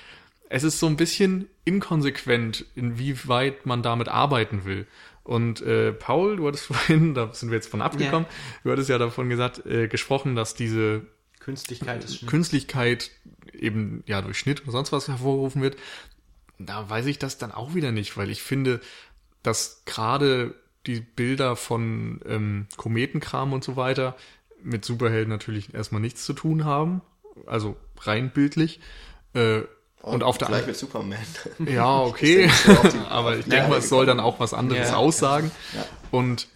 es 0.53 0.65
ist 0.65 0.79
so 0.79 0.87
ein 0.87 0.99
bisschen 0.99 1.49
inkonsequent, 1.65 2.67
inwieweit 2.75 3.65
man 3.65 3.83
damit 3.83 4.09
arbeiten 4.09 4.67
will. 4.67 4.87
Und 5.25 5.63
äh, 5.63 5.93
Paul, 5.93 6.37
du 6.37 6.47
hattest 6.47 6.65
vorhin, 6.67 7.15
da 7.15 7.33
sind 7.33 7.51
wir 7.51 7.57
jetzt 7.57 7.71
von 7.71 7.81
abgekommen, 7.81 8.29
du 8.63 8.71
hattest 8.71 8.91
ja 8.91 8.99
davon 8.99 9.31
gesagt, 9.31 9.65
äh, 9.65 9.89
gesprochen, 9.89 10.37
dass 10.37 10.55
diese 10.55 11.07
Künstlichkeit 11.41 12.05
ist. 12.05 12.27
Künstlichkeit 12.27 13.11
eben 13.55 14.05
ja 14.07 14.21
durch 14.21 14.39
Schnitt 14.39 14.63
oder 14.63 14.73
sonst 14.73 14.93
was 14.93 15.09
hervorgerufen 15.09 15.63
wird, 15.63 15.77
da 16.59 16.89
weiß 16.89 17.07
ich 17.07 17.19
das 17.19 17.39
dann 17.39 17.51
auch 17.51 17.75
wieder 17.75 17.91
nicht, 17.91 18.19
weil 18.19 18.29
ich 18.29 18.43
finde, 18.43 18.81
dass 19.43 19.83
gerade 19.87 20.55
die 20.87 21.01
Bilder 21.01 21.57
von 21.57 22.21
ähm, 22.27 22.67
Kometenkram 22.77 23.55
und 23.55 23.65
so 23.65 23.77
weiter 23.77 24.17
mit 24.63 24.85
Superhelden 24.85 25.31
natürlich 25.31 25.73
erstmal 25.73 26.03
nichts 26.03 26.27
zu 26.27 26.35
tun 26.35 26.67
haben, 26.67 27.01
also 27.47 27.77
rein 28.01 28.31
bildlich. 28.33 28.81
Äh, 29.33 29.63
und 30.03 30.23
auf 30.23 30.39
der 30.39 30.49
anderen 30.49 30.67
mit 30.67 30.77
Superman. 30.77 31.19
ja, 31.67 32.01
okay. 32.03 32.51
Aber 33.09 33.39
ich 33.39 33.47
denke 33.47 33.69
mal, 33.71 33.79
es 33.79 33.89
soll 33.89 34.07
dann 34.07 34.21
auch 34.21 34.41
was 34.41 34.53
anderes 34.55 34.91
Ja. 34.91 34.97
aussagen. 34.97 35.51
Ja. 35.75 35.85
Und 36.11 36.49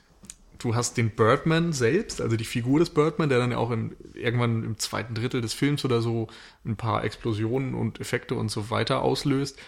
du 0.59 0.75
hast 0.75 0.97
den 0.97 1.11
Birdman 1.11 1.73
selbst, 1.73 2.21
also 2.21 2.37
die 2.37 2.45
Figur 2.45 2.81
des 2.81 2.91
Birdman, 2.91 3.29
der 3.29 3.39
dann 3.39 3.51
ja 3.53 3.59
auch 3.59 3.71
im, 3.71 3.95
irgendwann 4.15 4.65
im 4.65 4.79
zweiten 4.79 5.15
Drittel 5.15 5.41
des 5.41 5.53
Films 5.53 5.85
oder 5.85 6.01
so 6.03 6.29
ein 6.65 6.77
paar 6.77 7.05
Explosionen 7.05 7.75
und 7.75 8.01
Effekte 8.01 8.35
und 8.35 8.51
so 8.51 8.71
weiter 8.71 9.03
auslöst. 9.03 9.59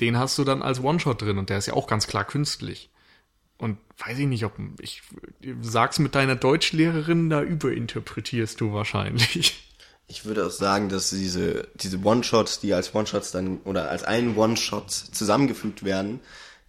Den 0.00 0.18
hast 0.18 0.36
du 0.38 0.44
dann 0.44 0.62
als 0.62 0.82
One-Shot 0.82 1.22
drin 1.22 1.38
und 1.38 1.48
der 1.48 1.58
ist 1.58 1.66
ja 1.66 1.74
auch 1.74 1.86
ganz 1.86 2.06
klar 2.06 2.24
künstlich. 2.24 2.90
Und 3.58 3.78
weiß 4.06 4.18
ich 4.18 4.26
nicht, 4.26 4.44
ob 4.44 4.52
ich 4.80 5.00
sag's 5.62 5.98
mit 5.98 6.14
deiner 6.14 6.36
Deutschlehrerin, 6.36 7.30
da 7.30 7.40
überinterpretierst 7.42 8.60
du 8.60 8.74
wahrscheinlich. 8.74 9.65
Ich 10.08 10.24
würde 10.24 10.46
auch 10.46 10.50
sagen, 10.50 10.88
dass 10.88 11.10
diese, 11.10 11.68
diese 11.74 11.98
One-Shots, 11.98 12.60
die 12.60 12.74
als 12.74 12.94
One-Shots 12.94 13.32
dann 13.32 13.58
oder 13.64 13.90
als 13.90 14.04
ein 14.04 14.36
One-Shot 14.36 14.90
zusammengefügt 14.90 15.84
werden, 15.84 16.20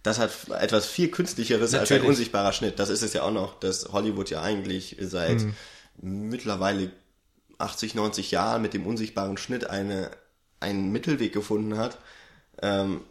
das 0.02 0.18
hat 0.18 0.30
etwas 0.60 0.86
viel 0.86 1.10
künstlicheres 1.10 1.74
als 1.74 1.90
ein 1.90 1.96
Natürlich. 1.96 2.08
unsichtbarer 2.08 2.52
Schnitt. 2.52 2.78
Das 2.78 2.88
ist 2.88 3.02
es 3.02 3.12
ja 3.12 3.22
auch 3.22 3.32
noch, 3.32 3.58
dass 3.60 3.92
Hollywood 3.92 4.30
ja 4.30 4.42
eigentlich 4.42 4.96
seit 5.00 5.44
mittlerweile 6.00 6.90
80, 7.58 7.94
90 7.94 8.30
Jahren 8.30 8.62
mit 8.62 8.74
dem 8.74 8.86
unsichtbaren 8.86 9.36
Schnitt 9.36 9.68
eine, 9.68 10.10
einen 10.60 10.90
Mittelweg 10.90 11.32
gefunden 11.32 11.76
hat, 11.76 11.98
ähm, 12.62 13.02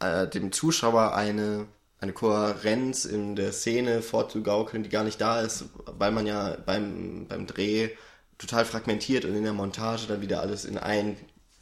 äh, 0.00 0.26
dem 0.28 0.52
Zuschauer 0.52 1.14
eine, 1.14 1.66
eine 2.00 2.12
Kohärenz 2.12 3.06
in 3.06 3.36
der 3.36 3.52
Szene 3.52 4.02
vorzugaukeln, 4.02 4.82
die 4.82 4.90
gar 4.90 5.04
nicht 5.04 5.20
da 5.20 5.40
ist, 5.40 5.64
weil 5.86 6.12
man 6.12 6.26
ja 6.26 6.56
beim, 6.64 7.26
beim 7.26 7.46
Dreh 7.46 7.90
total 8.38 8.64
fragmentiert 8.64 9.24
und 9.24 9.34
in 9.34 9.44
der 9.44 9.52
Montage 9.52 10.06
dann 10.06 10.20
wieder 10.20 10.40
alles 10.40 10.64
in, 10.64 10.78
ein, 10.78 11.16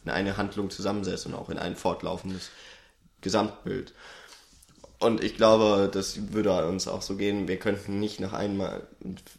in 0.05 0.11
eine 0.11 0.37
Handlung 0.37 0.71
zusammensetzt 0.71 1.27
und 1.27 1.35
auch 1.35 1.51
in 1.51 1.59
ein 1.59 1.77
fortlaufendes 1.77 2.51
Gesamtbild. 3.21 3.95
Und 5.01 5.23
ich 5.23 5.37
glaube, 5.37 5.91
das 5.93 6.33
würde 6.33 6.67
uns 6.67 6.89
auch 6.89 7.03
so 7.03 7.17
gehen, 7.17 7.47
wir 7.47 7.59
könnten 7.59 8.01
nicht 8.01 8.21
nach 8.21 8.33
einmal, 8.33 8.87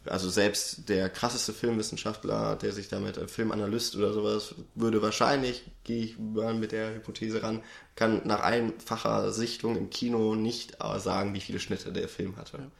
also 0.04 0.28
selbst 0.28 0.88
der 0.88 1.08
krasseste 1.08 1.52
Filmwissenschaftler, 1.52 2.56
der 2.56 2.72
sich 2.72 2.88
damit, 2.88 3.16
äh, 3.16 3.26
Filmanalyst 3.26 3.96
oder 3.96 4.12
sowas, 4.12 4.54
würde 4.76 5.02
wahrscheinlich, 5.02 5.64
gehe 5.82 6.04
ich 6.04 6.18
mal 6.18 6.54
mit 6.54 6.70
der 6.72 6.94
Hypothese 6.94 7.42
ran, 7.42 7.62
kann 7.96 8.20
nach 8.24 8.40
einfacher 8.40 9.32
Sichtung 9.32 9.76
im 9.76 9.90
Kino 9.90 10.36
nicht 10.36 10.76
äh, 10.80 11.00
sagen, 11.00 11.34
wie 11.34 11.40
viele 11.40 11.58
Schnitte 11.58 11.90
der 11.90 12.08
Film 12.08 12.36
hatte. 12.36 12.70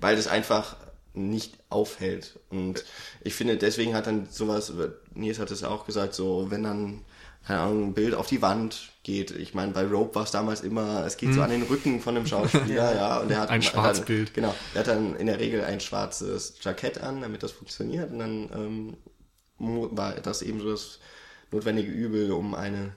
Weil 0.00 0.16
es 0.16 0.26
einfach 0.26 0.76
nicht 1.16 1.58
aufhält. 1.68 2.38
Und 2.50 2.84
ich 3.22 3.34
finde, 3.34 3.56
deswegen 3.56 3.94
hat 3.94 4.06
dann 4.06 4.28
sowas, 4.30 4.72
Nils 5.14 5.38
hat 5.38 5.50
es 5.50 5.62
ja 5.62 5.68
auch 5.68 5.86
gesagt, 5.86 6.14
so, 6.14 6.50
wenn 6.50 6.62
dann, 6.62 7.04
keine 7.46 7.60
Ahnung, 7.60 7.88
ein 7.88 7.94
Bild 7.94 8.14
auf 8.14 8.26
die 8.26 8.42
Wand 8.42 8.92
geht. 9.02 9.30
Ich 9.30 9.54
meine, 9.54 9.72
bei 9.72 9.86
Rope 9.86 10.14
war 10.14 10.24
es 10.24 10.30
damals 10.30 10.62
immer, 10.62 11.04
es 11.06 11.16
geht 11.16 11.32
so 11.32 11.42
an 11.42 11.50
den 11.50 11.62
Rücken 11.62 12.00
von 12.00 12.14
dem 12.14 12.26
Schauspieler, 12.26 12.94
ja, 12.96 13.18
und 13.18 13.28
der 13.28 13.40
hat 13.40 13.50
Ein 13.50 13.62
Schwarzbild. 13.62 14.28
Dann, 14.28 14.34
genau, 14.34 14.54
der 14.74 14.80
hat 14.80 14.88
dann 14.88 15.16
in 15.16 15.26
der 15.26 15.38
Regel 15.40 15.64
ein 15.64 15.80
schwarzes 15.80 16.54
Jackett 16.60 17.00
an, 17.00 17.20
damit 17.20 17.42
das 17.42 17.52
funktioniert. 17.52 18.10
Und 18.10 18.18
dann 18.18 18.50
ähm, 18.54 18.96
war 19.58 20.12
das 20.14 20.42
eben 20.42 20.60
so 20.60 20.70
das 20.70 20.98
notwendige 21.50 21.90
Übel, 21.90 22.32
um 22.32 22.54
eine 22.54 22.92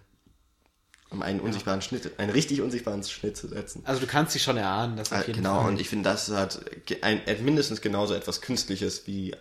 um 1.12 1.22
einen 1.22 1.40
unsichtbaren 1.40 1.82
Schnitt, 1.82 2.20
einen 2.20 2.32
richtig 2.32 2.62
unsichtbaren 2.62 3.04
Schnitt 3.04 3.36
zu 3.38 3.48
setzen. 3.48 3.82
Also 3.86 4.00
du 4.02 4.08
kannst 4.08 4.36
dich 4.36 4.44
schon 4.44 4.58
erahnen, 4.58 4.96
dass 4.98 5.12
auf 5.12 5.20
Äh, 5.24 5.28
jeden 5.28 5.38
genau, 5.42 5.62
Fall. 5.62 5.70
und 5.72 5.82
ich 5.82 5.90
finde, 5.90 6.10
das 6.10 6.30
hat 6.30 6.60
ein, 7.02 7.26
äh, 7.26 7.36
mindestens 7.42 7.82
genauso 7.82 8.14
etwas 8.14 8.42
Künstliches 8.42 9.08
wie 9.08 9.36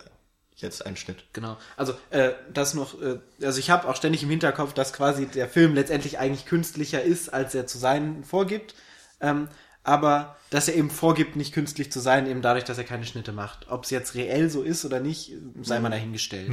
jetzt 0.55 0.85
ein 0.85 0.97
Schnitt. 0.97 1.23
Genau. 1.33 1.57
Also 1.77 1.93
äh, 2.09 2.31
das 2.53 2.73
noch, 2.73 3.01
äh, 3.01 3.19
also 3.41 3.59
ich 3.59 3.69
habe 3.69 3.87
auch 3.87 3.95
ständig 3.95 4.23
im 4.23 4.29
Hinterkopf, 4.29 4.73
dass 4.73 4.93
quasi 4.93 5.25
der 5.27 5.47
Film 5.47 5.73
letztendlich 5.73 6.17
eigentlich 6.19 6.45
künstlicher 6.45 7.01
ist, 7.01 7.29
als 7.33 7.55
er 7.55 7.65
zu 7.67 7.77
sein 7.77 8.23
vorgibt. 8.23 8.75
Ähm, 9.21 9.47
aber 9.83 10.35
dass 10.49 10.67
er 10.67 10.75
eben 10.75 10.89
vorgibt, 10.89 11.35
nicht 11.35 11.53
künstlich 11.53 11.91
zu 11.91 11.99
sein, 11.99 12.27
eben 12.27 12.41
dadurch, 12.41 12.65
dass 12.65 12.77
er 12.77 12.83
keine 12.83 13.05
Schnitte 13.05 13.31
macht. 13.31 13.69
Ob 13.69 13.85
es 13.85 13.89
jetzt 13.89 14.15
reell 14.15 14.49
so 14.49 14.61
ist 14.63 14.83
oder 14.83 14.99
nicht, 14.99 15.31
sei 15.61 15.79
mal 15.79 15.89
dahingestellt. 15.89 16.51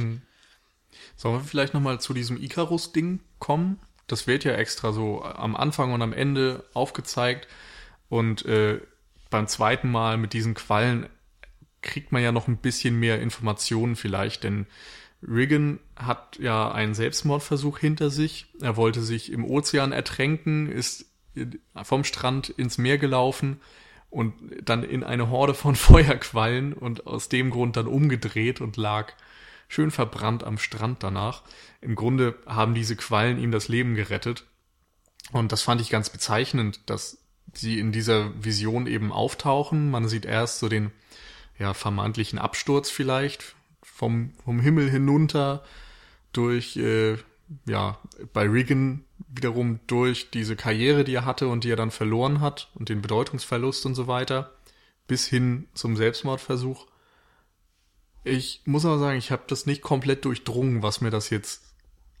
Sollen 1.17 1.35
wir 1.35 1.41
vielleicht 1.43 1.73
nochmal 1.73 1.99
zu 1.99 2.13
diesem 2.13 2.41
Icarus-Ding 2.41 3.19
kommen? 3.39 3.79
Das 4.07 4.27
wird 4.27 4.43
ja 4.43 4.53
extra 4.53 4.93
so 4.93 5.23
am 5.23 5.55
Anfang 5.55 5.93
und 5.93 6.01
am 6.01 6.13
Ende 6.13 6.63
aufgezeigt. 6.73 7.47
Und 8.09 8.45
äh, 8.45 8.79
beim 9.29 9.47
zweiten 9.47 9.91
Mal 9.91 10.17
mit 10.17 10.33
diesen 10.33 10.53
Quallen 10.53 11.07
kriegt 11.81 12.11
man 12.11 12.23
ja 12.23 12.31
noch 12.31 12.47
ein 12.47 12.57
bisschen 12.57 12.99
mehr 12.99 13.21
Informationen 13.21 13.95
vielleicht, 13.95 14.43
denn 14.43 14.65
Regan 15.21 15.79
hat 15.95 16.37
ja 16.39 16.71
einen 16.71 16.93
Selbstmordversuch 16.93 17.79
hinter 17.79 18.09
sich. 18.09 18.45
Er 18.61 18.77
wollte 18.77 19.01
sich 19.01 19.31
im 19.31 19.43
Ozean 19.45 19.91
ertränken, 19.91 20.71
ist 20.71 21.05
vom 21.83 22.03
Strand 22.03 22.49
ins 22.49 22.77
Meer 22.77 22.97
gelaufen 22.97 23.59
und 24.09 24.33
dann 24.63 24.83
in 24.83 25.03
eine 25.03 25.29
Horde 25.29 25.53
von 25.53 25.75
Feuerquallen 25.75 26.73
und 26.73 27.07
aus 27.07 27.29
dem 27.29 27.49
Grund 27.49 27.77
dann 27.77 27.87
umgedreht 27.87 28.61
und 28.61 28.77
lag 28.77 29.13
schön 29.67 29.91
verbrannt 29.91 30.43
am 30.43 30.57
Strand 30.57 31.03
danach. 31.03 31.43
Im 31.81 31.95
Grunde 31.95 32.35
haben 32.45 32.73
diese 32.73 32.95
Quallen 32.95 33.39
ihm 33.39 33.51
das 33.51 33.67
Leben 33.67 33.95
gerettet. 33.95 34.45
Und 35.31 35.51
das 35.51 35.61
fand 35.61 35.81
ich 35.81 35.89
ganz 35.89 36.09
bezeichnend, 36.09 36.89
dass 36.89 37.17
sie 37.53 37.79
in 37.79 37.91
dieser 37.91 38.31
Vision 38.43 38.87
eben 38.87 39.11
auftauchen. 39.11 39.89
Man 39.89 40.07
sieht 40.07 40.25
erst 40.25 40.59
so 40.59 40.69
den 40.69 40.91
ja, 41.57 41.73
vermeintlichen 41.73 42.39
Absturz 42.39 42.89
vielleicht 42.89 43.55
vom, 43.81 44.33
vom 44.43 44.59
Himmel 44.59 44.89
hinunter 44.89 45.63
durch, 46.31 46.77
äh, 46.77 47.17
ja, 47.65 47.99
bei 48.33 48.47
Regan 48.47 49.03
wiederum 49.27 49.79
durch 49.87 50.29
diese 50.29 50.55
Karriere, 50.55 51.03
die 51.03 51.15
er 51.15 51.25
hatte 51.25 51.47
und 51.47 51.63
die 51.63 51.71
er 51.71 51.75
dann 51.75 51.91
verloren 51.91 52.41
hat 52.41 52.69
und 52.75 52.89
den 52.89 53.01
Bedeutungsverlust 53.01 53.85
und 53.85 53.95
so 53.95 54.07
weiter, 54.07 54.53
bis 55.07 55.25
hin 55.25 55.67
zum 55.73 55.95
Selbstmordversuch. 55.95 56.87
Ich 58.27 58.61
muss 58.65 58.85
aber 58.85 58.99
sagen, 58.99 59.17
ich 59.17 59.31
habe 59.31 59.43
das 59.47 59.65
nicht 59.65 59.81
komplett 59.81 60.25
durchdrungen, 60.25 60.83
was 60.83 61.01
mir 61.01 61.09
das 61.09 61.29
jetzt 61.29 61.61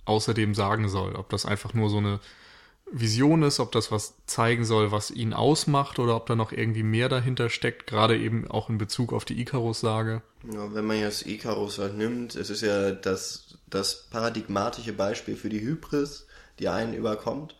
außerdem 0.05 0.55
sagen 0.55 0.89
soll. 0.89 1.15
Ob 1.15 1.29
das 1.29 1.45
einfach 1.45 1.73
nur 1.73 1.89
so 1.89 1.97
eine 1.97 2.19
Vision 2.89 3.43
ist, 3.43 3.59
ob 3.59 3.71
das 3.73 3.91
was 3.91 4.13
zeigen 4.25 4.63
soll, 4.63 4.91
was 4.91 5.11
ihn 5.11 5.33
ausmacht 5.33 5.99
oder 5.99 6.15
ob 6.15 6.25
da 6.27 6.35
noch 6.35 6.53
irgendwie 6.53 6.83
mehr 6.83 7.09
dahinter 7.09 7.49
steckt, 7.49 7.87
gerade 7.87 8.17
eben 8.17 8.49
auch 8.49 8.69
in 8.69 8.77
Bezug 8.77 9.11
auf 9.11 9.25
die 9.25 9.39
Icarus-Sage. 9.41 10.21
Ja, 10.51 10.73
wenn 10.73 10.85
man 10.85 10.99
jetzt 10.99 11.25
Icarus 11.25 11.79
halt 11.79 11.97
nimmt, 11.97 12.35
es 12.35 12.49
ist 12.49 12.61
ja 12.61 12.91
das, 12.91 13.57
das 13.67 14.07
paradigmatische 14.09 14.93
Beispiel 14.93 15.35
für 15.35 15.49
die 15.49 15.59
Hybris, 15.59 16.27
die 16.59 16.69
einen 16.69 16.93
überkommt 16.93 17.57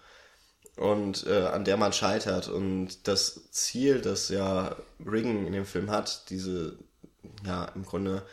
und 0.77 1.25
äh, 1.27 1.43
an 1.47 1.65
der 1.65 1.75
man 1.75 1.91
scheitert. 1.91 2.47
Und 2.47 3.07
das 3.07 3.51
Ziel, 3.51 3.99
das 3.99 4.29
ja 4.29 4.77
Regan 5.05 5.45
in 5.45 5.53
dem 5.53 5.65
Film 5.65 5.91
hat, 5.91 6.29
diese, 6.29 6.77
ja, 7.45 7.65
im 7.75 7.83
Grunde 7.83 8.23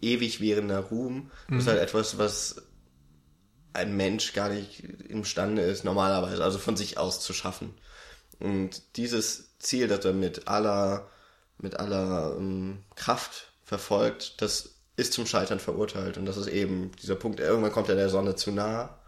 ewig 0.00 0.40
währender 0.40 0.80
Ruhm, 0.80 1.30
ist 1.50 1.66
halt 1.66 1.80
etwas, 1.80 2.18
was 2.18 2.62
ein 3.72 3.96
Mensch 3.96 4.32
gar 4.32 4.48
nicht 4.48 4.80
imstande 4.84 5.62
ist, 5.62 5.84
normalerweise, 5.84 6.42
also 6.42 6.58
von 6.58 6.76
sich 6.76 6.96
aus 6.96 7.20
zu 7.20 7.32
schaffen. 7.32 7.74
Und 8.38 8.96
dieses 8.96 9.58
Ziel, 9.58 9.88
das 9.88 10.04
er 10.04 10.12
mit 10.12 10.48
aller, 10.48 11.08
mit 11.58 11.78
aller 11.78 12.36
ähm, 12.38 12.84
Kraft 12.94 13.52
verfolgt, 13.64 14.40
das 14.40 14.76
ist 14.96 15.12
zum 15.12 15.26
Scheitern 15.26 15.58
verurteilt. 15.58 16.18
Und 16.18 16.26
das 16.26 16.36
ist 16.36 16.46
eben 16.46 16.92
dieser 17.02 17.16
Punkt, 17.16 17.40
irgendwann 17.40 17.72
kommt 17.72 17.88
er 17.88 17.96
der 17.96 18.08
Sonne 18.08 18.36
zu 18.36 18.52
nah. 18.52 18.98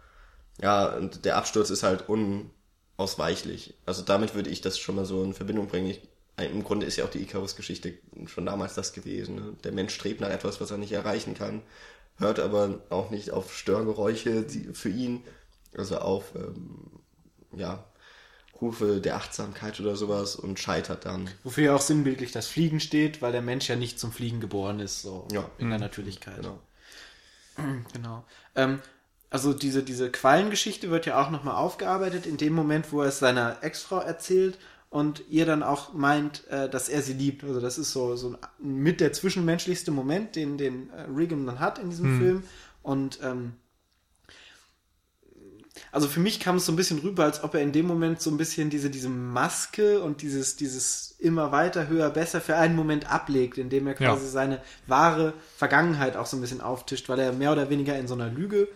Ja, 0.61 0.87
und 0.95 1.23
der 1.23 1.37
Absturz 1.37 1.69
ist 1.69 1.83
halt 1.83 2.09
un, 2.09 2.51
unausweichlich. 2.97 3.75
Also 3.85 4.01
damit 4.01 4.35
würde 4.35 4.49
ich 4.49 4.61
das 4.61 4.77
schon 4.79 4.95
mal 4.95 5.05
so 5.05 5.23
in 5.23 5.33
Verbindung 5.33 5.67
bringen. 5.67 5.89
Ich, 5.91 6.01
Im 6.37 6.63
Grunde 6.63 6.85
ist 6.85 6.97
ja 6.97 7.05
auch 7.05 7.09
die 7.09 7.21
Icarus-Geschichte 7.23 7.95
schon 8.27 8.45
damals 8.45 8.75
das 8.75 8.93
gewesen. 8.93 9.35
Ne? 9.35 9.53
Der 9.63 9.71
Mensch 9.71 9.93
strebt 9.95 10.21
nach 10.21 10.29
etwas, 10.29 10.61
was 10.61 10.69
er 10.69 10.77
nicht 10.77 10.91
erreichen 10.91 11.33
kann, 11.33 11.63
hört 12.17 12.39
aber 12.39 12.79
auch 12.89 13.09
nicht 13.09 13.31
auf 13.31 13.55
Störgeräusche 13.55 14.43
die, 14.43 14.73
für 14.73 14.89
ihn, 14.89 15.23
also 15.75 15.97
auf 15.97 16.35
ähm, 16.35 16.99
ja, 17.57 17.83
Rufe 18.61 19.01
der 19.01 19.15
Achtsamkeit 19.15 19.79
oder 19.79 19.95
sowas 19.95 20.35
und 20.35 20.59
scheitert 20.59 21.05
dann. 21.05 21.29
Wofür 21.43 21.63
ja 21.65 21.75
auch 21.75 21.81
sinnbildlich 21.81 22.31
das 22.31 22.47
Fliegen 22.47 22.79
steht, 22.79 23.21
weil 23.21 23.31
der 23.31 23.41
Mensch 23.41 23.67
ja 23.67 23.75
nicht 23.75 23.99
zum 23.99 24.11
Fliegen 24.11 24.39
geboren 24.39 24.79
ist, 24.79 25.01
so 25.01 25.27
Ja. 25.31 25.49
in 25.57 25.69
der 25.69 25.79
Natürlichkeit. 25.79 26.37
Genau. 26.37 26.59
Genau. 27.93 28.23
Ähm, 28.55 28.79
also 29.31 29.53
diese, 29.53 29.81
diese 29.81 30.11
Quallengeschichte 30.11 30.91
wird 30.91 31.07
ja 31.07 31.19
auch 31.19 31.31
nochmal 31.31 31.55
aufgearbeitet 31.55 32.27
in 32.27 32.37
dem 32.37 32.53
Moment, 32.53 32.91
wo 32.91 33.01
er 33.01 33.07
es 33.07 33.17
seiner 33.17 33.57
Ex-Frau 33.63 33.99
erzählt 33.99 34.59
und 34.89 35.23
ihr 35.29 35.45
dann 35.45 35.63
auch 35.63 35.93
meint, 35.93 36.47
äh, 36.47 36.69
dass 36.69 36.89
er 36.89 37.01
sie 37.01 37.13
liebt. 37.13 37.43
Also 37.43 37.59
das 37.59 37.77
ist 37.77 37.91
so, 37.91 38.15
so 38.15 38.29
ein, 38.29 38.37
mit 38.59 38.99
der 39.01 39.13
zwischenmenschlichste 39.13 39.91
Moment, 39.91 40.35
den, 40.35 40.57
den 40.57 40.89
äh, 40.91 41.01
Regan 41.13 41.45
dann 41.45 41.59
hat 41.59 41.77
in 41.79 41.89
diesem 41.89 42.17
Film. 42.17 42.43
Und 42.83 43.19
ähm, 43.21 43.53
also 45.91 46.07
für 46.07 46.19
mich 46.19 46.39
kam 46.39 46.55
es 46.57 46.65
so 46.65 46.71
ein 46.71 46.75
bisschen 46.75 46.99
rüber, 46.99 47.23
als 47.25 47.43
ob 47.43 47.53
er 47.53 47.61
in 47.61 47.71
dem 47.71 47.85
Moment 47.85 48.21
so 48.21 48.31
ein 48.31 48.37
bisschen 48.37 48.69
diese, 48.69 48.89
diese 48.89 49.09
Maske 49.09 50.01
und 50.01 50.21
dieses, 50.21 50.55
dieses 50.55 51.15
immer 51.19 51.51
weiter, 51.51 51.87
höher, 51.87 52.09
besser 52.09 52.41
für 52.41 52.55
einen 52.55 52.75
Moment 52.75 53.11
ablegt, 53.11 53.57
indem 53.57 53.87
er 53.87 53.93
quasi 53.93 54.25
Ja. 54.25 54.31
seine 54.31 54.61
wahre 54.87 55.33
Vergangenheit 55.57 56.15
auch 56.15 56.25
so 56.25 56.37
ein 56.37 56.41
bisschen 56.41 56.61
auftischt, 56.61 57.09
weil 57.09 57.19
er 57.19 57.31
mehr 57.33 57.51
oder 57.51 57.69
weniger 57.69 57.97
in 57.97 58.07
so 58.07 58.13
einer 58.15 58.29
Lüge 58.29 58.67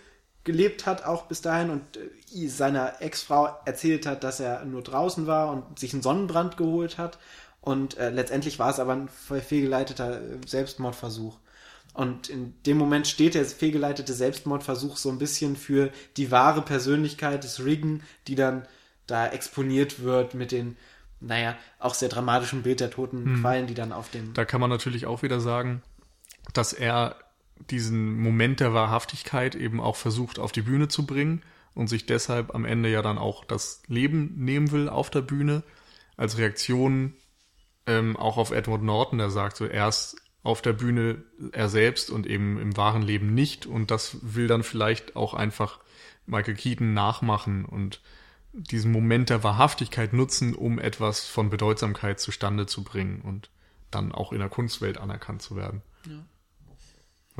gelebt 0.44 0.86
hat, 0.86 1.06
auch 1.06 1.24
bis 1.28 1.42
dahin 1.42 1.70
und 1.70 1.98
äh, 1.98 2.48
seiner 2.48 3.02
Ex-Frau 3.02 3.56
erzählt 3.66 4.06
hat, 4.06 4.24
dass 4.24 4.39
er 4.39 4.66
nur 4.66 4.82
draußen 4.82 5.28
war 5.28 5.52
und 5.52 5.80
sich 5.80 5.94
einen 5.94 6.02
Sonnenbrand 6.02 6.58
geholt 6.58 6.98
hat. 6.98 7.20
Und 7.62 7.98
äh, 7.98 8.10
letztendlich 8.10 8.58
war 8.58 8.72
es 8.72 8.80
aber 8.80 8.94
ein 8.94 9.10
fehlgeleiteter 9.10 10.20
äh, 10.20 10.38
Selbstmordversuch. 10.46 11.38
Und 11.94 12.30
in 12.30 12.54
dem 12.66 12.78
Moment 12.78 13.08
steht 13.08 13.36
der 13.36 13.46
fehlgeleitete 13.46 14.14
Selbstmordversuch 14.14 14.98
so 14.98 15.10
ein 15.10 15.20
bisschen 15.20 15.56
für 15.56 15.92
die 16.18 16.32
wahre 16.32 16.62
Persönlichkeit 16.62 17.44
des 17.44 17.64
Riggen, 17.64 18.02
die 18.28 18.36
dann 18.36 18.66
da 19.08 19.28
exponiert 19.28 20.02
wird 20.02 20.34
mit 20.34 20.52
den, 20.52 20.78
naja, 21.20 21.58
auch 21.80 21.94
sehr 21.94 22.10
dramatischen 22.10 22.64
Bild 22.64 22.80
der 22.80 22.92
toten 22.92 23.42
Quallen, 23.42 23.68
die 23.68 23.74
dann 23.74 23.92
auf 23.92 24.10
dem. 24.10 24.34
Da 24.34 24.46
kann 24.46 24.62
man 24.62 24.70
natürlich 24.70 25.06
auch 25.06 25.22
wieder 25.22 25.42
sagen, 25.42 25.84
dass 26.54 26.72
er 26.72 27.18
diesen 27.70 28.20
Moment 28.20 28.59
der 28.59 28.74
Wahrhaftigkeit 28.74 29.55
eben 29.55 29.80
auch 29.80 29.95
versucht 29.95 30.39
auf 30.39 30.51
die 30.51 30.62
Bühne 30.62 30.88
zu 30.88 31.05
bringen 31.05 31.43
und 31.74 31.88
sich 31.88 32.05
deshalb 32.05 32.53
am 32.53 32.66
Ende 32.66 32.89
ja 32.89 33.01
dann 33.01 33.18
auch 33.18 33.45
das 33.45 33.84
Leben 33.88 34.34
nehmen 34.38 34.72
will 34.72 34.89
auf 34.89 35.09
der 35.09 35.22
Bühne 35.22 35.64
als 36.18 36.38
Reaktion 36.38 37.14
ähm, 37.88 38.16
auch 38.18 38.38
auf 38.38 38.51
Edward 38.51 38.84
Norton, 38.84 39.18
der 39.18 39.30
sagt 39.30 39.57
so 39.57 39.66
erst 39.66 40.22
auf 40.43 40.62
der 40.62 40.74
Bühne 40.74 41.24
er 41.51 41.70
selbst 41.70 42.09
und 42.09 42.26
eben 42.26 42.59
im 42.59 42.76
wahren 42.76 43.03
Leben 43.03 43.34
nicht 43.34 43.66
und 43.66 43.91
das 43.91 44.18
will 44.22 44.47
dann 44.47 44.64
vielleicht 44.64 45.16
auch 45.16 45.34
einfach 45.34 45.80
Michael 46.26 46.55
Keaton 46.55 46.93
nachmachen 46.93 47.66
und 47.66 48.01
diesen 48.53 48.91
Moment 48.91 49.30
der 49.30 49.43
Wahrhaftigkeit 49.43 50.14
nutzen, 50.14 50.55
um 50.55 50.80
etwas 50.80 51.26
von 51.28 51.49
Bedeutsamkeit 51.49 52.20
zustande 52.20 52.66
zu 52.66 52.84
bringen 52.84 53.22
und 53.22 53.49
dann 53.91 54.12
auch 54.12 54.32
in 54.32 54.39
der 54.39 54.49
Kunstwelt 54.49 54.97
anerkannt 54.97 55.41
zu 55.41 55.55
werden. 55.55 55.82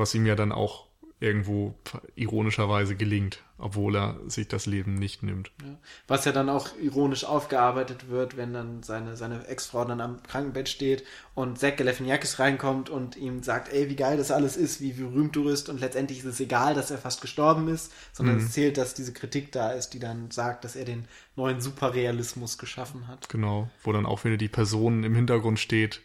Was 0.02 0.16
ihm 0.16 0.26
ja 0.26 0.36
dann 0.36 0.52
auch 0.52 0.88
irgendwo 1.20 1.76
ironischerweise 2.16 2.96
gelingt, 2.96 3.44
obwohl 3.60 3.96
er 3.96 4.20
sich 4.26 4.48
das 4.48 4.66
Leben 4.66 4.96
nicht 4.96 5.22
nimmt. 5.22 5.52
Ja. 5.62 5.78
Was 6.08 6.26
ja 6.26 6.32
dann 6.32 6.50
auch 6.50 6.70
ironisch 6.82 7.26
aufgearbeitet 7.26 8.10
wird, 8.10 8.38
wenn 8.38 8.54
dann 8.54 8.82
seine, 8.82 9.16
seine 9.16 9.48
Ex-Frau 9.48 9.86
dann 9.86 10.02
am 10.02 10.24
Krankenbett 10.24 10.68
steht 10.68 11.04
und 11.36 11.60
Zach 11.60 11.76
Galifianakis 11.76 12.40
reinkommt 12.40 12.90
und 12.90 13.18
ihm 13.18 13.44
sagt, 13.44 13.72
ey, 13.72 13.88
wie 13.88 13.96
geil 13.96 14.18
das 14.18 14.32
alles 14.32 14.58
ist, 14.58 14.82
wie 14.82 14.94
berühmt 14.94 15.36
du 15.36 15.44
bist 15.44 15.70
und 15.70 15.80
letztendlich 15.80 16.20
ist 16.20 16.26
es 16.26 16.40
egal, 16.40 16.74
dass 16.74 16.90
er 16.90 16.98
fast 16.98 17.22
gestorben 17.22 17.68
ist, 17.68 17.94
sondern 18.14 18.38
es 18.38 18.52
zählt, 18.54 18.80
dass 18.80 18.96
diese 18.96 19.14
Kritik 19.14 19.52
da 19.52 19.74
ist, 19.74 19.92
die 19.92 20.00
dann 20.00 20.32
sagt, 20.32 20.66
dass 20.66 20.76
er 20.76 20.86
den 20.86 21.06
neuen 21.36 21.62
Superrealismus 21.62 22.58
geschaffen 22.58 23.08
hat. 23.08 23.30
Genau, 23.30 23.70
wo 23.84 23.94
dann 23.94 24.08
auch 24.08 24.24
wieder 24.24 24.38
die 24.38 24.50
Person 24.50 25.04
im 25.04 25.14
Hintergrund 25.14 25.60
steht 25.60 26.02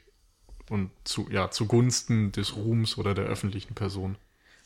und 0.70 0.90
zu, 1.04 1.28
ja, 1.30 1.50
zugunsten 1.50 2.32
des 2.32 2.56
Ruhms 2.56 2.98
oder 2.98 3.14
der 3.14 3.26
öffentlichen 3.26 3.74
Person. 3.74 4.16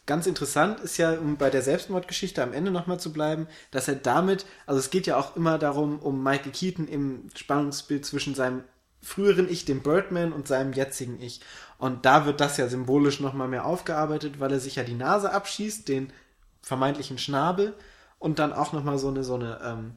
Ganz 0.07 0.27
interessant 0.27 0.81
ist 0.81 0.97
ja, 0.97 1.13
um 1.13 1.37
bei 1.37 1.51
der 1.51 1.63
Selbstmordgeschichte 1.63 2.43
am 2.43 2.53
Ende 2.53 2.71
nochmal 2.71 2.99
zu 2.99 3.13
bleiben, 3.13 3.47
dass 3.71 3.87
er 3.87 3.97
damit, 3.97 4.47
also 4.67 4.79
es 4.81 4.91
geht 4.91 5.07
ja 5.07 5.17
auch 5.17 5.37
immer 5.37 5.59
darum, 5.59 5.99
um 5.99 6.23
Michael 6.23 6.53
Keaton 6.53 6.89
im 6.89 7.29
Spannungsbild 7.37 8.05
zwischen 8.05 8.35
seinem 8.35 8.65
früheren 9.03 9.49
Ich, 9.49 9.65
dem 9.65 9.83
Birdman, 9.83 10.33
und 10.33 10.49
seinem 10.49 10.73
jetzigen 10.73 11.21
Ich. 11.21 11.41
Und 11.79 12.05
da 12.07 12.27
wird 12.27 12.41
das 12.41 12.57
ja 12.57 12.69
symbolisch 12.69 13.21
nochmal 13.21 13.49
mehr 13.49 13.65
aufgearbeitet, 13.65 14.41
weil 14.41 14.53
er 14.53 14.61
sich 14.61 14.77
ja 14.77 14.83
die 14.83 14.95
Nase 14.95 15.33
abschießt, 15.33 15.89
den 15.89 16.13
vermeintlichen 16.63 17.19
Schnabel, 17.19 17.75
und 18.19 18.39
dann 18.39 18.53
auch 18.53 18.73
nochmal 18.73 18.99
so 18.99 19.09
eine, 19.09 19.25
so 19.25 19.37
eine 19.37 19.61
ähm, 19.65 19.93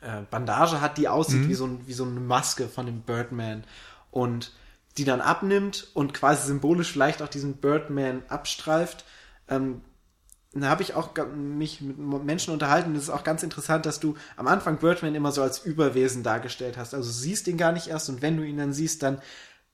äh, 0.00 0.22
Bandage 0.30 0.80
hat, 0.80 0.98
die 0.98 1.08
aussieht 1.08 1.46
wie, 1.48 1.54
so 1.54 1.66
ein, 1.66 1.86
wie 1.86 1.92
so 1.92 2.04
eine 2.04 2.18
Maske 2.18 2.68
von 2.68 2.86
dem 2.86 3.02
Birdman. 3.02 3.64
Und 4.10 4.52
die 4.98 5.04
dann 5.04 5.20
abnimmt 5.20 5.88
und 5.94 6.14
quasi 6.14 6.46
symbolisch 6.46 6.92
vielleicht 6.92 7.22
auch 7.22 7.28
diesen 7.28 7.54
Birdman 7.54 8.22
abstreift. 8.28 9.04
Ähm, 9.48 9.82
da 10.52 10.68
habe 10.68 10.82
ich 10.82 10.94
auch 10.94 11.10
mich 11.36 11.80
mit 11.80 12.24
Menschen 12.24 12.52
unterhalten. 12.52 12.94
Das 12.94 13.04
ist 13.04 13.10
auch 13.10 13.22
ganz 13.22 13.44
interessant, 13.44 13.86
dass 13.86 14.00
du 14.00 14.16
am 14.36 14.48
Anfang 14.48 14.78
Birdman 14.78 15.14
immer 15.14 15.30
so 15.30 15.42
als 15.42 15.60
Überwesen 15.60 16.24
dargestellt 16.24 16.76
hast. 16.76 16.92
Also 16.92 17.10
siehst 17.10 17.46
ihn 17.46 17.56
gar 17.56 17.70
nicht 17.70 17.86
erst 17.86 18.08
und 18.08 18.20
wenn 18.20 18.36
du 18.36 18.42
ihn 18.42 18.56
dann 18.58 18.72
siehst, 18.72 19.02
dann 19.04 19.20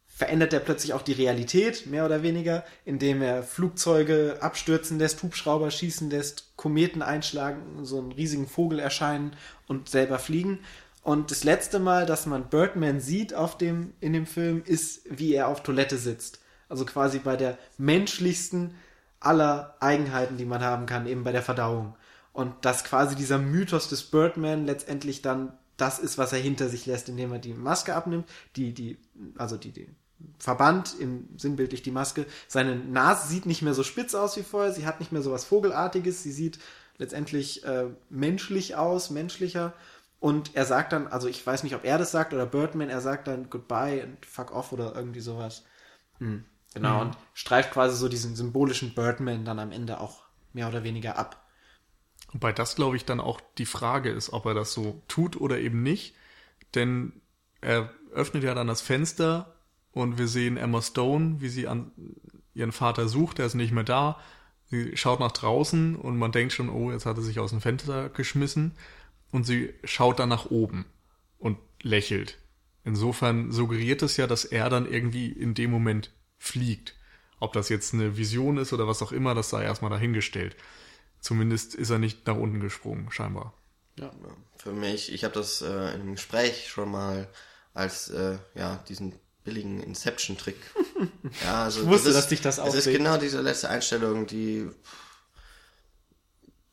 verändert 0.06 0.52
er 0.54 0.60
plötzlich 0.60 0.94
auch 0.94 1.02
die 1.02 1.12
Realität, 1.12 1.86
mehr 1.86 2.06
oder 2.06 2.22
weniger, 2.22 2.64
indem 2.86 3.20
er 3.20 3.42
Flugzeuge 3.42 4.38
abstürzen 4.40 4.98
lässt, 4.98 5.22
Hubschrauber 5.22 5.70
schießen 5.70 6.08
lässt, 6.08 6.56
Kometen 6.56 7.02
einschlagen, 7.02 7.84
so 7.84 7.98
einen 7.98 8.12
riesigen 8.12 8.46
Vogel 8.48 8.78
erscheinen 8.78 9.36
und 9.66 9.90
selber 9.90 10.18
fliegen. 10.18 10.60
Und 11.06 11.30
das 11.30 11.44
letzte 11.44 11.78
Mal, 11.78 12.04
dass 12.04 12.26
man 12.26 12.48
Birdman 12.48 12.98
sieht 12.98 13.32
auf 13.32 13.56
dem, 13.56 13.92
in 14.00 14.12
dem 14.12 14.26
Film, 14.26 14.64
ist, 14.64 15.02
wie 15.08 15.34
er 15.34 15.46
auf 15.46 15.62
Toilette 15.62 15.98
sitzt. 15.98 16.40
Also 16.68 16.84
quasi 16.84 17.20
bei 17.20 17.36
der 17.36 17.58
menschlichsten 17.78 18.74
aller 19.20 19.76
Eigenheiten, 19.78 20.36
die 20.36 20.44
man 20.44 20.64
haben 20.64 20.86
kann, 20.86 21.06
eben 21.06 21.22
bei 21.22 21.30
der 21.30 21.44
Verdauung. 21.44 21.94
Und 22.32 22.52
dass 22.64 22.82
quasi 22.82 23.14
dieser 23.14 23.38
Mythos 23.38 23.88
des 23.88 24.02
Birdman 24.02 24.66
letztendlich 24.66 25.22
dann 25.22 25.52
das 25.76 26.00
ist, 26.00 26.18
was 26.18 26.32
er 26.32 26.40
hinter 26.40 26.68
sich 26.68 26.86
lässt, 26.86 27.08
indem 27.08 27.30
er 27.30 27.38
die 27.38 27.54
Maske 27.54 27.94
abnimmt, 27.94 28.28
die, 28.56 28.74
die, 28.74 28.98
also 29.38 29.56
die, 29.56 29.70
die 29.70 29.86
Verband, 30.40 30.96
im 30.98 31.28
sinnbildlich 31.36 31.82
die 31.82 31.92
Maske. 31.92 32.26
Seine 32.48 32.74
Nase 32.74 33.28
sieht 33.28 33.46
nicht 33.46 33.62
mehr 33.62 33.74
so 33.74 33.84
spitz 33.84 34.16
aus 34.16 34.36
wie 34.36 34.42
vorher, 34.42 34.72
sie 34.72 34.86
hat 34.86 34.98
nicht 34.98 35.12
mehr 35.12 35.22
so 35.22 35.30
was 35.30 35.44
Vogelartiges, 35.44 36.24
sie 36.24 36.32
sieht 36.32 36.58
letztendlich 36.98 37.64
äh, 37.64 37.84
menschlich 38.10 38.74
aus, 38.74 39.10
menschlicher. 39.10 39.72
Und 40.18 40.54
er 40.54 40.64
sagt 40.64 40.92
dann, 40.92 41.06
also 41.06 41.28
ich 41.28 41.46
weiß 41.46 41.62
nicht, 41.62 41.74
ob 41.74 41.84
er 41.84 41.98
das 41.98 42.10
sagt 42.10 42.32
oder 42.32 42.46
Birdman, 42.46 42.88
er 42.88 43.00
sagt 43.00 43.28
dann 43.28 43.50
Goodbye 43.50 44.02
and 44.02 44.24
fuck 44.24 44.50
off 44.52 44.72
oder 44.72 44.94
irgendwie 44.94 45.20
sowas. 45.20 45.64
Hm, 46.18 46.44
genau, 46.74 47.02
und 47.02 47.16
streift 47.34 47.72
quasi 47.72 47.96
so 47.96 48.08
diesen 48.08 48.34
symbolischen 48.34 48.94
Birdman 48.94 49.44
dann 49.44 49.58
am 49.58 49.72
Ende 49.72 50.00
auch 50.00 50.24
mehr 50.52 50.68
oder 50.68 50.84
weniger 50.84 51.18
ab. 51.18 51.46
Wobei 52.32 52.52
das, 52.52 52.76
glaube 52.76 52.96
ich, 52.96 53.04
dann 53.04 53.20
auch 53.20 53.40
die 53.58 53.66
Frage 53.66 54.10
ist, 54.10 54.32
ob 54.32 54.46
er 54.46 54.54
das 54.54 54.72
so 54.72 55.02
tut 55.06 55.40
oder 55.40 55.58
eben 55.58 55.82
nicht. 55.82 56.16
Denn 56.74 57.20
er 57.60 57.90
öffnet 58.12 58.42
ja 58.42 58.54
dann 58.54 58.66
das 58.66 58.80
Fenster 58.80 59.54
und 59.92 60.18
wir 60.18 60.28
sehen 60.28 60.56
Emma 60.56 60.82
Stone, 60.82 61.40
wie 61.40 61.48
sie 61.48 61.68
an 61.68 61.92
ihren 62.54 62.72
Vater 62.72 63.08
sucht, 63.08 63.38
er 63.38 63.46
ist 63.46 63.54
nicht 63.54 63.72
mehr 63.72 63.84
da. 63.84 64.18
Sie 64.68 64.96
schaut 64.96 65.20
nach 65.20 65.32
draußen 65.32 65.94
und 65.94 66.18
man 66.18 66.32
denkt 66.32 66.52
schon, 66.52 66.68
oh, 66.68 66.90
jetzt 66.90 67.06
hat 67.06 67.16
er 67.16 67.22
sich 67.22 67.38
aus 67.38 67.50
dem 67.50 67.60
Fenster 67.60 68.08
geschmissen. 68.08 68.72
Und 69.30 69.44
sie 69.44 69.74
schaut 69.84 70.18
dann 70.18 70.28
nach 70.28 70.50
oben 70.50 70.86
und 71.38 71.58
lächelt. 71.82 72.38
Insofern 72.84 73.50
suggeriert 73.50 74.02
es 74.02 74.16
ja, 74.16 74.26
dass 74.26 74.44
er 74.44 74.70
dann 74.70 74.90
irgendwie 74.90 75.26
in 75.26 75.54
dem 75.54 75.70
Moment 75.70 76.12
fliegt. 76.38 76.94
Ob 77.40 77.52
das 77.52 77.68
jetzt 77.68 77.92
eine 77.92 78.16
Vision 78.16 78.56
ist 78.56 78.72
oder 78.72 78.86
was 78.86 79.02
auch 79.02 79.12
immer, 79.12 79.34
das 79.34 79.50
sei 79.50 79.64
erstmal 79.64 79.90
dahingestellt. 79.90 80.56
Zumindest 81.20 81.74
ist 81.74 81.90
er 81.90 81.98
nicht 81.98 82.26
nach 82.26 82.36
unten 82.36 82.60
gesprungen, 82.60 83.10
scheinbar. 83.10 83.52
Ja. 83.98 84.12
Für 84.56 84.72
mich, 84.72 85.12
ich 85.12 85.24
habe 85.24 85.34
das 85.34 85.62
äh, 85.62 85.66
in 85.66 86.00
einem 86.00 86.12
Gespräch 86.12 86.68
schon 86.68 86.90
mal 86.90 87.28
als 87.74 88.08
äh, 88.08 88.38
ja 88.54 88.76
diesen 88.88 89.14
billigen 89.44 89.82
Inception-Trick. 89.82 90.56
ja, 91.44 91.64
also 91.64 91.82
Ich 91.82 91.86
wusste, 91.86 92.08
das 92.08 92.16
ist, 92.16 92.22
dass 92.22 92.28
dich 92.28 92.40
das 92.40 92.58
Es 92.58 92.74
ist 92.74 92.86
genau 92.86 93.16
diese 93.16 93.40
letzte 93.40 93.68
Einstellung, 93.68 94.26
die 94.26 94.68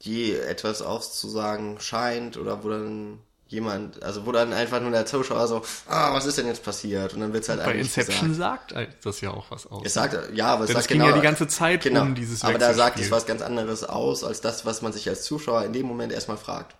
die 0.06 0.36
etwas 0.36 0.82
auszusagen 0.82 1.80
scheint 1.80 2.38
oder 2.38 2.64
wo 2.64 2.70
dann 2.70 3.20
jemand, 3.48 4.02
also 4.02 4.26
wo 4.26 4.32
dann 4.32 4.52
einfach 4.52 4.82
nur 4.82 4.92
der 4.92 5.06
Zuschauer 5.06 5.48
so, 5.48 5.62
ah, 5.88 6.14
was 6.14 6.26
ist 6.26 6.38
denn 6.38 6.48
jetzt 6.48 6.64
passiert? 6.64 7.14
Und 7.14 7.22
dann 7.22 7.34
wird's 7.34 7.48
halt 7.50 7.60
Bei 7.64 7.72
eigentlich 7.72 7.96
Inception 7.96 8.30
gesagt. 8.30 8.72
sagt 8.72 9.06
das 9.06 9.22
ja 9.22 9.32
auch 9.32 9.46
was 9.52 9.68
aus. 9.68 9.84
Es 9.86 9.94
sagt, 9.94 10.18
ja, 10.34 10.48
aber 10.48 10.64
es 10.64 10.68
Denn 10.68 10.74
sagt 10.76 10.86
es 10.86 10.88
ging 10.88 10.98
genau, 10.98 11.10
ja 11.10 11.16
die 11.16 11.22
ganze 11.22 11.48
Zeit 11.48 11.84
genau, 11.84 12.02
um 12.02 12.16
dieses 12.16 12.44
Aber 12.44 12.58
da 12.58 12.74
sagt 12.74 13.00
es 13.00 13.12
was 13.12 13.26
ganz 13.26 13.42
anderes 13.42 13.84
aus, 13.84 14.24
als 14.24 14.42
das, 14.42 14.66
was 14.66 14.82
man 14.82 14.92
sich 14.92 15.08
als 15.08 15.24
Zuschauer 15.24 15.64
in 15.66 15.74
dem 15.74 15.86
Moment 15.86 16.12
erstmal 16.12 16.38
fragt. 16.38 16.76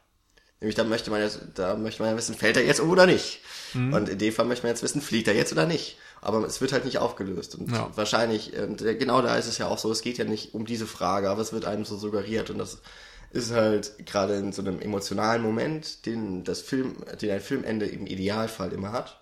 Nämlich 0.60 0.76
da 0.76 0.84
möchte 0.84 1.12
man 1.12 1.22
jetzt, 1.22 1.42
da 1.56 1.76
möchte 1.76 2.02
man 2.02 2.12
ja 2.12 2.18
wissen, 2.18 2.36
fällt 2.36 2.58
er 2.58 2.66
jetzt 2.66 2.80
um 2.80 2.90
oder 2.90 3.06
nicht. 3.06 3.42
Und 3.74 4.08
in 4.08 4.18
dem 4.18 4.34
Fall 4.34 4.46
möchte 4.46 4.64
man 4.66 4.72
jetzt 4.72 4.84
wissen, 4.84 5.02
fliegt 5.02 5.28
er 5.28 5.36
jetzt 5.36 5.52
oder 5.52 5.66
nicht. 5.66 5.98
Aber 6.22 6.46
es 6.46 6.62
wird 6.62 6.72
halt 6.72 6.86
nicht 6.86 7.00
aufgelöst. 7.00 7.56
Und 7.56 7.72
Ja. 7.72 7.90
wahrscheinlich, 7.96 8.54
und 8.56 8.82
äh, 8.82 8.96
genau 8.96 9.22
da 9.22 9.36
ist 9.36 9.48
es 9.48 9.58
ja 9.58 9.68
auch 9.68 9.78
so, 9.78 9.92
es 9.92 10.02
geht 10.02 10.18
ja 10.18 10.26
nicht 10.26 10.54
um 10.54 10.66
diese 10.66 10.88
Frage, 10.88 11.30
aber 11.30 11.42
es 11.42 11.52
wird 11.52 11.66
einem 11.66 11.84
so 11.84 11.98
suggeriert. 11.98 12.50
Und 12.50 12.60
das 12.60 12.78
ist 13.34 13.52
halt 13.52 14.06
gerade 14.06 14.36
in 14.36 14.54
so 14.54 14.62
einem 14.62 14.80
emotionalen 14.80 15.42
Moment, 15.42 16.06
den 16.06 16.44
das 16.44 16.62
Film, 16.62 17.04
den 17.20 17.32
ein 17.32 17.42
Filmende 17.42 17.88
im 17.88 18.06
Idealfall 18.06 18.72
immer 18.72 18.92
hat. 18.92 19.20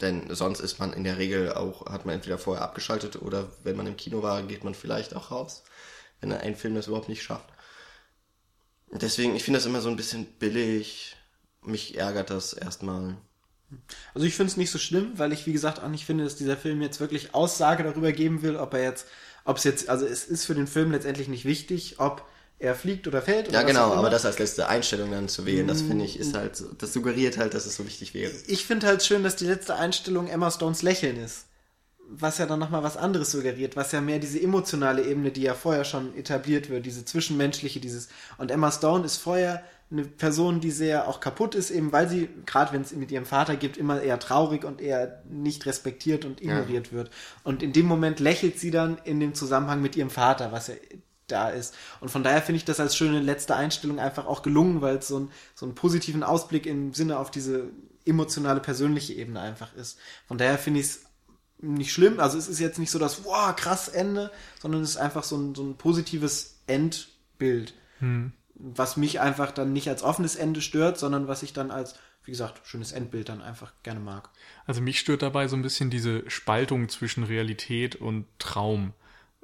Denn 0.00 0.32
sonst 0.32 0.60
ist 0.60 0.78
man 0.78 0.92
in 0.92 1.02
der 1.02 1.18
Regel 1.18 1.52
auch, 1.54 1.86
hat 1.86 2.06
man 2.06 2.14
entweder 2.14 2.38
vorher 2.38 2.64
abgeschaltet 2.64 3.20
oder 3.20 3.48
wenn 3.64 3.76
man 3.76 3.88
im 3.88 3.96
Kino 3.96 4.22
war, 4.22 4.40
geht 4.44 4.62
man 4.62 4.74
vielleicht 4.74 5.16
auch 5.16 5.32
raus, 5.32 5.64
wenn 6.20 6.32
ein 6.32 6.54
Film 6.54 6.76
das 6.76 6.86
überhaupt 6.86 7.08
nicht 7.08 7.24
schafft. 7.24 7.48
Deswegen, 8.92 9.34
ich 9.34 9.42
finde 9.42 9.58
das 9.58 9.66
immer 9.66 9.80
so 9.80 9.88
ein 9.88 9.96
bisschen 9.96 10.24
billig. 10.24 11.16
Mich 11.62 11.98
ärgert 11.98 12.30
das 12.30 12.52
erstmal. 12.52 13.16
Also 14.14 14.24
ich 14.24 14.36
finde 14.36 14.52
es 14.52 14.56
nicht 14.56 14.70
so 14.70 14.78
schlimm, 14.78 15.18
weil 15.18 15.32
ich, 15.32 15.46
wie 15.46 15.52
gesagt, 15.52 15.82
auch 15.82 15.88
nicht 15.88 16.06
finde, 16.06 16.22
dass 16.22 16.36
dieser 16.36 16.56
Film 16.56 16.80
jetzt 16.80 17.00
wirklich 17.00 17.34
Aussage 17.34 17.82
darüber 17.82 18.12
geben 18.12 18.42
will, 18.42 18.54
ob 18.54 18.72
er 18.72 18.84
jetzt, 18.84 19.08
ob 19.44 19.56
es 19.56 19.64
jetzt, 19.64 19.88
also 19.88 20.06
es 20.06 20.24
ist 20.24 20.46
für 20.46 20.54
den 20.54 20.68
Film 20.68 20.92
letztendlich 20.92 21.26
nicht 21.26 21.44
wichtig, 21.44 21.98
ob 21.98 22.24
er 22.58 22.74
fliegt 22.74 23.06
oder 23.06 23.22
fällt. 23.22 23.48
Oder 23.48 23.60
Ja, 23.60 23.66
genau, 23.66 23.92
aber 23.92 24.10
das 24.10 24.26
als 24.26 24.38
letzte 24.38 24.68
Einstellung 24.68 25.10
dann 25.12 25.28
zu 25.28 25.46
wählen, 25.46 25.66
das 25.68 25.82
finde 25.82 26.04
ich, 26.04 26.18
ist 26.18 26.34
halt, 26.36 26.56
so- 26.56 26.72
das 26.76 26.92
suggeriert 26.92 27.38
halt, 27.38 27.54
dass 27.54 27.66
es 27.66 27.76
so 27.76 27.86
wichtig 27.86 28.14
wäre. 28.14 28.32
Ich 28.48 28.66
finde 28.66 28.86
halt 28.86 29.02
schön, 29.04 29.22
dass 29.22 29.36
die 29.36 29.46
letzte 29.46 29.76
Einstellung 29.76 30.26
Emma 30.28 30.50
Stones 30.50 30.82
Lächeln 30.82 31.16
ist. 31.22 31.44
Was 32.10 32.38
ja 32.38 32.46
dann 32.46 32.58
nochmal 32.58 32.82
was 32.82 32.96
anderes 32.96 33.30
suggeriert, 33.32 33.76
was 33.76 33.92
ja 33.92 34.00
mehr 34.00 34.18
diese 34.18 34.40
emotionale 34.40 35.04
Ebene, 35.04 35.30
die 35.30 35.42
ja 35.42 35.52
vorher 35.54 35.84
schon 35.84 36.16
etabliert 36.16 36.70
wird, 36.70 36.86
diese 36.86 37.04
zwischenmenschliche, 37.04 37.80
dieses. 37.80 38.08
Und 38.38 38.50
Emma 38.50 38.72
Stone 38.72 39.04
ist 39.04 39.18
vorher 39.18 39.62
eine 39.90 40.04
Person, 40.04 40.60
die 40.60 40.70
sehr 40.70 41.06
auch 41.06 41.20
kaputt 41.20 41.54
ist, 41.54 41.70
eben 41.70 41.92
weil 41.92 42.08
sie, 42.08 42.28
gerade 42.46 42.72
wenn 42.72 42.80
es 42.82 42.92
mit 42.92 43.10
ihrem 43.10 43.24
Vater 43.26 43.56
gibt, 43.56 43.76
immer 43.76 44.00
eher 44.02 44.18
traurig 44.18 44.64
und 44.64 44.80
eher 44.80 45.22
nicht 45.30 45.64
respektiert 45.66 46.24
und 46.24 46.40
ignoriert 46.40 46.92
wird. 46.92 47.10
Und 47.44 47.62
in 47.62 47.72
dem 47.74 47.86
Moment 47.86 48.20
lächelt 48.20 48.58
sie 48.58 48.70
dann 48.70 48.98
in 49.04 49.20
dem 49.20 49.34
Zusammenhang 49.34 49.80
mit 49.82 49.94
ihrem 49.94 50.10
Vater, 50.10 50.50
was 50.50 50.68
ja 50.68 50.74
da 51.28 51.50
ist. 51.50 51.74
Und 52.00 52.10
von 52.10 52.22
daher 52.22 52.42
finde 52.42 52.56
ich 52.58 52.64
das 52.64 52.80
als 52.80 52.96
schöne 52.96 53.20
letzte 53.20 53.54
Einstellung 53.56 53.98
einfach 53.98 54.26
auch 54.26 54.42
gelungen, 54.42 54.80
weil 54.80 54.96
es 54.96 55.08
so, 55.08 55.20
ein, 55.20 55.30
so 55.54 55.66
einen 55.66 55.74
positiven 55.74 56.22
Ausblick 56.22 56.66
im 56.66 56.94
Sinne 56.94 57.18
auf 57.18 57.30
diese 57.30 57.70
emotionale, 58.04 58.60
persönliche 58.60 59.14
Ebene 59.14 59.40
einfach 59.40 59.74
ist. 59.74 59.98
Von 60.26 60.38
daher 60.38 60.58
finde 60.58 60.80
ich 60.80 60.86
es 60.86 61.00
nicht 61.60 61.92
schlimm. 61.92 62.20
Also 62.20 62.38
es 62.38 62.48
ist 62.48 62.58
jetzt 62.58 62.78
nicht 62.78 62.90
so 62.90 62.98
das, 62.98 63.24
wow, 63.24 63.54
krass 63.54 63.88
Ende, 63.88 64.30
sondern 64.60 64.82
es 64.82 64.90
ist 64.90 64.96
einfach 64.96 65.24
so 65.24 65.36
ein, 65.36 65.54
so 65.54 65.62
ein 65.62 65.76
positives 65.76 66.60
Endbild. 66.66 67.74
Was 68.54 68.96
mich 68.96 69.20
einfach 69.20 69.52
dann 69.52 69.72
nicht 69.72 69.88
als 69.88 70.02
offenes 70.02 70.36
Ende 70.36 70.60
stört, 70.62 70.98
sondern 70.98 71.28
was 71.28 71.42
ich 71.42 71.52
dann 71.52 71.70
als, 71.70 71.94
wie 72.24 72.30
gesagt, 72.30 72.66
schönes 72.66 72.92
Endbild 72.92 73.28
dann 73.28 73.42
einfach 73.42 73.72
gerne 73.82 74.00
mag. 74.00 74.30
Also 74.66 74.80
mich 74.80 74.98
stört 74.98 75.22
dabei 75.22 75.48
so 75.48 75.56
ein 75.56 75.62
bisschen 75.62 75.90
diese 75.90 76.28
Spaltung 76.30 76.88
zwischen 76.88 77.24
Realität 77.24 77.96
und 77.96 78.26
Traum. 78.38 78.94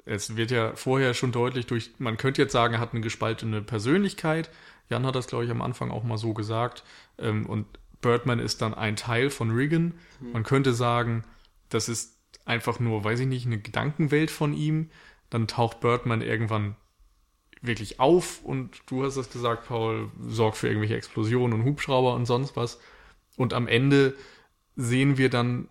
Es 0.05 0.35
wird 0.35 0.51
ja 0.51 0.75
vorher 0.75 1.13
schon 1.13 1.31
deutlich 1.31 1.65
durch, 1.65 1.91
man 1.97 2.17
könnte 2.17 2.41
jetzt 2.41 2.51
sagen, 2.51 2.75
er 2.75 2.79
hat 2.79 2.93
eine 2.93 3.01
gespaltene 3.01 3.61
Persönlichkeit. 3.61 4.49
Jan 4.89 5.05
hat 5.05 5.15
das, 5.15 5.27
glaube 5.27 5.45
ich, 5.45 5.51
am 5.51 5.61
Anfang 5.63 5.91
auch 5.91 6.03
mal 6.03 6.17
so 6.17 6.33
gesagt. 6.33 6.83
Ähm, 7.17 7.45
Und 7.47 7.65
Birdman 8.01 8.39
ist 8.39 8.61
dann 8.61 8.75
ein 8.75 8.95
Teil 8.95 9.31
von 9.31 9.51
Regan. 9.51 9.95
Man 10.31 10.43
könnte 10.43 10.73
sagen, 10.73 11.23
das 11.69 11.89
ist 11.89 12.19
einfach 12.45 12.79
nur, 12.79 13.03
weiß 13.03 13.19
ich 13.21 13.27
nicht, 13.27 13.47
eine 13.47 13.57
Gedankenwelt 13.57 14.29
von 14.29 14.53
ihm. 14.53 14.91
Dann 15.31 15.47
taucht 15.47 15.79
Birdman 15.79 16.21
irgendwann 16.21 16.75
wirklich 17.61 17.99
auf 17.99 18.43
und 18.43 18.81
du 18.85 19.03
hast 19.03 19.15
es 19.15 19.31
gesagt, 19.31 19.67
Paul, 19.67 20.11
sorgt 20.27 20.57
für 20.57 20.67
irgendwelche 20.67 20.95
Explosionen 20.95 21.59
und 21.59 21.65
Hubschrauber 21.65 22.13
und 22.13 22.27
sonst 22.27 22.55
was. 22.55 22.79
Und 23.37 23.53
am 23.53 23.67
Ende 23.67 24.13
sehen 24.75 25.17
wir 25.17 25.29
dann 25.29 25.67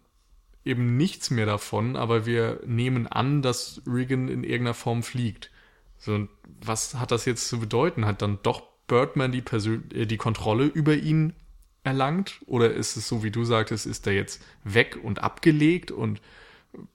eben 0.65 0.97
nichts 0.97 1.31
mehr 1.31 1.47
davon, 1.47 1.97
aber 1.97 2.27
wir 2.27 2.61
nehmen 2.67 3.07
an, 3.07 3.43
dass 3.43 3.83
Regan 3.87 4.29
in 4.29 4.45
irgendeiner 4.45 4.75
Form 4.75 5.03
fliegt. 5.03 5.51
So, 5.99 6.29
was 6.61 6.95
hat 6.95 7.11
das 7.11 7.25
jetzt 7.25 7.49
zu 7.49 7.61
bedeuten? 7.61 8.07
Hat 8.07 8.23
dann 8.23 8.39
doch 8.43 8.63
Birdman 8.87 9.33
die, 9.33 9.43
Persön 9.43 9.91
äh, 9.93 10.07
die 10.07 10.17
Kontrolle 10.17 10.65
über 10.65 10.95
ihn 10.95 11.35
erlangt? 11.83 12.41
Oder 12.47 12.73
ist 12.73 12.97
es 12.97 13.09
so, 13.09 13.23
wie 13.23 13.31
du 13.31 13.45
sagtest, 13.45 13.87
ist 13.87 14.07
er 14.07 14.15
jetzt 14.15 14.43
weg 14.65 14.99
und 15.03 15.23
abgelegt 15.23 15.91
und 15.91 16.21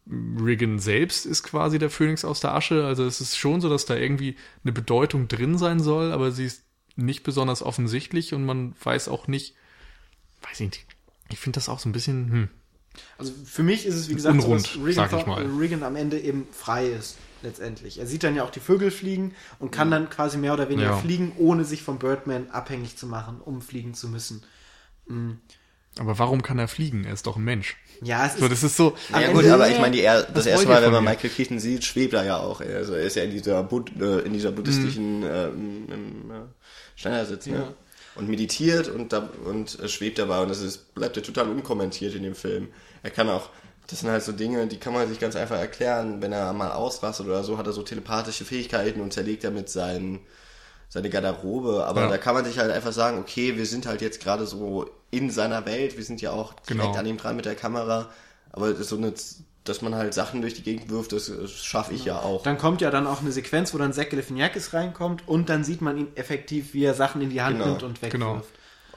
Regan 0.07 0.79
selbst 0.79 1.25
ist 1.25 1.43
quasi 1.43 1.79
der 1.79 1.89
Phönix 1.89 2.25
aus 2.25 2.39
der 2.39 2.53
Asche? 2.53 2.85
Also 2.85 3.05
es 3.05 3.21
ist 3.21 3.37
schon 3.37 3.61
so, 3.61 3.69
dass 3.69 3.85
da 3.85 3.95
irgendwie 3.95 4.35
eine 4.63 4.73
Bedeutung 4.73 5.27
drin 5.27 5.57
sein 5.57 5.79
soll, 5.79 6.11
aber 6.11 6.31
sie 6.31 6.45
ist 6.45 6.65
nicht 6.95 7.23
besonders 7.23 7.63
offensichtlich 7.63 8.33
und 8.33 8.45
man 8.45 8.75
weiß 8.83 9.07
auch 9.07 9.27
nicht, 9.27 9.55
weiß 10.41 10.59
ich 10.59 10.71
nicht, 10.71 10.85
ich 11.29 11.39
finde 11.39 11.57
das 11.57 11.69
auch 11.69 11.79
so 11.79 11.87
ein 11.87 11.93
bisschen, 11.93 12.31
hm, 12.31 12.49
Also 13.17 13.31
für 13.45 13.63
mich 13.63 13.85
ist 13.85 13.95
es, 13.95 14.09
wie 14.09 14.15
gesagt, 14.15 14.33
Unrund, 14.35 14.61
so, 14.61 14.79
dass 14.79 14.85
Regan, 14.87 15.09
sag 15.09 15.19
ich 15.19 15.25
vor- 15.25 15.35
mal. 15.39 15.45
Regan 15.57 15.83
am 15.83 15.95
Ende 15.95 16.19
eben 16.19 16.47
frei 16.51 16.87
ist, 16.87 17.17
letztendlich. 17.43 17.99
Er 17.99 18.05
sieht 18.07 18.23
dann 18.23 18.35
ja 18.35 18.43
auch 18.43 18.49
die 18.51 18.59
Vögel 18.59 18.91
fliegen 18.91 19.33
und 19.59 19.71
kann 19.71 19.89
dann 19.91 20.09
quasi 20.09 20.37
mehr 20.37 20.53
oder 20.53 20.69
weniger 20.69 20.89
Ja. 20.89 20.97
fliegen, 20.97 21.31
ohne 21.37 21.63
sich 21.65 21.81
vom 21.83 21.99
Birdman 21.99 22.49
abhängig 22.51 22.97
zu 22.97 23.07
machen, 23.07 23.39
um 23.43 23.61
fliegen 23.61 23.93
zu 23.93 24.07
müssen. 24.09 24.43
aber 25.97 26.19
warum 26.19 26.41
kann 26.43 26.59
er 26.59 26.67
fliegen? 26.67 27.03
Er 27.03 27.13
ist 27.13 27.25
doch 27.25 27.35
ein 27.35 27.43
Mensch. 27.43 27.75
Ja, 28.01 28.25
es 28.25 28.33
ist, 28.35 28.39
So, 28.41 28.47
das 28.47 28.63
ist 28.63 28.77
so, 28.77 28.95
Ja 29.11 29.31
gut, 29.31 29.45
aber 29.45 29.69
ich 29.69 29.79
meine, 29.79 29.97
er, 29.97 30.23
das 30.23 30.45
erste 30.45 30.67
Mal, 30.67 30.81
wenn 30.83 30.91
man 30.91 31.03
mir? 31.03 31.09
Michael 31.11 31.29
Keaton 31.31 31.59
sieht, 31.59 31.83
schwebt 31.83 32.13
er 32.13 32.23
ja 32.25 32.37
auch. 32.37 32.61
Also 32.61 32.93
er 32.93 33.03
ist 33.03 33.15
ja 33.15 33.23
in 33.23 33.31
dieser, 33.31 33.61
Bud 33.63 33.91
äh, 33.99 34.19
in 34.19 34.33
dieser 34.33 34.51
buddhistischen 34.51 35.23
ähm, 35.23 35.87
im, 35.91 36.31
äh, 36.31 36.35
Schneidersitz, 36.95 37.47
ne? 37.47 37.73
Und 38.19 38.29
meditiert 38.29 38.87
und, 38.89 39.13
da, 39.13 39.29
und 39.45 39.79
äh, 39.79 39.87
schwebt 39.89 40.19
dabei 40.19 40.41
und 40.41 40.49
das 40.49 40.61
ist, 40.61 40.93
bleibt 40.93 41.15
ja 41.15 41.21
total 41.23 41.49
unkommentiert 41.49 42.13
in 42.13 42.23
dem 42.23 42.35
Film. 42.35 42.67
Er 43.01 43.09
kann 43.11 43.29
auch, 43.29 43.49
das 43.87 44.01
sind 44.01 44.09
halt 44.11 44.23
so 44.23 44.31
Dinge, 44.33 44.67
die 44.67 44.77
kann 44.77 44.93
man 44.93 45.07
sich 45.07 45.19
ganz 45.19 45.35
einfach 45.35 45.57
erklären, 45.57 46.21
wenn 46.21 46.31
er 46.33 46.51
mal 46.53 46.71
ausrastet 46.73 47.25
oder 47.25 47.43
so, 47.43 47.57
hat 47.57 47.65
er 47.65 47.73
so 47.73 47.81
telepathische 47.81 48.45
Fähigkeiten 48.45 49.01
und 49.01 49.13
zerlegt 49.13 49.43
damit 49.43 49.69
seinen 49.69 50.19
seine 50.91 51.09
Garderobe, 51.11 51.85
aber 51.85 52.01
Ja. 52.01 52.07
da 52.09 52.17
kann 52.17 52.33
man 52.33 52.45
sich 52.45 52.57
halt 52.57 52.71
einfach 52.71 52.91
sagen, 52.91 53.19
okay, 53.19 53.55
wir 53.57 53.65
sind 53.67 53.85
halt 53.85 54.01
jetzt 54.01 54.21
gerade 54.23 54.47
so 54.47 54.89
in 55.11 55.29
seiner 55.29 55.65
Welt, 55.67 55.95
wir 55.97 56.03
sind 56.03 56.19
ja 56.19 56.31
auch 56.31 56.53
direkt 56.53 56.67
Genau. 56.67 56.95
an 56.97 57.05
ihm 57.05 57.17
dran 57.17 57.35
mit 57.35 57.45
der 57.45 57.53
Kamera, 57.55 58.09
aber 58.51 58.71
das 58.71 58.79
ist 58.79 58.89
so 58.89 58.97
eine, 58.97 59.13
dass 59.69 59.81
man 59.81 59.95
halt 59.95 60.13
Sachen 60.13 60.41
durch 60.41 60.53
die 60.55 60.63
Gegend 60.63 60.89
wirft, 60.89 61.11
das, 61.13 61.27
das 61.27 61.51
schaffe 61.51 61.93
ich 61.93 62.05
ja 62.05 62.19
auch. 62.19 62.43
dann 62.43 62.57
kommt 62.57 62.81
ja 62.81 62.91
dann 62.91 63.07
auch 63.07 63.21
eine 63.21 63.31
Sequenz, 63.31 63.73
wo 63.73 63.77
dann 63.77 63.93
Zach 63.93 64.09
Galifianakis 64.09 64.73
reinkommt 64.73 65.27
und 65.27 65.49
dann 65.49 65.63
sieht 65.63 65.81
man 65.81 65.97
ihn 65.97 66.07
effektiv, 66.15 66.73
wie 66.73 66.83
er 66.83 66.93
Sachen 66.95 67.21
in 67.21 67.29
die 67.29 67.41
Hand 67.41 67.57
Genau, 67.57 67.67
nimmt 67.69 67.83
und 67.83 68.01
wegwirft. 68.01 68.11
genau. 68.11 68.41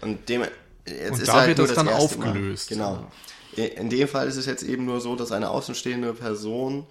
Und 0.00 0.28
dem 0.28 0.42
jetzt 0.86 1.12
Und 1.12 1.18
ist 1.20 1.28
da 1.28 1.34
halt 1.34 1.48
wird 1.48 1.58
nur 1.58 1.66
das 1.68 1.76
dann 1.76 1.86
Mal. 1.86 1.94
aufgelöst. 1.94 2.68
Genau. 2.68 3.06
In 3.54 3.90
dem 3.90 4.08
Fall 4.08 4.26
ist 4.28 4.36
es 4.36 4.46
jetzt 4.46 4.62
eben 4.62 4.86
nur 4.86 5.00
so, 5.00 5.14
dass 5.14 5.30
eine 5.30 5.50
außenstehende 5.50 6.14
Person 6.14 6.86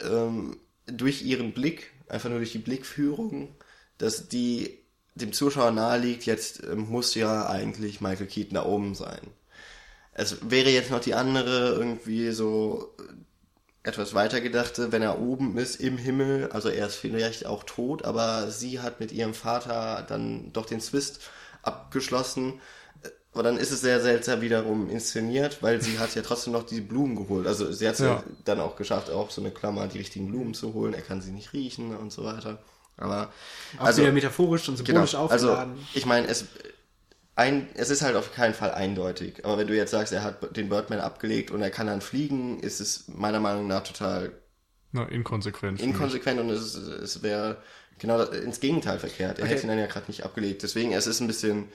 ähm, 0.00 0.58
durch 0.86 1.22
ihren 1.22 1.52
Blick, 1.52 1.90
einfach 2.08 2.28
nur 2.28 2.38
durch 2.38 2.52
die 2.52 2.58
Blickführung, 2.58 3.54
dass 3.96 4.28
die 4.28 4.78
dem 5.14 5.32
Zuschauer 5.32 5.70
naheliegt, 5.72 6.26
jetzt 6.26 6.64
muss 6.74 7.14
ja 7.14 7.48
eigentlich 7.48 8.00
Michael 8.00 8.26
Keaton 8.26 8.54
da 8.54 8.64
oben 8.66 8.94
sein. 8.94 9.20
Es 10.18 10.50
wäre 10.50 10.70
jetzt 10.70 10.90
noch 10.90 11.00
die 11.00 11.14
andere 11.14 11.74
irgendwie 11.76 12.30
so 12.32 12.94
äh, 12.98 13.88
etwas 13.88 14.14
weitergedachte, 14.14 14.92
wenn 14.92 15.02
er 15.02 15.18
oben 15.20 15.56
ist 15.56 15.76
im 15.76 15.96
Himmel, 15.96 16.50
also 16.52 16.68
er 16.68 16.86
ist 16.88 16.96
vielleicht 16.96 17.46
auch 17.46 17.64
tot, 17.64 18.04
aber 18.04 18.50
sie 18.50 18.80
hat 18.80 19.00
mit 19.00 19.12
ihrem 19.12 19.32
Vater 19.34 20.04
dann 20.08 20.52
doch 20.52 20.66
den 20.66 20.80
Zwist 20.80 21.20
abgeschlossen. 21.62 22.60
Äh, 23.02 23.08
Aber 23.32 23.42
dann 23.44 23.56
ist 23.58 23.70
es 23.70 23.80
sehr 23.80 24.00
seltsam 24.00 24.40
wiederum 24.40 24.90
inszeniert, 24.90 25.62
weil 25.62 25.80
sie 25.80 25.98
hat 25.98 26.14
ja 26.14 26.22
trotzdem 26.22 26.52
noch 26.52 26.64
die 26.64 26.80
Blumen 26.80 27.14
geholt. 27.16 27.46
Also 27.46 27.70
sie 27.72 27.86
hat 27.86 27.94
es 27.94 28.00
ja. 28.00 28.06
Ja. 28.06 28.24
dann 28.44 28.60
auch 28.60 28.76
geschafft, 28.76 29.10
auch 29.10 29.30
so 29.30 29.40
eine 29.40 29.50
Klammer, 29.52 29.86
die 29.86 29.98
richtigen 29.98 30.28
Blumen 30.30 30.54
zu 30.54 30.74
holen. 30.74 30.94
Er 30.94 31.02
kann 31.02 31.20
sie 31.22 31.30
nicht 31.30 31.52
riechen 31.52 31.94
und 31.96 32.12
so 32.12 32.24
weiter. 32.24 32.58
Aber 32.96 33.32
Auch 33.78 33.84
also 33.84 34.02
wieder 34.02 34.12
metaphorisch 34.12 34.68
und 34.68 34.76
Genau. 34.84 35.06
symbolisch 35.06 35.14
Also, 35.14 35.52
aufgeladen. 35.52 35.86
ich 35.94 36.04
meine, 36.04 36.26
es, 36.26 36.46
ein, 37.38 37.68
es 37.74 37.88
ist 37.90 38.02
halt 38.02 38.16
auf 38.16 38.34
keinen 38.34 38.52
Fall 38.54 38.72
eindeutig. 38.72 39.44
Aber 39.44 39.56
wenn 39.58 39.66
du 39.68 39.74
jetzt 39.76 39.92
sagst, 39.92 40.12
er 40.12 40.22
hat 40.24 40.56
den 40.56 40.68
Birdman 40.68 41.00
abgelegt 41.00 41.50
und 41.50 41.62
er 41.62 41.70
kann 41.70 41.86
dann 41.86 42.00
fliegen, 42.00 42.60
ist 42.60 42.80
es 42.80 43.04
meiner 43.08 43.40
Meinung 43.40 43.66
nach 43.68 43.84
total 43.84 44.32
na, 44.92 45.04
inkonsequent. 45.04 45.80
inkonsequent 45.80 46.40
und 46.40 46.50
es, 46.50 46.74
es 46.74 47.22
wäre 47.22 47.58
genau 47.98 48.18
das- 48.18 48.30
ins 48.30 48.58
Gegenteil 48.60 48.98
verkehrt. 48.98 49.38
Er 49.38 49.44
Okay. 49.44 49.54
hätte 49.54 49.62
ihn 49.62 49.68
dann 49.68 49.78
ja 49.78 49.86
gerade 49.86 50.06
nicht 50.08 50.24
abgelegt. 50.24 50.62
Deswegen, 50.62 50.92
es 50.92 51.06
ist 51.06 51.20
ein 51.20 51.26
bisschen 51.26 51.68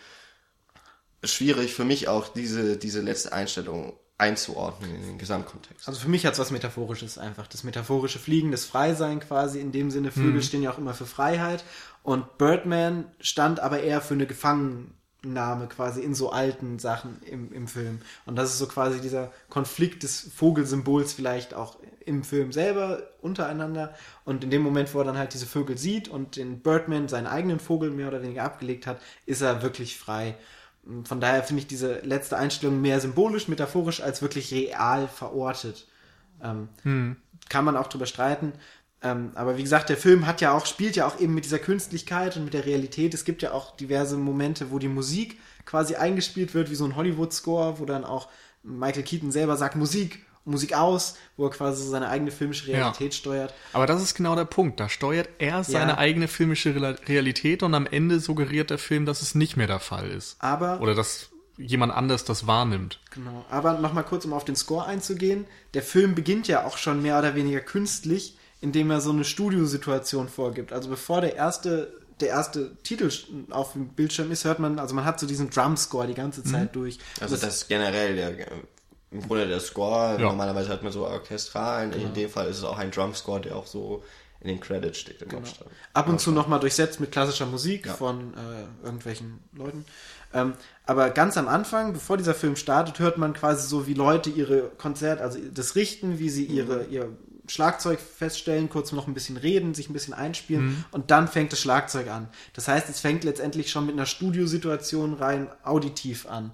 schwierig 1.23 1.73
für 1.73 1.85
mich 1.85 2.07
auch, 2.07 2.27
diese, 2.27 2.77
diese 2.77 3.01
letzte 3.01 3.31
Einstellung 3.33 3.93
einzuordnen 4.17 4.93
in 4.95 5.01
den 5.03 5.17
Gesamtkontext. 5.17 5.87
Also 5.87 5.99
für 5.99 6.09
mich 6.09 6.25
hat 6.25 6.33
es 6.33 6.39
was 6.39 6.51
Metaphorisches 6.51 7.17
einfach. 7.17 7.47
Das 7.47 7.63
metaphorische 7.63 8.19
Fliegen, 8.19 8.51
das 8.51 8.65
Freisein 8.65 9.19
quasi. 9.19 9.59
In 9.59 9.71
dem 9.71 9.91
Sinne, 9.91 10.11
Vögel 10.11 10.33
Mhm. 10.33 10.41
stehen 10.41 10.61
ja 10.63 10.71
auch 10.71 10.77
immer 10.77 10.93
für 10.93 11.05
Freiheit. 11.05 11.63
Und 12.03 12.37
Birdman 12.37 13.05
stand 13.21 13.59
aber 13.59 13.81
eher 13.81 14.01
für 14.01 14.13
eine 14.13 14.27
Gefangennahme 15.23 15.67
quasi 15.67 16.01
in 16.01 16.13
so 16.13 16.31
alten 16.31 16.79
Sachen 16.79 17.21
im, 17.23 17.51
im 17.53 17.67
Film. 17.67 18.01
Und 18.25 18.35
das 18.35 18.51
ist 18.51 18.59
so 18.59 18.67
quasi 18.67 19.01
dieser 19.01 19.31
Konflikt 19.49 20.03
des 20.03 20.29
Vogelsymbols 20.35 21.13
vielleicht 21.13 21.53
auch 21.53 21.77
im 22.05 22.23
Film 22.23 22.51
selber 22.51 23.03
untereinander. 23.21 23.93
Und 24.25 24.43
in 24.43 24.51
dem 24.51 24.61
Moment, 24.61 24.93
wo 24.93 24.99
er 24.99 25.05
dann 25.05 25.17
halt 25.17 25.33
diese 25.33 25.45
Vögel 25.45 25.77
sieht 25.77 26.09
und 26.09 26.35
den 26.35 26.59
Birdman 26.59 27.07
seinen 27.07 27.27
eigenen 27.27 27.59
Vogel 27.59 27.91
mehr 27.91 28.09
oder 28.09 28.21
weniger 28.21 28.43
abgelegt 28.43 28.85
hat, 28.85 29.01
ist 29.25 29.41
er 29.41 29.61
wirklich 29.61 29.97
frei. 29.97 30.35
Von 31.05 31.21
daher 31.21 31.43
finde 31.43 31.61
ich 31.61 31.67
diese 31.67 31.99
letzte 31.99 32.37
Einstellung 32.37 32.81
mehr 32.81 32.99
symbolisch, 32.99 33.47
metaphorisch 33.47 34.01
als 34.01 34.21
wirklich 34.21 34.53
real 34.53 35.07
verortet. 35.07 35.87
Ähm, 36.43 36.67
hm. 36.83 37.15
Kann 37.47 37.63
man 37.63 37.77
auch 37.77 37.87
drüber 37.87 38.05
streiten. 38.05 38.51
Ähm, 39.03 39.31
aber 39.35 39.57
wie 39.57 39.63
gesagt, 39.63 39.89
der 39.89 39.97
Film 39.97 40.25
hat 40.25 40.39
ja 40.39 40.53
auch, 40.53 40.65
spielt 40.65 40.95
ja 40.95 41.05
auch 41.05 41.19
eben 41.19 41.33
mit 41.33 41.43
dieser 41.43 41.59
Künstlichkeit 41.59 42.37
und 42.37 42.45
mit 42.45 42.53
der 42.53 42.65
Realität. 42.65 43.13
Es 43.13 43.25
gibt 43.25 43.41
ja 43.41 43.51
auch 43.51 43.75
diverse 43.75 44.17
Momente, 44.17 44.71
wo 44.71 44.79
die 44.79 44.87
Musik 44.87 45.39
quasi 45.65 45.95
eingespielt 45.95 46.53
wird, 46.53 46.71
wie 46.71 46.75
so 46.75 46.85
ein 46.85 46.95
Hollywood-Score, 46.95 47.79
wo 47.79 47.85
dann 47.85 48.05
auch 48.05 48.29
Michael 48.63 49.03
Keaton 49.03 49.31
selber 49.31 49.57
sagt 49.57 49.75
Musik, 49.75 50.25
Musik 50.45 50.73
aus, 50.73 51.17
wo 51.37 51.45
er 51.45 51.51
quasi 51.51 51.83
so 51.83 51.89
seine 51.89 52.09
eigene 52.09 52.31
filmische 52.31 52.67
Realität 52.67 53.13
ja. 53.13 53.17
steuert. 53.17 53.53
Aber 53.73 53.87
das 53.87 54.01
ist 54.01 54.15
genau 54.15 54.35
der 54.35 54.45
Punkt. 54.45 54.79
Da 54.79 54.89
steuert 54.89 55.29
er 55.37 55.63
seine 55.63 55.91
ja. 55.91 55.97
eigene 55.97 56.27
filmische 56.27 56.75
Realität 57.07 57.63
und 57.63 57.73
am 57.73 57.85
Ende 57.85 58.19
suggeriert 58.19 58.69
der 58.69 58.77
Film, 58.77 59.05
dass 59.05 59.21
es 59.21 59.35
nicht 59.35 59.57
mehr 59.57 59.67
der 59.67 59.79
Fall 59.79 60.09
ist. 60.09 60.37
Aber. 60.39 60.81
Oder 60.81 60.95
dass 60.95 61.29
jemand 61.57 61.93
anders 61.93 62.25
das 62.25 62.47
wahrnimmt. 62.47 62.99
Genau. 63.11 63.45
Aber 63.49 63.73
nochmal 63.73 64.03
kurz, 64.03 64.25
um 64.25 64.33
auf 64.33 64.45
den 64.45 64.55
Score 64.55 64.85
einzugehen. 64.85 65.45
Der 65.73 65.83
Film 65.83 66.15
beginnt 66.15 66.47
ja 66.47 66.65
auch 66.65 66.77
schon 66.77 67.01
mehr 67.01 67.19
oder 67.19 67.35
weniger 67.35 67.59
künstlich, 67.59 68.37
indem 68.63 68.89
er 68.91 69.01
so 69.01 69.11
eine 69.11 69.25
Studiosituation 69.25 70.29
vorgibt. 70.29 70.71
Also 70.71 70.89
bevor 70.89 71.21
der 71.21 71.35
erste 71.35 71.93
der 72.19 72.29
erste 72.29 72.75
Titel 72.83 73.11
auf 73.49 73.73
dem 73.73 73.89
Bildschirm 73.89 74.31
ist, 74.31 74.45
hört 74.45 74.59
man, 74.59 74.79
also 74.79 74.95
man 74.95 75.03
hat 75.03 75.19
so 75.19 75.25
diesen 75.27 75.49
Drum-Score 75.49 76.07
die 76.07 76.13
ganze 76.13 76.43
Zeit 76.43 76.69
mhm. 76.69 76.79
durch. 76.79 76.99
Also 77.19 77.33
das, 77.33 77.41
das 77.41 77.55
ist 77.55 77.67
generell 77.67 78.15
der 78.15 78.47
im 79.11 79.21
Grunde 79.21 79.47
der 79.47 79.59
Score. 79.59 80.13
Ja. 80.13 80.19
Normalerweise 80.19 80.69
hat 80.69 80.83
man 80.83 80.91
so 80.91 81.05
orchestralen. 81.05 81.91
Genau. 81.91 82.05
In 82.05 82.13
dem 82.13 82.29
Fall 82.29 82.47
ist 82.47 82.59
es 82.59 82.63
auch 82.63 82.77
ein 82.77 82.91
Drum-Score, 82.91 83.41
der 83.41 83.55
auch 83.55 83.67
so 83.67 84.03
in 84.41 84.47
den 84.47 84.59
Credits 84.59 84.99
steht. 84.99 85.19
Genau. 85.27 85.41
Ab 85.93 86.07
und 86.07 86.19
zu 86.19 86.31
nochmal 86.31 86.59
durchsetzt 86.59 86.99
mit 86.99 87.11
klassischer 87.11 87.45
Musik 87.45 87.85
ja. 87.87 87.93
von 87.93 88.33
äh, 88.33 88.85
irgendwelchen 88.85 89.39
Leuten. 89.53 89.85
Ähm, 90.33 90.53
aber 90.85 91.11
ganz 91.11 91.37
am 91.37 91.47
Anfang, 91.47 91.93
bevor 91.93 92.17
dieser 92.17 92.33
Film 92.33 92.55
startet, 92.55 92.99
hört 92.99 93.17
man 93.17 93.33
quasi 93.33 93.67
so, 93.67 93.87
wie 93.87 93.93
Leute 93.93 94.29
ihre 94.29 94.69
Konzert, 94.77 95.21
also 95.21 95.39
das 95.53 95.75
richten, 95.75 96.19
wie 96.19 96.29
sie 96.29 96.45
ihre, 96.45 96.83
mhm. 96.83 96.91
ihr 96.91 97.09
Schlagzeug 97.47 97.99
feststellen, 97.99 98.69
kurz 98.69 98.91
noch 98.91 99.07
ein 99.07 99.13
bisschen 99.13 99.37
reden, 99.37 99.73
sich 99.73 99.89
ein 99.89 99.93
bisschen 99.93 100.13
einspielen 100.13 100.65
mhm. 100.65 100.85
und 100.91 101.11
dann 101.11 101.27
fängt 101.27 101.51
das 101.51 101.59
Schlagzeug 101.59 102.09
an. 102.09 102.29
Das 102.53 102.67
heißt, 102.67 102.89
es 102.89 102.99
fängt 102.99 103.23
letztendlich 103.23 103.69
schon 103.69 103.85
mit 103.85 103.95
einer 103.95 104.05
Studiosituation 104.05 105.13
rein 105.13 105.49
auditiv 105.63 106.25
an 106.25 106.51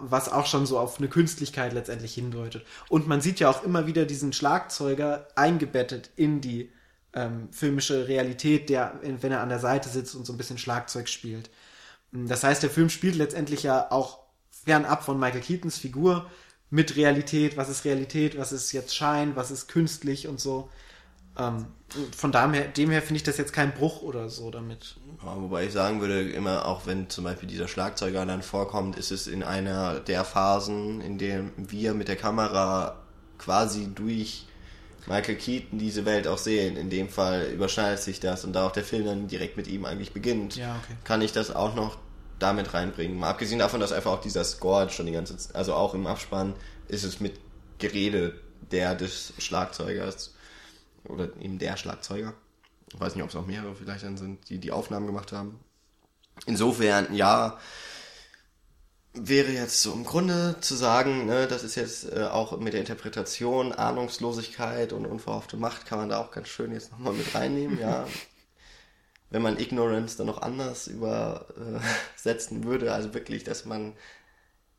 was 0.00 0.30
auch 0.30 0.46
schon 0.46 0.66
so 0.66 0.78
auf 0.78 0.98
eine 0.98 1.08
Künstlichkeit 1.08 1.72
letztendlich 1.72 2.14
hindeutet. 2.14 2.64
Und 2.88 3.08
man 3.08 3.20
sieht 3.20 3.40
ja 3.40 3.48
auch 3.50 3.64
immer 3.64 3.86
wieder 3.86 4.04
diesen 4.04 4.32
Schlagzeuger 4.32 5.26
eingebettet 5.34 6.10
in 6.14 6.40
die 6.40 6.70
ähm, 7.14 7.48
filmische 7.50 8.06
Realität, 8.06 8.68
der, 8.68 9.00
wenn 9.02 9.32
er 9.32 9.40
an 9.40 9.48
der 9.48 9.58
Seite 9.58 9.88
sitzt 9.88 10.14
und 10.14 10.24
so 10.26 10.32
ein 10.32 10.36
bisschen 10.36 10.58
Schlagzeug 10.58 11.08
spielt. 11.08 11.50
Das 12.12 12.44
heißt, 12.44 12.62
der 12.62 12.70
Film 12.70 12.90
spielt 12.90 13.16
letztendlich 13.16 13.62
ja 13.62 13.90
auch 13.90 14.20
fernab 14.50 15.04
von 15.04 15.18
Michael 15.18 15.40
Keatons 15.40 15.78
Figur 15.78 16.30
mit 16.70 16.96
Realität, 16.96 17.56
was 17.56 17.68
ist 17.68 17.84
Realität, 17.84 18.38
was 18.38 18.52
ist 18.52 18.72
jetzt 18.72 18.94
Schein, 18.94 19.36
was 19.36 19.50
ist 19.50 19.68
künstlich 19.68 20.28
und 20.28 20.40
so. 20.40 20.70
Ähm, 21.38 21.66
von 22.16 22.32
dem 22.32 22.52
her, 22.52 22.68
dem 22.68 22.90
her 22.90 23.02
finde 23.02 23.16
ich 23.16 23.22
das 23.24 23.36
jetzt 23.36 23.52
kein 23.52 23.74
Bruch 23.74 24.02
oder 24.02 24.28
so 24.28 24.50
damit. 24.50 24.96
Ja, 25.24 25.36
wobei 25.36 25.66
ich 25.66 25.72
sagen 25.72 26.00
würde, 26.00 26.30
immer 26.30 26.66
auch 26.66 26.86
wenn 26.86 27.08
zum 27.08 27.24
Beispiel 27.24 27.48
dieser 27.48 27.68
Schlagzeuger 27.68 28.24
dann 28.24 28.42
vorkommt, 28.42 28.96
ist 28.96 29.10
es 29.10 29.26
in 29.26 29.42
einer 29.42 30.00
der 30.00 30.24
Phasen, 30.24 31.00
in 31.00 31.18
denen 31.18 31.52
wir 31.56 31.94
mit 31.94 32.08
der 32.08 32.16
Kamera 32.16 32.96
quasi 33.38 33.88
durch 33.92 34.46
Michael 35.06 35.36
Keaton 35.36 35.78
diese 35.78 36.04
Welt 36.04 36.28
auch 36.28 36.38
sehen. 36.38 36.76
In 36.76 36.90
dem 36.90 37.08
Fall 37.08 37.46
überschneidet 37.52 38.00
sich 38.00 38.20
das 38.20 38.44
und 38.44 38.52
da 38.52 38.66
auch 38.66 38.72
der 38.72 38.84
Film 38.84 39.06
dann 39.06 39.28
direkt 39.28 39.56
mit 39.56 39.66
ihm 39.66 39.84
eigentlich 39.84 40.12
beginnt, 40.12 40.56
ja, 40.56 40.76
okay. 40.84 40.96
kann 41.04 41.22
ich 41.22 41.32
das 41.32 41.54
auch 41.54 41.74
noch 41.74 41.98
damit 42.40 42.74
reinbringen. 42.74 43.18
Mal 43.18 43.30
abgesehen 43.30 43.58
davon, 43.58 43.80
dass 43.80 43.92
einfach 43.92 44.12
auch 44.12 44.20
dieser 44.20 44.44
Score 44.44 44.90
schon 44.90 45.06
die 45.06 45.12
ganze 45.12 45.36
Zeit, 45.36 45.54
also 45.54 45.74
auch 45.74 45.94
im 45.94 46.06
Abspann 46.06 46.54
ist 46.88 47.04
es 47.04 47.20
mit 47.20 47.38
Gerede 47.78 48.40
der 48.70 48.94
des 48.94 49.32
Schlagzeugers 49.38 50.34
oder 51.04 51.28
eben 51.40 51.58
der 51.58 51.76
Schlagzeuger. 51.76 52.34
Ich 52.92 53.00
weiß 53.00 53.14
nicht, 53.14 53.22
ob 53.22 53.30
es 53.30 53.36
auch 53.36 53.46
mehrere 53.46 53.74
vielleicht 53.74 54.04
dann 54.04 54.16
sind, 54.16 54.48
die 54.48 54.58
die 54.58 54.72
Aufnahmen 54.72 55.06
gemacht 55.06 55.32
haben. 55.32 55.60
Insofern, 56.46 57.14
ja, 57.14 57.58
wäre 59.12 59.50
jetzt 59.50 59.82
so 59.82 59.92
im 59.92 60.04
Grunde 60.04 60.56
zu 60.60 60.74
sagen, 60.74 61.26
ne, 61.26 61.46
das 61.46 61.64
ist 61.64 61.74
jetzt 61.74 62.12
äh, 62.12 62.24
auch 62.24 62.58
mit 62.58 62.72
der 62.72 62.80
Interpretation, 62.80 63.72
Ahnungslosigkeit 63.72 64.92
und 64.92 65.06
unverhoffte 65.06 65.56
Macht 65.56 65.86
kann 65.86 65.98
man 65.98 66.08
da 66.08 66.18
auch 66.18 66.30
ganz 66.30 66.48
schön 66.48 66.72
jetzt 66.72 66.92
nochmal 66.92 67.14
mit 67.14 67.34
reinnehmen, 67.34 67.78
ja. 67.78 68.06
Wenn 69.30 69.42
man 69.42 69.58
Ignorance 69.58 70.16
dann 70.16 70.26
noch 70.26 70.42
anders 70.42 70.88
übersetzen 70.88 72.64
würde, 72.64 72.92
also 72.92 73.14
wirklich, 73.14 73.44
dass 73.44 73.64
man, 73.64 73.94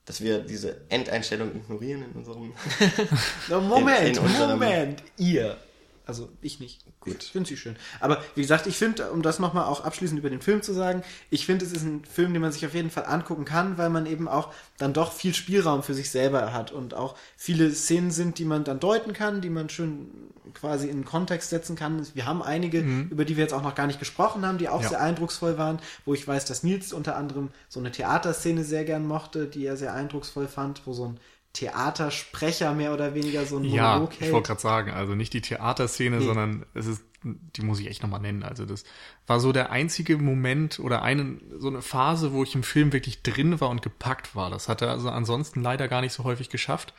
dass 0.05 0.21
wir 0.21 0.39
diese 0.39 0.81
Endeinstellung 0.89 1.55
ignorieren 1.55 2.03
in 2.03 2.11
unserem. 2.11 2.53
no, 3.49 3.61
Moment, 3.61 3.99
in, 4.07 4.15
in 4.15 4.19
unserem, 4.19 4.59
Moment, 4.59 5.03
ihr. 5.17 5.57
Also 6.05 6.29
ich 6.41 6.59
nicht. 6.59 6.83
Gut. 7.01 7.23
Ich 7.23 7.31
finde 7.31 7.49
sie 7.49 7.57
schön. 7.57 7.75
Aber 7.99 8.23
wie 8.35 8.41
gesagt, 8.41 8.67
ich 8.67 8.77
finde, 8.77 9.11
um 9.11 9.23
das 9.23 9.39
nochmal 9.39 9.65
auch 9.65 9.83
abschließend 9.83 10.19
über 10.19 10.29
den 10.29 10.39
Film 10.39 10.61
zu 10.61 10.71
sagen, 10.71 11.03
ich 11.31 11.47
finde, 11.47 11.65
es 11.65 11.71
ist 11.71 11.81
ein 11.81 12.05
Film, 12.05 12.31
den 12.31 12.43
man 12.43 12.51
sich 12.51 12.63
auf 12.63 12.75
jeden 12.75 12.91
Fall 12.91 13.05
angucken 13.07 13.43
kann, 13.43 13.79
weil 13.79 13.89
man 13.89 14.05
eben 14.05 14.27
auch 14.27 14.53
dann 14.77 14.93
doch 14.93 15.11
viel 15.11 15.33
Spielraum 15.33 15.81
für 15.81 15.95
sich 15.95 16.11
selber 16.11 16.53
hat 16.53 16.71
und 16.71 16.93
auch 16.93 17.15
viele 17.35 17.71
Szenen 17.71 18.11
sind, 18.11 18.37
die 18.37 18.45
man 18.45 18.63
dann 18.63 18.79
deuten 18.79 19.13
kann, 19.13 19.41
die 19.41 19.49
man 19.49 19.67
schön 19.69 20.11
quasi 20.53 20.89
in 20.89 21.03
Kontext 21.03 21.49
setzen 21.49 21.75
kann. 21.75 22.05
Wir 22.13 22.27
haben 22.27 22.43
einige, 22.43 22.83
mhm. 22.83 23.07
über 23.09 23.25
die 23.25 23.35
wir 23.35 23.43
jetzt 23.43 23.53
auch 23.53 23.63
noch 23.63 23.73
gar 23.73 23.87
nicht 23.87 23.99
gesprochen 23.99 24.45
haben, 24.45 24.59
die 24.59 24.69
auch 24.69 24.83
ja. 24.83 24.89
sehr 24.89 25.01
eindrucksvoll 25.01 25.57
waren, 25.57 25.79
wo 26.05 26.13
ich 26.13 26.27
weiß, 26.27 26.45
dass 26.45 26.61
Nils 26.61 26.93
unter 26.93 27.15
anderem 27.15 27.49
so 27.67 27.79
eine 27.79 27.91
Theaterszene 27.91 28.63
sehr 28.63 28.85
gern 28.85 29.07
mochte, 29.07 29.47
die 29.47 29.65
er 29.65 29.75
sehr 29.75 29.95
eindrucksvoll 29.95 30.47
fand, 30.47 30.85
wo 30.85 30.93
so 30.93 31.05
ein 31.05 31.19
Theatersprecher 31.53 32.73
mehr 32.73 32.93
oder 32.93 33.13
weniger 33.13 33.45
so 33.45 33.57
ein 33.57 33.65
ja, 33.65 33.93
Monolog 33.93 34.11
hält. 34.13 34.21
ich 34.21 34.31
wollte 34.31 34.47
gerade 34.47 34.61
sagen, 34.61 34.91
also 34.91 35.15
nicht 35.15 35.33
die 35.33 35.41
Theaterszene, 35.41 36.17
nee. 36.17 36.25
sondern 36.25 36.65
es 36.73 36.87
ist, 36.87 37.03
die 37.23 37.61
muss 37.61 37.79
ich 37.79 37.87
echt 37.87 38.01
nochmal 38.01 38.21
nennen. 38.21 38.43
Also 38.43 38.65
das 38.65 38.83
war 39.27 39.39
so 39.39 39.51
der 39.51 39.69
einzige 39.69 40.17
Moment 40.17 40.79
oder 40.79 41.01
eine, 41.01 41.39
so 41.57 41.67
eine 41.67 41.81
Phase, 41.81 42.31
wo 42.31 42.43
ich 42.43 42.55
im 42.55 42.63
Film 42.63 42.93
wirklich 42.93 43.21
drin 43.21 43.59
war 43.59 43.69
und 43.69 43.81
gepackt 43.81 44.35
war. 44.35 44.49
Das 44.49 44.69
hat 44.69 44.81
er 44.81 44.91
also 44.91 45.09
ansonsten 45.09 45.61
leider 45.61 45.87
gar 45.87 46.01
nicht 46.01 46.13
so 46.13 46.23
häufig 46.23 46.49
geschafft. 46.49 46.93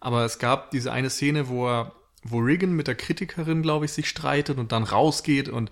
Aber 0.00 0.24
es 0.24 0.38
gab 0.38 0.70
diese 0.70 0.90
eine 0.92 1.10
Szene, 1.10 1.48
wo 1.48 1.68
er, 1.68 1.92
wo 2.22 2.38
Regan 2.38 2.72
mit 2.72 2.86
der 2.86 2.94
Kritikerin, 2.94 3.62
glaube 3.62 3.84
ich, 3.84 3.92
sich 3.92 4.08
streitet 4.08 4.58
und 4.58 4.72
dann 4.72 4.84
rausgeht 4.84 5.48
und 5.48 5.70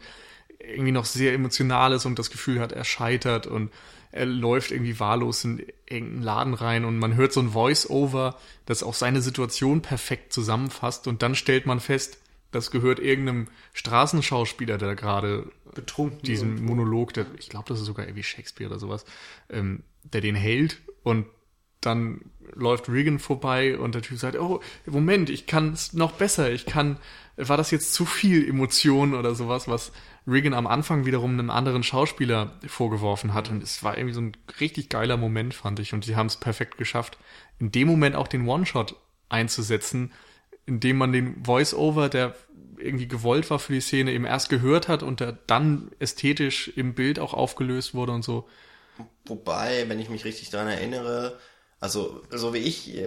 irgendwie 0.59 0.93
noch 0.93 1.05
sehr 1.05 1.33
emotional 1.33 1.93
ist 1.93 2.07
und 2.07 2.19
das 2.19 2.31
Gefühl 2.31 2.61
hat, 2.61 2.73
er 2.73 2.85
scheitert 2.85 3.47
und 3.47 3.71
er 4.13 4.27
läuft 4.27 4.71
irgendwie 4.71 4.99
wahllos 4.99 5.45
in 5.45 5.65
irgendeinen 5.87 6.23
Laden 6.23 6.55
rein 6.55 6.85
und 6.85 6.99
man 6.99 7.15
hört 7.15 7.33
so 7.33 7.41
ein 7.41 7.51
Voice-Over, 7.51 8.37
das 8.65 8.83
auch 8.83 8.95
seine 8.95 9.21
Situation 9.21 9.83
perfekt 9.83 10.33
zusammenfasst 10.33 11.07
und 11.07 11.23
dann 11.23 11.35
stellt 11.35 11.67
man 11.67 11.81
fest, 11.81 12.19
das 12.53 12.71
gehört 12.71 12.99
irgendeinem 12.99 13.49
Straßenschauspieler, 13.75 14.79
der 14.79 14.95
gerade 14.95 15.51
betrunken 15.75 16.23
diesen 16.23 16.65
Monolog, 16.65 17.13
der, 17.13 17.27
ich 17.39 17.49
glaube, 17.49 17.69
das 17.69 17.81
ist 17.81 17.87
sogar 17.87 18.07
irgendwie 18.07 18.23
Shakespeare 18.23 18.71
oder 18.71 18.79
sowas, 18.79 19.05
ähm, 19.51 19.83
der 20.05 20.21
den 20.21 20.35
hält 20.35 20.81
und 21.03 21.27
dann 21.81 22.21
läuft 22.55 22.89
Regan 22.89 23.19
vorbei 23.19 23.79
und 23.79 23.95
der 23.95 24.03
Typ 24.03 24.19
sagt, 24.19 24.39
oh, 24.39 24.61
Moment, 24.87 25.31
ich 25.31 25.47
kann 25.47 25.73
es 25.73 25.93
noch 25.93 26.13
besser, 26.13 26.51
ich 26.51 26.67
kann, 26.67 26.99
war 27.37 27.57
das 27.57 27.71
jetzt 27.71 27.93
zu 27.93 28.05
viel 28.05 28.49
Emotion 28.49 29.15
oder 29.15 29.35
sowas, 29.35 29.69
was 29.69 29.93
Regan 30.27 30.55
am 30.55 30.67
Anfang 30.67 31.07
wiederum 31.07 31.33
einem 31.33 31.51
anderen 31.51 31.83
Schauspieler 31.83 32.59
vorgeworfen 32.67 33.33
hat. 33.33 33.51
Und 33.51 33.63
es 33.63 33.83
war 33.83 33.97
irgendwie 33.97 34.15
so 34.15 34.21
ein 34.21 34.33
richtig 34.61 34.89
geiler 34.89 35.17
Moment, 35.17 35.55
fand 35.55 35.79
ich. 35.79 35.93
Und 35.93 36.05
sie 36.05 36.17
haben 36.17 36.27
es 36.27 36.37
perfekt 36.37 36.79
geschafft, 36.79 37.19
in 37.59 37.71
dem 37.71 37.87
Moment 37.87 38.17
auch 38.17 38.29
den 38.29 38.47
One-Shot 38.49 38.97
einzusetzen, 39.29 40.13
indem 40.67 40.99
man 40.99 41.13
den 41.13 41.45
Voice-Over, 41.45 42.09
der 42.09 42.35
irgendwie 42.79 43.09
gewollt 43.09 43.49
war 43.51 43.59
für 43.59 43.73
die 43.73 43.81
Szene, 43.81 44.13
eben 44.13 44.25
erst 44.25 44.49
gehört 44.49 44.89
hat 44.89 45.03
und 45.03 45.21
der 45.21 45.33
dann 45.33 45.91
ästhetisch 45.99 46.69
im 46.77 46.95
Bild 46.95 47.19
auch 47.19 47.33
aufgelöst 47.33 47.95
wurde 47.95 48.13
und 48.13 48.23
so. 48.23 48.49
Wobei, 49.25 49.89
wenn 49.89 50.01
ich 50.01 50.11
mich 50.11 50.25
richtig 50.25 50.51
daran 50.51 50.69
erinnere, 50.69 51.39
also 51.81 52.23
so 52.31 52.53
wie 52.53 52.59
ich 52.59 52.99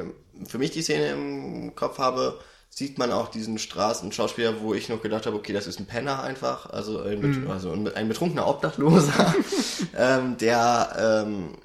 für 0.46 0.58
mich 0.58 0.72
die 0.72 0.82
Szene 0.82 1.12
im 1.12 1.76
Kopf 1.76 1.98
habe, 1.98 2.40
sieht 2.70 2.98
man 2.98 3.12
auch 3.12 3.30
diesen 3.30 3.58
Straßenschauspieler, 3.58 4.62
wo 4.62 4.74
ich 4.74 4.90
noch 4.90 5.02
gedacht 5.02 5.26
habe, 5.26 5.36
okay, 5.36 5.54
das 5.54 5.68
ist 5.68 5.80
ein 5.80 5.86
Penner 5.86 6.24
einfach, 6.24 6.70
also 6.70 7.02
ein, 7.02 7.41
mhm. 7.41 7.52
also 7.52 7.72
ein 7.72 8.08
betrunkener 8.08 8.48
Obdachloser, 8.48 9.36
ähm, 9.98 10.38
der 10.38 11.26
ähm, 11.26 11.58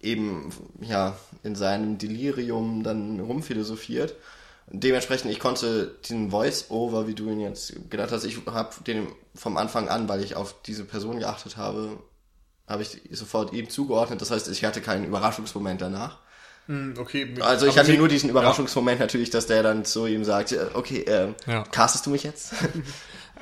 eben 0.00 0.50
ja 0.80 1.16
in 1.42 1.56
seinem 1.56 1.98
Delirium 1.98 2.82
dann 2.82 3.20
rumphilosophiert. 3.20 4.14
Dementsprechend, 4.68 5.30
ich 5.30 5.38
konnte 5.38 5.96
diesen 6.04 6.30
Voice-Over, 6.30 7.06
wie 7.06 7.14
du 7.14 7.30
ihn 7.30 7.40
jetzt 7.40 7.88
gedacht 7.88 8.10
hast, 8.10 8.24
ich 8.24 8.38
habe 8.46 8.70
den 8.84 9.06
vom 9.34 9.56
Anfang 9.56 9.88
an, 9.88 10.08
weil 10.08 10.24
ich 10.24 10.34
auf 10.34 10.56
diese 10.62 10.84
Person 10.84 11.20
geachtet 11.20 11.56
habe, 11.56 11.98
habe 12.66 12.82
ich 12.82 13.00
sofort 13.12 13.52
ihm 13.52 13.70
zugeordnet. 13.70 14.20
Das 14.20 14.32
heißt, 14.32 14.48
ich 14.48 14.64
hatte 14.64 14.80
keinen 14.80 15.04
Überraschungsmoment 15.04 15.80
danach. 15.80 16.18
Okay, 16.98 17.34
Also 17.40 17.66
ich 17.66 17.78
hatte 17.78 17.94
nur 17.94 18.08
diesen 18.08 18.28
Überraschungsmoment 18.28 18.98
natürlich, 18.98 19.30
dass 19.30 19.46
der 19.46 19.62
dann 19.62 19.84
zu 19.84 20.06
ihm 20.06 20.24
sagt, 20.24 20.50
äh, 20.52 20.66
okay, 20.74 21.04
ähm, 21.06 21.34
Ja. 21.46 21.62
castest 21.64 22.06
du 22.06 22.10
mich 22.10 22.22
jetzt? 22.24 22.52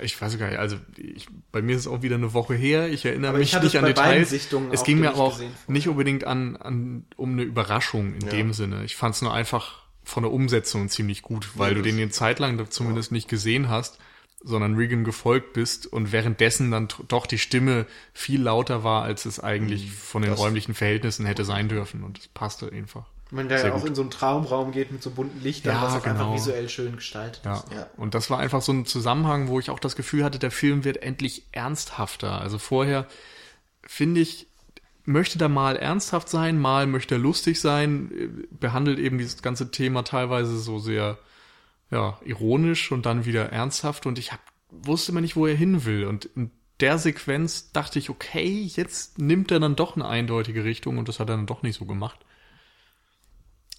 Ich 0.02 0.20
weiß 0.20 0.36
gar 0.38 0.48
nicht, 0.48 0.58
also 0.58 0.76
ich, 0.96 1.28
bei 1.52 1.62
mir 1.62 1.76
ist 1.76 1.82
es 1.82 1.86
auch 1.86 2.02
wieder 2.02 2.16
eine 2.16 2.32
Woche 2.34 2.54
her, 2.54 2.88
ich 2.88 3.04
erinnere 3.04 3.28
Aber 3.28 3.38
mich 3.38 3.54
ich 3.54 3.62
nicht 3.62 3.78
an 3.78 3.84
Details. 3.84 4.32
Es 4.72 4.82
ging 4.82 4.98
mir 4.98 5.10
aber 5.10 5.20
auch 5.20 5.38
nicht 5.68 5.86
unbedingt 5.86 6.24
an, 6.24 6.56
an 6.56 7.04
um 7.16 7.30
eine 7.34 7.42
Überraschung 7.44 8.12
in 8.14 8.28
dem 8.28 8.52
Sinne. 8.52 8.84
Ich 8.84 8.96
fand 8.96 9.14
es 9.14 9.22
nur 9.22 9.32
einfach 9.32 9.82
von 10.02 10.24
der 10.24 10.32
Umsetzung 10.32 10.88
ziemlich 10.88 11.22
gut, 11.22 11.50
weil 11.54 11.68
Ja, 11.70 11.74
du 11.76 11.82
den 11.82 11.94
eine 11.94 12.10
Zeit 12.10 12.40
lang 12.40 12.58
da 12.58 12.68
zumindest 12.68 13.12
nicht 13.12 13.28
gesehen 13.28 13.68
hast, 13.68 14.00
sondern 14.42 14.74
Regan 14.74 15.04
gefolgt 15.04 15.52
bist 15.52 15.86
und 15.86 16.10
währenddessen 16.10 16.72
dann 16.72 16.88
doch 17.06 17.26
die 17.26 17.38
Stimme 17.38 17.86
viel 18.12 18.42
lauter 18.42 18.82
war, 18.82 19.04
als 19.04 19.26
es 19.26 19.38
eigentlich 19.38 19.92
von 19.92 20.22
den 20.22 20.32
Mhm. 20.32 20.34
das- 20.34 20.40
räumlichen 20.40 20.74
Verhältnissen 20.74 21.24
hätte 21.24 21.44
sein 21.44 21.68
dürfen 21.68 22.02
und 22.02 22.18
es 22.18 22.26
passte 22.26 22.68
einfach. 22.72 23.06
Wenn 23.30 23.48
der 23.48 23.66
ja 23.66 23.72
auch 23.72 23.80
gut. 23.80 23.88
in 23.88 23.94
so 23.94 24.02
einen 24.02 24.10
Traumraum 24.10 24.70
geht 24.70 24.92
mit 24.92 25.02
so 25.02 25.10
bunten 25.10 25.42
Lichtern, 25.42 25.74
Ja, 25.74 25.82
was 25.82 25.92
auch 25.92 26.06
einfach 26.06 26.10
genau. 26.24 26.34
visuell 26.34 26.68
schön 26.68 26.96
gestaltet 26.96 27.44
Ja. 27.44 27.54
ist. 27.54 27.72
Ja. 27.72 27.86
Und 27.96 28.14
das 28.14 28.30
war 28.30 28.38
einfach 28.38 28.62
so 28.62 28.72
ein 28.72 28.86
Zusammenhang, 28.86 29.48
wo 29.48 29.58
ich 29.58 29.70
auch 29.70 29.78
das 29.78 29.96
Gefühl 29.96 30.24
hatte, 30.24 30.38
der 30.38 30.50
Film 30.50 30.84
wird 30.84 31.02
endlich 31.02 31.44
ernsthafter. 31.52 32.40
Also 32.40 32.58
vorher 32.58 33.06
finde 33.86 34.20
ich, 34.20 34.46
möchte 35.04 35.38
da 35.38 35.48
mal 35.48 35.76
ernsthaft 35.76 36.28
sein, 36.28 36.60
mal 36.60 36.86
möchte 36.86 37.16
er 37.16 37.18
lustig 37.18 37.60
sein, 37.60 38.10
äh, 38.16 38.28
behandelt 38.50 38.98
eben 38.98 39.18
dieses 39.18 39.42
ganze 39.42 39.70
Thema 39.70 40.02
teilweise 40.04 40.58
so 40.58 40.78
sehr 40.78 41.18
ja, 41.90 42.18
ironisch 42.24 42.90
und 42.92 43.04
dann 43.06 43.24
wieder 43.24 43.50
ernsthaft 43.52 44.06
und 44.06 44.18
ich 44.18 44.32
hab, 44.32 44.40
wusste 44.70 45.12
immer 45.12 45.20
nicht, 45.20 45.36
wo 45.36 45.46
er 45.46 45.54
hin 45.56 45.84
will. 45.84 46.04
Und 46.06 46.24
in 46.24 46.50
der 46.80 46.98
Sequenz 46.98 47.70
dachte 47.72 47.98
ich, 47.98 48.10
okay, 48.10 48.68
jetzt 48.74 49.18
nimmt 49.18 49.50
er 49.52 49.60
dann 49.60 49.76
doch 49.76 49.94
eine 49.96 50.06
eindeutige 50.06 50.64
Richtung 50.64 50.98
und 50.98 51.08
das 51.08 51.20
hat 51.20 51.28
er 51.28 51.36
dann 51.36 51.46
doch 51.46 51.62
nicht 51.62 51.78
so 51.78 51.84
gemacht. 51.84 52.24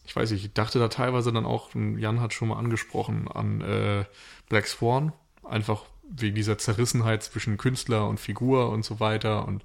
Ich 0.06 0.16
weiß 0.16 0.32
nicht, 0.32 0.46
ich 0.46 0.54
dachte 0.54 0.80
da 0.80 0.88
teilweise 0.88 1.32
dann 1.34 1.46
auch, 1.46 1.70
Jan 1.74 2.22
hat 2.22 2.34
schon 2.34 2.48
mal 2.50 2.58
angesprochen, 2.60 3.28
an 3.28 3.62
äh, 3.62 4.06
Black 4.50 4.68
Swan, 4.68 5.14
einfach 5.44 5.84
wegen 6.10 6.36
dieser 6.36 6.58
Zerrissenheit 6.58 7.24
zwischen 7.24 7.58
Künstler 7.58 8.08
und 8.08 8.20
Figur 8.20 8.70
und 8.70 8.86
so 8.86 9.00
weiter 9.00 9.48
und 9.48 9.64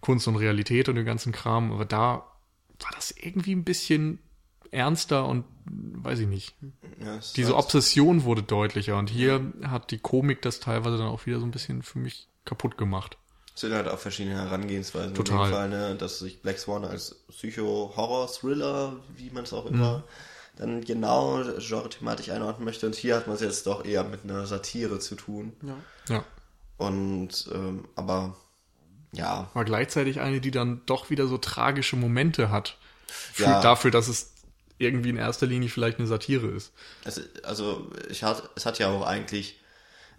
Kunst 0.00 0.26
und 0.26 0.36
Realität 0.36 0.88
und 0.88 0.96
dem 0.96 1.04
ganzen 1.04 1.32
Kram, 1.32 1.70
aber 1.72 1.84
da 1.84 2.24
war 2.80 2.90
das 2.96 3.12
irgendwie 3.12 3.54
ein 3.54 3.62
bisschen 3.62 4.18
ernster 4.72 5.26
und 5.28 5.44
weiß 5.66 6.18
ich 6.20 6.26
nicht. 6.26 6.54
Ja, 7.00 7.16
es 7.16 7.32
Diese 7.34 7.52
war- 7.52 7.60
Obsession 7.60 8.24
wurde 8.24 8.42
deutlicher 8.42 8.98
und 8.98 9.10
hier 9.10 9.52
hat 9.64 9.92
die 9.92 9.98
Komik 9.98 10.42
das 10.42 10.58
teilweise 10.58 10.98
dann 10.98 11.06
auch 11.06 11.26
wieder 11.26 11.38
so 11.38 11.46
ein 11.46 11.52
bisschen 11.52 11.82
für 11.82 12.00
mich 12.00 12.26
kaputt 12.44 12.76
gemacht. 12.76 13.16
Es 13.54 13.60
sind 13.60 13.74
halt 13.74 13.86
auch 13.88 13.98
verschiedene 13.98 14.36
Herangehensweisen. 14.36 15.14
Total. 15.14 15.36
In 15.38 15.44
dem 15.44 15.52
Fall, 15.52 15.68
ne, 15.68 15.94
dass 15.96 16.18
sich 16.20 16.40
Black 16.40 16.58
Swan 16.58 16.84
als 16.84 17.16
Psycho-Horror-Thriller, 17.96 18.96
wie 19.16 19.30
man 19.30 19.44
es 19.44 19.52
auch 19.52 19.66
immer, 19.66 19.98
Mhm. 19.98 20.02
dann 20.56 20.84
genau 20.84 21.42
genre-thematisch 21.58 22.30
einordnen 22.30 22.64
möchte. 22.64 22.86
Und 22.86 22.94
hier 22.94 23.16
hat 23.16 23.26
man 23.26 23.36
es 23.36 23.42
jetzt 23.42 23.66
doch 23.66 23.84
eher 23.84 24.04
mit 24.04 24.24
einer 24.24 24.46
Satire 24.46 24.98
zu 24.98 25.14
tun. 25.16 25.52
Ja. 25.62 25.76
Ja. 26.16 26.24
Und, 26.78 27.48
ähm, 27.52 27.86
aber, 27.94 28.36
ja, 29.12 29.50
Aber 29.54 29.64
gleichzeitig 29.64 30.20
eine, 30.20 30.40
die 30.40 30.50
dann 30.50 30.82
doch 30.86 31.10
wieder 31.10 31.26
so 31.26 31.38
tragische 31.38 31.96
Momente 31.96 32.50
hat. 32.50 32.76
Für, 33.06 33.44
Ja. 33.44 33.60
Dafür, 33.60 33.90
dass 33.90 34.08
es 34.08 34.32
irgendwie 34.78 35.10
in 35.10 35.16
erster 35.16 35.46
Linie 35.46 35.68
vielleicht 35.68 35.98
eine 35.98 36.08
Satire 36.08 36.46
ist. 36.48 36.72
es, 37.04 37.20
also, 37.44 37.90
ich 38.10 38.24
hat, 38.24 38.50
es 38.56 38.66
hat 38.66 38.78
ja 38.78 38.88
auch 38.88 39.06
eigentlich, 39.06 39.60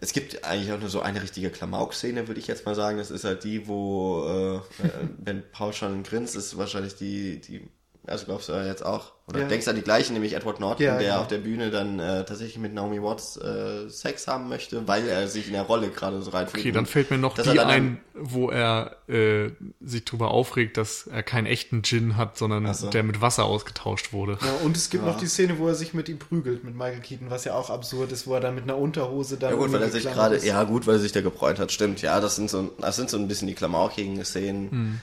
es 0.03 0.11
gibt 0.11 0.43
eigentlich 0.43 0.69
auch 0.73 0.79
nur 0.81 0.89
so 0.89 0.99
eine 0.99 1.23
richtige 1.23 1.49
Klamauk-Szene, 1.49 2.27
würde 2.27 2.41
ich 2.41 2.47
jetzt 2.47 2.65
mal 2.65 2.75
sagen. 2.75 2.97
Das 2.97 3.09
ist 3.09 3.23
halt 3.23 3.45
die, 3.45 3.69
wo, 3.69 4.25
äh, 4.27 4.55
äh, 4.85 4.91
wenn 5.17 5.49
Paul 5.49 5.71
schon 5.71 6.03
grinst, 6.03 6.35
ist 6.35 6.57
wahrscheinlich 6.57 6.95
die, 6.95 7.39
die, 7.39 7.69
also 8.05 8.25
glaubst 8.25 8.49
du 8.49 8.53
ja 8.53 8.65
jetzt 8.65 8.85
auch, 8.85 9.13
oder 9.27 9.39
Ja. 9.41 9.47
denkst 9.47 9.67
an 9.69 9.75
die 9.77 9.81
gleiche, 9.81 10.11
nämlich 10.11 10.33
Edward 10.33 10.59
Norton, 10.59 10.85
Ja, 10.85 10.97
der 10.97 11.09
genau. 11.11 11.21
auf 11.21 11.27
der 11.27 11.37
Bühne 11.37 11.71
dann 11.71 11.99
äh, 11.99 12.25
tatsächlich 12.25 12.57
mit 12.57 12.73
Naomi 12.73 13.01
Watts 13.01 13.37
äh, 13.37 13.87
Sex 13.89 14.27
haben 14.27 14.49
möchte, 14.49 14.85
weil 14.87 15.07
er 15.07 15.29
sich 15.29 15.47
in 15.47 15.53
der 15.53 15.61
Rolle 15.61 15.89
gerade 15.89 16.21
so 16.21 16.31
reinfühlt. 16.31 16.61
Okay, 16.61 16.71
dann 16.73 16.85
fällt 16.85 17.09
mir 17.11 17.17
noch 17.17 17.35
die 17.35 17.43
dann 17.55 17.69
ein, 17.69 17.99
wo 18.13 18.49
er 18.49 18.97
äh, 19.07 19.51
sich 19.79 20.03
drüber 20.03 20.31
aufregt, 20.31 20.75
dass 20.75 21.07
er 21.07 21.23
keinen 21.23 21.45
echten 21.45 21.83
Gin 21.83 22.17
hat, 22.17 22.37
sondern 22.37 22.65
Ach 22.65 22.73
so. 22.73 22.89
der 22.89 23.03
mit 23.03 23.21
Wasser 23.21 23.45
ausgetauscht 23.45 24.11
wurde. 24.11 24.37
Ja, 24.41 24.53
und 24.65 24.75
es 24.75 24.89
gibt 24.89 25.05
Ja. 25.05 25.11
noch 25.11 25.17
die 25.17 25.27
Szene, 25.27 25.57
wo 25.57 25.67
er 25.69 25.75
sich 25.75 25.93
mit 25.93 26.09
ihm 26.09 26.19
prügelt, 26.19 26.65
mit 26.65 26.75
Michael 26.75 26.99
Keaton, 26.99 27.29
was 27.29 27.45
ja 27.45 27.53
auch 27.53 27.69
absurd 27.69 28.11
ist, 28.11 28.27
wo 28.27 28.33
er 28.33 28.41
dann 28.41 28.55
mit 28.55 28.65
einer 28.65 28.77
Unterhose 28.77 29.37
dann. 29.37 29.51
Ja 29.51 29.55
gut, 29.55 29.71
weil 29.71 29.81
er 29.81 29.89
sich 29.89 30.03
gerade, 30.03 30.35
ist. 30.35 30.45
ja 30.45 30.61
gut, 30.65 30.85
weil 30.87 30.95
er 30.95 30.99
sich 30.99 31.13
da 31.13 31.21
gebräunt 31.21 31.59
hat, 31.59 31.71
stimmt. 31.71 32.01
Ja, 32.01 32.19
das 32.19 32.35
sind 32.35 32.49
so, 32.49 32.73
das 32.79 32.97
sind 32.97 33.09
so 33.09 33.17
ein 33.17 33.29
bisschen 33.29 33.47
die 33.47 33.55
klamaukigen 33.55 34.23
Szenen. 34.25 34.71
Hm. 34.71 34.99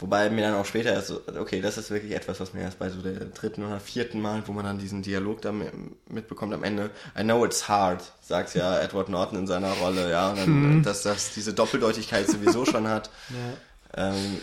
Wobei 0.00 0.30
mir 0.30 0.42
dann 0.42 0.54
auch 0.54 0.64
später 0.64 0.92
erst 0.92 1.08
so, 1.08 1.20
okay, 1.38 1.60
das 1.60 1.76
ist 1.78 1.90
wirklich 1.90 2.12
etwas, 2.12 2.40
was 2.40 2.54
mir 2.54 2.62
erst 2.62 2.78
bei 2.78 2.88
so 2.88 3.02
der 3.02 3.12
dritten 3.26 3.64
oder 3.64 3.78
vierten 3.80 4.20
Mal, 4.20 4.42
wo 4.46 4.52
man 4.52 4.64
dann 4.64 4.78
diesen 4.78 5.02
Dialog 5.02 5.42
da 5.42 5.50
mi- 5.50 5.70
mitbekommt 6.08 6.54
am 6.54 6.64
Ende. 6.64 6.90
I 7.18 7.22
know 7.22 7.44
it's 7.44 7.68
hard, 7.68 8.02
sagt 8.22 8.54
ja 8.54 8.78
Edward 8.80 9.08
Norton 9.10 9.38
in 9.38 9.46
seiner 9.46 9.72
Rolle, 9.72 10.10
ja, 10.10 10.30
und 10.30 10.38
dann, 10.38 10.46
Hm. 10.46 10.82
dass 10.82 11.02
das 11.02 11.34
diese 11.34 11.52
Doppeldeutigkeit 11.54 12.26
sowieso 12.28 12.64
schon 12.64 12.88
hat. 12.88 13.10
Ja. 13.96 14.12
Ähm, 14.14 14.38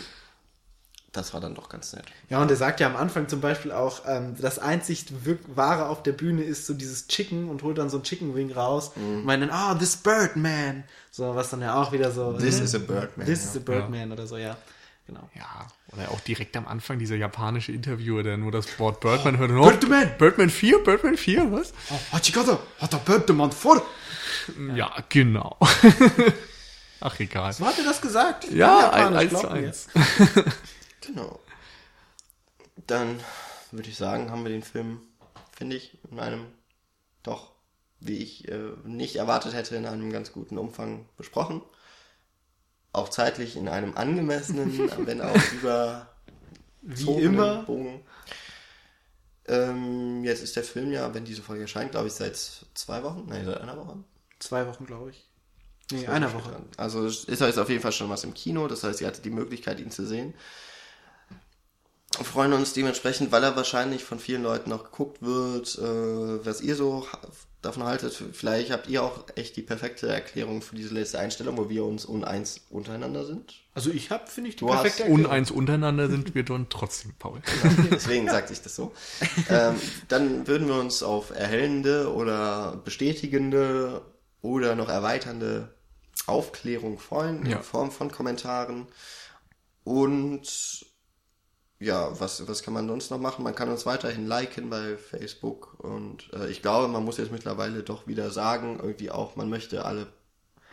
das 1.12 1.32
war 1.32 1.40
dann 1.40 1.54
doch 1.54 1.68
ganz 1.70 1.94
nett. 1.94 2.04
Ja, 2.28 2.40
und 2.42 2.50
er 2.50 2.56
sagt 2.56 2.80
ja 2.80 2.86
am 2.86 2.94
Anfang 2.94 3.28
zum 3.28 3.40
Beispiel 3.40 3.72
auch, 3.72 4.02
ähm, 4.06 4.36
das 4.38 4.58
einzig 4.58 5.06
Wahre 5.54 5.88
auf 5.88 6.02
der 6.02 6.12
Bühne 6.12 6.42
ist 6.42 6.66
so 6.66 6.74
dieses 6.74 7.08
Chicken 7.08 7.48
und 7.48 7.62
holt 7.62 7.78
dann 7.78 7.88
so 7.88 7.96
ein 7.96 8.02
Chicken 8.02 8.34
Wing 8.34 8.52
raus 8.52 8.92
und 8.94 9.24
meint 9.24 9.42
dann, 9.42 9.50
ah, 9.50 9.74
this 9.74 9.96
Birdman. 9.96 10.84
So, 11.10 11.34
was 11.34 11.48
dann 11.50 11.62
ja 11.62 11.80
auch 11.80 11.92
wieder 11.92 12.10
so. 12.12 12.34
This 12.34 12.58
ne? 12.58 12.64
is 12.64 12.74
a 12.74 12.78
Birdman. 12.78 13.26
This 13.26 13.42
ja. 13.44 13.50
is 13.50 13.56
a 13.56 13.60
Birdman 13.60 14.12
oder 14.12 14.26
so, 14.26 14.36
ja. 14.36 14.56
Genau. 15.08 15.26
Ja, 15.34 15.66
oder 15.92 16.10
auch 16.10 16.20
direkt 16.20 16.54
am 16.58 16.68
Anfang 16.68 16.98
dieser 16.98 17.16
japanische 17.16 17.72
Interviewer, 17.72 18.22
der 18.22 18.36
nur 18.36 18.52
das 18.52 18.78
Wort 18.78 19.00
Birdman 19.00 19.38
hört. 19.38 19.50
und, 19.50 19.62
Birdman! 19.62 20.18
Birdman 20.18 20.50
4? 20.50 20.84
Birdman 20.84 21.16
4? 21.16 21.50
Was? 21.50 21.72
Oh, 21.90 21.98
Hachikata, 22.12 22.60
hat 22.78 22.92
der 22.92 22.98
Birdman 22.98 23.50
vor. 23.50 23.82
Ja, 24.74 24.94
genau. 25.08 25.56
Ach, 27.00 27.18
egal. 27.20 27.54
So 27.54 27.64
hat 27.64 27.78
er 27.78 27.84
das 27.84 28.02
gesagt. 28.02 28.44
Ich 28.44 28.50
Ja, 28.50 28.90
ein, 28.90 29.14
eins 29.16 29.40
zu 29.40 29.48
eins. 29.48 29.88
Genau. 31.00 31.40
Dann 32.86 33.18
würde 33.70 33.88
ich 33.88 33.96
sagen, 33.96 34.30
haben 34.30 34.44
wir 34.44 34.50
den 34.50 34.62
Film, 34.62 35.00
finde 35.56 35.76
ich, 35.76 35.96
in 36.10 36.20
einem 36.20 36.44
doch, 37.22 37.52
wie 37.98 38.18
ich 38.18 38.46
äh, 38.48 38.72
nicht 38.84 39.16
erwartet 39.16 39.54
hätte, 39.54 39.74
in 39.74 39.86
einem 39.86 40.12
ganz 40.12 40.32
guten 40.32 40.58
Umfang 40.58 41.06
besprochen. 41.16 41.62
Auch 42.98 43.08
zeitlich 43.08 43.56
in 43.56 43.68
einem 43.68 43.96
angemessenen, 43.96 44.90
wenn 45.06 45.20
auch 45.20 45.52
über 45.52 46.08
Wie 46.82 47.10
immer. 47.20 47.62
Bogen. 47.62 48.00
Ähm, 49.46 50.24
jetzt 50.24 50.42
ist 50.42 50.56
der 50.56 50.64
Film 50.64 50.92
ja, 50.92 51.14
wenn 51.14 51.24
diese 51.24 51.42
Folge 51.42 51.62
erscheint, 51.62 51.92
glaube 51.92 52.08
ich, 52.08 52.12
seit 52.12 52.36
zwei 52.74 53.02
Wochen, 53.02 53.26
nein, 53.28 53.44
seit 53.46 53.60
einer 53.60 53.76
Woche. 53.76 53.96
Zwei 54.40 54.66
Wochen, 54.66 54.84
glaube 54.84 55.10
ich. 55.10 55.26
Nee, 55.90 56.06
einer 56.06 56.34
Woche. 56.34 56.60
Also 56.76 57.06
ist 57.06 57.28
jetzt 57.28 57.58
auf 57.58 57.70
jeden 57.70 57.80
Fall 57.80 57.92
schon 57.92 58.10
was 58.10 58.24
im 58.24 58.34
Kino, 58.34 58.68
das 58.68 58.84
heißt, 58.84 59.00
ihr 59.00 59.06
hattet 59.06 59.24
die 59.24 59.30
Möglichkeit, 59.30 59.80
ihn 59.80 59.90
zu 59.90 60.04
sehen. 60.04 60.34
Freuen 62.10 62.52
uns 62.54 62.72
dementsprechend, 62.72 63.32
weil 63.32 63.44
er 63.44 63.54
wahrscheinlich 63.54 64.02
von 64.02 64.18
vielen 64.18 64.42
Leuten 64.42 64.72
auch 64.72 64.84
geguckt 64.84 65.20
wird, 65.22 65.76
äh, 65.78 66.44
was 66.46 66.60
ihr 66.62 66.74
so 66.74 67.06
davon 67.60 67.82
haltet. 67.84 68.20
Vielleicht 68.32 68.70
habt 68.70 68.88
ihr 68.88 69.02
auch 69.02 69.24
echt 69.34 69.56
die 69.56 69.62
perfekte 69.62 70.08
Erklärung 70.08 70.62
für 70.62 70.74
diese 70.74 70.94
letzte 70.94 71.18
Einstellung, 71.18 71.58
wo 71.58 71.68
wir 71.68 71.84
uns 71.84 72.04
uneins 72.06 72.62
untereinander 72.70 73.24
sind. 73.26 73.54
Also 73.74 73.90
ich 73.90 74.10
habe, 74.10 74.26
finde 74.26 74.48
ich, 74.50 74.56
die 74.56 74.60
Du 74.60 74.68
hast 74.72 74.82
perfekte 74.82 75.02
Erklärung. 75.04 75.24
Uneins 75.26 75.50
untereinander 75.50 76.08
sind 76.08 76.34
wir 76.34 76.44
dann 76.44 76.68
trotzdem, 76.70 77.12
Paul. 77.18 77.40
Deswegen 77.90 78.28
sagte 78.28 78.52
ich 78.52 78.62
das 78.62 78.74
so. 78.74 78.92
Ähm, 79.50 79.74
dann 80.08 80.46
würden 80.46 80.66
wir 80.66 80.76
uns 80.76 81.02
auf 81.02 81.30
erhellende 81.30 82.12
oder 82.12 82.80
bestätigende 82.84 84.00
oder 84.40 84.74
noch 84.76 84.88
erweiternde 84.88 85.74
Aufklärung 86.26 86.98
freuen 86.98 87.44
Ja. 87.44 87.58
in 87.58 87.62
Form 87.62 87.90
von 87.90 88.10
Kommentaren. 88.10 88.86
Und 89.84 90.86
ja, 91.80 92.18
was, 92.18 92.46
was 92.48 92.62
kann 92.62 92.74
man 92.74 92.88
sonst 92.88 93.10
noch 93.10 93.18
machen? 93.18 93.44
Man 93.44 93.54
kann 93.54 93.68
uns 93.68 93.86
weiterhin 93.86 94.26
liken 94.26 94.68
bei 94.68 94.96
Facebook 94.96 95.78
und 95.78 96.28
äh, 96.32 96.50
ich 96.50 96.60
glaube, 96.60 96.88
man 96.88 97.04
muss 97.04 97.18
jetzt 97.18 97.30
mittlerweile 97.30 97.82
doch 97.82 98.06
wieder 98.06 98.30
sagen, 98.30 98.80
irgendwie 98.82 99.10
auch, 99.10 99.36
man 99.36 99.48
möchte 99.48 99.84
alle 99.84 100.08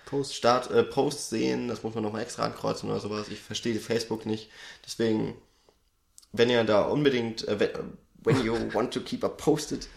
Post. 0.06 0.36
Start, 0.36 0.72
äh, 0.72 0.84
Posts 0.84 1.30
sehen, 1.30 1.68
das 1.68 1.84
muss 1.84 1.94
man 1.94 2.04
nochmal 2.04 2.22
extra 2.22 2.44
ankreuzen 2.44 2.90
oder 2.90 3.00
sowas. 3.00 3.28
Ich 3.30 3.40
verstehe 3.40 3.80
Facebook 3.80 4.26
nicht. 4.26 4.50
Deswegen, 4.86 5.36
wenn 6.32 6.50
ihr 6.50 6.64
da 6.64 6.84
unbedingt, 6.84 7.48
äh, 7.48 7.60
wenn, 7.60 7.70
when 8.24 8.44
you 8.44 8.56
want 8.74 8.94
to 8.94 9.02
keep 9.02 9.24
up 9.24 9.38
posted, 9.38 9.88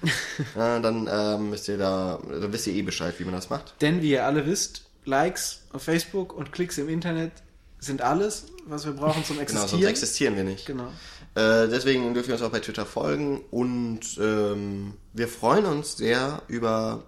äh, 0.57 0.81
dann 0.81 1.09
ähm, 1.11 1.51
müsst 1.51 1.69
ihr 1.69 1.79
da, 1.79 2.21
dann 2.29 2.53
wisst 2.53 2.67
ihr 2.67 2.75
eh 2.75 2.83
Bescheid, 2.83 3.15
wie 3.19 3.25
man 3.25 3.35
das 3.35 3.49
macht. 3.49 3.81
Denn 3.81 4.03
wie 4.03 4.11
ihr 4.11 4.27
alle 4.27 4.47
wisst, 4.47 4.85
Likes 5.05 5.63
auf 5.73 5.83
Facebook 5.83 6.35
und 6.35 6.53
Klicks 6.53 6.77
im 6.77 6.89
Internet 6.89 7.33
sind 7.81 8.03
alles, 8.03 8.47
was 8.67 8.85
wir 8.85 8.93
brauchen 8.93 9.25
zum 9.25 9.37
Genau, 9.37 9.43
Existieren. 9.43 9.69
sonst 9.69 9.85
existieren 9.91 10.37
wir 10.37 10.45
nicht. 10.45 10.67
Genau. 10.67 10.89
Äh, 11.35 11.69
deswegen 11.69 12.13
dürfen 12.15 12.29
wir 12.29 12.35
uns 12.35 12.43
auch 12.43 12.51
bei 12.51 12.61
Twitter 12.61 12.85
folgen 12.87 13.41
und 13.51 14.01
ähm, 14.21 14.95
wir 15.13 15.29
freuen 15.29 15.65
uns 15.67 15.97
sehr 15.97 16.43
über 16.49 17.05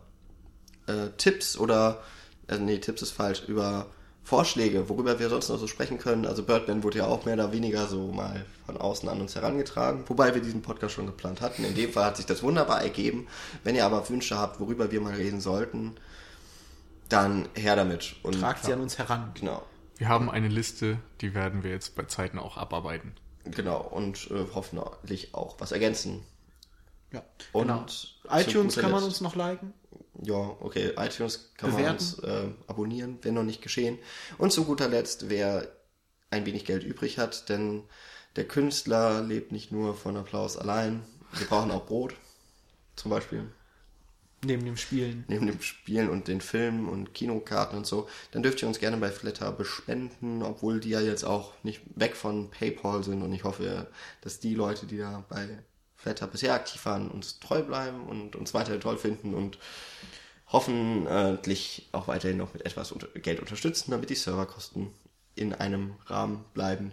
äh, 0.86 1.09
Tipps 1.16 1.56
oder, 1.56 2.01
äh, 2.48 2.59
nee, 2.59 2.78
Tipps 2.78 3.02
ist 3.02 3.10
falsch, 3.10 3.42
über 3.48 3.86
Vorschläge, 4.22 4.88
worüber 4.88 5.18
wir 5.18 5.28
sonst 5.28 5.48
noch 5.48 5.59
so 5.59 5.66
sprechen 5.66 5.98
können. 5.98 6.24
Also 6.26 6.44
Birdman 6.44 6.84
wurde 6.84 6.98
ja 6.98 7.06
auch 7.06 7.24
mehr 7.24 7.34
oder 7.34 7.51
weniger 7.52 7.88
so 7.88 8.12
mal 8.12 8.44
von 8.66 8.76
außen 8.76 9.09
an 9.09 9.20
uns 9.20 9.34
herangetragen, 9.34 10.05
wobei 10.06 10.34
wir 10.34 10.42
diesen 10.42 10.62
Podcast 10.62 10.94
schon 10.94 11.06
geplant 11.06 11.40
hatten. 11.40 11.64
In 11.64 11.74
dem 11.74 11.92
Fall 11.92 12.05
hat 12.05 12.16
sich 12.16 12.26
das 12.26 12.42
wunderbar 12.44 12.80
ergeben. 12.82 13.26
Wenn 13.64 13.74
ihr 13.74 13.84
aber 13.84 14.09
Wünsche 14.09 14.38
habt, 14.38 14.60
worüber 14.60 14.92
wir 14.92 15.01
mal 15.01 15.14
reden 15.14 15.40
sollten, 15.40 15.97
dann 17.09 17.48
her 17.55 17.74
damit. 17.74 18.14
Und 18.22 18.38
Tragt 18.38 18.64
sie 18.64 18.72
an 18.72 18.80
uns 18.80 18.98
heran. 18.98 19.32
genau, 19.34 19.62
Wir 20.01 20.09
haben 20.09 20.31
eine 20.31 20.48
Liste, 20.48 20.98
die 21.20 21.35
werden 21.35 21.62
wir 21.62 21.70
jetzt 21.72 21.94
bei 21.94 22.05
Zeiten 22.05 22.39
auch 22.39 22.56
abarbeiten. 22.56 23.12
genau 23.44 23.82
und 23.82 24.31
äh, 24.31 24.47
hoffentlich 24.55 25.35
auch 25.35 25.60
was 25.60 25.72
ergänzen. 25.72 26.22
Ja, 27.12 27.22
Und 27.52 27.66
genau. 27.66 27.85
iTunes 28.31 28.77
kann 28.77 28.93
man 28.93 29.05
uns 29.05 29.20
noch 29.20 29.36
liken. 29.36 29.74
Ja, 30.22 30.56
okay, 30.60 30.94
iTunes 30.97 31.52
kann 31.59 31.72
Bewerten. 31.72 31.85
man 31.85 31.94
uns 31.97 32.18
äh, 32.20 32.48
abonnieren, 32.66 33.18
wenn 33.20 33.35
noch 33.35 33.43
nicht 33.43 33.60
geschehen. 33.60 33.98
Und 34.39 34.52
zu 34.55 34.64
guter 34.64 34.89
Letzt, 34.89 35.28
wer 35.28 35.68
ein 36.31 36.47
wenig 36.47 36.64
Geld 36.64 36.82
übrig 36.82 37.18
hat, 37.18 37.51
denn 37.51 37.82
der 38.36 38.48
Künstler 38.48 39.20
lebt 39.20 39.52
nicht 39.52 39.70
nur 39.70 39.94
von 39.94 40.16
Applaus 40.16 40.56
allein. 40.56 41.02
Wir 41.35 41.47
brauchen 41.47 41.70
auch 41.70 41.85
Brot, 41.85 42.14
zum 42.97 43.10
Beispiel, 43.10 43.52
Neben 44.43 44.65
dem 44.65 44.77
Spielen. 44.77 45.25
neben 45.29 45.47
dem 45.47 45.61
Spielen 45.61 46.09
und 46.09 46.27
den 46.27 46.41
Filmen 46.41 46.89
und 46.89 47.12
Kinokarten 47.12 47.77
und 47.77 47.87
so. 47.87 48.09
Dann 48.31 48.43
dürft 48.43 48.62
ihr 48.62 48.69
uns 48.69 48.79
gerne 48.79 48.97
bei 48.97 49.11
Flatter 49.11 49.53
bespenden, 49.53 50.43
obwohl 50.43 50.81
die 50.81 50.89
ja 50.91 51.01
jetzt 51.01 51.25
auch 51.25 51.53
nicht 51.62 51.83
weg 51.95 52.17
von 52.17 52.51
PayPal 52.51 53.05
sind. 53.05 53.23
Und 53.23 53.33
ich 53.35 53.45
hoffe, 53.45 53.89
dass 54.23 54.41
die 54.41 54.55
Leute, 54.55 54.87
die 54.87 54.97
da 54.97 55.25
bei 55.29 55.59
Flatter 55.95 56.27
bisher 56.27 56.55
aktiv 56.55 56.85
waren, 56.87 57.11
uns 57.11 57.39
treu 57.39 57.62
bleiben 57.62 58.07
und 58.07 58.35
uns 58.35 58.55
weiterhin 58.55 58.81
toll 58.81 58.97
finden 58.97 59.35
und 59.35 59.59
hoffentlich 60.47 61.89
auch 61.93 62.09
weiterhin 62.09 62.39
noch 62.39 62.55
mit 62.55 62.65
etwas 62.65 62.95
Geld 63.15 63.41
unterstützen, 63.41 63.91
damit 63.91 64.09
die 64.09 64.15
Serverkosten 64.15 64.91
in 65.35 65.53
einem 65.55 65.97
Rahmen 66.07 66.45
bleiben, 66.55 66.93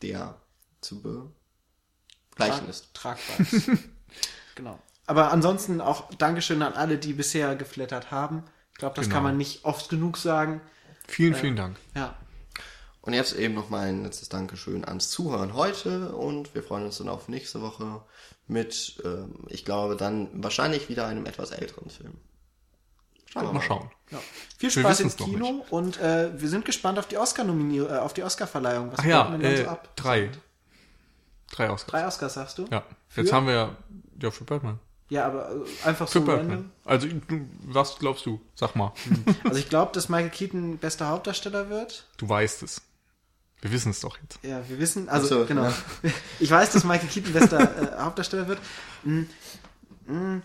der 0.00 0.40
zu 0.80 1.02
begleichen 1.02 2.68
ist. 2.68 2.94
Tragbar 2.94 3.40
ist. 3.40 3.70
genau. 4.54 4.78
Aber 5.06 5.30
ansonsten 5.32 5.80
auch 5.80 6.12
Dankeschön 6.14 6.62
an 6.62 6.72
alle, 6.72 6.98
die 6.98 7.12
bisher 7.12 7.54
geflattert 7.56 8.10
haben. 8.10 8.42
Ich 8.72 8.78
glaube, 8.78 8.96
das 8.96 9.04
Genau. 9.06 9.14
kann 9.16 9.22
man 9.24 9.36
nicht 9.36 9.64
oft 9.64 9.88
genug 9.88 10.16
sagen. 10.18 10.60
Vielen, 11.08 11.34
vielen 11.34 11.56
Dank. 11.56 11.76
Ja. 11.94 12.14
Und 13.02 13.12
jetzt 13.12 13.34
eben 13.36 13.54
noch 13.54 13.70
mal 13.70 13.86
ein 13.86 14.02
letztes 14.02 14.28
Dankeschön 14.28 14.84
ans 14.84 15.10
Zuhören 15.10 15.54
heute 15.54 16.10
und 16.16 16.54
wir 16.56 16.62
freuen 16.64 16.86
uns 16.86 16.98
dann 16.98 17.08
auf 17.08 17.28
nächste 17.28 17.62
Woche 17.62 18.02
mit, 18.48 19.00
ähm, 19.04 19.44
ich 19.48 19.64
glaube, 19.64 19.96
dann 19.96 20.28
wahrscheinlich 20.42 20.88
wieder 20.88 21.06
einem 21.06 21.24
etwas 21.24 21.52
älteren 21.52 21.88
Film. 21.88 22.14
Schauen 23.26 23.44
wir 23.46 23.52
Mal 23.52 23.62
schauen. 23.62 23.90
ja. 24.10 24.18
Viel 24.58 24.74
Wir 24.74 24.82
Spaß 24.82 25.00
ins 25.00 25.16
Kino 25.16 25.64
und 25.70 26.00
äh, 26.00 26.30
wir 26.40 26.48
sind 26.48 26.64
gespannt 26.64 26.98
auf 26.98 27.06
die 27.06 27.16
Oscar-Nominierung, 27.16 27.90
äh, 27.90 27.98
auf 27.98 28.12
die 28.12 28.24
Oscar-Verleihung. 28.24 28.90
Was 28.90 28.98
Ach 29.00 29.04
ja, 29.04 29.30
denn 29.30 29.40
äh, 29.42 29.56
so 29.64 29.68
ab? 29.68 29.94
drei. 29.94 30.30
Drei 31.52 31.70
Oscars. 31.70 31.86
Drei 31.90 32.06
Oscars, 32.08 32.34
sagst 32.34 32.58
du? 32.58 32.66
Ja. 32.72 32.82
Für? 33.08 33.20
Jetzt 33.20 33.32
haben 33.32 33.46
wir 33.46 33.54
ja, 33.54 33.76
ja 34.20 34.30
für 34.32 34.42
Birdman. 34.44 34.80
Ja, 35.08 35.26
aber 35.26 35.50
äh, 35.50 35.86
einfach 35.88 36.08
so 36.08 36.20
Birdman. 36.20 36.48
random. 36.50 36.70
Also, 36.84 37.06
du, 37.06 37.48
was 37.64 37.96
glaubst 37.98 38.26
du? 38.26 38.40
Sag 38.54 38.74
mal. 38.74 38.92
Also 39.44 39.58
ich 39.58 39.68
glaube, 39.68 39.92
dass 39.92 40.08
Michael 40.08 40.30
Keaton 40.30 40.78
bester 40.78 41.08
Hauptdarsteller 41.08 41.70
wird. 41.70 42.06
Du 42.16 42.28
weißt 42.28 42.62
es. 42.64 42.82
Wir 43.62 43.72
wissen 43.72 43.90
es 43.90 44.00
doch 44.00 44.18
jetzt. 44.20 44.38
Ja, 44.42 44.68
wir 44.68 44.78
wissen, 44.78 45.08
also 45.08 45.26
so, 45.26 45.46
genau. 45.46 45.64
ja. 45.64 45.74
Ich 46.40 46.50
weiß, 46.50 46.70
dass 46.72 46.84
Michael 46.84 47.08
Keaton 47.08 47.32
bester 47.32 47.96
äh, 47.96 48.02
Hauptdarsteller 48.02 48.48
wird. 48.48 48.58
Mm, 49.04 49.22
mm, 50.06 50.42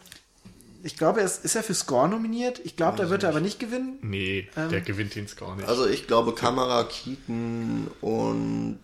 Ich 0.84 0.96
glaube, 0.98 1.20
er 1.20 1.26
ist, 1.26 1.44
ist 1.44 1.56
er 1.56 1.64
für 1.64 1.74
Score 1.74 2.08
nominiert. 2.08 2.60
Ich 2.64 2.76
glaube, 2.78 2.98
da 2.98 3.10
wird 3.10 3.24
er 3.24 3.30
aber 3.30 3.42
nicht 3.42 3.60
gewinnen. 3.60 3.98
Nee, 4.02 4.48
Ähm. 4.56 4.70
der 4.70 4.82
gewinnt 4.82 5.16
den 5.16 5.28
Score 5.28 5.56
nicht. 5.56 5.68
Also 5.68 5.88
ich 5.88 6.08
glaube 6.08 6.34
Kamera, 6.36 6.84
Keaton 6.86 7.88
und... 8.02 8.80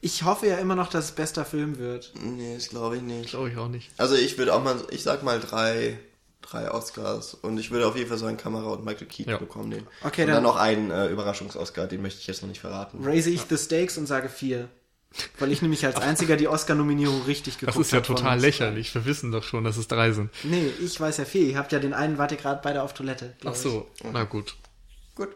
Ich 0.00 0.22
hoffe 0.22 0.46
ja 0.46 0.56
immer 0.58 0.74
noch, 0.76 0.88
dass 0.90 1.06
es 1.06 1.10
bester 1.12 1.44
Film 1.44 1.78
wird. 1.78 2.12
Nee, 2.22 2.54
das 2.54 2.68
glaube 2.68 2.96
ich 2.96 3.02
nicht. 3.02 3.30
glaube 3.30 3.50
ich 3.50 3.56
auch 3.56 3.68
nicht. 3.68 3.90
Also 3.98 4.14
ich 4.14 4.38
würde 4.38 4.54
auch 4.54 4.62
mal, 4.62 4.76
ich 4.90 5.02
sag 5.02 5.22
mal 5.24 5.40
drei, 5.40 5.98
drei 6.42 6.70
Oscars 6.70 7.34
und 7.34 7.58
ich 7.58 7.70
würde 7.70 7.86
auf 7.86 7.96
jeden 7.96 8.08
Fall 8.08 8.18
so 8.18 8.26
einen 8.26 8.36
Kamera 8.36 8.68
und 8.70 8.84
Michael 8.84 9.08
Keaton 9.08 9.32
Ja. 9.32 9.38
bekommen. 9.38 9.70
Den. 9.70 9.86
Okay, 10.04 10.22
und 10.22 10.28
dann- 10.28 10.36
dann 10.36 10.42
noch 10.44 10.56
einen 10.56 10.90
äh, 10.90 11.08
Überraschungs-Oscar, 11.08 11.86
den 11.88 12.00
möchte 12.02 12.20
ich 12.20 12.26
jetzt 12.28 12.42
noch 12.42 12.48
nicht 12.48 12.60
verraten. 12.60 12.98
Raise 13.02 13.28
ich 13.30 13.42
the 13.48 13.56
stakes 13.56 13.98
und 13.98 14.06
sage 14.06 14.28
vier. 14.28 14.68
Weil 15.38 15.50
ich 15.52 15.62
nämlich 15.62 15.86
als 15.86 15.96
einziger 15.96 16.36
die 16.36 16.48
Oscar-Nominierung 16.48 17.22
richtig 17.22 17.54
Das 17.54 17.60
geguckt 17.60 17.78
ist 17.86 17.92
ja 17.92 17.98
hab 17.98 18.06
von 18.06 18.16
total 18.16 18.38
lächerlich. 18.38 18.94
Wir 18.94 19.06
wissen 19.06 19.32
doch 19.32 19.42
schon, 19.42 19.64
dass 19.64 19.78
es 19.78 19.88
drei 19.88 20.12
sind. 20.12 20.30
Nee, 20.44 20.70
ich 20.84 21.00
weiß 21.00 21.16
ja 21.16 21.24
vier. 21.24 21.46
Ihr 21.46 21.56
habt 21.58 21.72
ja 21.72 21.78
den 21.78 21.94
einen, 21.94 22.18
wart 22.18 22.30
ihr 22.30 22.36
gerade 22.36 22.60
beide 22.62 22.82
auf 22.82 22.92
Toilette. 22.92 23.34
Ach 23.44 23.52
ich. 23.52 23.58
so, 23.58 23.88
na 24.12 24.24
gut. 24.24 24.54
Gut. 25.14 25.30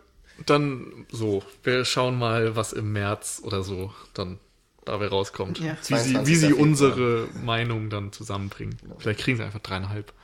Dann 0.45 1.07
so, 1.11 1.43
wir 1.63 1.87
schauen 1.87 2.19
mal, 2.19 2.55
was 2.55 2.75
im 2.75 2.93
März 2.93 3.41
oder 3.45 3.63
so 3.63 3.93
dann 4.13 4.39
dabei 4.85 5.09
rauskommt. 5.09 5.59
Ja. 5.61 5.77
Wie 5.87 5.99
sie, 5.99 6.13
22. 6.13 6.27
wie 6.27 6.37
sie 6.37 6.53
unsere 6.53 7.29
Meinung 7.43 7.91
dann 7.91 8.13
zusammenbringen. 8.13 8.77
Vielleicht 8.99 9.21
kriegen 9.21 9.37
sie 9.37 9.45
einfach 9.45 9.61
dreieinhalb. 9.61 10.13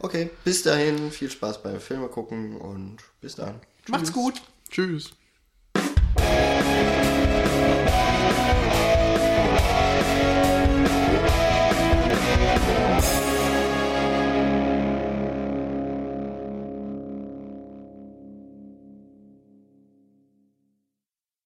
Okay, 0.00 0.28
bis 0.42 0.62
dahin, 0.62 1.10
viel 1.12 1.30
Spaß 1.30 1.62
beim 1.62 1.80
Filme 1.80 2.08
gucken 2.08 2.56
und 2.56 2.98
bis 3.20 3.36
dann. 3.36 3.60
Macht's 3.88 4.12
gut. 4.12 4.42
Tschüss. 4.68 5.12
Thank 8.46 8.83